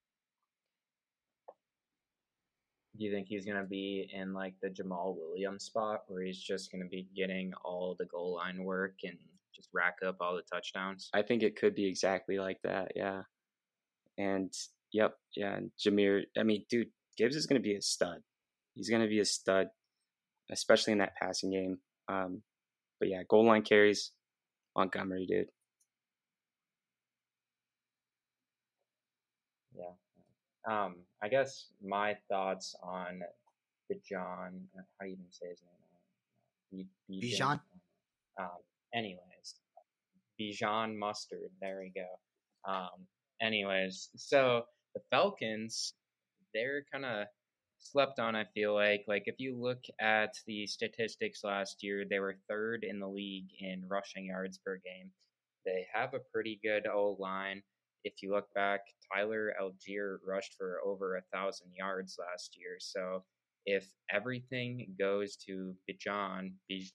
Do 2.97 3.05
you 3.05 3.13
think 3.13 3.27
he's 3.29 3.45
gonna 3.45 3.67
be 3.67 4.09
in 4.13 4.33
like 4.33 4.55
the 4.63 4.69
Jamaal 4.69 5.17
Williams 5.17 5.65
spot 5.65 6.03
where 6.07 6.23
he's 6.23 6.41
just 6.41 6.71
gonna 6.71 6.89
be 6.89 7.09
getting 7.17 7.53
all 7.65 7.97
the 7.99 8.07
goal 8.07 8.37
line 8.37 8.63
work 8.63 8.95
and 9.03 9.19
just 9.55 9.69
rack 9.73 9.97
up 10.07 10.17
all 10.21 10.37
the 10.37 10.43
touchdowns? 10.43 11.11
I 11.13 11.23
think 11.23 11.43
it 11.43 11.57
could 11.57 11.75
be 11.75 11.87
exactly 11.87 12.39
like 12.39 12.59
that. 12.63 12.93
Yeah. 12.95 13.23
And 14.19 14.53
yep, 14.93 15.15
yeah. 15.37 15.57
And 15.57 15.71
Jahmyr, 15.79 16.23
I 16.39 16.43
mean, 16.43 16.65
dude, 16.69 16.89
Gibbs 17.17 17.37
is 17.37 17.47
going 17.47 17.61
to 17.61 17.67
be 17.67 17.77
a 17.77 17.83
stud. 17.83 18.19
He's 18.75 18.91
going 18.91 19.03
to 19.03 19.09
be 19.09 19.21
a 19.21 19.25
stud, 19.25 19.69
especially 20.51 20.93
in 20.93 20.99
that 20.99 21.17
passing 21.21 21.51
game. 21.51 21.79
Um, 22.09 22.43
but 22.99 23.09
yeah, 23.09 23.23
goal 23.29 23.47
line 23.47 23.63
carries, 23.63 24.13
Montgomery, 24.77 25.27
dude. 25.27 25.47
Yeah. 29.77 29.95
Um, 30.67 30.97
I 31.23 31.29
guess 31.29 31.67
my 31.83 32.17
thoughts 32.29 32.75
on 32.83 33.23
Bijan, 33.91 34.61
How 34.75 35.03
do 35.03 35.07
you 35.07 35.13
even 35.13 35.25
say 35.31 35.49
his 35.49 35.61
name? 36.73 36.89
Bijan? 37.11 37.61
Um, 38.41 38.49
anyways, 38.95 39.55
Bijan 40.41 40.97
Mustard. 40.97 41.51
There 41.61 41.81
we 41.81 41.93
go. 41.95 42.71
Um, 42.71 43.07
anyways, 43.41 44.11
so 44.17 44.63
the 44.95 45.01
Falcons, 45.11 45.95
they're 46.53 46.85
kind 46.93 47.05
of 47.05 47.27
slept 47.79 48.19
on. 48.19 48.35
I 48.35 48.45
feel 48.55 48.75
like, 48.75 49.05
like 49.09 49.25
if 49.27 49.37
you 49.39 49.57
look 49.61 49.83
at 50.01 50.35
the 50.47 50.67
statistics 50.67 51.45
last 51.45 51.83
year, 51.83 52.05
they 52.09 52.19
were 52.19 52.37
third 52.49 52.85
in 52.85 53.01
the 53.01 53.09
league 53.09 53.49
in 53.61 53.85
rushing 53.89 54.27
yards 54.27 54.59
per 54.59 54.77
game. 54.77 55.11
They 55.65 55.87
have 55.93 56.15
a 56.15 56.21
pretty 56.33 56.61
good 56.63 56.87
O 56.87 57.17
line. 57.19 57.63
If 58.05 58.23
you 58.23 58.33
look 58.33 58.53
back, 58.55 58.81
Tyler 59.13 59.55
Allgeier 59.61 60.19
rushed 60.27 60.55
for 60.59 60.79
over 60.85 61.17
a 61.17 61.23
thousand 61.33 61.69
yards 61.77 62.19
last 62.19 62.57
year. 62.59 62.77
So 62.79 63.25
if 63.67 63.87
everything 64.13 64.95
goes 64.99 65.37
to 65.47 65.75
Bijan, 65.89 66.53
Bij, 66.71 66.93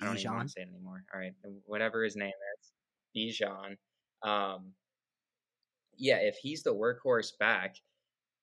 I 0.00 0.06
don't 0.06 0.18
even 0.18 0.32
want 0.32 0.48
to 0.48 0.52
say 0.52 0.62
it 0.62 0.68
anymore. 0.68 1.04
All 1.12 1.20
right, 1.20 1.34
whatever 1.66 2.02
his 2.02 2.16
name 2.16 2.32
is, 2.58 2.72
Bijan. 3.14 3.76
Um, 4.26 4.72
yeah, 5.96 6.16
if 6.16 6.36
he's 6.36 6.62
the 6.62 6.74
workhorse 6.74 7.36
back, 7.38 7.76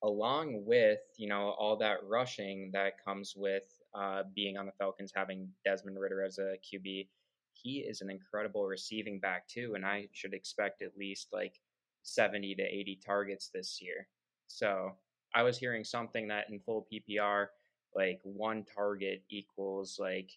along 0.03 0.65
with 0.65 0.99
you 1.17 1.27
know 1.27 1.55
all 1.57 1.77
that 1.77 1.97
rushing 2.07 2.69
that 2.73 3.03
comes 3.03 3.33
with 3.35 3.63
uh, 3.95 4.23
being 4.35 4.57
on 4.57 4.65
the 4.65 4.71
Falcons, 4.73 5.11
having 5.15 5.47
Desmond 5.65 5.99
Ridder 5.99 6.23
as 6.23 6.37
a 6.37 6.55
QB. 6.63 7.07
He 7.53 7.79
is 7.79 8.01
an 8.01 8.09
incredible 8.09 8.65
receiving 8.65 9.19
back 9.19 9.47
too, 9.47 9.73
and 9.75 9.85
I 9.85 10.07
should 10.11 10.33
expect 10.33 10.81
at 10.81 10.97
least 10.97 11.27
like 11.31 11.59
70 12.01 12.55
to 12.55 12.63
80 12.63 12.99
targets 13.05 13.49
this 13.53 13.79
year. 13.81 14.07
So 14.47 14.91
I 15.33 15.43
was 15.43 15.57
hearing 15.57 15.83
something 15.83 16.27
that 16.27 16.49
in 16.49 16.59
full 16.59 16.87
PPR, 16.91 17.47
like 17.95 18.19
one 18.23 18.65
target 18.65 19.23
equals 19.29 19.97
like 19.99 20.31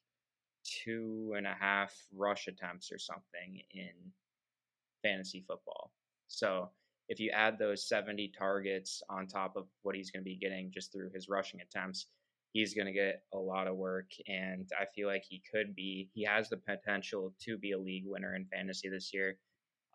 two 0.65 1.35
and 1.37 1.47
a 1.47 1.55
half 1.59 1.95
rush 2.15 2.49
attempts 2.49 2.93
or 2.93 2.99
something 2.99 3.61
in 3.73 3.93
fantasy 5.03 5.45
football. 5.47 5.93
So 6.29 6.71
if 7.09 7.21
you 7.21 7.31
add 7.31 7.59
those 7.59 7.89
70 7.89 8.33
targets 8.37 9.03
on 9.09 9.27
top 9.27 9.57
of 9.57 9.67
what 9.83 9.95
he's 9.95 10.11
going 10.11 10.23
to 10.23 10.29
be 10.29 10.37
getting 10.37 10.71
just 10.73 10.93
through 10.93 11.11
his 11.15 11.29
rushing 11.29 11.61
attempts, 11.61 12.07
he's 12.53 12.75
going 12.75 12.87
to 12.87 12.93
get 12.93 13.23
a 13.33 13.39
lot 13.39 13.69
of 13.69 13.77
work. 13.77 14.11
And 14.27 14.69
I 14.81 14.87
feel 14.95 15.09
like 15.09 15.25
he 15.29 15.43
could 15.53 15.75
be, 15.75 16.09
he 16.15 16.25
has 16.25 16.49
the 16.49 16.57
potential 16.57 17.35
to 17.43 17.59
be 17.59 17.73
a 17.73 17.79
league 17.79 18.05
winner 18.07 18.35
in 18.35 18.47
fantasy 18.47 18.89
this 18.89 19.11
year. 19.13 19.39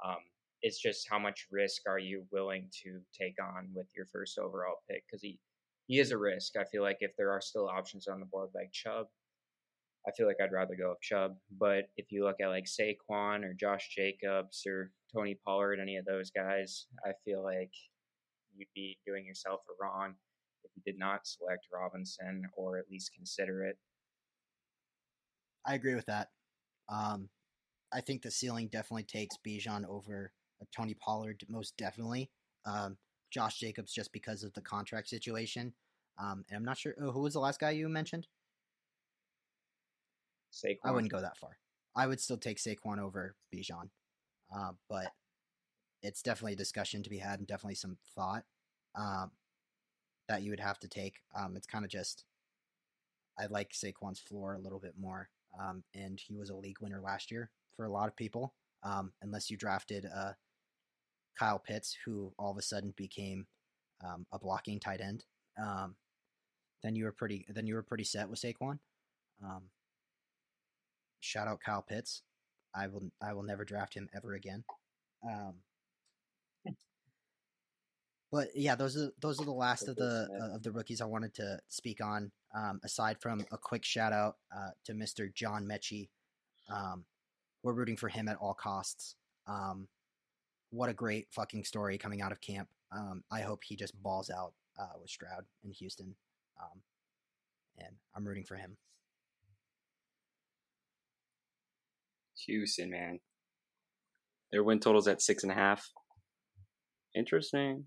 Um, 0.05 0.18
it's 0.62 0.80
just 0.80 1.07
how 1.09 1.20
much 1.20 1.47
risk 1.51 1.82
are 1.88 1.99
you 1.99 2.24
willing 2.32 2.70
to 2.84 2.99
take 3.20 3.36
on 3.41 3.70
with 3.74 3.88
your 3.95 4.05
first 4.05 4.38
overall 4.38 4.76
pick? 4.89 5.03
Because 5.05 5.22
he, 5.22 5.39
he 5.88 5.99
is 5.99 6.12
a 6.12 6.18
risk. 6.18 6.55
I 6.55 6.64
feel 6.66 6.84
like 6.84 6.97
if 7.01 7.16
there 7.18 7.32
are 7.32 7.41
still 7.41 7.68
options 7.68 8.07
on 8.07 8.20
the 8.20 8.26
board 8.26 8.49
like 8.53 8.72
Chubb, 8.72 9.07
I 10.07 10.11
feel 10.11 10.25
like 10.25 10.37
I'd 10.41 10.51
rather 10.51 10.75
go 10.75 10.89
with 10.89 11.01
Chubb. 11.01 11.35
But 11.59 11.89
if 11.97 12.11
you 12.11 12.23
look 12.23 12.37
at 12.41 12.47
like 12.47 12.65
Saquon 12.65 13.43
or 13.43 13.53
Josh 13.53 13.93
Jacobs 13.95 14.63
or 14.65 14.91
Tony 15.13 15.37
Pollard, 15.45 15.79
any 15.79 15.97
of 15.97 16.05
those 16.05 16.31
guys, 16.31 16.87
I 17.05 17.11
feel 17.23 17.43
like 17.43 17.71
you'd 18.55 18.67
be 18.73 18.97
doing 19.05 19.25
yourself 19.25 19.61
a 19.69 19.73
wrong 19.83 20.15
if 20.63 20.71
you 20.75 20.81
did 20.85 20.99
not 20.99 21.27
select 21.27 21.67
Robinson 21.73 22.43
or 22.55 22.77
at 22.77 22.89
least 22.89 23.11
consider 23.15 23.65
it. 23.65 23.77
I 25.65 25.75
agree 25.75 25.95
with 25.95 26.07
that. 26.07 26.29
Um, 26.89 27.29
I 27.93 28.01
think 28.01 28.21
the 28.21 28.31
ceiling 28.31 28.69
definitely 28.71 29.03
takes 29.03 29.37
Bijan 29.45 29.85
over 29.87 30.31
Tony 30.75 30.95
Pollard, 30.95 31.43
most 31.49 31.77
definitely. 31.77 32.31
Um, 32.65 32.97
Josh 33.31 33.59
Jacobs, 33.59 33.93
just 33.93 34.11
because 34.11 34.43
of 34.43 34.53
the 34.53 34.61
contract 34.61 35.07
situation. 35.07 35.73
Um, 36.19 36.43
and 36.49 36.57
I'm 36.57 36.65
not 36.65 36.77
sure 36.77 36.93
oh, 37.01 37.11
who 37.11 37.21
was 37.21 37.33
the 37.33 37.39
last 37.39 37.59
guy 37.59 37.71
you 37.71 37.87
mentioned. 37.89 38.27
Saquon. 40.51 40.77
I 40.83 40.91
wouldn't 40.91 41.11
go 41.11 41.21
that 41.21 41.37
far. 41.37 41.57
I 41.95 42.07
would 42.07 42.19
still 42.19 42.37
take 42.37 42.57
Saquon 42.57 42.99
over 42.99 43.35
Bijan, 43.53 43.89
uh, 44.55 44.71
but 44.89 45.11
it's 46.01 46.21
definitely 46.21 46.53
a 46.53 46.57
discussion 46.57 47.03
to 47.03 47.09
be 47.09 47.17
had 47.17 47.39
and 47.39 47.47
definitely 47.47 47.75
some 47.75 47.97
thought 48.15 48.43
um, 48.95 49.31
that 50.27 50.41
you 50.41 50.51
would 50.51 50.59
have 50.59 50.79
to 50.79 50.87
take. 50.87 51.15
Um, 51.35 51.55
it's 51.55 51.67
kind 51.67 51.85
of 51.85 51.91
just 51.91 52.25
I 53.39 53.47
like 53.47 53.71
Saquon's 53.71 54.19
floor 54.19 54.53
a 54.53 54.59
little 54.59 54.79
bit 54.79 54.93
more, 54.99 55.29
um, 55.59 55.83
and 55.93 56.19
he 56.19 56.35
was 56.35 56.49
a 56.49 56.55
league 56.55 56.81
winner 56.81 57.01
last 57.01 57.31
year 57.31 57.49
for 57.75 57.85
a 57.85 57.91
lot 57.91 58.07
of 58.07 58.15
people. 58.15 58.53
Um, 58.83 59.11
unless 59.21 59.49
you 59.49 59.57
drafted 59.57 60.07
uh, 60.13 60.33
Kyle 61.37 61.59
Pitts, 61.59 61.95
who 62.05 62.33
all 62.39 62.51
of 62.51 62.57
a 62.57 62.61
sudden 62.61 62.93
became 62.97 63.45
um, 64.03 64.25
a 64.31 64.39
blocking 64.39 64.79
tight 64.79 65.01
end, 65.01 65.25
um, 65.61 65.95
then 66.83 66.95
you 66.95 67.05
were 67.05 67.11
pretty 67.11 67.45
then 67.49 67.67
you 67.67 67.75
were 67.75 67.83
pretty 67.83 68.03
set 68.03 68.29
with 68.29 68.41
Saquon. 68.41 68.79
Um, 69.43 69.63
shout 71.22 71.47
out 71.47 71.61
Kyle 71.65 71.82
Pitts. 71.82 72.24
I 72.76 72.88
will 72.88 73.11
I 73.22 73.34
will 73.34 73.43
never 73.43 73.65
draft 73.65 73.93
him 73.93 74.09
ever 74.13 74.34
again. 74.34 74.63
Um, 75.28 75.55
but 78.32 78.47
yeah, 78.55 78.76
those 78.76 78.95
are 78.95 79.11
those 79.22 79.41
are 79.41 79.45
the 79.45 79.51
last 79.51 79.88
of 79.88 79.97
the 79.97 80.28
uh, 80.41 80.55
of 80.55 80.63
the 80.63 80.72
rookies 80.72 81.01
I 81.01 81.05
wanted 81.05 81.34
to 81.36 81.59
speak 81.67 82.03
on. 82.03 82.32
Um, 82.55 82.80
aside 82.84 83.17
from 83.22 83.45
a 83.51 83.57
quick 83.57 83.84
shout 83.84 84.13
out 84.13 84.38
uh, 84.55 84.69
to 84.86 84.93
Mr. 84.93 85.34
John 85.34 85.65
Metchie, 85.65 86.09
um, 86.69 87.05
we're 87.63 87.74
rooting 87.74 87.97
for 87.97 88.09
him 88.09 88.28
at 88.28 88.38
all 88.38 88.53
costs. 88.53 89.15
Um, 89.47 89.88
what 90.69 90.89
a 90.89 90.93
great 90.93 91.28
fucking 91.32 91.65
story 91.65 91.97
coming 91.97 92.22
out 92.22 92.32
of 92.32 92.39
camp. 92.39 92.69
Um, 92.93 93.24
I 93.32 93.41
hope 93.41 93.63
he 93.63 93.76
just 93.76 94.01
balls 94.01 94.30
out 94.30 94.53
uh, 94.80 94.97
with 94.99 95.09
Stroud 95.09 95.45
in 95.63 95.72
Houston, 95.72 96.15
um, 96.61 96.82
and 97.80 97.95
I'm 98.15 98.26
rooting 98.26 98.45
for 98.45 98.55
him. 98.55 98.78
Houston, 102.47 102.89
man. 102.89 103.19
Their 104.51 104.63
win 104.63 104.79
totals 104.79 105.07
at 105.07 105.21
six 105.21 105.43
and 105.43 105.51
a 105.51 105.55
half. 105.55 105.87
Interesting. 107.15 107.85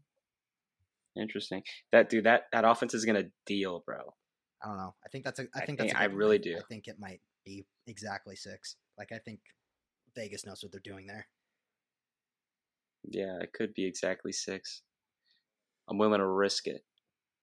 Interesting. 1.17 1.63
That 1.93 2.09
dude, 2.09 2.25
that 2.25 2.43
that 2.53 2.65
offense 2.65 2.95
is 2.95 3.05
gonna 3.05 3.25
deal, 3.47 3.83
bro. 3.87 4.15
I 4.63 4.69
don't 4.69 4.77
know. 4.79 4.95
I 5.05 5.09
think 5.11 5.25
that's 5.25 5.39
a. 5.39 5.43
I 5.55 5.63
I 5.63 5.67
think 5.67 5.79
think- 5.81 5.91
that's. 5.93 6.01
a 6.01 6.03
I 6.03 6.05
really 6.07 6.37
line. 6.39 6.43
do. 6.43 6.57
I 6.59 6.63
think 6.69 6.89
it 6.89 6.97
might 6.99 7.21
be 7.45 7.67
exactly 7.87 8.35
six. 8.37 8.77
Like 8.99 9.13
I 9.13 9.19
think 9.19 9.41
Vegas 10.17 10.45
knows 10.47 10.63
what 10.63 10.73
they're 10.73 10.81
doing 10.83 11.07
there. 11.07 11.27
Yeah, 13.11 13.39
it 13.43 13.53
could 13.53 13.75
be 13.75 13.85
exactly 13.87 14.33
six. 14.33 14.83
I'm 15.89 15.99
willing 15.99 16.21
to 16.21 16.27
risk 16.27 16.67
it. 16.67 16.83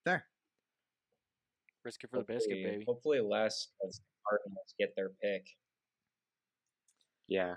There. 0.05 0.25
Risk 1.85 2.03
it 2.03 2.09
for 2.09 2.17
the 2.17 2.23
biscuit, 2.23 2.57
Hopefully- 2.57 2.71
baby. 2.71 2.85
Hopefully 2.87 3.19
less 3.21 3.67
because 3.79 3.97
the 3.97 4.03
Cardinals 4.27 4.73
get 4.79 4.93
their 4.95 5.09
pick. 5.21 5.45
Yeah. 7.31 7.55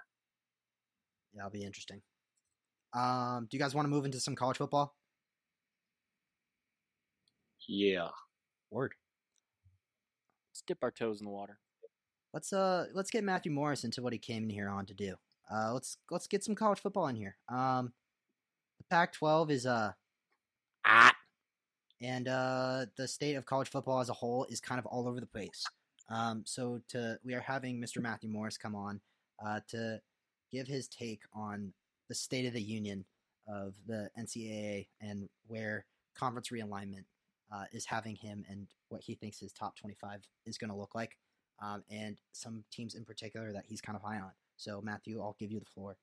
Yeah, 1.34 1.40
it'll 1.40 1.50
be 1.50 1.64
interesting. 1.64 2.00
Um, 2.92 3.48
do 3.50 3.56
you 3.56 3.60
guys 3.60 3.74
want 3.74 3.86
to 3.86 3.90
move 3.90 4.04
into 4.04 4.20
some 4.20 4.36
college 4.36 4.58
football? 4.58 4.94
Yeah. 7.66 8.10
Word. 8.70 8.92
Let's 10.52 10.62
dip 10.64 10.78
our 10.80 10.92
toes 10.92 11.20
in 11.20 11.24
the 11.24 11.32
water. 11.32 11.58
Let's 12.32 12.52
uh 12.52 12.86
let's 12.94 13.10
get 13.10 13.24
Matthew 13.24 13.50
Morris 13.50 13.82
into 13.82 14.00
what 14.00 14.12
he 14.12 14.18
came 14.18 14.44
in 14.44 14.50
here 14.50 14.68
on 14.68 14.86
to 14.86 14.94
do. 14.94 15.16
Uh 15.52 15.72
let's 15.72 15.98
let's 16.08 16.28
get 16.28 16.44
some 16.44 16.54
college 16.54 16.78
football 16.78 17.08
in 17.08 17.16
here. 17.16 17.36
Um 17.48 17.92
the 18.78 18.84
Pac-12 18.90 19.50
is 19.50 19.66
uh 19.66 19.92
ah, 20.84 21.12
and 22.00 22.28
uh 22.28 22.86
the 22.96 23.08
state 23.08 23.34
of 23.34 23.44
college 23.44 23.70
football 23.70 24.00
as 24.00 24.08
a 24.08 24.14
whole 24.14 24.46
is 24.48 24.60
kind 24.60 24.78
of 24.78 24.86
all 24.86 25.08
over 25.08 25.18
the 25.18 25.26
place. 25.26 25.64
Um 26.08 26.42
so 26.46 26.80
to 26.90 27.18
we 27.24 27.34
are 27.34 27.40
having 27.40 27.80
Mr. 27.80 28.00
Matthew 28.00 28.30
Morris 28.30 28.56
come 28.56 28.76
on 28.76 29.00
uh 29.44 29.60
to 29.68 30.00
give 30.50 30.66
his 30.66 30.88
take 30.88 31.22
on 31.34 31.72
the 32.08 32.14
state 32.14 32.46
of 32.46 32.52
the 32.52 32.62
union 32.62 33.04
of 33.48 33.74
the 33.86 34.08
NCAA 34.18 34.86
and 35.00 35.28
where 35.46 35.84
conference 36.16 36.48
realignment 36.48 37.04
uh, 37.52 37.64
is 37.72 37.84
having 37.84 38.16
him 38.16 38.44
and 38.48 38.66
what 38.88 39.02
he 39.02 39.14
thinks 39.14 39.38
his 39.38 39.52
top 39.52 39.76
25 39.76 40.20
is 40.46 40.58
going 40.58 40.70
to 40.70 40.76
look 40.76 40.94
like 40.94 41.16
um, 41.62 41.82
and 41.90 42.16
some 42.32 42.64
teams 42.72 42.94
in 42.94 43.04
particular 43.04 43.52
that 43.52 43.64
he's 43.66 43.80
kind 43.80 43.96
of 43.96 44.02
high 44.02 44.18
on. 44.18 44.32
So, 44.56 44.80
Matthew, 44.82 45.20
I'll 45.20 45.36
give 45.38 45.50
you 45.50 45.60
the 45.60 45.66
floor. 45.66 45.96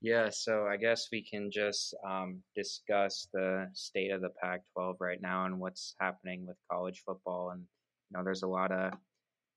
Yeah, 0.00 0.28
so 0.30 0.66
I 0.66 0.76
guess 0.76 1.08
we 1.10 1.22
can 1.22 1.50
just 1.50 1.94
um, 2.06 2.42
discuss 2.54 3.26
the 3.32 3.68
state 3.72 4.10
of 4.10 4.20
the 4.20 4.28
Pac-12 4.42 4.96
right 5.00 5.20
now 5.22 5.46
and 5.46 5.58
what's 5.58 5.94
happening 5.98 6.46
with 6.46 6.56
college 6.70 7.02
football. 7.06 7.50
And 7.50 7.62
you 8.10 8.18
know, 8.18 8.24
there's 8.24 8.42
a 8.42 8.46
lot 8.46 8.70
of 8.70 8.92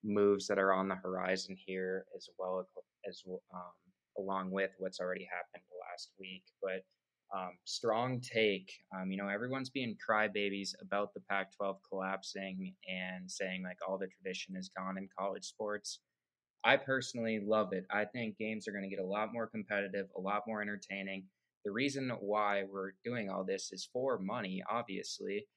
moves 0.03 0.47
that 0.47 0.59
are 0.59 0.73
on 0.73 0.87
the 0.87 0.95
horizon 0.95 1.55
here, 1.65 2.05
as 2.15 2.27
well 2.37 2.65
as 3.07 3.23
um, 3.53 3.61
along 4.17 4.51
with 4.51 4.71
what's 4.79 4.99
already 4.99 5.27
happened 5.31 5.63
last 5.91 6.11
week. 6.19 6.43
But 6.61 6.83
um, 7.35 7.51
strong 7.65 8.21
take. 8.21 8.71
Um, 8.95 9.11
you 9.11 9.17
know, 9.17 9.27
everyone's 9.27 9.69
being 9.69 9.97
crybabies 9.97 10.69
about 10.81 11.13
the 11.13 11.21
Pac-12 11.29 11.77
collapsing 11.89 12.73
and 12.87 13.29
saying 13.29 13.63
like 13.63 13.77
all 13.87 13.97
the 13.97 14.07
tradition 14.07 14.55
is 14.55 14.69
gone 14.75 14.97
in 14.97 15.09
college 15.17 15.43
sports. 15.43 15.99
I 16.63 16.77
personally 16.77 17.39
love 17.45 17.73
it. 17.73 17.85
I 17.91 18.05
think 18.05 18.37
games 18.37 18.67
are 18.67 18.71
going 18.71 18.83
to 18.83 18.89
get 18.89 19.03
a 19.03 19.07
lot 19.07 19.33
more 19.33 19.47
competitive, 19.47 20.07
a 20.17 20.21
lot 20.21 20.43
more 20.47 20.61
entertaining. 20.61 21.25
The 21.65 21.71
reason 21.71 22.11
why 22.21 22.63
we're 22.63 22.91
doing 23.03 23.29
all 23.29 23.43
this 23.43 23.69
is 23.71 23.89
for 23.91 24.17
money, 24.19 24.63
obviously, 24.69 25.47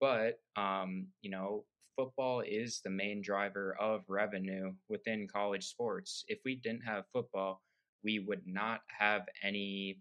but 0.00 0.40
um, 0.56 1.08
you 1.22 1.30
know, 1.30 1.64
football 1.96 2.42
is 2.46 2.80
the 2.82 2.90
main 2.90 3.22
driver 3.22 3.76
of 3.80 4.04
revenue 4.08 4.72
within 4.88 5.28
college 5.28 5.64
sports. 5.66 6.24
If 6.28 6.40
we 6.44 6.56
didn't 6.56 6.82
have 6.82 7.04
football, 7.12 7.62
we 8.02 8.18
would 8.18 8.42
not 8.46 8.80
have 8.98 9.22
any 9.42 10.00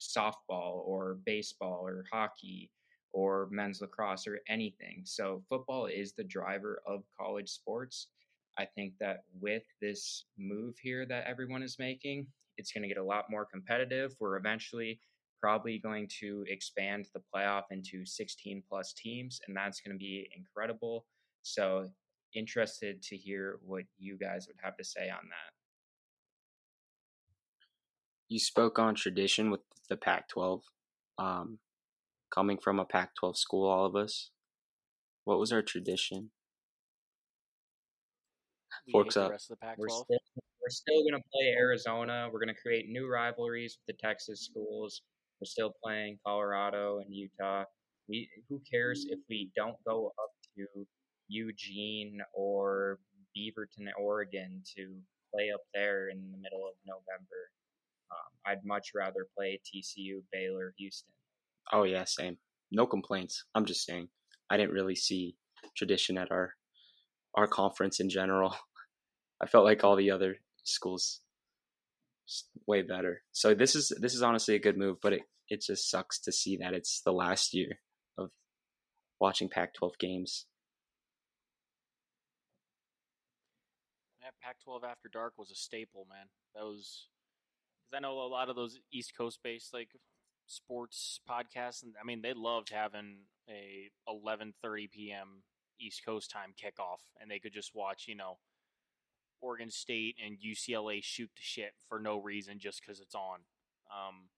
softball 0.00 0.86
or 0.86 1.18
baseball 1.24 1.80
or 1.86 2.04
hockey 2.12 2.70
or 3.12 3.48
men's 3.50 3.80
lacrosse 3.80 4.26
or 4.26 4.40
anything. 4.48 5.02
So 5.04 5.42
football 5.48 5.86
is 5.86 6.12
the 6.12 6.24
driver 6.24 6.82
of 6.86 7.02
college 7.18 7.48
sports. 7.48 8.08
I 8.58 8.66
think 8.66 8.94
that 9.00 9.24
with 9.40 9.64
this 9.80 10.24
move 10.38 10.76
here 10.82 11.06
that 11.06 11.26
everyone 11.26 11.62
is 11.62 11.78
making, 11.78 12.26
it's 12.58 12.72
going 12.72 12.82
to 12.82 12.88
get 12.88 12.98
a 12.98 13.04
lot 13.04 13.30
more 13.30 13.46
competitive. 13.46 14.14
We're 14.20 14.36
eventually 14.36 15.00
probably 15.40 15.78
going 15.78 16.08
to 16.20 16.44
expand 16.48 17.08
the 17.14 17.20
playoff 17.34 17.64
into 17.70 18.04
16 18.04 18.62
plus 18.68 18.92
teams, 18.92 19.40
and 19.46 19.56
that's 19.56 19.80
going 19.80 19.94
to 19.94 19.98
be 19.98 20.28
incredible. 20.36 21.06
So, 21.42 21.88
interested 22.34 23.02
to 23.02 23.16
hear 23.16 23.58
what 23.62 23.84
you 23.98 24.18
guys 24.18 24.46
would 24.48 24.56
have 24.62 24.76
to 24.76 24.84
say 24.84 25.08
on 25.08 25.24
that. 25.28 25.52
You 28.28 28.38
spoke 28.40 28.78
on 28.78 28.94
tradition 28.94 29.50
with 29.50 29.60
the 29.88 29.96
Pac 29.96 30.28
12. 30.28 30.62
Um, 31.18 31.58
coming 32.30 32.58
from 32.58 32.78
a 32.80 32.84
Pac 32.84 33.14
12 33.14 33.38
school, 33.38 33.68
all 33.68 33.86
of 33.86 33.96
us, 33.96 34.30
What 35.24 35.38
was 35.38 35.52
our 35.52 35.62
tradition? 35.62 36.30
We 38.86 38.92
Forks 38.92 39.14
hate 39.14 39.20
the 39.20 39.24
up. 39.26 39.30
rest 39.32 39.50
of 39.50 39.58
the 39.58 39.66
We're 39.76 39.88
Pac-12. 39.88 40.04
still 40.04 40.18
we're 40.60 40.70
still 40.70 41.04
gonna 41.04 41.22
play 41.32 41.48
Arizona. 41.56 42.28
We're 42.32 42.40
gonna 42.40 42.54
create 42.54 42.88
new 42.88 43.06
rivalries 43.08 43.78
with 43.78 43.96
the 43.96 44.00
Texas 44.06 44.42
schools. 44.44 45.02
We're 45.40 45.46
still 45.46 45.72
playing 45.82 46.18
Colorado 46.24 46.98
and 46.98 47.14
Utah. 47.14 47.64
We 48.08 48.28
who 48.48 48.62
cares 48.70 49.06
if 49.08 49.18
we 49.28 49.50
don't 49.56 49.76
go 49.86 50.12
up 50.18 50.30
to 50.56 50.86
Eugene 51.28 52.18
or 52.32 52.98
Beaverton, 53.36 53.88
Oregon 53.98 54.62
to 54.76 54.96
play 55.34 55.50
up 55.52 55.60
there 55.74 56.08
in 56.08 56.30
the 56.30 56.38
middle 56.38 56.66
of 56.66 56.74
November. 56.86 57.50
Um, 58.10 58.32
I'd 58.46 58.64
much 58.64 58.92
rather 58.94 59.26
play 59.36 59.60
TCU, 59.64 60.22
Baylor, 60.32 60.72
Houston. 60.78 61.12
Oh 61.72 61.82
yeah, 61.82 62.04
same. 62.04 62.38
No 62.70 62.86
complaints. 62.86 63.44
I'm 63.54 63.64
just 63.64 63.84
saying. 63.84 64.08
I 64.48 64.56
didn't 64.56 64.74
really 64.74 64.94
see 64.94 65.36
tradition 65.76 66.16
at 66.16 66.30
our 66.30 66.54
our 67.34 67.46
conference 67.46 68.00
in 68.00 68.08
general. 68.08 68.54
I 69.42 69.46
felt 69.46 69.64
like 69.64 69.84
all 69.84 69.96
the 69.96 70.10
other 70.10 70.36
schools 70.64 71.20
way 72.66 72.82
better. 72.82 73.22
So 73.32 73.54
this 73.54 73.74
is 73.74 73.92
this 74.00 74.14
is 74.14 74.22
honestly 74.22 74.54
a 74.54 74.60
good 74.60 74.76
move, 74.76 74.98
but 75.00 75.12
it 75.12 75.22
it 75.48 75.62
just 75.62 75.90
sucks 75.90 76.18
to 76.20 76.32
see 76.32 76.56
that 76.58 76.74
it's 76.74 77.00
the 77.02 77.12
last 77.12 77.54
year 77.54 77.78
of 78.18 78.30
watching 79.20 79.48
Pac-12 79.48 79.92
games. 79.98 80.46
Yeah, 84.20 84.30
Pac-12 84.42 84.82
After 84.82 85.08
Dark 85.08 85.34
was 85.38 85.50
a 85.50 85.54
staple, 85.54 86.06
man. 86.10 86.26
That 86.54 86.64
was 86.64 87.06
because 87.84 87.98
I 87.98 88.00
know 88.00 88.20
a 88.20 88.26
lot 88.26 88.48
of 88.48 88.56
those 88.56 88.80
East 88.92 89.16
Coast 89.16 89.38
based 89.44 89.72
like 89.72 89.90
sports 90.46 91.20
podcasts, 91.28 91.82
and 91.82 91.94
I 92.00 92.04
mean 92.04 92.22
they 92.22 92.32
loved 92.34 92.70
having 92.70 93.18
a 93.48 93.90
11:30 94.08 94.90
p.m. 94.90 95.42
East 95.80 96.04
Coast 96.04 96.30
time 96.30 96.54
kickoff, 96.60 97.00
and 97.20 97.30
they 97.30 97.38
could 97.38 97.52
just 97.52 97.74
watch, 97.74 98.06
you 98.08 98.16
know, 98.16 98.38
Oregon 99.40 99.70
State 99.70 100.16
and 100.24 100.38
UCLA 100.38 101.02
shoot 101.02 101.30
the 101.36 101.42
shit 101.42 101.74
for 101.88 101.98
no 101.98 102.18
reason 102.18 102.58
just 102.58 102.80
because 102.80 103.00
it's 103.00 103.14
on. 103.14 103.40
Um, 103.90 104.28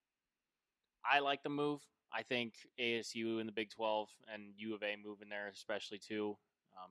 I 1.05 1.21
like 1.21 1.43
the 1.43 1.49
move. 1.49 1.81
I 2.13 2.23
think 2.23 2.55
ASU 2.81 3.41
in 3.41 3.47
the 3.47 3.53
Big 3.53 3.71
12 3.71 4.09
and 4.33 4.53
U 4.57 4.75
of 4.75 4.83
A 4.83 4.97
moving 5.03 5.29
there, 5.29 5.49
especially 5.49 5.99
too. 5.99 6.37
Um, 6.77 6.91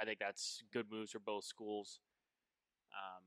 I 0.00 0.04
think 0.04 0.18
that's 0.18 0.62
good 0.72 0.86
moves 0.90 1.10
for 1.10 1.18
both 1.18 1.44
schools. 1.44 2.00
Um, 2.92 3.24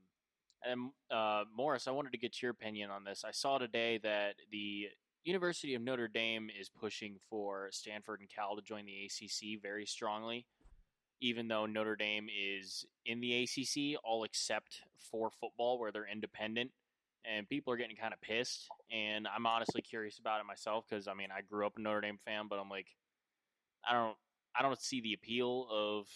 and 0.66 0.90
uh, 1.10 1.44
Morris, 1.54 1.86
I 1.86 1.90
wanted 1.90 2.12
to 2.12 2.18
get 2.18 2.40
your 2.42 2.50
opinion 2.50 2.90
on 2.90 3.04
this. 3.04 3.24
I 3.26 3.32
saw 3.32 3.58
today 3.58 3.98
that 4.02 4.36
the 4.50 4.88
University 5.24 5.74
of 5.74 5.82
Notre 5.82 6.08
Dame 6.08 6.50
is 6.58 6.68
pushing 6.68 7.16
for 7.30 7.68
Stanford 7.70 8.20
and 8.20 8.28
Cal 8.28 8.56
to 8.56 8.62
join 8.62 8.84
the 8.86 9.04
ACC 9.04 9.60
very 9.62 9.86
strongly, 9.86 10.46
even 11.24 11.48
though 11.48 11.64
Notre 11.64 11.96
Dame 11.96 12.28
is 12.28 12.84
in 13.06 13.18
the 13.18 13.42
ACC, 13.42 13.98
all 14.04 14.24
except 14.24 14.82
for 15.10 15.30
football, 15.30 15.78
where 15.78 15.90
they're 15.90 16.06
independent. 16.06 16.70
And 17.24 17.48
people 17.48 17.72
are 17.72 17.78
getting 17.78 17.96
kind 17.96 18.12
of 18.12 18.20
pissed. 18.20 18.68
And 18.92 19.26
I'm 19.26 19.46
honestly 19.46 19.80
curious 19.80 20.18
about 20.18 20.40
it 20.40 20.46
myself 20.46 20.84
because, 20.86 21.08
I 21.08 21.14
mean, 21.14 21.28
I 21.34 21.40
grew 21.40 21.64
up 21.64 21.78
a 21.78 21.80
Notre 21.80 22.02
Dame 22.02 22.18
fan, 22.22 22.44
but 22.50 22.58
I'm 22.58 22.68
like, 22.68 22.88
I 23.88 23.94
don't, 23.94 24.16
I 24.54 24.60
don't 24.60 24.78
see 24.78 25.00
the 25.00 25.14
appeal 25.14 25.66
of 25.72 26.06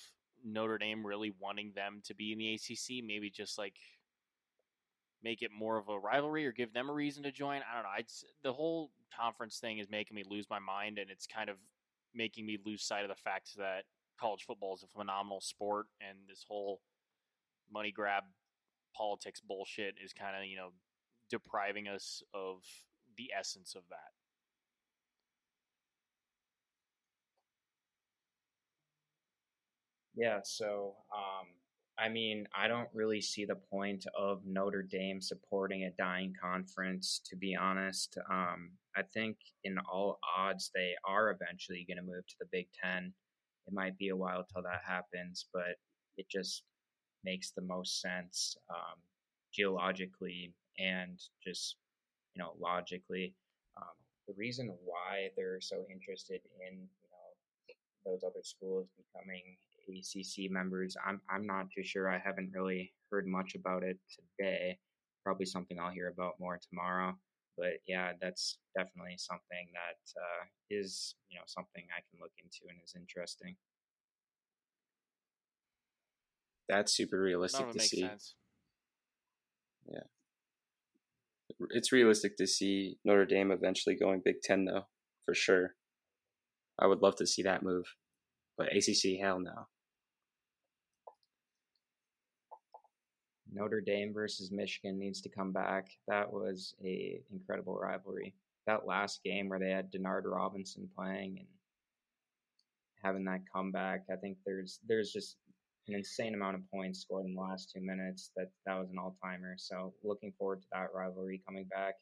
Notre 0.45 0.77
Dame 0.77 1.07
really 1.07 1.33
wanting 1.41 1.73
them 1.75 2.03
to 2.05 2.15
be 2.15 2.33
in 2.33 2.39
the 2.39 2.53
ACC. 2.53 3.03
Maybe 3.03 3.31
just 3.31 3.57
like 3.57 3.77
make 5.25 5.41
it 5.41 5.51
more 5.51 5.79
of 5.79 5.89
a 5.89 5.99
rivalry 5.99 6.45
or 6.45 6.53
give 6.53 6.75
them 6.75 6.91
a 6.91 6.93
reason 6.93 7.23
to 7.23 7.33
join. 7.33 7.63
I 7.73 7.77
don't 7.77 7.85
know. 7.85 7.97
I'd, 7.97 8.13
the 8.43 8.53
whole 8.53 8.91
conference 9.19 9.57
thing 9.57 9.79
is 9.79 9.89
making 9.89 10.15
me 10.15 10.25
lose 10.29 10.45
my 10.51 10.59
mind, 10.59 10.99
and 10.99 11.11
it's 11.11 11.27
kind 11.27 11.49
of 11.49 11.57
making 12.15 12.45
me 12.45 12.59
lose 12.63 12.83
sight 12.83 13.05
of 13.05 13.09
the 13.09 13.15
fact 13.15 13.57
that 13.57 13.85
college 14.21 14.45
football 14.47 14.75
is 14.75 14.83
a 14.83 14.99
phenomenal 14.99 15.41
sport, 15.41 15.87
and 16.01 16.19
this 16.29 16.45
whole 16.49 16.81
money 17.73 17.93
grab 17.93 18.25
politics 18.97 19.41
bullshit 19.41 19.95
is 20.03 20.13
kind 20.13 20.37
of 20.37 20.45
you 20.45 20.57
know 20.57 20.71
depriving 21.31 21.89
us 21.89 22.23
of 22.35 22.63
the 23.17 23.31
essence 23.39 23.75
of 23.75 23.83
that. 23.91 24.13
Yeah, 30.15 30.41
so 30.43 30.97
um, 31.15 31.47
I 31.99 32.09
mean, 32.09 32.47
I 32.57 32.69
don't 32.69 32.89
really 32.95 33.21
see 33.21 33.45
the 33.45 33.57
point 33.57 34.05
of 34.17 34.41
Notre 34.47 34.83
Dame 34.83 35.21
supporting 35.21 35.85
a 35.85 35.91
dying 35.91 36.33
conference, 36.41 37.21
to 37.29 37.37
be 37.37 37.57
honest. 37.57 38.17
Um, 38.31 38.71
I 38.97 39.03
think 39.03 39.37
in 39.65 39.77
all 39.93 40.19
odds, 40.37 40.71
they 40.75 40.93
are 41.05 41.31
eventually 41.31 41.85
going 41.89 41.97
to 41.99 42.03
move 42.03 42.27
to 42.27 42.35
the 42.41 42.47
Big 42.53 42.69
Ten. 42.83 43.13
It 43.69 43.75
might 43.75 43.99
be 43.99 44.09
a 44.09 44.17
while 44.17 44.45
till 44.51 44.63
that 44.63 44.81
happens, 44.87 45.47
but 45.53 45.77
it 46.17 46.27
just 46.31 46.65
makes 47.25 47.51
the 47.51 47.63
most 47.63 48.01
sense 48.01 48.57
um, 48.71 48.97
geologically 49.53 50.55
and 50.79 51.21
just 51.47 51.77
you 52.35 52.43
know 52.43 52.53
logically. 52.59 53.35
Um, 53.77 53.95
the 54.27 54.35
reason 54.39 54.75
why 54.85 55.29
they're 55.37 55.61
so 55.61 55.85
interested 55.93 56.41
in 56.67 56.79
you 56.79 57.11
know 57.13 58.11
those 58.11 58.25
other 58.25 58.43
schools 58.43 58.89
becoming 58.97 59.57
ACC 59.89 60.51
members. 60.51 60.97
I'm 61.07 61.21
I'm 61.31 61.47
not 61.47 61.67
too 61.75 61.85
sure. 61.85 62.09
I 62.09 62.19
haven't 62.19 62.53
really 62.55 62.93
heard 63.11 63.27
much 63.27 63.55
about 63.55 63.83
it 63.83 63.99
today. 64.39 64.79
Probably 65.25 65.47
something 65.47 65.79
I'll 65.79 65.93
hear 65.93 66.09
about 66.09 66.41
more 66.41 66.59
tomorrow. 66.71 67.15
But 67.59 67.83
yeah, 67.87 68.13
that's 68.21 68.59
definitely 68.77 69.17
something 69.19 69.69
that 69.75 70.21
uh, 70.21 70.45
is 70.71 71.17
you 71.29 71.39
know 71.39 71.45
something 71.47 71.85
I 71.91 72.01
can 72.09 72.21
look 72.21 72.33
into 72.39 72.71
and 72.71 72.79
is 72.85 72.95
interesting. 72.97 73.57
That's 76.69 76.95
super 76.95 77.21
realistic 77.21 77.71
to 77.73 77.81
see. 77.81 78.03
sense. 78.03 78.35
It's 81.71 81.93
realistic 81.93 82.37
to 82.37 82.47
see 82.47 82.99
Notre 83.05 83.25
Dame 83.25 83.51
eventually 83.51 83.97
going 83.97 84.23
Big 84.25 84.43
Ten, 84.43 84.65
though, 84.65 84.87
for 85.25 85.35
sure. 85.35 85.75
I 86.79 86.87
would 86.87 87.03
love 87.03 87.17
to 87.17 87.27
see 87.27 87.43
that 87.43 87.63
move, 87.63 87.87
but 88.57 88.69
ACC, 88.69 89.19
hell 89.21 89.41
no. 89.41 89.67
Notre 93.53 93.81
Dame 93.81 94.13
versus 94.13 94.51
Michigan 94.51 94.99
needs 94.99 95.21
to 95.23 95.29
come 95.29 95.53
back. 95.53 95.89
That 96.07 96.33
was 96.33 96.75
a 96.85 97.21
incredible 97.33 97.77
rivalry. 97.77 98.35
That 98.67 98.87
last 98.87 99.23
game 99.25 99.49
where 99.49 99.59
they 99.59 99.71
had 99.71 99.91
Denard 99.91 100.25
Robinson 100.25 100.89
playing 100.95 101.39
and 101.39 101.49
having 103.03 103.25
that 103.25 103.41
comeback, 103.53 104.05
I 104.13 104.17
think 104.17 104.39
there's 104.45 104.81
there's 104.87 105.13
just 105.13 105.37
an 105.89 105.95
insane 105.95 106.35
amount 106.35 106.57
of 106.57 106.71
points 106.71 107.01
scored 107.01 107.25
in 107.25 107.35
the 107.35 107.41
last 107.41 107.71
two 107.75 107.81
minutes. 107.81 108.31
That 108.37 108.51
that 108.67 108.79
was 108.79 108.91
an 108.91 108.99
all 108.99 109.17
timer. 109.23 109.55
So 109.57 109.95
looking 110.05 110.33
forward 110.39 110.63
to 110.63 110.69
that 110.73 110.89
rivalry 110.95 111.43
coming 111.47 111.65
back. 111.65 111.95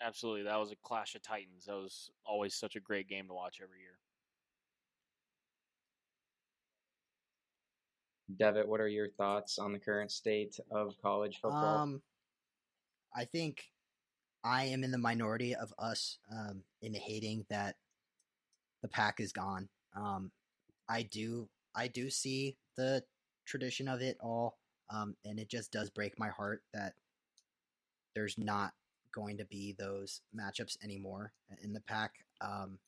Absolutely, 0.00 0.44
that 0.44 0.60
was 0.60 0.70
a 0.70 0.76
clash 0.84 1.14
of 1.14 1.22
titans. 1.22 1.64
That 1.66 1.74
was 1.74 2.10
always 2.24 2.54
such 2.54 2.76
a 2.76 2.80
great 2.80 3.08
game 3.08 3.26
to 3.28 3.34
watch 3.34 3.58
every 3.62 3.80
year. 3.80 3.98
Devitt, 8.36 8.68
what 8.68 8.80
are 8.80 8.88
your 8.88 9.08
thoughts 9.08 9.58
on 9.58 9.72
the 9.72 9.78
current 9.78 10.10
state 10.10 10.58
of 10.70 10.94
college 11.00 11.38
football? 11.40 11.78
Um, 11.78 12.02
I 13.14 13.24
think 13.24 13.64
I 14.44 14.64
am 14.64 14.84
in 14.84 14.90
the 14.90 14.98
minority 14.98 15.54
of 15.54 15.72
us 15.78 16.18
um, 16.30 16.62
in 16.82 16.94
hating 16.94 17.46
that 17.48 17.76
the 18.82 18.88
pack 18.88 19.20
is 19.20 19.32
gone. 19.32 19.68
Um, 19.96 20.30
I 20.88 21.02
do, 21.02 21.48
I 21.74 21.88
do 21.88 22.10
see 22.10 22.56
the 22.76 23.02
tradition 23.46 23.88
of 23.88 24.02
it 24.02 24.16
all, 24.20 24.58
um, 24.90 25.16
and 25.24 25.38
it 25.38 25.48
just 25.48 25.72
does 25.72 25.90
break 25.90 26.18
my 26.18 26.28
heart 26.28 26.62
that 26.74 26.94
there's 28.14 28.36
not 28.38 28.72
going 29.12 29.38
to 29.38 29.44
be 29.46 29.74
those 29.78 30.20
matchups 30.38 30.76
anymore 30.84 31.32
in 31.62 31.72
the 31.72 31.80
pack. 31.80 32.12
Um, 32.40 32.78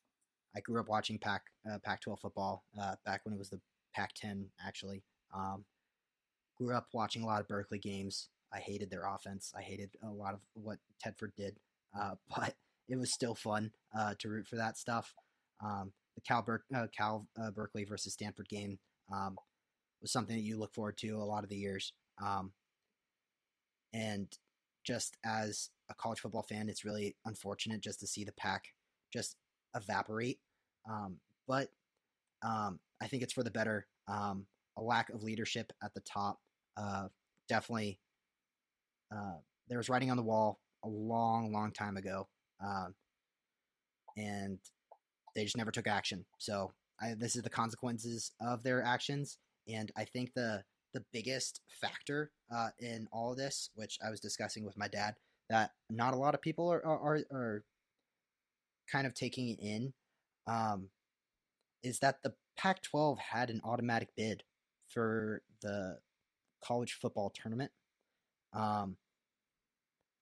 I 0.54 0.60
grew 0.60 0.80
up 0.80 0.88
watching 0.88 1.18
Pac 1.18 1.42
uh, 1.70 1.78
Pac-12 1.82 2.20
football 2.20 2.64
uh, 2.80 2.96
back 3.04 3.24
when 3.24 3.34
it 3.34 3.38
was 3.38 3.50
the 3.50 3.60
Pac-10 3.94 4.44
actually. 4.64 5.02
Um, 5.34 5.64
grew 6.56 6.74
up 6.74 6.88
watching 6.92 7.22
a 7.22 7.26
lot 7.26 7.40
of 7.40 7.48
Berkeley 7.48 7.78
games. 7.78 8.28
I 8.52 8.58
hated 8.58 8.90
their 8.90 9.06
offense. 9.06 9.52
I 9.56 9.62
hated 9.62 9.90
a 10.02 10.10
lot 10.10 10.34
of 10.34 10.40
what 10.54 10.78
Tedford 11.04 11.34
did, 11.36 11.56
uh, 11.98 12.14
but 12.36 12.54
it 12.88 12.96
was 12.96 13.12
still 13.12 13.34
fun 13.34 13.70
uh, 13.96 14.14
to 14.18 14.28
root 14.28 14.46
for 14.46 14.56
that 14.56 14.76
stuff. 14.76 15.14
Um, 15.64 15.92
the 16.14 16.20
Cal, 16.22 16.42
Ber- 16.42 16.64
uh, 16.74 16.86
Cal 16.96 17.26
uh, 17.40 17.50
Berkeley 17.50 17.84
versus 17.84 18.12
Stanford 18.12 18.48
game 18.48 18.78
um, 19.12 19.36
was 20.02 20.12
something 20.12 20.36
that 20.36 20.42
you 20.42 20.58
look 20.58 20.74
forward 20.74 20.98
to 20.98 21.10
a 21.10 21.24
lot 21.24 21.44
of 21.44 21.50
the 21.50 21.56
years. 21.56 21.92
Um, 22.22 22.52
and 23.92 24.26
just 24.84 25.16
as 25.24 25.70
a 25.88 25.94
college 25.94 26.20
football 26.20 26.42
fan, 26.42 26.68
it's 26.68 26.84
really 26.84 27.16
unfortunate 27.24 27.80
just 27.80 28.00
to 28.00 28.06
see 28.06 28.24
the 28.24 28.32
pack 28.32 28.64
just 29.12 29.36
evaporate. 29.74 30.38
Um, 30.88 31.16
but 31.46 31.68
um, 32.42 32.80
I 33.00 33.06
think 33.06 33.22
it's 33.22 33.32
for 33.32 33.42
the 33.42 33.50
better. 33.50 33.86
A 34.80 34.82
lack 34.82 35.10
of 35.10 35.22
leadership 35.22 35.72
at 35.82 35.94
the 35.94 36.00
top 36.00 36.38
uh, 36.76 37.08
definitely. 37.48 37.98
Uh, 39.14 39.38
there 39.68 39.78
was 39.78 39.88
writing 39.88 40.10
on 40.10 40.16
the 40.16 40.22
wall 40.22 40.60
a 40.84 40.88
long, 40.88 41.52
long 41.52 41.72
time 41.72 41.96
ago, 41.96 42.28
um, 42.64 42.94
and 44.16 44.58
they 45.34 45.44
just 45.44 45.56
never 45.56 45.70
took 45.70 45.86
action. 45.86 46.24
So 46.38 46.72
I, 47.00 47.14
this 47.18 47.36
is 47.36 47.42
the 47.42 47.50
consequences 47.50 48.32
of 48.40 48.62
their 48.62 48.82
actions, 48.82 49.38
and 49.68 49.90
I 49.96 50.04
think 50.04 50.32
the 50.34 50.64
the 50.92 51.04
biggest 51.12 51.60
factor 51.80 52.32
uh, 52.52 52.70
in 52.80 53.06
all 53.12 53.36
this, 53.36 53.70
which 53.74 53.98
I 54.04 54.10
was 54.10 54.18
discussing 54.18 54.64
with 54.64 54.76
my 54.76 54.88
dad, 54.88 55.14
that 55.48 55.70
not 55.88 56.14
a 56.14 56.16
lot 56.16 56.34
of 56.34 56.40
people 56.40 56.70
are 56.72 56.84
are, 56.84 57.20
are 57.32 57.64
kind 58.90 59.06
of 59.06 59.14
taking 59.14 59.48
it 59.48 59.58
in, 59.60 59.92
um, 60.46 60.88
is 61.82 61.98
that 62.00 62.22
the 62.22 62.34
Pac-12 62.56 63.18
had 63.18 63.50
an 63.50 63.60
automatic 63.64 64.08
bid 64.16 64.42
for 64.92 65.42
the 65.62 65.98
college 66.62 66.92
football 66.92 67.30
tournament. 67.30 67.70
Um, 68.52 68.96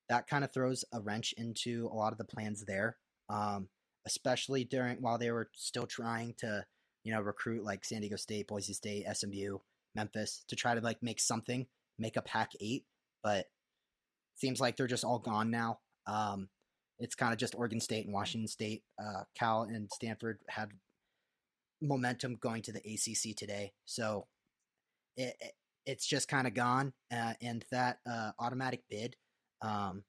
that 0.08 0.26
kind 0.26 0.44
of 0.44 0.52
throws 0.52 0.84
a 0.92 1.00
wrench 1.00 1.34
into 1.36 1.88
a 1.92 1.94
lot 1.94 2.12
of 2.12 2.18
the 2.18 2.24
plans 2.24 2.64
there, 2.64 2.96
um, 3.28 3.68
especially 4.06 4.64
during 4.64 4.98
while 4.98 5.18
they 5.18 5.30
were 5.30 5.50
still 5.54 5.86
trying 5.86 6.34
to, 6.38 6.64
you 7.04 7.12
know, 7.12 7.20
recruit 7.20 7.64
like 7.64 7.84
San 7.84 8.00
Diego 8.00 8.16
State, 8.16 8.48
Boise 8.48 8.72
State, 8.72 9.06
SMU, 9.12 9.58
Memphis 9.94 10.44
to 10.48 10.56
try 10.56 10.74
to 10.74 10.80
like 10.80 11.02
make 11.02 11.20
something, 11.20 11.66
make 11.98 12.16
a 12.16 12.22
Pac 12.22 12.52
eight, 12.60 12.84
but 13.22 13.46
seems 14.36 14.60
like 14.60 14.76
they're 14.76 14.86
just 14.86 15.04
all 15.04 15.18
gone 15.18 15.50
now. 15.50 15.80
Um, 16.06 16.48
it's 16.98 17.14
kind 17.14 17.32
of 17.32 17.38
just 17.38 17.54
Oregon 17.54 17.80
State 17.80 18.06
and 18.06 18.14
Washington 18.14 18.48
State. 18.48 18.82
Uh, 18.98 19.24
Cal 19.38 19.62
and 19.62 19.90
Stanford 19.92 20.38
had 20.48 20.70
momentum 21.82 22.36
going 22.40 22.62
to 22.62 22.72
the 22.72 22.80
ACC 22.80 23.36
today, 23.36 23.72
so 23.84 24.26
it, 25.18 25.36
it 25.40 25.52
it's 25.86 26.06
just 26.06 26.28
kind 26.28 26.46
of 26.46 26.54
gone. 26.54 26.92
Uh, 27.12 27.32
and 27.40 27.64
that 27.70 27.98
uh, 28.08 28.32
automatic 28.38 28.82
bid, 28.90 29.16
um, 29.62 30.04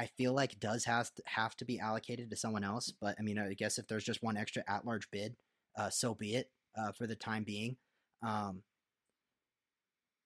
I 0.00 0.06
feel 0.16 0.32
like 0.32 0.58
does 0.58 0.84
has 0.86 1.10
to 1.12 1.22
have 1.26 1.54
to 1.58 1.66
be 1.66 1.78
allocated 1.78 2.30
to 2.30 2.36
someone 2.36 2.64
else. 2.64 2.92
But 3.00 3.16
I 3.18 3.22
mean, 3.22 3.38
I 3.38 3.54
guess 3.54 3.78
if 3.78 3.86
there's 3.88 4.04
just 4.04 4.22
one 4.22 4.38
extra 4.38 4.64
at 4.66 4.86
large 4.86 5.10
bid, 5.10 5.36
uh, 5.78 5.90
so 5.90 6.14
be 6.14 6.34
it 6.34 6.50
uh, 6.78 6.92
for 6.92 7.06
the 7.06 7.14
time 7.14 7.44
being. 7.44 7.76
Um, 8.26 8.62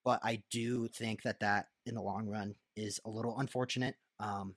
but 0.05 0.21
I 0.23 0.43
do 0.51 0.89
think 0.89 1.23
that 1.23 1.41
that 1.41 1.67
in 1.87 1.95
the 1.95 2.03
long 2.03 2.29
run 2.29 2.55
is 2.77 3.01
a 3.05 3.11
little 3.11 3.39
unfortunate. 3.39 3.97
Um, 4.21 4.55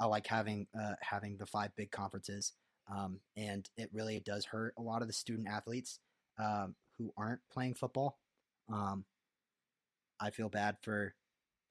I 0.00 0.06
like 0.06 0.26
having 0.26 0.66
uh, 0.78 0.94
having 1.00 1.36
the 1.36 1.46
five 1.46 1.70
big 1.76 1.90
conferences, 1.92 2.52
um, 2.92 3.20
and 3.36 3.68
it 3.76 3.90
really 3.92 4.20
does 4.20 4.44
hurt 4.46 4.74
a 4.78 4.82
lot 4.82 5.02
of 5.02 5.08
the 5.08 5.14
student 5.14 5.48
athletes 5.48 6.00
um, 6.38 6.74
who 6.98 7.12
aren't 7.16 7.40
playing 7.52 7.74
football. 7.74 8.18
Um, 8.72 9.04
I 10.20 10.30
feel 10.30 10.48
bad 10.48 10.76
for 10.82 11.14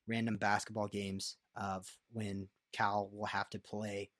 random 0.07 0.37
basketball 0.37 0.87
games 0.87 1.37
of 1.55 1.87
when 2.11 2.49
Cal 2.73 3.09
will 3.11 3.25
have 3.25 3.49
to 3.51 3.59
play 3.59 4.11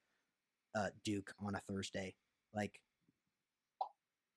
uh, 0.76 0.88
Duke 1.04 1.34
on 1.46 1.56
a 1.56 1.62
Thursday. 1.70 2.16
Like 2.54 2.80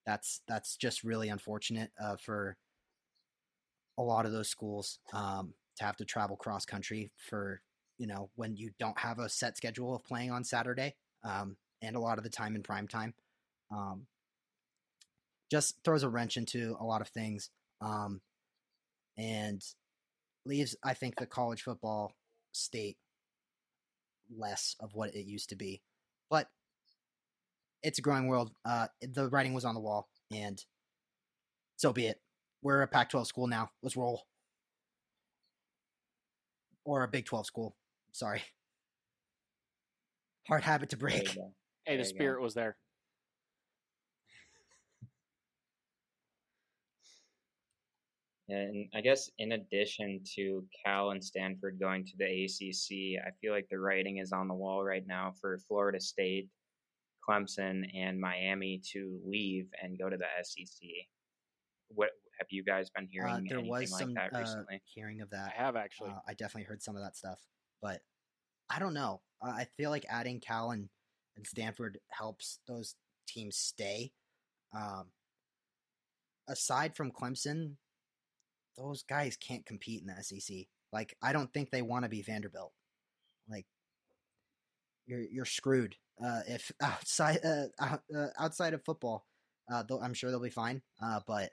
that's 0.05 0.43
that's 0.47 0.77
just 0.77 1.05
really 1.05 1.29
unfortunate 1.29 1.91
uh, 2.03 2.17
for 2.17 2.57
a 3.97 4.03
lot 4.03 4.27
of 4.27 4.33
those 4.33 4.49
schools 4.49 4.99
um, 5.13 5.55
to 5.77 5.85
have 5.85 5.97
to 5.97 6.05
travel 6.05 6.37
cross 6.37 6.67
country 6.67 7.11
for 7.17 7.61
you 7.99 8.07
know 8.07 8.31
when 8.35 8.57
you 8.57 8.71
don't 8.79 8.99
have 8.99 9.19
a 9.19 9.29
set 9.29 9.57
schedule 9.57 9.95
of 9.95 10.05
playing 10.05 10.31
on 10.31 10.45
Saturday 10.45 10.95
um, 11.25 11.57
and 11.81 11.97
a 11.97 12.01
lot 12.01 12.19
of 12.19 12.25
the 12.25 12.31
time 12.31 12.55
in 12.55 12.63
prime 12.63 12.89
time. 12.89 13.15
Um, 13.71 14.07
just 15.51 15.77
throws 15.85 16.03
a 16.03 16.09
wrench 16.09 16.37
into 16.37 16.77
a 16.81 16.85
lot 16.85 17.01
of 17.01 17.09
things 17.09 17.51
um, 17.81 18.21
and 19.17 19.63
leaves 20.47 20.77
I 20.83 20.95
think 20.95 21.17
the 21.17 21.27
college 21.27 21.63
football 21.63 22.13
state 22.53 22.97
less 24.37 24.77
of 24.81 24.95
what 24.95 25.15
it 25.15 25.27
used 25.27 25.51
to 25.51 25.57
be. 25.57 25.83
But 26.31 26.49
it's 27.83 27.99
a 27.99 28.03
growing 28.03 28.27
world. 28.27 28.53
Uh, 28.65 28.89
the 29.03 29.29
writing 29.29 29.55
was 29.55 29.65
on 29.65 29.75
the 29.75 29.81
wall, 29.81 30.09
and 30.35 30.63
so 31.77 31.93
be 31.93 32.07
it. 32.07 32.21
We're 32.63 32.83
a 32.83 32.89
Pac 32.89 33.11
12 33.11 33.27
school 33.27 33.47
now. 33.47 33.71
Let's 33.83 33.97
roll. 33.97 34.23
Or 36.85 37.03
a 37.03 37.09
Big 37.09 37.27
12 37.27 37.47
school. 37.47 37.77
Sorry. 38.13 38.43
Hard 40.49 40.63
habit 40.63 40.91
to 40.91 40.97
break. 40.97 41.29
Hey, 41.29 41.45
the 41.87 41.93
you 41.93 41.99
go. 41.99 42.03
spirit 42.05 42.43
was 42.43 42.55
there. 42.55 42.77
And 48.55 48.89
I 48.95 49.01
guess 49.01 49.31
in 49.39 49.53
addition 49.53 50.21
to 50.37 50.65
Cal 50.85 51.11
and 51.11 51.23
Stanford 51.23 51.79
going 51.81 52.05
to 52.07 52.13
the 52.19 52.45
ACC, 52.45 53.25
I 53.27 53.31
feel 53.41 53.53
like 53.53 53.69
the 53.71 53.79
writing 53.79 54.19
is 54.19 54.33
on 54.33 54.49
the 54.49 54.55
wall 54.55 54.85
right 54.85 55.07
now 55.07 55.35
for 55.41 55.59
Florida 55.67 56.01
State, 56.01 56.49
Clemson, 57.29 57.85
and 57.95 58.21
Miami 58.21 58.81
to 58.93 59.19
leave 59.25 59.67
and 59.83 59.99
go 59.99 60.09
to 60.09 60.17
the 60.17 60.27
SEC. 60.43 60.89
What 61.89 62.11
have 62.39 62.49
you 62.51 62.65
guys 62.65 62.91
been 62.91 63.09
hearing 63.11 63.33
Uh, 63.33 63.41
there 63.49 63.59
anything 63.59 63.71
was 63.71 63.93
like 63.93 64.01
some 64.01 64.15
that 64.15 64.35
uh, 64.35 64.63
hearing 64.85 65.21
of 65.21 65.31
that. 65.31 65.53
I 65.57 65.63
have 65.63 65.77
actually. 65.77 66.11
Uh, 66.11 66.21
I 66.27 66.35
definitely 66.35 66.65
heard 66.65 66.83
some 66.83 66.97
of 66.97 67.03
that 67.03 67.17
stuff, 67.17 67.41
but 67.83 68.01
I 68.71 68.79
don't 68.79 68.95
know. 68.95 69.21
Uh, 69.45 69.51
I 69.51 69.67
feel 69.77 69.91
like 69.91 70.07
adding 70.09 70.41
Cal 70.41 70.71
and, 70.71 70.89
and 71.37 71.47
Stanford 71.47 71.99
helps 72.11 72.61
those 72.67 72.95
teams 73.29 73.57
stay. 73.57 74.13
Um, 74.75 75.07
aside 76.49 76.97
from 76.97 77.11
Clemson, 77.11 77.77
those 78.77 79.03
guys 79.03 79.37
can't 79.37 79.67
compete 79.67 80.03
in 80.03 80.09
the 80.09 80.23
SEC. 80.23 80.67
Like, 80.93 81.17
I 81.23 81.33
don't 81.33 81.53
think 81.53 81.71
they 81.71 81.83
want 81.83 82.05
to 82.05 82.09
be 82.09 82.23
Vanderbilt. 82.23 82.73
Like, 83.49 83.67
you're 85.07 85.21
you're 85.21 85.45
screwed. 85.45 85.97
Uh, 86.25 86.41
if 86.49 86.71
outside 86.81 87.41
uh, 87.45 87.67
uh, 87.81 88.27
outside 88.39 88.75
of 88.75 88.85
football, 88.85 89.27
uh, 89.73 89.83
I'm 90.03 90.15
sure 90.15 90.31
they'll 90.31 90.41
be 90.41 90.51
fine. 90.51 90.83
Uh, 91.03 91.21
but 91.27 91.51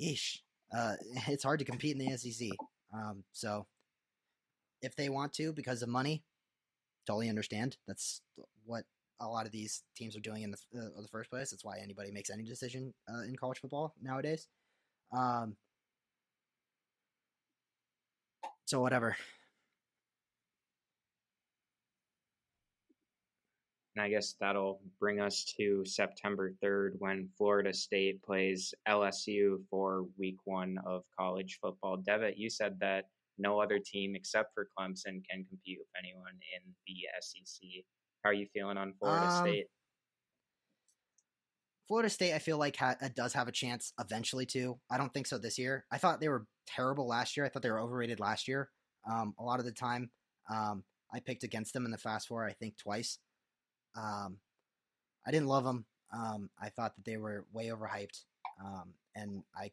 yeesh, 0.00 0.38
uh, 0.76 0.94
it's 1.28 1.44
hard 1.44 1.60
to 1.60 1.64
compete 1.64 1.96
in 1.96 2.04
the 2.04 2.16
SEC. 2.16 2.48
Um, 2.94 3.24
so 3.32 3.66
if 4.82 4.96
they 4.96 5.08
want 5.08 5.32
to 5.34 5.52
because 5.52 5.82
of 5.82 5.88
money, 5.88 6.22
totally 7.06 7.28
understand. 7.28 7.76
That's 7.86 8.20
what 8.64 8.84
a 9.20 9.26
lot 9.26 9.46
of 9.46 9.52
these 9.52 9.82
teams 9.96 10.16
are 10.16 10.20
doing 10.20 10.42
in 10.42 10.50
the, 10.50 10.58
the 10.72 11.08
first 11.10 11.30
place. 11.30 11.50
That's 11.50 11.64
why 11.64 11.78
anybody 11.82 12.10
makes 12.10 12.30
any 12.30 12.44
decision 12.44 12.92
in 13.26 13.36
college 13.36 13.60
football 13.60 13.94
nowadays. 14.02 14.46
Um, 15.12 15.56
so 18.66 18.80
whatever. 18.80 19.16
And 23.94 24.04
I 24.04 24.10
guess 24.10 24.34
that'll 24.38 24.80
bring 25.00 25.20
us 25.20 25.44
to 25.56 25.82
September 25.86 26.52
3rd 26.62 26.96
when 26.98 27.30
Florida 27.38 27.72
State 27.72 28.22
plays 28.22 28.74
LSU 28.86 29.56
for 29.70 30.04
week 30.18 30.36
one 30.44 30.76
of 30.84 31.02
college 31.18 31.58
football. 31.62 31.96
Devitt, 31.96 32.36
you 32.36 32.50
said 32.50 32.76
that 32.80 33.06
no 33.38 33.58
other 33.58 33.78
team 33.78 34.14
except 34.14 34.52
for 34.52 34.68
Clemson 34.78 35.22
can 35.30 35.46
compete 35.48 35.78
with 35.78 35.88
anyone 35.98 36.34
in 36.54 36.74
the 36.86 36.94
SEC. 37.20 37.84
How 38.22 38.30
are 38.30 38.34
you 38.34 38.46
feeling 38.52 38.76
on 38.76 38.92
Florida 38.98 39.28
Um, 39.28 39.46
State? 39.46 39.66
Florida 41.88 42.10
State, 42.10 42.34
I 42.34 42.38
feel 42.38 42.58
like 42.58 42.76
ha- 42.76 42.96
uh, 43.00 43.08
does 43.14 43.32
have 43.34 43.48
a 43.48 43.52
chance 43.52 43.92
eventually 44.00 44.46
to. 44.46 44.78
I 44.90 44.98
don't 44.98 45.12
think 45.12 45.26
so 45.26 45.38
this 45.38 45.58
year. 45.58 45.84
I 45.90 45.98
thought 45.98 46.20
they 46.20 46.28
were 46.28 46.46
terrible 46.66 47.06
last 47.06 47.36
year. 47.36 47.46
I 47.46 47.48
thought 47.48 47.62
they 47.62 47.70
were 47.70 47.80
overrated 47.80 48.18
last 48.18 48.48
year. 48.48 48.70
Um, 49.08 49.34
a 49.38 49.44
lot 49.44 49.60
of 49.60 49.64
the 49.64 49.72
time, 49.72 50.10
um, 50.50 50.82
I 51.12 51.20
picked 51.20 51.44
against 51.44 51.72
them 51.72 51.84
in 51.84 51.92
the 51.92 51.98
Fast 51.98 52.26
Four. 52.26 52.44
I 52.44 52.52
think 52.52 52.76
twice. 52.76 53.18
Um, 53.96 54.38
I 55.26 55.30
didn't 55.30 55.46
love 55.46 55.64
them. 55.64 55.86
Um, 56.12 56.50
I 56.60 56.70
thought 56.70 56.96
that 56.96 57.04
they 57.04 57.16
were 57.16 57.46
way 57.52 57.66
overhyped, 57.66 58.24
um, 58.64 58.94
and 59.14 59.42
I, 59.56 59.70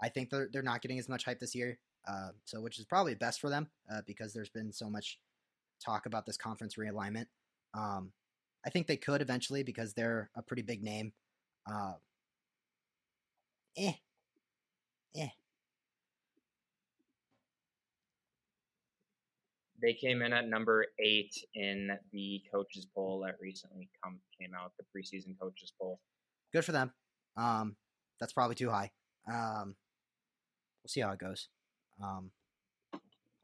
I 0.00 0.08
think 0.08 0.30
they're 0.30 0.48
they're 0.52 0.62
not 0.62 0.82
getting 0.82 0.98
as 0.98 1.08
much 1.08 1.24
hype 1.24 1.40
this 1.40 1.54
year. 1.54 1.78
Uh, 2.06 2.30
so 2.44 2.60
which 2.60 2.80
is 2.80 2.84
probably 2.84 3.14
best 3.14 3.40
for 3.40 3.48
them 3.48 3.68
uh, 3.92 4.00
because 4.06 4.32
there's 4.32 4.48
been 4.48 4.72
so 4.72 4.90
much 4.90 5.20
talk 5.84 6.06
about 6.06 6.26
this 6.26 6.36
conference 6.36 6.74
realignment. 6.74 7.26
Um, 7.74 8.12
I 8.66 8.70
think 8.70 8.86
they 8.86 8.96
could 8.96 9.22
eventually 9.22 9.62
because 9.62 9.94
they're 9.94 10.30
a 10.36 10.42
pretty 10.42 10.62
big 10.62 10.82
name. 10.82 11.12
Uh, 11.70 11.94
eh, 13.76 13.92
eh. 15.16 15.28
They 19.80 19.94
came 19.94 20.22
in 20.22 20.32
at 20.32 20.48
number 20.48 20.86
eight 21.00 21.34
in 21.54 21.90
the 22.12 22.42
coaches 22.52 22.86
poll 22.94 23.24
that 23.26 23.36
recently 23.40 23.90
come 24.02 24.20
came 24.40 24.52
out, 24.54 24.72
the 24.78 24.84
preseason 24.84 25.38
coaches 25.40 25.72
poll. 25.80 26.00
Good 26.52 26.64
for 26.64 26.72
them. 26.72 26.92
Um, 27.36 27.76
that's 28.20 28.32
probably 28.32 28.54
too 28.54 28.70
high. 28.70 28.92
Um, 29.28 29.74
we'll 30.82 30.88
see 30.88 31.00
how 31.00 31.10
it 31.10 31.18
goes. 31.18 31.48
Um, 32.02 32.30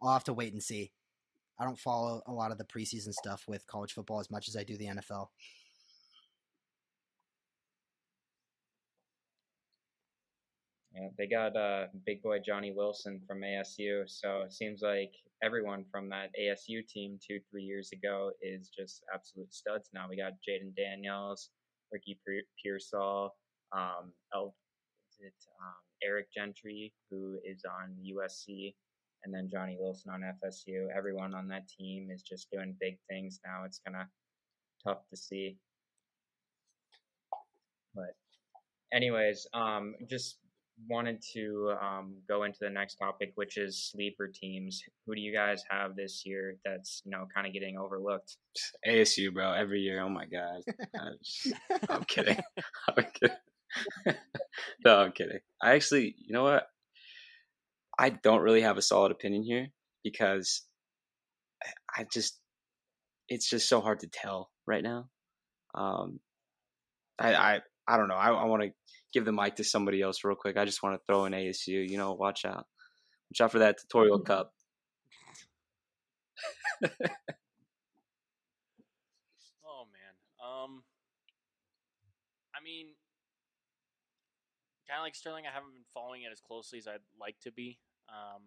I'll 0.01 0.12
have 0.12 0.24
to 0.24 0.32
wait 0.32 0.53
and 0.53 0.62
see. 0.62 0.93
I 1.59 1.65
don't 1.65 1.78
follow 1.78 2.23
a 2.27 2.32
lot 2.32 2.53
of 2.53 2.59
the 2.59 2.65
preseason 2.65 3.12
stuff 3.12 3.45
with 3.49 3.66
college 3.66 3.93
football 3.93 4.20
as 4.20 4.31
much 4.31 4.49
as 4.49 4.57
I 4.57 4.62
do 4.62 4.77
the 4.77 4.86
NFL. 4.86 5.28
Yeah, 10.99 11.09
they 11.16 11.27
got 11.27 11.57
uh, 11.57 11.87
big 12.07 12.23
boy 12.23 12.39
Johnny 12.45 12.73
Wilson 12.75 13.20
from 13.27 13.41
ASU. 13.41 14.03
So 14.09 14.43
it 14.43 14.53
seems 14.53 14.83
like 14.83 15.12
everyone 15.43 15.85
from 15.93 16.09
that 16.09 16.31
ASU 16.41 16.87
team 16.89 17.19
two, 17.25 17.39
three 17.51 17.62
years 17.62 17.91
ago 17.93 18.31
is 18.43 18.69
just 18.77 19.03
absolute 19.15 19.53
studs 19.55 19.91
now. 19.95 20.07
We 20.09 20.16
got 20.16 20.33
Jayden 20.33 20.75
Daniels, 20.77 21.51
Ricky 21.93 22.19
Pe- 22.27 22.47
Pearsall, 22.62 23.37
um, 23.73 24.12
El, 24.35 24.55
it 25.20 25.33
um, 25.61 25.75
Eric 26.03 26.27
Gentry, 26.37 26.93
who 27.11 27.39
is 27.45 27.65
on 27.65 27.95
USC, 28.05 28.75
and 29.25 29.33
then 29.33 29.49
Johnny 29.53 29.77
Wilson 29.79 30.12
on 30.12 30.23
FSU. 30.23 30.87
Everyone 30.97 31.35
on 31.35 31.47
that 31.49 31.69
team 31.69 32.09
is 32.12 32.23
just 32.23 32.51
doing 32.51 32.77
big 32.81 32.99
things 33.09 33.41
now. 33.45 33.65
It's 33.65 33.81
kind 33.87 33.97
of 34.01 34.07
tough 34.85 35.09
to 35.11 35.16
see. 35.16 35.59
But, 37.95 38.16
anyways, 38.93 39.47
um, 39.55 39.95
just 40.09 40.39
wanted 40.88 41.22
to 41.34 41.74
um, 41.82 42.14
go 42.28 42.44
into 42.44 42.59
the 42.60 42.70
next 42.70 42.96
topic, 42.96 43.32
which 43.34 43.56
is 43.56 43.90
sleeper 43.90 44.28
teams. 44.32 44.80
Who 45.06 45.14
do 45.14 45.20
you 45.20 45.32
guys 45.32 45.62
have 45.70 45.96
this 45.96 46.22
year 46.24 46.56
that's 46.64 47.02
you 47.05 47.10
know 47.10 47.26
kind 47.34 47.46
of 47.46 47.52
getting 47.52 47.76
overlooked? 47.78 48.36
ASU, 48.86 49.32
bro, 49.32 49.52
every 49.52 49.80
year. 49.80 50.00
Oh 50.02 50.09
my 50.09 50.26
god. 50.26 50.62
I'm, 50.98 51.16
just- 51.22 51.55
I'm 51.90 52.05
kidding. 52.05 52.38
I'm 52.96 53.05
kidding. 53.14 53.36
no, 54.84 54.98
I'm 54.98 55.12
kidding. 55.12 55.40
I 55.62 55.72
actually, 55.72 56.14
you 56.18 56.32
know 56.32 56.44
what? 56.44 56.66
I 57.98 58.10
don't 58.10 58.42
really 58.42 58.62
have 58.62 58.76
a 58.78 58.82
solid 58.82 59.10
opinion 59.12 59.42
here 59.42 59.68
because 60.05 60.62
I- 61.62 62.00
I 62.02 62.06
just, 62.12 62.38
it's 63.28 63.48
just 63.50 63.68
so 63.68 63.80
hard 63.80 64.00
to 64.00 64.09
tell 64.09 64.50
right 64.66 64.82
now. 64.82 65.09
Um, 65.74 66.20
I, 67.18 67.34
I, 67.34 67.60
I 67.86 67.96
don't 67.96 68.09
know. 68.09 68.14
I, 68.14 68.30
I 68.30 68.44
want 68.44 68.62
to 68.62 68.70
give 69.12 69.24
the 69.24 69.32
mic 69.32 69.56
to 69.56 69.64
somebody 69.64 70.02
else 70.02 70.24
real 70.24 70.36
quick. 70.36 70.56
I 70.56 70.64
just 70.64 70.82
want 70.82 70.94
to 70.94 71.05
throw 71.06 71.24
in 71.24 71.32
ASU. 71.32 71.89
You 71.89 71.97
know, 71.97 72.12
watch 72.12 72.44
out, 72.44 72.66
watch 73.30 73.40
out 73.40 73.52
for 73.52 73.59
that 73.60 73.78
Territorial 73.90 74.20
Cup. 74.20 74.52
Oh 79.64 79.85
man. 79.93 80.14
Um 80.43 80.82
I 82.55 82.62
mean 82.62 82.89
kind 84.89 85.01
of 85.01 85.05
like 85.05 85.14
Sterling, 85.14 85.44
I 85.47 85.52
haven't 85.52 85.72
been 85.72 85.85
following 85.93 86.22
it 86.22 86.32
as 86.32 86.40
closely 86.40 86.78
as 86.78 86.86
I'd 86.86 87.01
like 87.20 87.36
to 87.43 87.52
be. 87.52 87.78
Um 88.09 88.43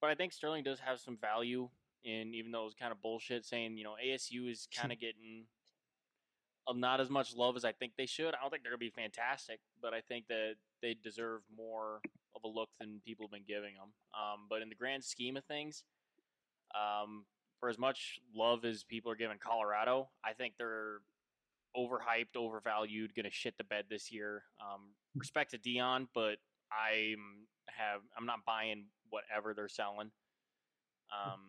but 0.00 0.10
I 0.10 0.14
think 0.14 0.32
Sterling 0.32 0.64
does 0.64 0.80
have 0.80 0.98
some 0.98 1.18
value 1.20 1.68
in 2.02 2.34
even 2.34 2.50
though 2.50 2.62
it 2.62 2.66
was 2.66 2.74
kind 2.74 2.92
of 2.92 3.02
bullshit 3.02 3.44
saying, 3.44 3.76
you 3.76 3.84
know, 3.84 3.94
ASU 4.04 4.50
is 4.50 4.68
kind 4.74 4.92
of 4.92 4.98
getting 4.98 5.44
not 6.74 7.00
as 7.00 7.10
much 7.10 7.34
love 7.34 7.56
as 7.56 7.64
I 7.64 7.72
think 7.72 7.92
they 7.96 8.06
should. 8.06 8.34
I 8.34 8.40
don't 8.40 8.50
think 8.50 8.62
they're 8.62 8.72
going 8.72 8.80
to 8.80 8.96
be 8.96 9.02
fantastic, 9.02 9.60
but 9.82 9.92
I 9.94 10.00
think 10.00 10.26
that 10.28 10.54
they 10.82 10.94
deserve 11.02 11.42
more 11.56 12.00
of 12.36 12.44
a 12.44 12.48
look 12.48 12.68
than 12.78 13.00
people 13.04 13.26
have 13.26 13.32
been 13.32 13.44
giving 13.46 13.74
them. 13.74 13.92
Um, 14.14 14.46
but 14.48 14.62
in 14.62 14.68
the 14.68 14.74
grand 14.74 15.04
scheme 15.04 15.36
of 15.36 15.44
things, 15.44 15.82
um, 16.74 17.24
for 17.58 17.68
as 17.68 17.78
much 17.78 18.20
love 18.34 18.64
as 18.64 18.84
people 18.84 19.10
are 19.10 19.16
giving 19.16 19.38
Colorado, 19.38 20.08
I 20.24 20.32
think 20.32 20.54
they're 20.58 21.00
overhyped, 21.76 22.36
overvalued, 22.36 23.14
going 23.14 23.24
to 23.24 23.30
shit 23.30 23.56
the 23.58 23.64
bed 23.64 23.84
this 23.90 24.10
year. 24.10 24.44
Um, 24.60 24.90
respect 25.16 25.50
to 25.52 25.58
Deion, 25.58 26.06
but 26.14 26.36
I'm 26.72 27.46
have 27.66 28.00
I'm 28.16 28.26
not 28.26 28.44
buying 28.46 28.86
whatever 29.10 29.54
they're 29.54 29.68
selling. 29.68 30.10
Um, 31.12 31.40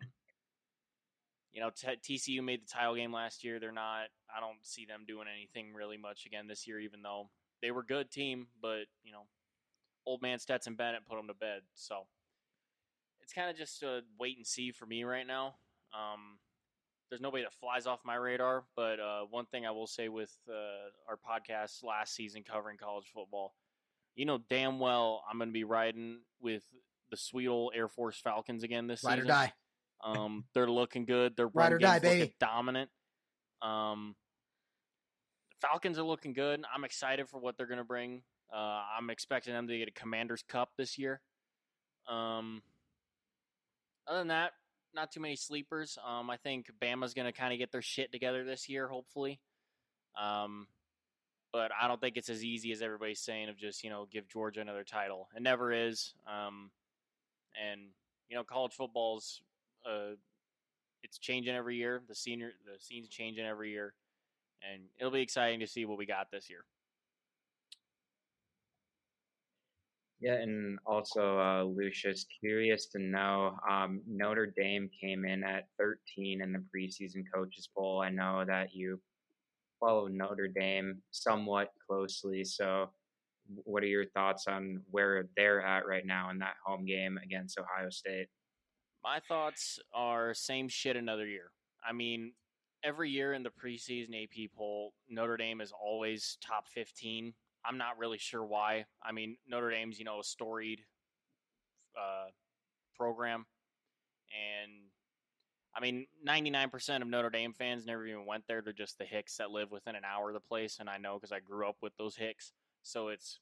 you 1.53 1.61
know, 1.61 1.69
t- 1.69 2.15
TCU 2.17 2.43
made 2.43 2.61
the 2.61 2.67
title 2.67 2.95
game 2.95 3.11
last 3.13 3.43
year. 3.43 3.59
They're 3.59 3.71
not. 3.71 4.05
I 4.35 4.39
don't 4.39 4.57
see 4.63 4.85
them 4.85 5.03
doing 5.07 5.27
anything 5.33 5.73
really 5.73 5.97
much 5.97 6.25
again 6.25 6.47
this 6.47 6.65
year, 6.67 6.79
even 6.79 7.01
though 7.01 7.29
they 7.61 7.71
were 7.71 7.81
a 7.81 7.85
good 7.85 8.09
team. 8.11 8.47
But 8.61 8.85
you 9.03 9.11
know, 9.11 9.23
old 10.05 10.21
man 10.21 10.39
Stetson 10.39 10.75
Bennett 10.75 11.05
put 11.07 11.17
them 11.17 11.27
to 11.27 11.33
bed. 11.33 11.61
So 11.73 12.07
it's 13.21 13.33
kind 13.33 13.49
of 13.49 13.57
just 13.57 13.83
a 13.83 14.01
wait 14.19 14.37
and 14.37 14.47
see 14.47 14.71
for 14.71 14.85
me 14.85 15.03
right 15.03 15.27
now. 15.27 15.55
Um, 15.93 16.39
there's 17.09 17.21
nobody 17.21 17.43
that 17.43 17.53
flies 17.53 17.87
off 17.87 17.99
my 18.05 18.15
radar, 18.15 18.63
but 18.75 18.99
uh, 18.99 19.21
one 19.29 19.45
thing 19.45 19.65
I 19.65 19.71
will 19.71 19.87
say 19.87 20.07
with 20.07 20.33
uh, 20.49 20.53
our 21.09 21.17
podcast 21.17 21.83
last 21.83 22.15
season 22.15 22.43
covering 22.49 22.77
college 22.77 23.11
football, 23.13 23.53
you 24.15 24.25
know 24.25 24.39
damn 24.49 24.79
well 24.79 25.23
I'm 25.29 25.37
going 25.37 25.49
to 25.49 25.53
be 25.53 25.65
riding 25.65 26.19
with 26.41 26.63
the 27.09 27.17
sweet 27.17 27.47
old 27.47 27.73
Air 27.75 27.89
Force 27.89 28.17
Falcons 28.17 28.63
again 28.63 28.87
this 28.87 29.03
Ride 29.03 29.19
or 29.19 29.23
season. 29.23 29.27
die. 29.27 29.53
Um, 30.03 30.45
they're 30.53 30.69
looking 30.69 31.05
good. 31.05 31.35
They're 31.35 31.47
run 31.47 31.79
die, 31.79 31.99
looking 32.03 32.31
dominant. 32.39 32.89
Um, 33.61 34.15
the 35.49 35.67
Falcons 35.67 35.99
are 35.99 36.03
looking 36.03 36.33
good. 36.33 36.63
I'm 36.73 36.83
excited 36.83 37.29
for 37.29 37.39
what 37.39 37.57
they're 37.57 37.67
going 37.67 37.77
to 37.77 37.83
bring. 37.83 38.23
Uh, 38.53 38.81
I'm 38.97 39.09
expecting 39.09 39.53
them 39.53 39.67
to 39.67 39.77
get 39.77 39.87
a 39.87 39.91
Commanders 39.91 40.43
Cup 40.47 40.71
this 40.77 40.97
year. 40.97 41.21
Um, 42.09 42.63
other 44.07 44.19
than 44.19 44.29
that, 44.29 44.51
not 44.93 45.11
too 45.11 45.19
many 45.19 45.35
sleepers. 45.35 45.97
Um, 46.05 46.29
I 46.29 46.37
think 46.37 46.69
Bama's 46.81 47.13
going 47.13 47.27
to 47.27 47.31
kind 47.31 47.53
of 47.53 47.59
get 47.59 47.71
their 47.71 47.81
shit 47.81 48.11
together 48.11 48.43
this 48.43 48.67
year, 48.67 48.87
hopefully. 48.87 49.39
Um, 50.21 50.67
but 51.53 51.71
I 51.79 51.87
don't 51.87 51.99
think 51.99 52.17
it's 52.17 52.29
as 52.29 52.43
easy 52.43 52.71
as 52.71 52.81
everybody's 52.81 53.19
saying 53.19 53.49
of 53.49 53.57
just 53.57 53.83
you 53.83 53.89
know 53.89 54.07
give 54.11 54.27
Georgia 54.27 54.61
another 54.61 54.83
title. 54.83 55.29
It 55.35 55.41
never 55.41 55.71
is. 55.71 56.13
Um, 56.27 56.71
and 57.61 57.81
you 58.29 58.35
know 58.35 58.43
college 58.43 58.73
football's 58.73 59.41
uh, 59.85 60.15
it's 61.03 61.17
changing 61.17 61.55
every 61.55 61.75
year. 61.75 62.01
The 62.07 62.15
senior 62.15 62.51
the 62.65 62.79
scene's 62.79 63.09
changing 63.09 63.45
every 63.45 63.71
year, 63.71 63.93
and 64.71 64.83
it'll 64.99 65.11
be 65.11 65.21
exciting 65.21 65.59
to 65.59 65.67
see 65.67 65.85
what 65.85 65.97
we 65.97 66.05
got 66.05 66.27
this 66.31 66.49
year. 66.49 66.65
Yeah, 70.21 70.35
and 70.35 70.77
also, 70.85 71.39
uh, 71.39 71.63
Lucius, 71.63 72.27
curious 72.39 72.85
to 72.89 72.99
know, 72.99 73.57
um, 73.67 74.01
Notre 74.07 74.45
Dame 74.45 74.87
came 75.01 75.25
in 75.25 75.43
at 75.43 75.65
13 75.79 76.43
in 76.43 76.53
the 76.53 76.59
preseason 76.59 77.23
coaches 77.33 77.67
poll. 77.75 78.01
I 78.01 78.09
know 78.09 78.45
that 78.45 78.71
you 78.71 79.01
follow 79.79 80.07
Notre 80.07 80.47
Dame 80.47 81.01
somewhat 81.09 81.71
closely, 81.87 82.43
so 82.43 82.91
what 83.63 83.81
are 83.81 83.87
your 83.87 84.05
thoughts 84.05 84.45
on 84.47 84.81
where 84.91 85.27
they're 85.35 85.65
at 85.65 85.87
right 85.87 86.05
now 86.05 86.29
in 86.29 86.37
that 86.37 86.53
home 86.63 86.85
game 86.85 87.19
against 87.23 87.57
Ohio 87.57 87.89
State? 87.89 88.27
My 89.03 89.19
thoughts 89.19 89.79
are 89.93 90.33
same 90.33 90.67
shit 90.69 90.95
another 90.95 91.25
year. 91.25 91.51
I 91.87 91.91
mean, 91.91 92.33
every 92.83 93.09
year 93.09 93.33
in 93.33 93.43
the 93.43 93.49
preseason 93.49 94.23
AP 94.23 94.51
poll, 94.55 94.93
Notre 95.09 95.37
Dame 95.37 95.61
is 95.61 95.71
always 95.71 96.37
top 96.45 96.67
15. 96.67 97.33
I'm 97.65 97.77
not 97.77 97.97
really 97.97 98.17
sure 98.17 98.43
why. 98.43 98.85
I 99.03 99.11
mean, 99.11 99.37
Notre 99.47 99.71
Dame's, 99.71 99.99
you 99.99 100.05
know, 100.05 100.19
a 100.19 100.23
storied 100.23 100.81
uh, 101.97 102.29
program. 102.95 103.45
And 104.31 104.71
I 105.75 105.79
mean, 105.79 106.07
99% 106.27 107.01
of 107.01 107.07
Notre 107.07 107.29
Dame 107.29 107.53
fans 107.53 107.85
never 107.85 108.05
even 108.05 108.25
went 108.25 108.45
there. 108.47 108.61
They're 108.61 108.73
just 108.73 108.97
the 108.97 109.05
Hicks 109.05 109.37
that 109.37 109.51
live 109.51 109.71
within 109.71 109.95
an 109.95 110.03
hour 110.03 110.29
of 110.29 110.33
the 110.33 110.39
place. 110.39 110.77
And 110.79 110.89
I 110.89 110.97
know 110.97 111.15
because 111.15 111.31
I 111.31 111.39
grew 111.39 111.67
up 111.67 111.77
with 111.81 111.93
those 111.97 112.15
Hicks. 112.15 112.51
So 112.83 113.09
it's, 113.09 113.39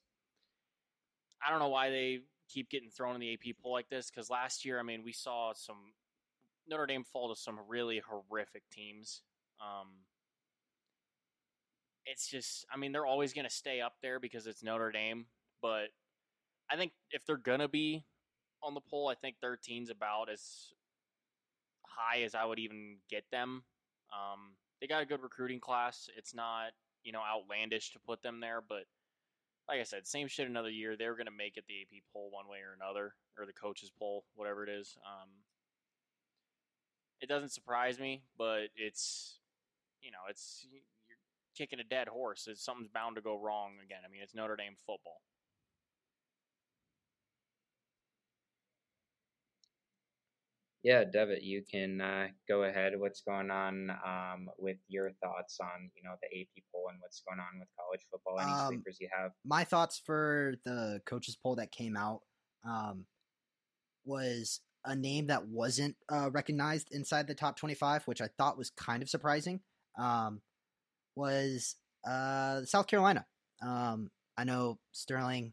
I 1.46 1.50
don't 1.50 1.60
know 1.60 1.68
why 1.68 1.90
they 1.90 2.20
keep 2.52 2.70
getting 2.70 2.90
thrown 2.90 3.14
in 3.14 3.20
the 3.20 3.32
AP 3.32 3.56
poll 3.62 3.72
like 3.72 3.88
this. 3.88 4.10
Because 4.10 4.30
last 4.30 4.64
year, 4.64 4.78
I 4.78 4.82
mean, 4.82 5.02
we 5.04 5.12
saw 5.12 5.52
some 5.54 5.92
Notre 6.68 6.86
Dame 6.86 7.04
fall 7.04 7.34
to 7.34 7.40
some 7.40 7.58
really 7.68 8.00
horrific 8.00 8.62
teams. 8.70 9.22
Um, 9.60 9.88
it's 12.06 12.28
just, 12.28 12.66
I 12.72 12.76
mean, 12.76 12.92
they're 12.92 13.06
always 13.06 13.32
going 13.32 13.46
to 13.46 13.54
stay 13.54 13.80
up 13.80 13.94
there 14.02 14.18
because 14.18 14.46
it's 14.46 14.62
Notre 14.62 14.90
Dame. 14.90 15.26
But 15.62 15.88
I 16.70 16.76
think 16.76 16.92
if 17.10 17.24
they're 17.26 17.36
going 17.36 17.60
to 17.60 17.68
be 17.68 18.04
on 18.62 18.74
the 18.74 18.80
poll, 18.80 19.08
I 19.08 19.14
think 19.14 19.36
13's 19.42 19.90
about 19.90 20.30
as 20.30 20.72
high 21.86 22.22
as 22.22 22.34
I 22.34 22.44
would 22.44 22.58
even 22.58 22.96
get 23.08 23.24
them. 23.30 23.64
Um, 24.12 24.56
they 24.80 24.86
got 24.86 25.02
a 25.02 25.06
good 25.06 25.22
recruiting 25.22 25.60
class. 25.60 26.08
It's 26.16 26.34
not, 26.34 26.72
you 27.04 27.12
know, 27.12 27.20
outlandish 27.20 27.92
to 27.92 27.98
put 27.98 28.22
them 28.22 28.40
there, 28.40 28.62
but 28.66 28.84
like 29.70 29.80
I 29.80 29.84
said, 29.84 30.04
same 30.04 30.26
shit 30.26 30.48
another 30.48 30.68
year. 30.68 30.96
They're 30.96 31.14
going 31.14 31.26
to 31.26 31.32
make 31.32 31.56
it 31.56 31.64
the 31.68 31.80
AP 31.82 32.02
poll 32.12 32.28
one 32.32 32.48
way 32.48 32.58
or 32.58 32.74
another, 32.74 33.14
or 33.38 33.46
the 33.46 33.52
coaches 33.52 33.92
poll, 33.96 34.24
whatever 34.34 34.64
it 34.64 34.68
is. 34.68 34.96
Um, 35.06 35.28
it 37.20 37.28
doesn't 37.28 37.52
surprise 37.52 38.00
me, 38.00 38.22
but 38.36 38.74
it's, 38.74 39.38
you 40.02 40.10
know, 40.10 40.26
it's 40.28 40.66
you're 41.08 41.18
kicking 41.56 41.78
a 41.78 41.84
dead 41.84 42.08
horse. 42.08 42.48
It's, 42.50 42.64
something's 42.64 42.88
bound 42.88 43.14
to 43.14 43.22
go 43.22 43.38
wrong 43.38 43.74
again. 43.84 44.00
I 44.04 44.10
mean, 44.10 44.22
it's 44.24 44.34
Notre 44.34 44.56
Dame 44.56 44.74
football. 44.74 45.20
Yeah, 50.82 51.04
Devitt, 51.04 51.42
you 51.42 51.62
can 51.70 52.00
uh, 52.00 52.28
go 52.48 52.62
ahead. 52.64 52.92
What's 52.96 53.20
going 53.20 53.50
on 53.50 53.90
um, 53.90 54.48
with 54.58 54.78
your 54.88 55.10
thoughts 55.22 55.58
on 55.60 55.90
you 55.94 56.02
know 56.02 56.14
the 56.22 56.40
AP 56.40 56.64
poll 56.72 56.86
and 56.90 56.98
what's 57.00 57.22
going 57.28 57.38
on 57.38 57.58
with 57.58 57.68
college 57.78 58.00
football? 58.10 58.40
Any 58.40 58.50
Um, 58.50 58.68
sleepers 58.68 58.98
you 59.00 59.08
have? 59.16 59.32
my 59.44 59.64
thoughts 59.64 60.00
for 60.04 60.54
the 60.64 61.00
coaches 61.04 61.36
poll 61.36 61.56
that 61.56 61.70
came 61.70 61.96
out 61.96 62.22
um, 62.66 63.04
was 64.04 64.60
a 64.84 64.96
name 64.96 65.26
that 65.26 65.46
wasn't 65.46 65.96
uh, 66.10 66.30
recognized 66.30 66.88
inside 66.90 67.26
the 67.26 67.34
top 67.34 67.56
25, 67.56 68.06
which 68.06 68.22
I 68.22 68.28
thought 68.38 68.56
was 68.56 68.70
kind 68.70 69.02
of 69.02 69.10
surprising. 69.10 69.60
Um, 69.98 70.40
was 71.14 71.76
uh, 72.08 72.62
South 72.64 72.86
Carolina. 72.86 73.26
Um, 73.62 74.10
I 74.38 74.44
know 74.44 74.78
Sterling 74.92 75.52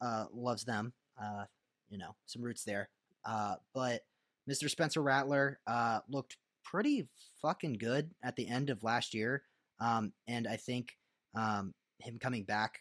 uh, 0.00 0.26
loves 0.32 0.64
them. 0.64 0.92
Uh, 1.20 1.44
you 1.88 1.98
know, 1.98 2.14
some 2.26 2.42
roots 2.42 2.62
there. 2.62 2.88
Uh, 3.24 3.56
but 3.74 4.02
Mr. 4.50 4.68
Spencer 4.68 5.02
Rattler 5.02 5.60
uh, 5.66 6.00
looked 6.08 6.36
pretty 6.64 7.08
fucking 7.40 7.74
good 7.74 8.10
at 8.22 8.36
the 8.36 8.48
end 8.48 8.70
of 8.70 8.82
last 8.82 9.14
year. 9.14 9.42
Um, 9.80 10.12
and 10.28 10.46
I 10.46 10.56
think 10.56 10.96
um, 11.34 11.74
him 11.98 12.18
coming 12.18 12.44
back 12.44 12.78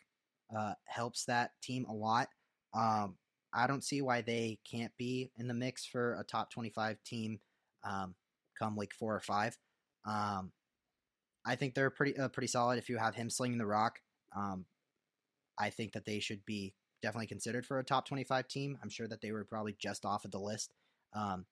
uh, 0.56 0.74
helps 0.86 1.26
that 1.26 1.52
team 1.62 1.86
a 1.90 1.94
lot. 1.94 2.30
Um, 2.74 3.16
I 3.54 3.68
don't 3.68 3.84
see 3.84 4.02
why 4.02 4.22
they 4.22 4.60
can't 4.70 4.92
be 4.98 5.32
in 5.38 5.48
the 5.48 5.54
mix 5.54 5.86
for 5.86 6.16
a 6.20 6.24
top 6.24 6.52
25 6.52 6.98
team 7.04 7.40
um, 7.84 8.16
come 8.58 8.76
week 8.76 8.94
four 8.94 9.16
or 9.16 9.20
five. 9.20 9.58
Um, 10.06 10.52
I 11.46 11.56
think 11.56 11.74
they're 11.74 11.90
pretty 11.90 12.18
uh, 12.18 12.30
pretty 12.30 12.48
solid 12.48 12.78
if 12.78 12.90
you 12.90 12.98
have 12.98 13.16
him 13.16 13.30
slinging 13.30 13.58
the 13.58 13.66
rock. 13.66 14.00
Um, 14.36 14.66
I 15.60 15.70
think 15.70 15.94
that 15.94 16.06
they 16.06 16.20
should 16.20 16.46
be 16.46 16.74
definitely 17.02 17.28
considered 17.28 17.66
for 17.66 17.80
a 17.80 17.84
top 17.84 18.08
25 18.08 18.48
team. 18.48 18.78
I'm 18.82 18.90
sure 18.90 19.08
that 19.08 19.22
they 19.22 19.32
were 19.32 19.44
probably 19.44 19.76
just 19.80 20.06
off 20.06 20.24
of 20.24 20.32
the 20.32 20.40
list. 20.40 20.74
Um, 21.14 21.46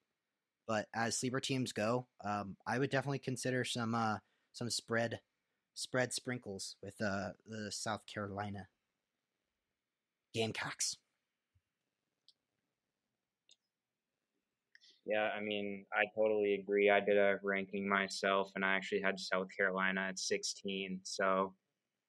but 0.68 0.88
as 0.94 1.18
sleeper 1.18 1.40
teams 1.40 1.72
go, 1.72 2.07
um, 2.23 2.56
I 2.68 2.77
would 2.80 2.90
definitely 2.91 3.19
consider 3.19 3.64
some 3.64 3.95
uh, 3.95 4.18
some 4.53 4.69
spread 4.69 5.19
spread 5.73 6.14
sprinkles 6.14 6.76
with 6.84 6.95
uh, 7.02 7.30
the 7.48 7.72
South 7.72 8.02
Carolina 8.06 8.68
Gamecocks. 10.34 10.98
Yeah, 15.06 15.30
I 15.36 15.41
mean, 15.41 15.86
I 15.91 16.03
totally 16.15 16.53
agree. 16.53 16.91
I 16.91 16.99
did 16.99 17.18
a 17.18 17.40
ranking 17.41 17.90
myself, 17.90 18.52
and 18.56 18.64
I 18.64 18.76
actually 18.76 19.02
had 19.02 19.19
South 19.19 19.48
Carolina 19.57 20.02
at 20.10 20.19
16. 20.19 20.99
So, 21.02 21.56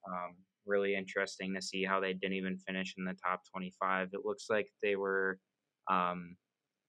um, 0.07 0.37
really 0.67 0.95
interesting 0.95 1.55
to 1.55 1.63
see 1.63 1.83
how 1.83 1.99
they 1.99 2.13
didn't 2.13 2.35
even 2.35 2.59
finish 2.59 2.95
in 2.99 3.05
the 3.07 3.15
top 3.15 3.41
25. 3.51 4.11
It 4.13 4.21
looks 4.25 4.47
like 4.51 4.69
they 4.83 4.97
were 4.97 5.39
um, 5.91 6.37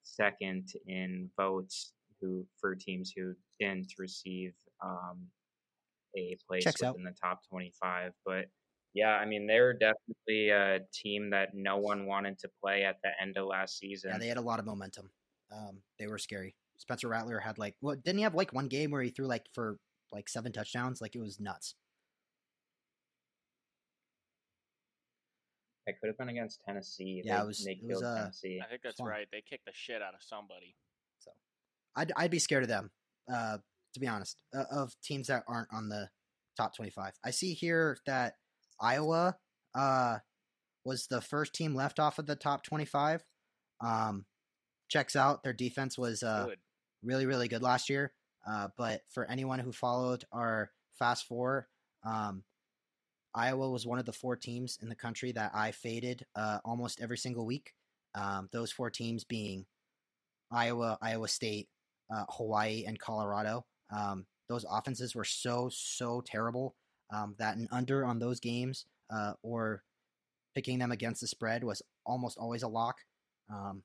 second 0.04 0.70
in 0.88 1.30
votes 1.38 1.94
who 2.20 2.46
for 2.60 2.76
teams 2.76 3.14
who 3.16 3.34
didn't 3.60 3.94
receive 3.98 4.54
um, 4.84 5.28
a 6.18 6.38
place 6.48 6.64
Checks 6.64 6.84
out. 6.84 6.96
the 6.98 7.14
top 7.22 7.42
25. 7.50 8.12
But 8.26 8.46
yeah, 8.94 9.12
I 9.12 9.26
mean, 9.26 9.48
they're 9.48 9.74
definitely 9.74 10.50
a 10.50 10.80
team 10.94 11.30
that 11.32 11.50
no 11.54 11.78
one 11.78 12.06
wanted 12.06 12.40
to 12.40 12.50
play 12.62 12.84
at 12.84 12.98
the 13.04 13.10
end 13.22 13.38
of 13.38 13.48
last 13.48 13.78
season. 13.78 14.12
Yeah, 14.12 14.18
they 14.18 14.28
had 14.28 14.38
a 14.38 14.42
lot 14.42 14.60
of 14.60 14.66
momentum. 14.66 15.10
Um, 15.52 15.82
they 16.00 16.08
were 16.08 16.18
scary. 16.18 16.56
Spencer 16.78 17.08
Rattler 17.08 17.40
had 17.40 17.58
like, 17.58 17.76
what? 17.80 18.04
Didn't 18.04 18.18
he 18.18 18.24
have 18.24 18.36
like 18.36 18.54
one 18.54 18.68
game 18.68 18.92
where 18.92 19.02
he 19.02 19.10
threw 19.10 19.28
like 19.28 19.46
for 19.54 19.78
like 20.12 20.28
seven 20.28 20.52
touchdowns? 20.52 21.02
Like 21.02 21.16
it 21.16 21.22
was 21.22 21.40
nuts. 21.40 21.76
It 25.92 26.00
could 26.00 26.08
have 26.08 26.18
been 26.18 26.30
against 26.30 26.62
Tennessee. 26.66 27.22
Yeah, 27.24 27.38
They- 27.38 27.44
it 27.44 27.48
was- 27.48 27.64
They 27.66 27.72
it 27.74 27.84
was, 27.84 27.90
killed 28.00 28.04
uh, 28.06 28.16
Tennessee. 28.22 28.62
I 28.64 28.68
think 28.70 28.82
that's 28.84 28.98
fun. 28.98 29.08
right. 29.08 29.28
They 29.32 29.42
kicked 29.42 29.66
the 29.66 29.74
shit 29.74 30.02
out 30.02 30.14
of 30.14 30.22
somebody. 30.24 30.76
So, 31.20 31.32
I'd 31.96 32.12
I'd 32.16 32.32
be 32.32 32.40
scared 32.40 32.64
of 32.64 32.70
them. 32.70 32.92
Uh, 33.32 33.58
to 33.94 34.00
be 34.00 34.08
honest, 34.08 34.42
uh, 34.56 34.64
of 34.72 34.94
teams 35.02 35.28
that 35.28 35.44
aren't 35.48 35.68
on 35.74 35.90
the 35.90 36.10
top 36.58 36.76
twenty-five. 36.76 37.14
I 37.24 37.32
see 37.32 37.54
here 37.54 37.98
that 38.06 38.36
Iowa 38.80 39.38
uh 39.76 40.20
was 40.84 41.08
the 41.08 41.22
first 41.22 41.54
team 41.54 41.76
left 41.76 42.00
off 42.00 42.18
of 42.20 42.26
the 42.26 42.36
top 42.36 42.64
twenty-five. 42.64 43.24
Um, 43.82 44.26
checks 44.90 45.16
out. 45.16 45.44
Their 45.44 45.54
defense 45.54 45.98
was 45.98 46.24
uh 46.24 46.46
Good. 46.48 46.60
really 47.04 47.26
really 47.26 47.48
good 47.48 47.62
last 47.62 47.90
year. 47.90 48.14
Uh, 48.48 48.70
but 48.78 49.02
for 49.10 49.26
anyone 49.30 49.60
who 49.60 49.72
followed 49.72 50.26
our 50.32 50.72
fast 50.98 51.26
four, 51.28 51.68
um, 52.04 52.44
Iowa 53.34 53.70
was 53.70 53.86
one 53.86 54.00
of 54.00 54.06
the 54.06 54.14
four 54.14 54.36
teams 54.36 54.78
in 54.82 54.90
the 54.90 54.96
country 54.96 55.32
that 55.32 55.52
I 55.54 55.72
faded 55.72 56.26
uh, 56.36 56.60
almost 56.66 57.02
every 57.02 57.18
single 57.18 57.46
week. 57.46 57.74
Um, 58.14 58.50
those 58.52 58.72
four 58.72 58.90
teams 58.90 59.24
being 59.24 59.66
Iowa, 60.52 60.98
Iowa 61.02 61.28
State, 61.28 61.70
uh, 62.14 62.26
Hawaii, 62.30 62.84
and 62.86 63.00
Colorado. 63.00 63.66
Um, 63.90 64.26
those 64.50 64.66
offenses 64.70 65.16
were 65.16 65.24
so 65.24 65.70
so 65.72 66.22
terrible 66.26 66.76
um, 67.14 67.36
that 67.40 67.56
an 67.56 67.70
under 67.72 68.06
on 68.06 68.20
those 68.20 68.40
games 68.40 68.86
uh, 69.10 69.34
or 69.44 69.84
picking 70.56 70.80
them 70.80 70.92
against 70.92 71.22
the 71.22 71.28
spread 71.28 71.64
was 71.64 71.82
almost 72.06 72.38
always 72.38 72.64
a 72.64 72.68
lock. 72.68 72.98
Um, 73.50 73.84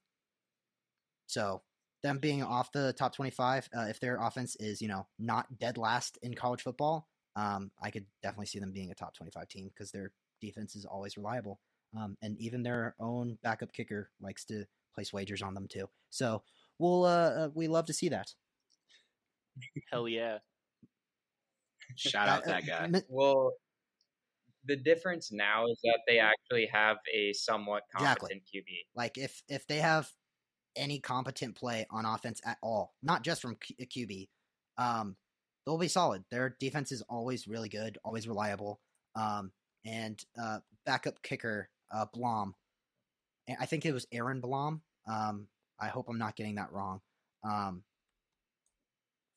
so 1.26 1.62
them 2.02 2.18
being 2.18 2.42
off 2.42 2.72
the 2.72 2.92
top 2.92 3.14
25, 3.14 3.68
uh, 3.76 3.82
if 3.82 4.00
their 4.00 4.16
offense 4.20 4.56
is, 4.56 4.80
you 4.80 4.88
know, 4.88 5.06
not 5.18 5.58
dead 5.58 5.78
last 5.78 6.18
in 6.22 6.34
college 6.34 6.62
football, 6.62 7.06
um, 7.36 7.70
I 7.80 7.90
could 7.90 8.06
definitely 8.22 8.46
see 8.46 8.58
them 8.58 8.72
being 8.72 8.90
a 8.90 8.94
top 8.94 9.14
25 9.14 9.48
team 9.48 9.68
because 9.68 9.90
their 9.92 10.10
defense 10.40 10.74
is 10.74 10.84
always 10.84 11.16
reliable. 11.16 11.60
Um, 11.96 12.16
and 12.22 12.36
even 12.38 12.62
their 12.62 12.96
own 12.98 13.38
backup 13.42 13.72
kicker 13.72 14.10
likes 14.20 14.44
to 14.46 14.64
place 14.94 15.12
wagers 15.12 15.42
on 15.42 15.54
them 15.54 15.68
too. 15.68 15.88
So 16.10 16.42
we'll, 16.78 17.04
uh, 17.04 17.30
uh, 17.30 17.48
we 17.54 17.68
love 17.68 17.86
to 17.86 17.92
see 17.92 18.08
that. 18.08 18.34
Hell 19.92 20.08
yeah. 20.08 20.38
Shout 21.96 22.28
out 22.28 22.46
Uh, 22.46 22.50
uh, 22.50 22.60
that 22.60 22.66
guy. 22.66 23.02
Well, 23.08 23.52
the 24.64 24.76
difference 24.76 25.30
now 25.30 25.66
is 25.66 25.78
that 25.84 26.00
they 26.08 26.18
actually 26.18 26.68
have 26.72 26.96
a 27.14 27.32
somewhat 27.34 27.82
Exactly. 27.94 28.30
competent 28.30 28.42
QB. 28.52 28.78
Like 28.94 29.16
if 29.16 29.42
if 29.48 29.66
they 29.66 29.78
have 29.78 30.10
any 30.74 30.98
competent 30.98 31.54
play 31.54 31.86
on 31.90 32.04
offense 32.04 32.40
at 32.44 32.58
all, 32.62 32.94
not 33.02 33.22
just 33.22 33.40
from 33.40 33.56
Q- 33.56 33.76
QB, 33.86 34.28
um, 34.76 35.16
they'll 35.66 35.78
be 35.78 35.88
solid. 35.88 36.24
Their 36.30 36.56
defense 36.60 36.92
is 36.92 37.02
always 37.02 37.48
really 37.48 37.68
good, 37.68 37.98
always 38.04 38.28
reliable. 38.28 38.80
Um, 39.14 39.50
and 39.84 40.22
uh, 40.40 40.60
backup 40.84 41.22
kicker 41.22 41.68
uh, 41.92 42.06
Blom, 42.12 42.54
I 43.60 43.66
think 43.66 43.84
it 43.84 43.92
was 43.92 44.06
Aaron 44.12 44.40
Blom. 44.40 44.82
Um, 45.08 45.48
I 45.80 45.88
hope 45.88 46.08
I'm 46.08 46.18
not 46.18 46.36
getting 46.36 46.56
that 46.56 46.72
wrong. 46.72 47.00
Um, 47.44 47.82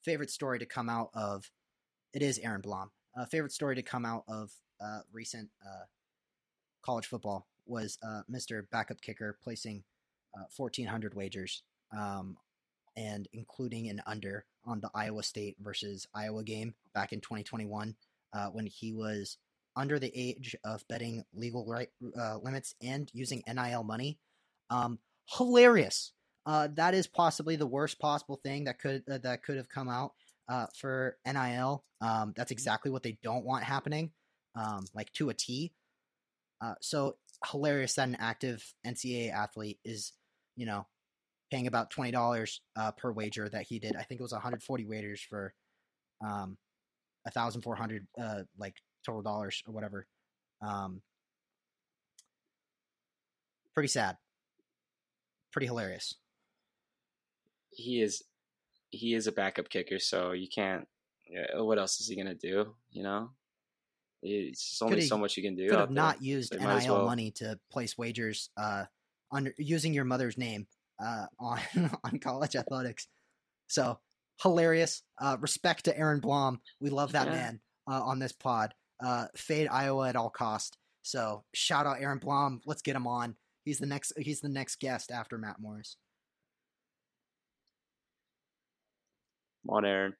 favorite 0.03 0.31
story 0.31 0.59
to 0.59 0.65
come 0.65 0.89
out 0.89 1.09
of 1.13 1.49
it 2.13 2.21
is 2.21 2.39
Aaron 2.39 2.61
Blom. 2.61 2.91
Uh, 3.17 3.25
favorite 3.25 3.51
story 3.51 3.75
to 3.75 3.81
come 3.81 4.05
out 4.05 4.23
of 4.27 4.51
uh, 4.81 4.99
recent 5.11 5.49
uh, 5.63 5.85
college 6.83 7.05
football 7.05 7.47
was 7.65 7.97
uh, 8.03 8.21
Mr. 8.31 8.63
Backup 8.71 9.01
Kicker 9.01 9.37
placing 9.43 9.83
uh, 10.35 10.45
1,400 10.55 11.13
wagers 11.13 11.63
um, 11.95 12.37
and 12.95 13.27
including 13.33 13.89
an 13.89 14.01
under 14.07 14.45
on 14.69 14.79
the 14.79 14.91
Iowa 14.93 15.23
State 15.23 15.57
versus 15.59 16.07
Iowa 16.13 16.43
game 16.43 16.75
back 16.93 17.11
in 17.11 17.21
2021 17.21 17.95
uh, 18.33 18.47
when 18.47 18.65
he 18.65 18.93
was 18.93 19.37
under 19.75 19.99
the 19.99 20.11
age 20.13 20.55
of 20.63 20.87
betting 20.87 21.23
legal 21.33 21.65
right 21.65 21.89
uh, 22.17 22.37
limits 22.37 22.75
and 22.81 23.09
using 23.13 23.43
NIL 23.47 23.83
money. 23.83 24.19
Um, 24.69 24.99
hilarious. 25.37 26.11
Uh, 26.45 26.69
that 26.75 26.93
is 26.93 27.07
possibly 27.07 27.55
the 27.55 27.67
worst 27.67 27.99
possible 27.99 28.39
thing 28.43 28.65
that 28.65 28.79
could 28.79 29.03
uh, 29.11 29.17
that 29.19 29.43
could 29.43 29.57
have 29.57 29.69
come 29.69 29.89
out 29.89 30.13
uh, 30.47 30.67
for 30.75 31.17
NIL. 31.25 31.83
Um, 32.01 32.33
that's 32.35 32.51
exactly 32.51 32.91
what 32.91 33.03
they 33.03 33.17
don't 33.23 33.45
want 33.45 33.63
happening, 33.63 34.11
um, 34.55 34.85
like 34.93 35.11
to 35.13 35.29
a 35.29 35.33
T. 35.33 35.73
Uh, 36.61 36.75
so 36.81 37.15
hilarious 37.51 37.95
that 37.95 38.07
an 38.07 38.17
active 38.19 38.63
NCAA 38.85 39.31
athlete 39.31 39.79
is, 39.85 40.13
you 40.55 40.65
know, 40.65 40.87
paying 41.51 41.67
about 41.67 41.89
twenty 41.89 42.11
dollars 42.11 42.61
uh, 42.75 42.91
per 42.91 43.11
wager 43.11 43.49
that 43.49 43.63
he 43.63 43.79
did. 43.79 43.95
I 43.95 44.03
think 44.03 44.19
it 44.19 44.23
was 44.23 44.31
140 44.31 44.85
wagers 44.85 45.21
for 45.21 45.53
um, 46.25 46.57
a 47.25 47.31
thousand 47.31 47.61
four 47.61 47.75
hundred 47.75 48.07
uh, 48.21 48.43
like 48.57 48.75
total 49.05 49.21
dollars 49.21 49.63
or 49.67 49.73
whatever. 49.73 50.07
Um, 50.61 51.01
pretty 53.73 53.87
sad. 53.87 54.17
Pretty 55.51 55.67
hilarious. 55.67 56.15
he 57.71 58.01
is 58.01 58.23
he 58.91 59.13
is 59.13 59.27
a 59.27 59.31
backup 59.31 59.69
kicker, 59.69 59.99
so 59.99 60.31
you 60.31 60.47
can't. 60.47 60.87
What 61.55 61.77
else 61.77 61.99
is 61.99 62.07
he 62.07 62.15
gonna 62.15 62.35
do? 62.35 62.75
You 62.91 63.03
know, 63.03 63.29
it's 64.21 64.79
only 64.81 65.01
so 65.01 65.17
much 65.17 65.37
you 65.37 65.43
can 65.43 65.55
do. 65.55 65.69
Could 65.69 65.79
have 65.79 65.89
there. 65.89 65.95
not 65.95 66.21
used 66.21 66.53
as 66.55 66.85
NIL 66.85 66.95
well. 66.95 67.05
money 67.05 67.31
to 67.37 67.59
place 67.71 67.97
wagers 67.97 68.49
uh, 68.57 68.85
under 69.31 69.53
using 69.57 69.93
your 69.93 70.05
mother's 70.05 70.37
name 70.37 70.67
uh, 71.03 71.25
on 71.39 71.59
on 72.03 72.19
college 72.19 72.55
athletics. 72.55 73.07
So 73.67 73.99
hilarious. 74.41 75.03
Uh, 75.19 75.37
respect 75.39 75.85
to 75.85 75.97
Aaron 75.97 76.19
Blom. 76.19 76.59
We 76.79 76.89
love 76.89 77.11
that 77.13 77.27
Yeah. 77.27 77.33
man 77.33 77.59
uh, 77.89 78.01
on 78.03 78.19
this 78.19 78.31
pod. 78.31 78.73
Uh, 79.03 79.27
fade 79.35 79.67
Iowa 79.69 80.09
at 80.09 80.15
all 80.15 80.29
cost. 80.29 80.77
So 81.01 81.43
shout 81.53 81.85
out 81.85 82.01
Aaron 82.01 82.19
Blom. 82.19 82.61
Let's 82.65 82.81
get 82.81 82.95
him 82.95 83.07
on. 83.07 83.35
He's 83.65 83.79
the 83.79 83.85
next. 83.85 84.13
He's 84.17 84.41
the 84.41 84.49
next 84.49 84.79
guest 84.79 85.11
after 85.11 85.37
Matt 85.37 85.57
Morris. 85.59 85.95
Come 89.65 89.75
on, 89.77 89.85
Aaron. 89.85 90.13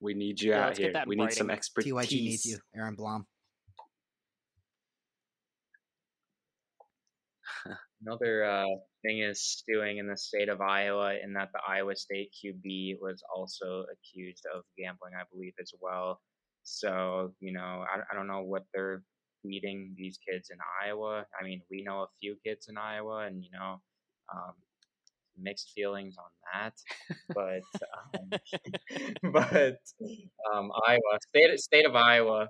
We 0.00 0.14
need 0.14 0.40
you 0.40 0.50
Yeah, 0.50 0.60
out 0.60 0.66
let's 0.68 0.78
here. 0.78 0.92
We 1.06 1.16
need 1.16 1.32
some 1.32 1.50
expertise. 1.50 1.92
TYG 1.92 2.10
needs 2.22 2.44
you, 2.46 2.58
Aaron 2.76 2.94
Blom. 2.94 3.26
Another 8.06 8.44
uh, 8.44 8.66
thing 9.06 9.20
is 9.20 9.40
stewing 9.42 9.98
in 9.98 10.06
the 10.06 10.16
state 10.16 10.48
of 10.48 10.60
Iowa, 10.60 11.14
in 11.22 11.32
that 11.34 11.50
the 11.52 11.60
Iowa 11.66 11.96
State 11.96 12.30
QB 12.34 12.96
was 13.00 13.22
also 13.34 13.84
accused 13.92 14.44
of 14.54 14.64
gambling, 14.78 15.12
I 15.18 15.24
believe, 15.32 15.54
as 15.60 15.72
well. 15.80 16.20
So, 16.62 17.32
you 17.40 17.52
know, 17.52 17.84
I, 17.90 18.00
I 18.10 18.14
don't 18.14 18.26
know 18.26 18.42
what 18.42 18.64
they're 18.74 19.02
feeding 19.42 19.94
these 19.96 20.18
kids 20.28 20.50
in 20.50 20.58
Iowa. 20.84 21.24
I 21.40 21.44
mean, 21.44 21.62
we 21.70 21.82
know 21.82 22.00
a 22.02 22.06
few 22.20 22.36
kids 22.44 22.66
in 22.68 22.76
Iowa, 22.76 23.26
and, 23.26 23.42
you 23.42 23.50
know, 23.52 23.80
um, 24.34 24.54
mixed 25.38 25.72
feelings 25.74 26.16
on 26.18 26.30
that. 26.52 26.74
But, 27.34 27.62
um, 28.14 29.32
but 29.32 29.78
um, 30.52 30.70
Iowa, 30.86 31.18
state, 31.28 31.60
state 31.60 31.86
of 31.86 31.94
Iowa, 31.94 32.48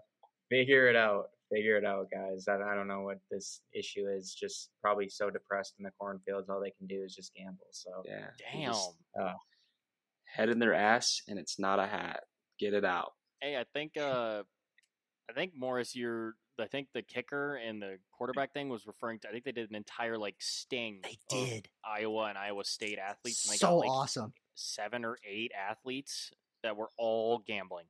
figure 0.50 0.88
it 0.88 0.96
out. 0.96 1.26
Figure 1.52 1.76
it 1.76 1.84
out, 1.84 2.08
guys. 2.10 2.46
I, 2.48 2.54
I 2.54 2.74
don't 2.74 2.88
know 2.88 3.02
what 3.02 3.18
this 3.30 3.60
issue 3.72 4.08
is. 4.08 4.34
Just 4.34 4.70
probably 4.82 5.08
so 5.08 5.30
depressed 5.30 5.74
in 5.78 5.84
the 5.84 5.90
cornfields, 5.98 6.48
all 6.50 6.60
they 6.60 6.72
can 6.76 6.86
do 6.88 7.02
is 7.04 7.14
just 7.14 7.32
gamble. 7.34 7.66
So 7.70 7.90
Yeah. 8.04 8.26
Damn. 8.52 8.72
just, 8.72 8.90
uh, 9.20 9.32
head 10.24 10.48
in 10.48 10.58
their 10.58 10.74
ass, 10.74 11.20
and 11.28 11.38
it's 11.38 11.58
not 11.58 11.78
a 11.78 11.86
hat. 11.86 12.20
Get 12.58 12.74
it 12.74 12.84
out. 12.84 13.12
Hey, 13.40 13.56
I 13.56 13.64
think 13.72 13.96
uh, 13.96 14.42
I 15.30 15.32
think 15.34 15.52
Morris, 15.56 15.94
you're. 15.94 16.34
I 16.58 16.66
think 16.66 16.88
the 16.94 17.02
kicker 17.02 17.56
and 17.56 17.82
the 17.82 17.98
quarterback 18.16 18.54
thing 18.54 18.70
was 18.70 18.86
referring 18.86 19.18
to. 19.20 19.28
I 19.28 19.32
think 19.32 19.44
they 19.44 19.52
did 19.52 19.68
an 19.68 19.76
entire 19.76 20.16
like 20.16 20.36
sting. 20.38 21.00
They 21.02 21.18
of 21.38 21.48
did. 21.48 21.68
Iowa 21.84 22.24
and 22.30 22.38
Iowa 22.38 22.64
State 22.64 22.98
athletes. 22.98 23.44
And 23.44 23.52
they 23.52 23.58
So 23.58 23.66
got 23.68 23.74
like 23.76 23.90
awesome. 23.90 24.32
seven 24.54 25.04
or 25.04 25.18
eight 25.28 25.52
athletes 25.54 26.32
that 26.62 26.74
were 26.78 26.88
all 26.96 27.42
gambling. 27.46 27.84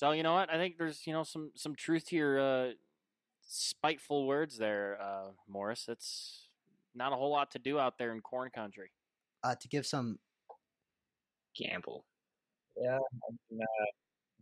So 0.00 0.12
you 0.12 0.22
know 0.22 0.32
what? 0.32 0.50
I 0.50 0.56
think 0.56 0.78
there's 0.78 1.06
you 1.06 1.12
know 1.12 1.24
some 1.24 1.50
some 1.54 1.74
truth 1.74 2.06
to 2.06 2.16
your 2.16 2.40
uh, 2.40 2.70
spiteful 3.46 4.26
words 4.26 4.56
there, 4.56 4.96
uh, 4.98 5.32
Morris. 5.46 5.88
It's 5.90 6.48
not 6.94 7.12
a 7.12 7.16
whole 7.16 7.30
lot 7.30 7.50
to 7.50 7.58
do 7.58 7.78
out 7.78 7.98
there 7.98 8.14
in 8.14 8.22
corn 8.22 8.48
country. 8.48 8.92
Uh, 9.44 9.56
to 9.60 9.68
give 9.68 9.84
some 9.84 10.18
Gamble. 11.54 12.06
yeah, 12.80 12.94
I 12.96 13.32
mean, 13.50 13.60
uh, 13.62 13.84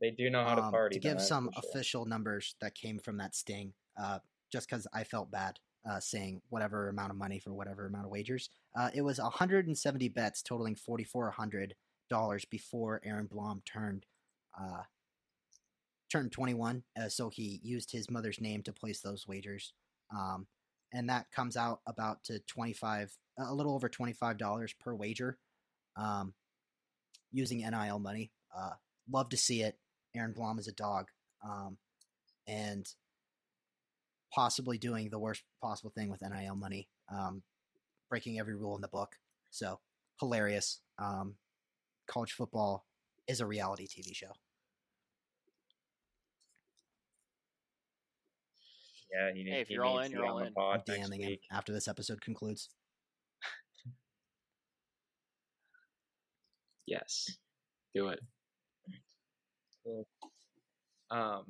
they 0.01 0.13
do 0.13 0.31
know 0.31 0.45
how 0.45 0.55
to 0.55 0.63
um, 0.63 0.71
party. 0.71 0.95
to 0.95 1.01
give 1.01 1.21
some 1.21 1.47
for 1.49 1.61
sure. 1.61 1.71
official 1.73 2.05
numbers 2.05 2.55
that 2.61 2.77
came 2.77 3.01
from 3.01 3.17
that 3.17 3.35
sting, 3.35 3.73
uh, 4.01 4.21
just 4.53 4.71
because 4.71 4.87
I 4.95 5.03
felt 5.03 5.29
bad 5.33 5.59
uh, 5.91 5.99
saying 5.99 6.41
whatever 6.51 6.89
amount 6.89 7.11
of 7.11 7.17
money 7.17 7.41
for 7.41 7.53
whatever 7.53 7.89
amount 7.89 8.05
of 8.05 8.13
wagers. 8.13 8.51
Uh, 8.79 8.91
it 8.95 9.03
was 9.03 9.19
170 9.19 10.09
bets 10.11 10.41
totaling 10.41 10.77
$4,400 10.77 11.73
before 12.49 13.01
Aaron 13.05 13.27
Blom 13.27 13.61
turned 13.67 14.07
uh, 14.57 14.83
turned 16.11 16.33
21. 16.33 16.83
Uh, 17.01 17.09
so 17.09 17.31
he 17.31 17.61
used 17.63 17.93
his 17.93 18.11
mother's 18.11 18.41
name 18.41 18.63
to 18.63 18.73
place 18.73 19.01
those 19.01 19.27
wagers, 19.27 19.73
um, 20.17 20.47
and 20.93 21.09
that 21.09 21.31
comes 21.31 21.57
out 21.57 21.81
about 21.87 22.25
to 22.25 22.39
25, 22.41 23.13
a 23.39 23.55
little 23.55 23.75
over 23.75 23.89
$25 23.89 24.73
per 24.81 24.95
wager, 24.95 25.39
um, 25.97 26.35
using 27.31 27.59
NIL 27.59 27.99
money. 27.99 28.31
Uh, 28.57 28.73
love 29.11 29.29
to 29.31 29.37
see 29.37 29.63
it. 29.63 29.79
Aaron 30.17 30.33
Blom 30.33 30.59
is 30.59 30.69
a 30.69 30.73
dog, 30.73 31.07
um, 31.45 31.77
and 32.47 32.87
possibly 34.35 34.79
doing 34.79 35.11
the 35.11 35.19
worst 35.19 35.43
possible 35.63 35.91
thing 35.91 36.11
with 36.11 36.23
NIL 36.23 36.57
money, 36.57 36.89
um, 37.13 37.43
breaking 38.09 38.39
every 38.39 38.55
rule 38.55 38.75
in 38.75 38.81
the 38.81 38.89
book. 38.89 39.17
So 39.51 39.81
hilarious. 40.21 40.81
Um, 40.99 41.37
college 42.09 42.33
football 42.33 42.87
is 43.27 43.41
a 43.41 43.47
reality 43.47 43.87
TV 43.87 44.15
show. 44.15 44.33
Yeah, 49.13 49.33
he, 49.35 49.45
Hey, 49.45 49.61
if 49.61 49.69
he 49.69 49.75
you're 49.75 49.85
all 49.85 50.01
in, 50.01 50.13
you're 50.13 50.27
all 50.27 50.39
in. 50.39 50.53
pod 50.53 50.83
I'm 50.89 50.97
next 50.97 51.11
DMing 51.11 51.23
him 51.23 51.37
after 51.51 51.73
this 51.73 51.89
episode 51.89 52.21
concludes. 52.21 52.69
Yes. 56.87 57.37
Do 57.95 58.09
it. 58.09 58.21
Um, 61.11 61.45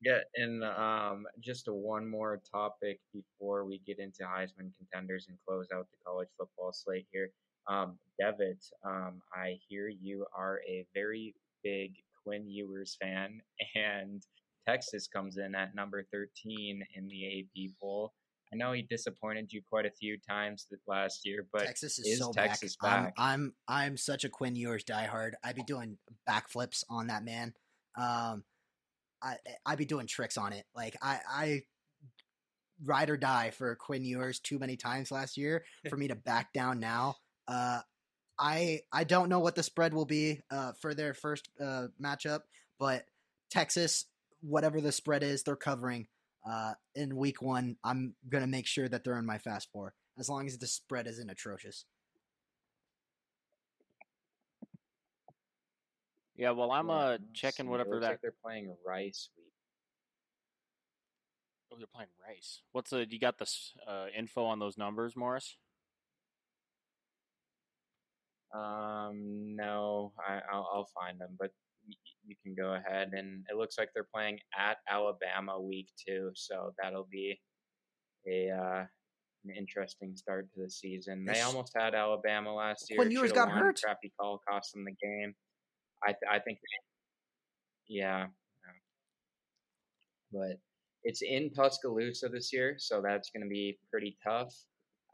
yeah, 0.00 0.20
and 0.36 0.62
um, 0.64 1.26
just 1.40 1.68
one 1.68 2.08
more 2.08 2.40
topic 2.50 3.00
before 3.12 3.64
we 3.64 3.80
get 3.86 3.98
into 3.98 4.22
Heisman 4.22 4.70
contenders 4.78 5.26
and 5.28 5.36
close 5.46 5.68
out 5.74 5.88
the 5.90 5.96
college 6.06 6.28
football 6.38 6.72
slate 6.72 7.06
here. 7.10 7.30
Um, 7.66 7.98
Devitt, 8.18 8.64
um, 8.84 9.20
I 9.34 9.58
hear 9.68 9.88
you 9.88 10.24
are 10.36 10.60
a 10.68 10.86
very 10.94 11.34
big 11.64 11.94
Quinn 12.22 12.48
Ewers 12.48 12.96
fan, 13.00 13.42
and 13.74 14.22
Texas 14.68 15.08
comes 15.08 15.38
in 15.38 15.54
at 15.54 15.74
number 15.74 16.04
13 16.12 16.82
in 16.94 17.08
the 17.08 17.40
AP 17.40 17.70
poll. 17.80 18.12
I 18.52 18.56
know 18.56 18.72
he 18.72 18.82
disappointed 18.82 19.52
you 19.52 19.62
quite 19.68 19.86
a 19.86 19.90
few 19.90 20.16
times 20.28 20.66
last 20.86 21.20
year, 21.24 21.46
but 21.52 21.64
Texas 21.66 21.98
is, 21.98 22.06
is 22.06 22.18
so 22.18 22.32
Texas 22.32 22.76
back. 22.80 23.04
back? 23.04 23.14
I'm, 23.18 23.54
I'm 23.68 23.82
I'm 23.86 23.96
such 23.96 24.24
a 24.24 24.28
Quinn 24.28 24.56
Ewers 24.56 24.84
diehard. 24.84 25.32
I'd 25.44 25.54
be 25.54 25.62
doing 25.62 25.98
backflips 26.28 26.82
on 26.88 27.08
that 27.08 27.24
man. 27.24 27.52
Um, 27.96 28.44
I 29.22 29.36
I'd 29.66 29.78
be 29.78 29.84
doing 29.84 30.06
tricks 30.06 30.38
on 30.38 30.54
it. 30.54 30.64
Like 30.74 30.96
I 31.02 31.18
I 31.30 31.62
ride 32.84 33.10
or 33.10 33.16
die 33.18 33.50
for 33.50 33.74
Quinn 33.76 34.04
Ewers 34.04 34.40
too 34.40 34.58
many 34.58 34.76
times 34.76 35.10
last 35.10 35.36
year 35.36 35.64
for 35.90 35.96
me 35.96 36.08
to 36.08 36.14
back 36.14 36.52
down 36.54 36.80
now. 36.80 37.16
Uh, 37.46 37.80
I 38.38 38.80
I 38.92 39.04
don't 39.04 39.28
know 39.28 39.40
what 39.40 39.56
the 39.56 39.62
spread 39.62 39.92
will 39.92 40.06
be 40.06 40.40
uh, 40.50 40.72
for 40.80 40.94
their 40.94 41.12
first 41.12 41.50
uh, 41.60 41.88
matchup, 42.02 42.40
but 42.78 43.04
Texas, 43.50 44.06
whatever 44.40 44.80
the 44.80 44.92
spread 44.92 45.22
is, 45.22 45.42
they're 45.42 45.56
covering. 45.56 46.06
Uh, 46.48 46.72
in 46.94 47.16
week 47.16 47.42
one, 47.42 47.76
I'm 47.84 48.14
gonna 48.28 48.46
make 48.46 48.66
sure 48.66 48.88
that 48.88 49.04
they're 49.04 49.18
in 49.18 49.26
my 49.26 49.38
fast 49.38 49.68
four 49.72 49.94
as 50.18 50.28
long 50.28 50.46
as 50.46 50.58
the 50.58 50.66
spread 50.66 51.06
isn't 51.06 51.30
atrocious. 51.30 51.84
Yeah, 56.36 56.52
well, 56.52 56.70
I'm 56.70 56.88
uh 56.88 57.18
checking 57.34 57.64
see, 57.64 57.68
it 57.68 57.70
whatever 57.70 57.90
looks 57.90 58.02
that. 58.02 58.10
like 58.10 58.20
they're 58.20 58.34
playing 58.42 58.72
Rice 58.86 59.30
week. 59.36 59.52
Oh, 61.72 61.76
they're 61.76 61.86
playing 61.92 62.10
Rice. 62.26 62.62
What's 62.72 62.90
the? 62.90 63.06
You 63.10 63.18
got 63.18 63.38
the 63.38 63.50
uh, 63.86 64.06
info 64.16 64.44
on 64.44 64.58
those 64.60 64.78
numbers, 64.78 65.16
Morris? 65.16 65.56
Um, 68.54 69.54
no, 69.56 70.12
I, 70.26 70.40
I'll, 70.50 70.68
I'll 70.72 70.88
find 70.94 71.20
them, 71.20 71.36
but 71.38 71.50
y- 71.50 71.67
you 72.28 72.36
can 72.44 72.54
go 72.54 72.74
ahead. 72.74 73.10
And 73.12 73.44
it 73.50 73.56
looks 73.56 73.76
like 73.78 73.88
they're 73.94 74.06
playing 74.14 74.38
at 74.56 74.76
Alabama 74.88 75.60
week 75.60 75.88
two, 76.06 76.30
so 76.34 76.72
that'll 76.80 77.08
be 77.10 77.40
a 78.28 78.50
uh, 78.50 78.84
an 79.44 79.54
interesting 79.56 80.14
start 80.16 80.48
to 80.54 80.62
the 80.62 80.70
season. 80.70 81.24
They 81.24 81.40
almost 81.40 81.72
had 81.76 81.94
Alabama 81.94 82.54
last 82.54 82.86
year. 82.90 82.98
When 82.98 83.10
Shoulda 83.10 83.32
got 83.32 83.50
hurt. 83.50 83.80
Crappy 83.82 84.12
call 84.20 84.40
cost 84.48 84.72
them 84.74 84.84
the 84.84 84.94
game. 85.02 85.34
I 86.02 86.08
th- 86.08 86.30
I 86.30 86.38
think, 86.38 86.58
they, 86.58 87.94
yeah, 87.96 88.26
yeah. 88.26 88.28
but 90.32 90.60
it's 91.02 91.22
in 91.22 91.50
Tuscaloosa 91.50 92.28
this 92.28 92.52
year, 92.52 92.76
so 92.78 93.02
that's 93.04 93.30
going 93.30 93.42
to 93.42 93.48
be 93.48 93.78
pretty 93.90 94.16
tough. 94.24 94.54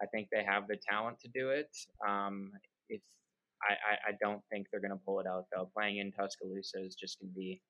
I 0.03 0.07
think 0.07 0.29
they 0.31 0.45
have 0.45 0.67
the 0.69 0.77
talent 0.87 1.21
to 1.21 1.29
do 1.29 1.51
it. 1.51 1.75
Um, 2.07 2.51
if 2.89 3.01
I, 3.63 3.73
I, 3.73 4.11
I 4.11 4.13
don't 4.21 4.43
think 4.51 4.67
they're 4.71 4.81
going 4.81 4.91
to 4.91 5.01
pull 5.05 5.21
it 5.21 5.27
out 5.27 5.47
though. 5.55 5.71
Playing 5.75 5.99
in 5.99 6.13
Tuscaloosa 6.13 6.85
is 6.85 6.95
just 6.95 7.21
going 7.21 7.31
to 7.33 7.35
be 7.35 7.61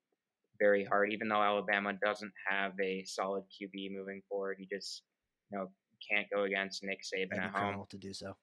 very 0.59 0.85
hard. 0.85 1.13
Even 1.13 1.29
though 1.29 1.43
Alabama 1.43 1.93
doesn't 2.05 2.33
have 2.49 2.73
a 2.83 3.05
solid 3.07 3.45
QB 3.45 3.93
moving 3.93 4.23
forward, 4.29 4.57
you 4.59 4.67
just 4.71 5.03
you 5.51 5.59
know 5.59 5.69
can't 6.11 6.27
go 6.35 6.45
against 6.45 6.83
Nick 6.83 7.01
Saban 7.03 7.39
at 7.39 7.51
home. 7.51 7.85
to 7.91 7.99
do 7.99 8.13
so. 8.13 8.35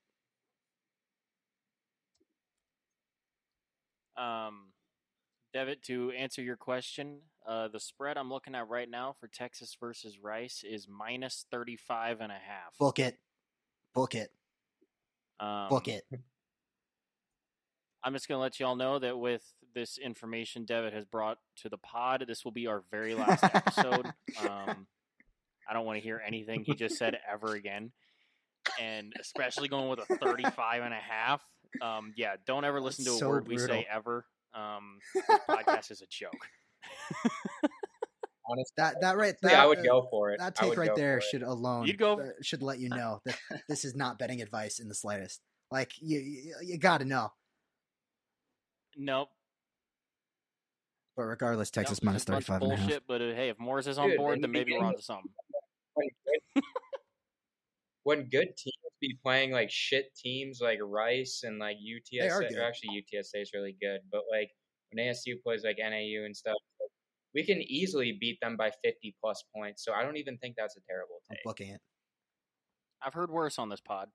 Um, 4.17 4.71
Devitt, 5.53 5.83
to 5.83 6.11
answer 6.11 6.41
your 6.41 6.57
question, 6.57 7.19
uh, 7.47 7.67
the 7.67 7.79
spread 7.79 8.17
I'm 8.17 8.29
looking 8.31 8.55
at 8.55 8.67
right 8.69 8.89
now 8.89 9.13
for 9.19 9.27
Texas 9.27 9.75
versus 9.79 10.19
Rice 10.21 10.63
is 10.63 10.87
minus 10.87 11.45
35 11.51 12.21
and 12.21 12.31
a 12.31 12.35
half. 12.35 12.77
Book 12.79 12.99
it, 12.99 13.17
book 13.93 14.15
it, 14.15 14.31
Um, 15.39 15.69
book 15.69 15.87
it. 15.87 16.03
I'm 18.03 18.13
just 18.13 18.27
going 18.27 18.37
to 18.37 18.41
let 18.41 18.59
you 18.59 18.65
all 18.65 18.75
know 18.75 18.99
that 18.99 19.17
with 19.17 19.43
this 19.73 19.97
information 19.97 20.65
Devitt 20.65 20.93
has 20.93 21.05
brought 21.05 21.37
to 21.57 21.69
the 21.69 21.77
pod, 21.77 22.25
this 22.27 22.43
will 22.43 22.51
be 22.51 22.67
our 22.67 22.83
very 22.91 23.13
last 23.15 23.43
episode. 23.43 24.05
um, 24.41 24.87
I 25.69 25.73
don't 25.73 25.85
want 25.85 25.97
to 25.99 26.03
hear 26.03 26.21
anything 26.25 26.63
he 26.65 26.73
just 26.73 26.97
said 26.97 27.17
ever 27.31 27.53
again. 27.53 27.91
And 28.79 29.13
especially 29.19 29.67
going 29.67 29.89
with 29.89 29.99
a 30.09 30.17
35 30.17 30.83
and 30.83 30.93
a 30.93 30.97
half. 30.97 31.41
Um, 31.81 32.13
yeah, 32.17 32.35
don't 32.45 32.65
ever 32.65 32.81
listen 32.81 33.05
to 33.05 33.11
a 33.11 33.17
So 33.17 33.29
word 33.29 33.47
we 33.47 33.57
say 33.57 33.87
ever. 33.91 34.25
Um, 34.53 34.99
this 35.13 35.25
podcast 35.49 35.91
is 35.91 36.01
a 36.01 36.07
joke. 36.09 36.47
Honestly, 38.49 38.73
That 38.77 39.01
that 39.01 39.17
right. 39.17 39.35
That, 39.41 39.51
yeah, 39.51 39.63
I 39.63 39.65
would 39.65 39.79
uh, 39.79 39.83
go 39.83 40.07
for 40.09 40.31
it. 40.31 40.39
That 40.39 40.55
take 40.55 40.77
right 40.77 40.95
there 40.95 41.21
should 41.21 41.43
alone 41.43 41.87
You'd 41.87 41.97
go- 41.97 42.19
uh, 42.19 42.29
should 42.41 42.61
let 42.61 42.79
you 42.79 42.89
know 42.89 43.21
that 43.25 43.37
this 43.69 43.85
is 43.85 43.95
not 43.95 44.19
betting 44.19 44.41
advice 44.41 44.79
in 44.79 44.89
the 44.89 44.95
slightest. 44.95 45.39
Like 45.71 45.93
you, 46.01 46.19
you, 46.19 46.55
you 46.63 46.77
got 46.77 46.99
to 46.99 47.05
know. 47.05 47.31
Nope. 48.97 49.29
But 51.17 51.23
regardless, 51.23 51.69
Texas 51.71 52.01
Nope, 52.01 52.05
minus 52.07 52.21
it's 52.23 52.29
a 52.29 52.33
bunch 52.33 52.43
of 52.43 52.47
35 52.47 52.61
and 52.61 52.71
a 52.71 52.75
half. 52.75 52.85
bullshit, 52.87 53.03
But 53.07 53.21
uh, 53.21 53.35
hey, 53.35 53.49
if 53.49 53.59
Morris 53.59 53.87
is 53.87 53.97
on 53.97 54.09
Dude, 54.09 54.17
board, 54.17 54.41
then 54.41 54.51
maybe 54.51 54.71
we're 54.71 54.77
beginning- 54.79 54.87
onto 54.87 55.01
something. 55.01 55.31
when 55.93 56.07
good, 56.25 56.63
when 58.03 58.29
good 58.29 58.47
teams 58.57 58.75
be 59.01 59.17
playing 59.23 59.51
like 59.51 59.69
shit 59.69 60.05
teams 60.15 60.59
like 60.61 60.79
Rice 60.81 61.41
and 61.43 61.59
like 61.59 61.77
UTSA, 61.77 62.31
are 62.31 62.41
or 62.43 62.47
good. 62.49 62.57
actually 62.59 62.89
UTSA 63.03 63.41
is 63.41 63.51
really 63.53 63.75
good, 63.81 63.99
but 64.11 64.21
like 64.31 64.49
when 64.91 65.05
ASU 65.05 65.41
plays 65.43 65.63
like 65.63 65.77
NAU 65.79 66.23
and 66.25 66.35
stuff, 66.35 66.55
like, 66.79 66.89
we 67.33 67.45
can 67.45 67.61
easily 67.61 68.17
beat 68.19 68.39
them 68.41 68.55
by 68.57 68.71
50 68.83 69.15
plus 69.21 69.43
points. 69.55 69.83
So 69.85 69.93
I 69.93 70.03
don't 70.03 70.17
even 70.17 70.37
think 70.37 70.55
that's 70.57 70.75
a 70.77 70.81
terrible 70.87 71.21
I'm 71.29 71.35
take. 71.35 71.43
booking 71.43 71.69
it. 71.69 71.81
I've 73.03 73.13
heard 73.13 73.31
worse 73.31 73.57
on 73.59 73.69
this 73.69 73.79
pod. 73.81 74.09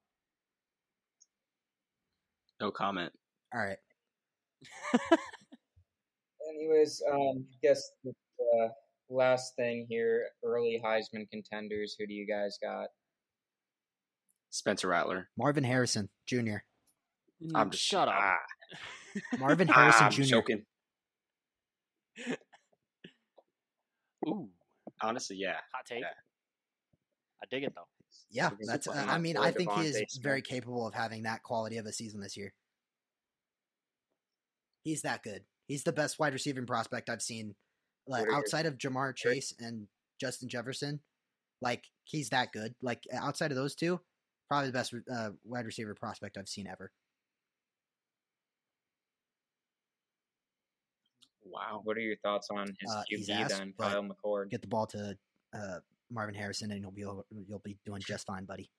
No 2.60 2.70
comment. 2.70 3.12
All 3.54 3.60
right. 3.60 3.78
Anyways, 6.48 7.02
um, 7.12 7.44
guess 7.62 7.82
the 8.04 8.10
uh, 8.40 8.68
last 9.10 9.54
thing 9.56 9.86
here: 9.88 10.26
early 10.44 10.80
Heisman 10.84 11.28
contenders. 11.30 11.96
Who 11.98 12.06
do 12.06 12.14
you 12.14 12.26
guys 12.26 12.58
got? 12.62 12.88
Spencer 14.50 14.88
Rattler. 14.88 15.28
Marvin 15.36 15.64
Harrison 15.64 16.08
Jr. 16.26 16.58
I'm 17.54 17.70
just 17.70 17.82
shut 17.82 18.08
up. 18.08 18.14
Ah, 18.16 18.36
Marvin 19.38 19.68
ah, 19.70 19.72
Harrison 19.74 20.06
I'm 20.06 20.12
Jr. 20.12 20.22
joking. 20.22 20.62
Ooh, 24.26 24.48
Honestly, 25.02 25.36
yeah. 25.36 25.56
hot 25.72 25.84
take. 25.86 26.00
Yeah. 26.00 26.06
I 27.42 27.46
dig 27.50 27.64
it 27.64 27.74
though. 27.74 27.82
Yeah, 28.30 28.50
Super 28.50 28.62
that's. 28.66 28.88
Uh. 28.88 29.06
I 29.08 29.18
mean, 29.18 29.36
I 29.36 29.50
think 29.50 29.70
he 29.72 29.82
is 29.82 30.18
very 30.22 30.42
capable 30.42 30.86
of 30.86 30.94
having 30.94 31.24
that 31.24 31.42
quality 31.42 31.76
of 31.76 31.86
a 31.86 31.92
season 31.92 32.20
this 32.20 32.36
year. 32.36 32.52
He's 34.86 35.02
that 35.02 35.24
good. 35.24 35.42
He's 35.66 35.82
the 35.82 35.92
best 35.92 36.16
wide 36.20 36.32
receiving 36.32 36.64
prospect 36.64 37.10
I've 37.10 37.20
seen, 37.20 37.56
like 38.06 38.20
What 38.20 38.28
are 38.28 38.30
your- 38.30 38.38
outside 38.38 38.66
of 38.66 38.78
Ja'Marr 38.78 39.16
Chase 39.16 39.52
and 39.58 39.88
Justin 40.20 40.48
Jefferson. 40.48 41.00
Like 41.60 41.82
he's 42.04 42.28
that 42.28 42.52
good. 42.52 42.76
Like 42.80 43.02
outside 43.12 43.50
of 43.50 43.56
those 43.56 43.74
two, 43.74 44.00
probably 44.48 44.68
the 44.68 44.72
best 44.74 44.94
uh, 45.12 45.30
wide 45.44 45.66
receiver 45.66 45.92
prospect 45.96 46.38
I've 46.38 46.48
seen 46.48 46.68
ever. 46.68 46.92
Wow. 51.42 51.80
What 51.82 51.96
are 51.96 52.00
your 52.00 52.16
thoughts 52.22 52.46
on 52.52 52.68
his 52.78 52.90
Uh, 52.92 53.02
QB 53.12 53.48
then, 53.48 53.74
Kyle 53.76 54.04
McCord? 54.04 54.50
Get 54.50 54.62
the 54.62 54.68
ball 54.68 54.86
to 54.88 55.18
uh, 55.52 55.78
Marvin 56.12 56.34
Harrison, 56.36 56.70
and 56.70 56.80
you'll 56.80 56.92
be 56.92 57.04
over- 57.04 57.26
you'll 57.48 57.58
be 57.58 57.76
doing 57.84 58.02
just 58.06 58.24
fine, 58.24 58.44
buddy. 58.44 58.70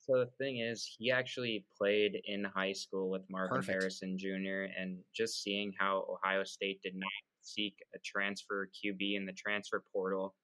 So 0.00 0.18
the 0.18 0.30
thing 0.38 0.58
is, 0.58 0.88
he 0.98 1.10
actually 1.10 1.64
played 1.76 2.20
in 2.24 2.44
high 2.44 2.72
school 2.72 3.10
with 3.10 3.22
Marvin 3.28 3.56
Perfect. 3.56 3.80
Harrison 3.80 4.16
Jr. 4.18 4.66
and 4.78 4.98
just 5.14 5.42
seeing 5.42 5.72
how 5.78 6.06
Ohio 6.10 6.42
State 6.42 6.80
did 6.82 6.94
not 6.96 7.10
seek 7.42 7.74
a 7.94 7.98
transfer 8.04 8.68
QB 8.68 9.16
in 9.16 9.26
the 9.26 9.32
transfer 9.32 9.84
portal, 9.92 10.34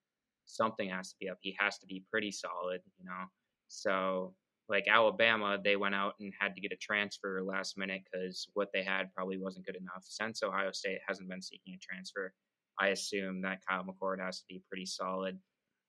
something 0.44 0.90
has 0.90 1.10
to 1.10 1.16
be 1.20 1.28
up. 1.28 1.38
He 1.40 1.56
has 1.58 1.78
to 1.78 1.86
be 1.86 2.04
pretty 2.10 2.30
solid, 2.30 2.80
you 2.98 3.04
know. 3.04 3.24
So 3.68 4.34
like 4.68 4.84
Alabama, 4.88 5.58
they 5.62 5.76
went 5.76 5.94
out 5.94 6.14
and 6.20 6.32
had 6.38 6.54
to 6.54 6.60
get 6.60 6.72
a 6.72 6.76
transfer 6.76 7.42
last 7.42 7.78
minute 7.78 8.02
because 8.10 8.48
what 8.54 8.68
they 8.74 8.82
had 8.82 9.12
probably 9.14 9.38
wasn't 9.38 9.66
good 9.66 9.76
enough. 9.76 10.02
Since 10.02 10.42
Ohio 10.42 10.72
State 10.72 10.98
hasn't 11.06 11.28
been 11.28 11.42
seeking 11.42 11.74
a 11.74 11.78
transfer, 11.78 12.32
I 12.80 12.88
assume 12.88 13.42
that 13.42 13.60
Kyle 13.68 13.84
McCord 13.84 14.20
has 14.20 14.38
to 14.38 14.44
be 14.48 14.62
pretty 14.68 14.86
solid. 14.86 15.38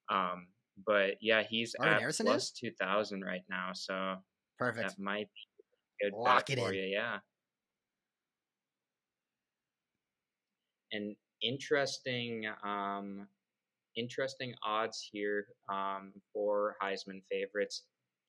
Um, 0.09 0.47
but 0.85 1.15
yeah, 1.21 1.43
he's 1.47 1.75
Marvin 1.79 1.95
at 1.95 1.99
Harrison 2.01 2.25
plus 2.25 2.43
is? 2.45 2.51
two 2.51 2.71
thousand 2.79 3.21
right 3.23 3.43
now, 3.49 3.71
so 3.73 4.15
Perfect. 4.59 4.89
that 4.89 4.99
might 5.01 5.27
be 5.33 6.07
a 6.07 6.09
good 6.11 6.17
Lock 6.17 6.49
it 6.49 6.59
for 6.59 6.69
in. 6.69 6.75
you. 6.75 6.83
Yeah. 6.83 7.17
And 10.91 11.15
interesting, 11.41 12.45
um, 12.63 13.27
interesting 13.95 14.53
odds 14.65 15.07
here 15.11 15.47
um, 15.69 16.13
for 16.33 16.75
Heisman 16.81 17.21
favorites. 17.29 17.83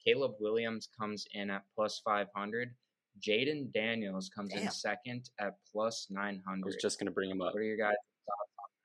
Caleb 0.05 0.33
Williams 0.41 0.89
comes 0.99 1.27
in 1.35 1.51
at 1.51 1.63
plus 1.75 2.01
five 2.05 2.29
hundred. 2.35 2.75
Jayden 3.21 3.73
Daniels 3.73 4.31
comes 4.35 4.55
in 4.55 4.71
second 4.71 5.29
at 5.41 5.55
plus 5.73 6.07
900. 6.09 6.63
I 6.63 6.65
was 6.65 6.77
just 6.81 7.01
gonna 7.01 7.11
bring 7.11 7.31
him 7.31 7.41
up. 7.41 7.53
What 7.53 7.61
are 7.61 7.65
your 7.65 7.77
guys' 7.77 7.97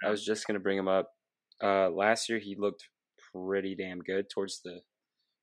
I 0.03 0.09
was 0.09 0.25
just 0.25 0.47
gonna 0.47 0.59
bring 0.59 0.77
him 0.77 0.87
up. 0.87 1.09
Uh, 1.61 1.89
last 1.89 2.29
year 2.29 2.39
he 2.39 2.55
looked 2.57 2.89
pretty 3.35 3.75
damn 3.75 3.99
good 3.99 4.29
towards 4.29 4.61
the 4.63 4.81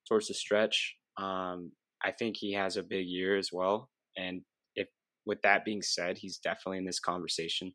towards 0.08 0.28
the 0.28 0.34
stretch. 0.34 0.96
Um, 1.18 1.72
I 2.02 2.12
think 2.12 2.36
he 2.38 2.54
has 2.54 2.76
a 2.76 2.82
big 2.82 3.06
year 3.06 3.36
as 3.36 3.50
well. 3.52 3.90
And 4.16 4.42
if 4.74 4.88
with 5.26 5.42
that 5.42 5.64
being 5.64 5.82
said, 5.82 6.18
he's 6.18 6.38
definitely 6.38 6.78
in 6.78 6.86
this 6.86 7.00
conversation 7.00 7.72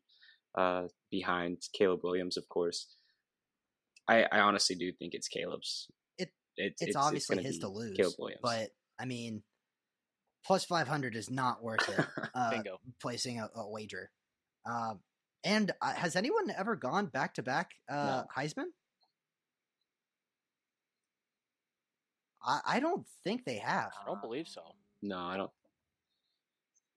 uh, 0.58 0.84
behind 1.10 1.58
Caleb 1.78 2.00
Williams, 2.02 2.36
of 2.36 2.48
course. 2.48 2.88
I, 4.08 4.24
I 4.30 4.40
honestly 4.40 4.76
do 4.76 4.92
think 4.92 5.14
it's 5.14 5.28
Caleb's. 5.28 5.88
It- 6.18 6.30
it's, 6.58 6.80
It's, 6.80 6.96
obviously 6.96 7.36
gonna 7.36 7.46
his 7.48 7.58
to 7.58 7.68
lose, 7.68 7.96
Caleb 7.96 8.14
Williams. 8.18 8.40
but 8.42 8.68
I 8.98 9.04
mean, 9.04 9.42
plus 10.46 10.64
five 10.64 10.88
hundred 10.88 11.14
is 11.14 11.30
not 11.30 11.62
worth 11.62 11.86
it. 11.88 12.06
Uh, 12.34 12.50
Bingo. 12.50 12.78
placing 13.00 13.40
a, 13.40 13.48
a 13.54 13.68
wager. 13.70 14.10
Um, 14.64 15.00
and 15.44 15.70
uh, 15.82 15.92
has 15.92 16.16
anyone 16.16 16.50
ever 16.56 16.74
gone 16.76 17.06
back 17.06 17.34
to 17.34 17.42
back 17.42 17.70
uh 17.90 18.24
Heisman? 18.36 18.66
I, 22.46 22.60
I 22.66 22.80
don't 22.80 23.04
think 23.24 23.44
they 23.44 23.56
have. 23.58 23.92
I 24.00 24.06
don't 24.06 24.22
believe 24.22 24.48
so. 24.48 24.62
no, 25.02 25.18
I 25.18 25.36
don't. 25.36 25.50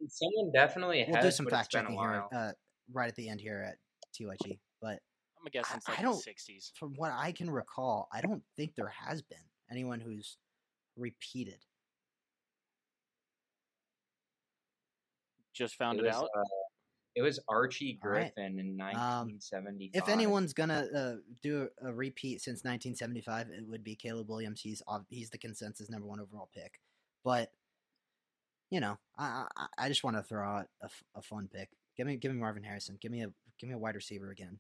Someone 0.07 0.51
definitely 0.53 1.03
We'll 1.07 1.17
has, 1.17 1.25
do 1.25 1.31
some 1.31 1.45
fact 1.47 1.71
checking 1.71 1.97
here 1.97 2.23
uh, 2.33 2.51
right 2.93 3.09
at 3.09 3.15
the 3.15 3.27
end 3.27 3.41
here 3.41 3.65
at 3.67 3.75
TYG. 4.17 4.59
But 4.81 4.91
I'm 4.91 5.43
gonna 5.43 5.49
guess 5.51 5.65
I- 5.69 5.73
since 5.73 5.89
like 5.89 6.01
don't- 6.01 6.23
the 6.23 6.31
'60s. 6.31 6.71
from 6.77 6.93
what 6.95 7.11
I 7.11 7.31
can 7.33 7.49
recall, 7.49 8.07
I 8.13 8.21
don't 8.21 8.41
think 8.55 8.75
there 8.75 8.87
has 9.07 9.21
been 9.21 9.37
anyone 9.69 9.99
who's 9.99 10.37
repeated. 10.95 11.57
Just 15.53 15.75
found 15.75 15.99
it 15.99 16.05
it, 16.05 16.07
was, 16.07 16.15
out. 16.15 16.29
uh, 16.37 16.43
it 17.15 17.21
was 17.21 17.39
Archie 17.49 17.99
All 18.03 18.11
right. 18.11 18.33
Griffin 18.33 18.59
in 18.59 18.79
Um, 18.81 19.29
1975. 19.39 20.01
If 20.03 20.09
anyone's 20.09 20.53
gonna 20.53 20.87
uh, 20.95 21.15
do 21.41 21.67
a 21.81 21.91
repeat 21.93 22.41
since 22.41 22.63
1975, 22.63 23.49
it 23.49 23.67
would 23.67 23.83
be 23.83 23.95
Caleb 23.95 24.29
Williams. 24.29 24.61
He's 24.61 24.81
he's 25.09 25.29
the 25.29 25.37
consensus 25.37 25.89
number 25.89 26.07
one 26.07 26.19
overall 26.19 26.49
pick. 26.53 26.79
But 27.23 27.51
you 28.69 28.79
know, 28.79 28.97
I 29.17 29.45
I, 29.57 29.67
I 29.77 29.87
just 29.89 30.03
want 30.03 30.17
to 30.17 30.23
throw 30.23 30.47
out 30.47 30.67
a 31.15 31.21
fun 31.21 31.49
pick. 31.51 31.69
Give 31.97 32.07
me 32.07 32.15
give 32.17 32.31
me 32.31 32.39
Marvin 32.39 32.63
Harrison. 32.63 32.97
Give 33.01 33.11
me 33.11 33.23
a 33.23 33.31
give 33.59 33.67
me 33.69 33.75
a 33.75 33.79
wide 33.79 33.95
receiver 33.95 34.29
again. 34.31 34.59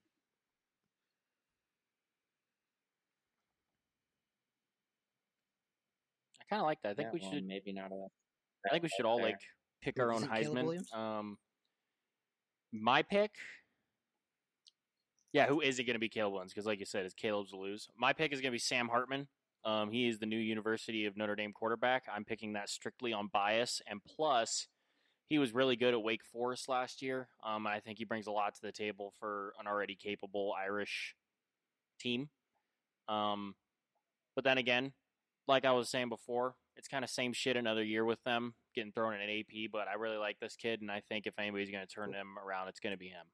I 6.41 6.43
kind 6.49 6.61
of 6.61 6.65
like 6.65 6.81
that. 6.83 6.89
I 6.91 6.93
think 6.95 7.07
Yeah, 7.07 7.11
we 7.13 7.19
well, 7.21 7.31
should. 7.33 7.45
maybe 7.45 7.73
not 7.73 7.91
a. 7.91 8.07
I 8.67 8.71
think 8.71 8.83
we 8.83 8.89
should 8.89 9.05
all 9.05 9.17
there. 9.17 9.27
like 9.27 9.39
pick 9.81 9.95
Who, 9.97 10.03
our 10.03 10.11
own 10.11 10.17
isn't 10.23 10.29
Caleb 10.33 10.57
Heisman. 10.57 10.63
Williams? 10.63 10.89
Um, 10.93 11.37
my 12.71 13.01
pick. 13.01 13.31
Yeah, 15.31 15.47
who 15.47 15.61
is 15.61 15.77
it 15.79 15.83
going 15.83 15.95
to 15.95 15.99
be? 15.99 16.09
Caleb 16.09 16.33
Williams, 16.33 16.53
because 16.53 16.65
like 16.65 16.79
you 16.79 16.85
said, 16.85 17.05
it's 17.05 17.13
Caleb's 17.13 17.51
to 17.51 17.57
lose. 17.57 17.87
My 17.97 18.13
pick 18.13 18.33
is 18.33 18.41
going 18.41 18.51
to 18.51 18.55
be 18.55 18.59
Sam 18.59 18.87
Hartman. 18.87 19.27
Um, 19.63 19.91
he 19.91 20.07
is 20.07 20.19
the 20.19 20.25
new 20.25 20.37
University 20.37 21.05
of 21.05 21.17
Notre 21.17 21.35
Dame 21.35 21.51
quarterback. 21.53 22.03
I'm 22.13 22.25
picking 22.25 22.53
that 22.53 22.69
strictly 22.69 23.13
on 23.13 23.29
bias, 23.31 23.81
and 23.87 23.99
plus, 24.03 24.67
he 25.29 25.37
was 25.37 25.53
really 25.53 25.75
good 25.75 25.93
at 25.93 26.01
Wake 26.01 26.23
Forest 26.23 26.67
last 26.69 27.01
year. 27.01 27.27
Um, 27.45 27.67
I 27.67 27.79
think 27.79 27.99
he 27.99 28.05
brings 28.05 28.25
a 28.25 28.31
lot 28.31 28.55
to 28.55 28.61
the 28.61 28.71
table 28.71 29.13
for 29.19 29.53
an 29.59 29.67
already 29.67 29.95
capable 29.95 30.55
Irish 30.57 31.15
team. 31.99 32.29
Um, 33.07 33.53
but 34.35 34.43
then 34.43 34.57
again, 34.57 34.93
like 35.47 35.65
I 35.65 35.73
was 35.73 35.89
saying 35.89 36.09
before, 36.09 36.55
it's 36.77 36.87
kind 36.87 37.03
of 37.03 37.09
same 37.09 37.33
shit 37.33 37.57
another 37.57 37.83
year 37.83 38.05
with 38.05 38.23
them 38.23 38.55
getting 38.79 38.93
thrown 38.93 39.13
in 39.13 39.21
an 39.21 39.29
AP. 39.29 39.71
But 39.71 39.87
I 39.87 39.95
really 39.95 40.17
like 40.17 40.39
this 40.39 40.55
kid, 40.55 40.81
and 40.81 40.91
I 40.91 41.01
think 41.09 41.27
if 41.27 41.37
anybody's 41.37 41.71
going 41.71 41.85
to 41.85 41.93
turn 41.93 42.11
them 42.11 42.35
around, 42.43 42.69
it's 42.69 42.79
going 42.79 42.93
to 42.93 42.99
be 42.99 43.07
him. 43.07 43.25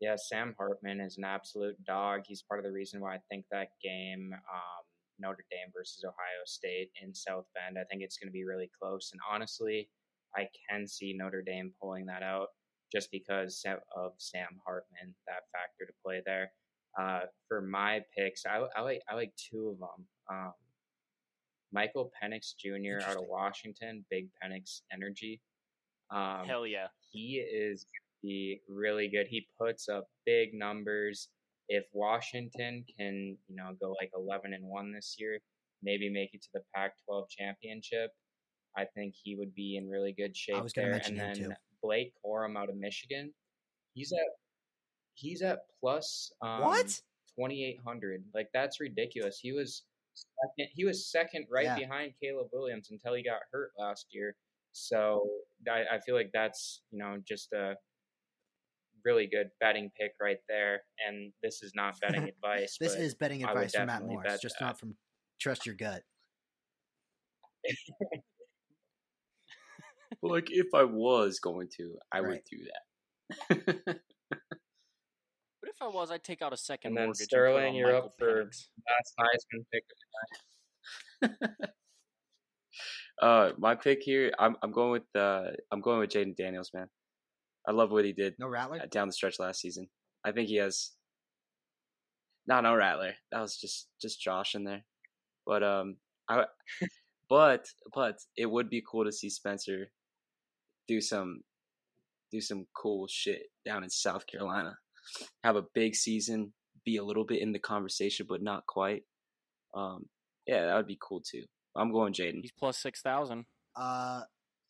Yeah, 0.00 0.16
Sam 0.16 0.54
Hartman 0.56 1.00
is 1.00 1.18
an 1.18 1.24
absolute 1.24 1.76
dog. 1.84 2.22
He's 2.26 2.42
part 2.42 2.60
of 2.60 2.64
the 2.64 2.72
reason 2.72 3.00
why 3.00 3.16
I 3.16 3.18
think 3.30 3.44
that 3.50 3.68
game, 3.84 4.30
um, 4.32 4.84
Notre 5.18 5.44
Dame 5.50 5.70
versus 5.76 6.04
Ohio 6.04 6.42
State 6.46 6.90
in 7.02 7.14
South 7.14 7.44
Bend, 7.54 7.76
I 7.78 7.84
think 7.84 8.02
it's 8.02 8.16
going 8.16 8.28
to 8.28 8.32
be 8.32 8.46
really 8.46 8.70
close. 8.80 9.10
And 9.12 9.20
honestly, 9.30 9.90
I 10.34 10.48
can 10.70 10.86
see 10.86 11.12
Notre 11.12 11.42
Dame 11.42 11.72
pulling 11.82 12.06
that 12.06 12.22
out 12.22 12.48
just 12.90 13.10
because 13.10 13.62
of 13.94 14.12
Sam 14.16 14.48
Hartman, 14.64 15.14
that 15.26 15.42
factor 15.52 15.84
to 15.86 15.92
play 16.02 16.22
there. 16.24 16.50
Uh, 16.98 17.20
for 17.46 17.60
my 17.60 18.00
picks, 18.16 18.46
I, 18.46 18.64
I 18.74 18.80
like 18.80 19.02
I 19.08 19.14
like 19.14 19.32
two 19.36 19.68
of 19.68 19.78
them. 19.78 20.06
Um, 20.30 20.52
Michael 21.72 22.10
Penix 22.22 22.54
Jr. 22.58 23.04
out 23.08 23.16
of 23.16 23.24
Washington, 23.28 24.04
big 24.10 24.28
Penix 24.42 24.82
energy. 24.92 25.40
Um, 26.10 26.44
Hell 26.46 26.66
yeah. 26.66 26.88
he 27.12 27.36
is 27.36 27.86
be 28.22 28.60
really 28.68 29.08
good. 29.08 29.26
He 29.28 29.46
puts 29.58 29.88
up 29.88 30.08
big 30.26 30.54
numbers. 30.54 31.28
If 31.68 31.84
Washington 31.92 32.84
can, 32.98 33.36
you 33.48 33.56
know, 33.56 33.70
go 33.80 33.94
like 34.00 34.10
11 34.16 34.52
and 34.52 34.64
1 34.64 34.92
this 34.92 35.16
year, 35.18 35.38
maybe 35.82 36.10
make 36.10 36.34
it 36.34 36.42
to 36.42 36.48
the 36.54 36.60
Pac-12 36.74 37.28
championship, 37.30 38.10
I 38.76 38.84
think 38.84 39.14
he 39.22 39.36
would 39.36 39.54
be 39.54 39.76
in 39.76 39.88
really 39.88 40.12
good 40.12 40.36
shape 40.36 40.56
I 40.56 40.60
was 40.60 40.72
there. 40.72 40.90
mention 40.90 41.18
and 41.20 41.36
then 41.36 41.48
too. 41.50 41.54
Blake 41.82 42.12
Corum 42.24 42.56
out 42.56 42.68
of 42.68 42.76
Michigan, 42.76 43.32
he's 43.94 44.12
at 44.12 44.18
he's 45.14 45.42
at 45.42 45.60
plus 45.80 46.32
um, 46.42 46.62
What? 46.62 47.00
2800. 47.38 48.24
Like 48.34 48.48
that's 48.52 48.80
ridiculous. 48.80 49.38
He 49.40 49.52
was 49.52 49.84
second, 50.42 50.70
he 50.74 50.84
was 50.84 51.10
second 51.10 51.46
right 51.50 51.64
Yeah. 51.64 51.76
behind 51.76 52.12
Caleb 52.22 52.48
Williams 52.52 52.90
until 52.90 53.14
he 53.14 53.22
got 53.22 53.40
hurt 53.52 53.72
last 53.78 54.06
year. 54.10 54.34
So 54.72 55.28
I, 55.68 55.96
I 55.96 56.00
feel 56.00 56.14
like 56.14 56.30
that's 56.32 56.82
you 56.90 56.98
know 56.98 57.18
just 57.26 57.52
a 57.52 57.76
really 59.04 59.26
good 59.26 59.48
betting 59.60 59.90
pick 59.98 60.12
right 60.20 60.38
there. 60.48 60.82
And 61.06 61.32
this 61.42 61.62
is 61.62 61.72
not 61.74 61.98
betting 62.00 62.28
advice. 62.28 62.76
This 62.80 62.94
but 62.94 63.02
is 63.02 63.14
betting 63.14 63.44
advice 63.44 63.74
from 63.74 63.86
Matt 63.86 64.00
definitely 64.00 64.14
Morris, 64.16 64.40
just 64.40 64.58
that. 64.58 64.64
not 64.64 64.78
from 64.78 64.94
trust 65.40 65.66
your 65.66 65.74
gut. 65.74 66.02
like 70.22 70.50
if 70.50 70.66
I 70.74 70.84
was 70.84 71.40
going 71.40 71.68
to, 71.76 71.96
I 72.12 72.20
would 72.20 72.40
do 72.50 72.58
that. 72.64 74.00
What 75.80 75.88
if 75.88 75.94
I 75.94 75.96
was? 75.98 76.10
I'd 76.10 76.22
take 76.24 76.42
out 76.42 76.52
a 76.52 76.56
second 76.56 76.90
And 76.90 76.96
then 76.98 77.04
mortgage. 77.06 77.22
Sterling, 77.24 77.56
and 77.56 77.64
put 77.64 77.68
on 77.68 77.74
you're 77.74 77.96
up 77.96 78.04
Michael 78.04 78.12
for- 78.18 78.44
Last 78.44 79.14
Heisman 79.18 79.64
pick 79.72 79.84
of 81.22 81.28
the 81.28 81.28
night. 81.28 81.70
uh, 83.22 83.52
my 83.58 83.74
pick 83.74 84.02
here, 84.02 84.32
I'm 84.38 84.56
I'm 84.62 84.72
going 84.72 84.90
with 84.92 85.16
uh, 85.16 85.44
I'm 85.72 85.80
going 85.80 86.00
with 86.00 86.10
Jayden 86.10 86.36
Daniels, 86.36 86.70
man. 86.74 86.88
I 87.66 87.72
love 87.72 87.90
what 87.92 88.04
he 88.04 88.12
did 88.12 88.34
No 88.38 88.48
Rattler. 88.48 88.80
uh, 88.82 88.86
down 88.90 89.06
the 89.08 89.12
stretch 89.12 89.38
last 89.38 89.60
season. 89.60 89.88
I 90.24 90.32
think 90.32 90.48
he 90.48 90.56
has. 90.56 90.90
No, 92.46 92.60
no 92.60 92.74
Rattler. 92.74 93.14
That 93.32 93.40
was 93.40 93.56
just 93.58 93.88
just 94.00 94.20
Josh 94.20 94.54
in 94.54 94.64
there, 94.64 94.84
but 95.46 95.62
um, 95.62 95.96
I, 96.28 96.44
but 97.28 97.66
but 97.94 98.18
it 98.36 98.50
would 98.50 98.68
be 98.70 98.82
cool 98.90 99.04
to 99.04 99.12
see 99.12 99.30
Spencer 99.30 99.90
do 100.88 101.00
some 101.00 101.40
do 102.32 102.40
some 102.40 102.66
cool 102.76 103.06
shit 103.08 103.42
down 103.64 103.82
in 103.84 103.90
South 103.90 104.26
Carolina. 104.26 104.76
Have 105.44 105.56
a 105.56 105.64
big 105.74 105.94
season, 105.94 106.52
be 106.84 106.96
a 106.96 107.04
little 107.04 107.24
bit 107.24 107.42
in 107.42 107.52
the 107.52 107.58
conversation, 107.58 108.26
but 108.28 108.42
not 108.42 108.66
quite. 108.66 109.02
Um, 109.74 110.06
yeah, 110.46 110.66
that 110.66 110.76
would 110.76 110.86
be 110.86 110.98
cool 111.00 111.22
too. 111.22 111.44
I'm 111.76 111.92
going 111.92 112.12
Jayden. 112.12 112.40
He's 112.42 112.52
plus 112.52 112.78
six 112.78 113.00
thousand. 113.00 113.44
Uh, 113.76 114.22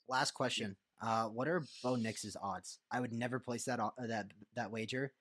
last 0.08 0.32
question. 0.32 0.76
Uh, 1.02 1.24
what 1.26 1.48
are 1.48 1.64
Bo 1.82 1.96
Nix's 1.96 2.36
odds? 2.40 2.78
I 2.92 3.00
would 3.00 3.12
never 3.12 3.38
place 3.38 3.64
that 3.64 3.80
uh, 3.80 3.90
that 4.08 4.26
that 4.56 4.70
wager, 4.70 5.12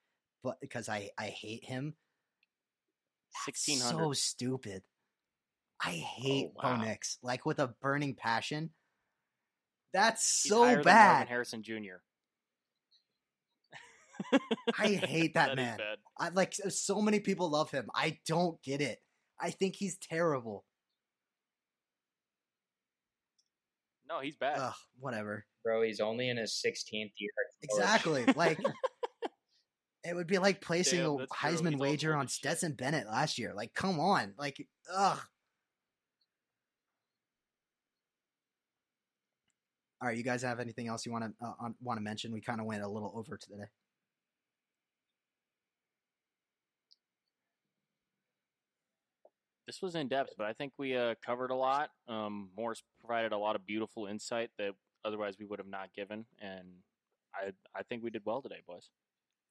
but 0.44 0.60
because 0.60 0.90
I 0.90 1.10
I 1.18 1.28
hate 1.28 1.64
him. 1.64 1.96
Sixteen 3.46 3.80
hundred. 3.80 4.04
So 4.04 4.14
stupid. 4.14 4.84
I 5.82 5.92
hate 5.92 6.52
wow. 6.56 6.76
Bo 6.78 6.84
Nix 6.84 7.18
like 7.24 7.46
with 7.46 7.60
a 7.60 7.74
burning 7.82 8.16
passion. 8.16 8.72
That's 9.94 10.42
He's 10.44 10.52
so 10.52 10.66
higher 10.66 10.76
than 10.76 10.84
bad. 10.84 11.28
Harrison 11.30 11.64
Jr. 11.64 12.02
I 14.78 14.88
hate 14.88 15.34
that 15.36 15.56
man. 15.56 15.80
I 16.18 16.30
like 16.30 16.54
so- 16.54 16.70
so 16.70 17.02
many 17.02 17.20
people 17.20 17.50
love 17.50 17.72
him. 17.72 17.90
I 17.94 18.20
don't 18.28 18.62
get 18.62 18.82
it. 18.82 19.00
I 19.40 19.52
think 19.52 19.76
he's 19.76 19.98
terrible. 19.98 20.66
No, 24.08 24.20
he's 24.20 24.36
bad. 24.36 24.58
Ugh, 24.60 24.74
whatever. 25.00 25.46
Bro, 25.64 25.84
he's 25.84 26.00
only 26.00 26.30
in 26.30 26.38
his 26.38 26.62
16th 26.66 27.12
year. 27.18 27.30
Exactly. 27.62 28.26
Like 28.36 28.60
it 30.04 30.16
would 30.16 30.28
be 30.28 30.40
like 30.40 30.62
placing 30.62 31.00
Damn, 31.00 31.22
a. 31.22 31.28
Heisman 31.28 31.78
wager 31.78 32.16
on 32.16 32.26
as 32.26 32.32
shit. 32.32 32.40
Stetson 32.40 32.74
Bennett 32.74 33.08
last 33.08 33.38
year. 33.38 33.54
Like, 33.56 33.74
come 33.74 34.00
on. 34.00 34.34
Like, 34.38 34.66
ugh. 34.94 35.20
All 40.02 40.08
right, 40.08 40.18
you 40.18 40.24
guys 40.24 40.44
have 40.44 40.62
anything 40.62 40.88
else 40.88 41.06
you 41.06 41.12
want 41.12 41.26
to 41.26 41.46
uh, 41.46 41.70
want 41.82 41.98
to 41.98 42.02
mention? 42.02 42.32
We 42.32 42.40
kind 42.40 42.62
of 42.62 42.66
went 42.66 42.82
a 42.84 42.88
little 42.88 43.12
over 43.16 43.38
today. 43.38 43.66
This 49.70 49.84
was 49.84 49.94
in 49.94 50.08
depth, 50.08 50.34
but 50.36 50.48
I 50.48 50.54
think 50.54 50.74
we 50.80 50.98
uh, 50.98 51.14
covered 51.24 51.52
a 51.52 51.56
lot. 51.56 51.92
Um, 52.08 52.50
Morris 52.58 52.82
provided 53.00 53.34
a 53.34 53.38
lot 53.38 53.56
of 53.56 53.68
beautiful 53.68 54.08
insight 54.08 54.50
that 54.58 54.72
otherwise 55.06 55.36
we 55.40 55.46
would 55.46 55.60
have 55.60 55.68
not 55.68 55.94
given, 55.96 56.26
and 56.42 56.68
I 57.36 57.52
I 57.78 57.84
think 57.84 58.04
we 58.04 58.10
did 58.10 58.24
well 58.26 58.42
today, 58.42 58.64
boys. 58.68 58.90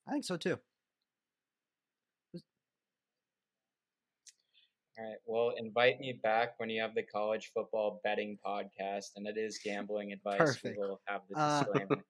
I 0.09 0.11
think 0.11 0.25
so 0.25 0.37
too. 0.37 0.59
All 4.99 5.05
right. 5.05 5.17
Well, 5.25 5.53
invite 5.57 6.01
me 6.01 6.19
back 6.21 6.59
when 6.59 6.69
you 6.69 6.83
have 6.83 6.97
the 6.97 7.05
college 7.05 7.53
football 7.55 8.01
betting 8.03 8.37
podcast, 8.45 9.11
and 9.15 9.25
it 9.29 9.37
is 9.37 9.61
gambling 9.65 10.11
advice. 10.11 10.39
Perfect. 10.39 10.79
We 10.79 10.85
will 10.85 11.01
have 11.05 11.21
the 11.31 11.39
Uh, 11.39 11.63
disclaimer. 11.65 12.03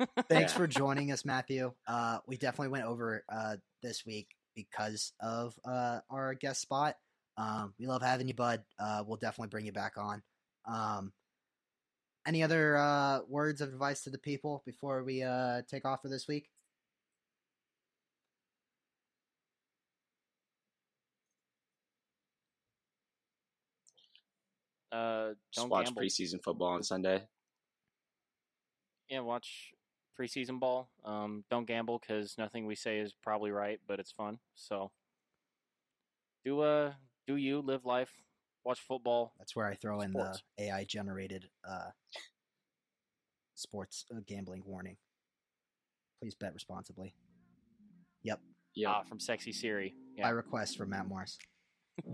Thanks 0.28 0.52
Yeah. 0.52 0.56
for 0.58 0.66
joining 0.66 1.12
us, 1.12 1.24
Matthew. 1.24 1.72
Uh, 1.86 2.18
we 2.26 2.36
definitely 2.36 2.68
went 2.72 2.84
over 2.84 3.24
uh, 3.28 3.58
this 3.80 4.04
week 4.04 4.28
because 4.56 5.12
of 5.20 5.54
uh, 5.64 6.00
our 6.10 6.34
guest 6.34 6.60
spot. 6.62 6.96
Um, 7.38 7.72
we 7.78 7.86
love 7.86 8.02
having 8.02 8.26
you, 8.26 8.34
bud. 8.34 8.64
Uh, 8.78 9.04
we'll 9.06 9.16
definitely 9.16 9.48
bring 9.48 9.64
you 9.64 9.72
back 9.72 9.92
on. 9.96 10.22
Um, 10.66 11.12
any 12.26 12.42
other 12.42 12.76
uh, 12.76 13.20
words 13.28 13.60
of 13.60 13.68
advice 13.68 14.02
to 14.02 14.10
the 14.10 14.18
people 14.18 14.62
before 14.66 15.04
we 15.04 15.22
uh, 15.22 15.62
take 15.70 15.86
off 15.86 16.02
for 16.02 16.08
this 16.08 16.26
week? 16.26 16.50
Uh, 24.90 25.34
don't 25.54 25.68
watch 25.68 25.86
gamble. 25.86 26.02
preseason 26.02 26.42
football 26.42 26.68
on 26.68 26.82
Sunday. 26.82 27.22
Yeah, 29.08 29.20
watch 29.20 29.72
preseason 30.18 30.58
ball. 30.58 30.90
Um, 31.04 31.44
don't 31.50 31.66
gamble 31.66 32.00
because 32.00 32.36
nothing 32.36 32.66
we 32.66 32.74
say 32.74 32.98
is 32.98 33.14
probably 33.22 33.52
right, 33.52 33.78
but 33.86 34.00
it's 34.00 34.10
fun. 34.10 34.38
So 34.54 34.90
do 36.44 36.60
uh 36.60 36.92
do 37.28 37.36
you 37.36 37.60
live 37.60 37.84
life, 37.84 38.10
watch 38.64 38.80
football. 38.80 39.34
That's 39.38 39.54
where 39.54 39.66
I 39.66 39.74
throw 39.74 40.00
in 40.00 40.12
the 40.14 40.38
AI 40.58 40.84
generated 40.84 41.50
uh, 41.68 41.90
sports 43.54 44.06
uh, 44.10 44.20
gambling 44.26 44.62
warning. 44.66 44.96
Please 46.22 46.34
bet 46.34 46.54
responsibly. 46.54 47.14
Yep, 48.22 48.40
Yeah, 48.74 48.88
Ah, 48.90 49.02
from 49.02 49.20
Sexy 49.20 49.52
Siri. 49.52 49.94
by 50.20 50.30
request 50.30 50.78
from 50.78 50.88
Matt 50.90 51.06
Morris. 51.06 51.38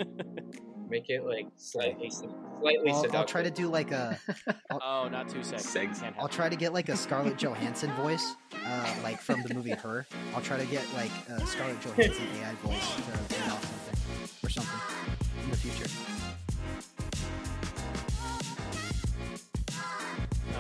Make 0.89 1.09
it 1.09 1.25
like 1.25 1.47
slightly, 1.57 2.11
sed- 2.11 2.29
slightly 2.61 2.91
I'll, 2.91 2.97
seductive. 2.97 3.15
I'll 3.21 3.25
try 3.27 3.43
to 3.43 3.51
do 3.51 3.69
like 3.69 3.91
a. 3.93 4.19
Oh, 4.71 5.09
not 5.11 5.29
too 5.29 5.43
sexy. 5.45 5.69
Sex- 5.69 6.03
I'll 6.19 6.29
try 6.29 6.49
to 6.49 6.57
get 6.57 6.73
like 6.73 6.89
a 6.89 6.97
Scarlett 6.97 7.39
Johansson 7.39 7.91
voice, 7.93 8.35
uh, 8.67 8.95
like 9.05 9.21
from 9.21 9.43
the 9.43 9.55
movie 9.55 9.71
Her. 9.71 10.07
I'll 10.35 10.43
try 10.43 10.59
to 10.59 10.67
get 10.67 10.85
like 10.95 11.11
a 11.29 11.47
Scarlett 11.47 11.81
Johansson 11.81 12.27
AI 12.41 12.55
voice 12.55 12.97
to 12.97 13.03
read 13.13 13.51
off 13.53 13.65
something 13.65 14.39
or 14.43 14.49
something 14.51 14.73
in 14.75 14.79
the 14.79 14.84
future. 15.65 15.91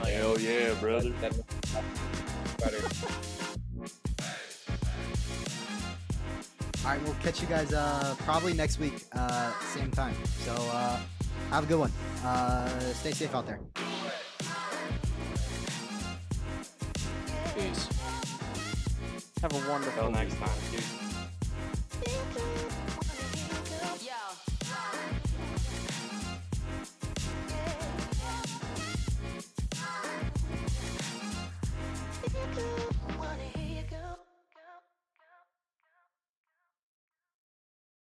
Oh, 0.03 0.37
yeah. 0.39 0.69
yeah, 0.69 0.75
brother. 0.81 1.11
That- 1.21 1.35
better. 2.59 2.81
All 6.85 6.91
right, 6.91 7.03
we'll 7.03 7.15
catch 7.23 7.41
you 7.41 7.47
guys 7.49 7.73
uh, 7.73 8.15
probably 8.21 8.53
next 8.53 8.79
week, 8.79 9.05
uh, 9.13 9.53
same 9.75 9.91
time. 9.91 10.15
So 10.45 10.53
uh, 10.53 10.99
have 11.51 11.65
a 11.65 11.67
good 11.67 11.79
one. 11.79 11.93
Uh, 12.25 12.69
stay 12.93 13.13
safe 13.13 13.35
out 13.35 13.47
there. 13.47 13.61
Peace. 17.57 17.89
Have 19.43 19.53
a 19.53 19.71
wonderful 19.71 20.07
Until 20.07 20.11
next 20.11 20.37
time, 20.37 20.51
dude. 20.71 21.04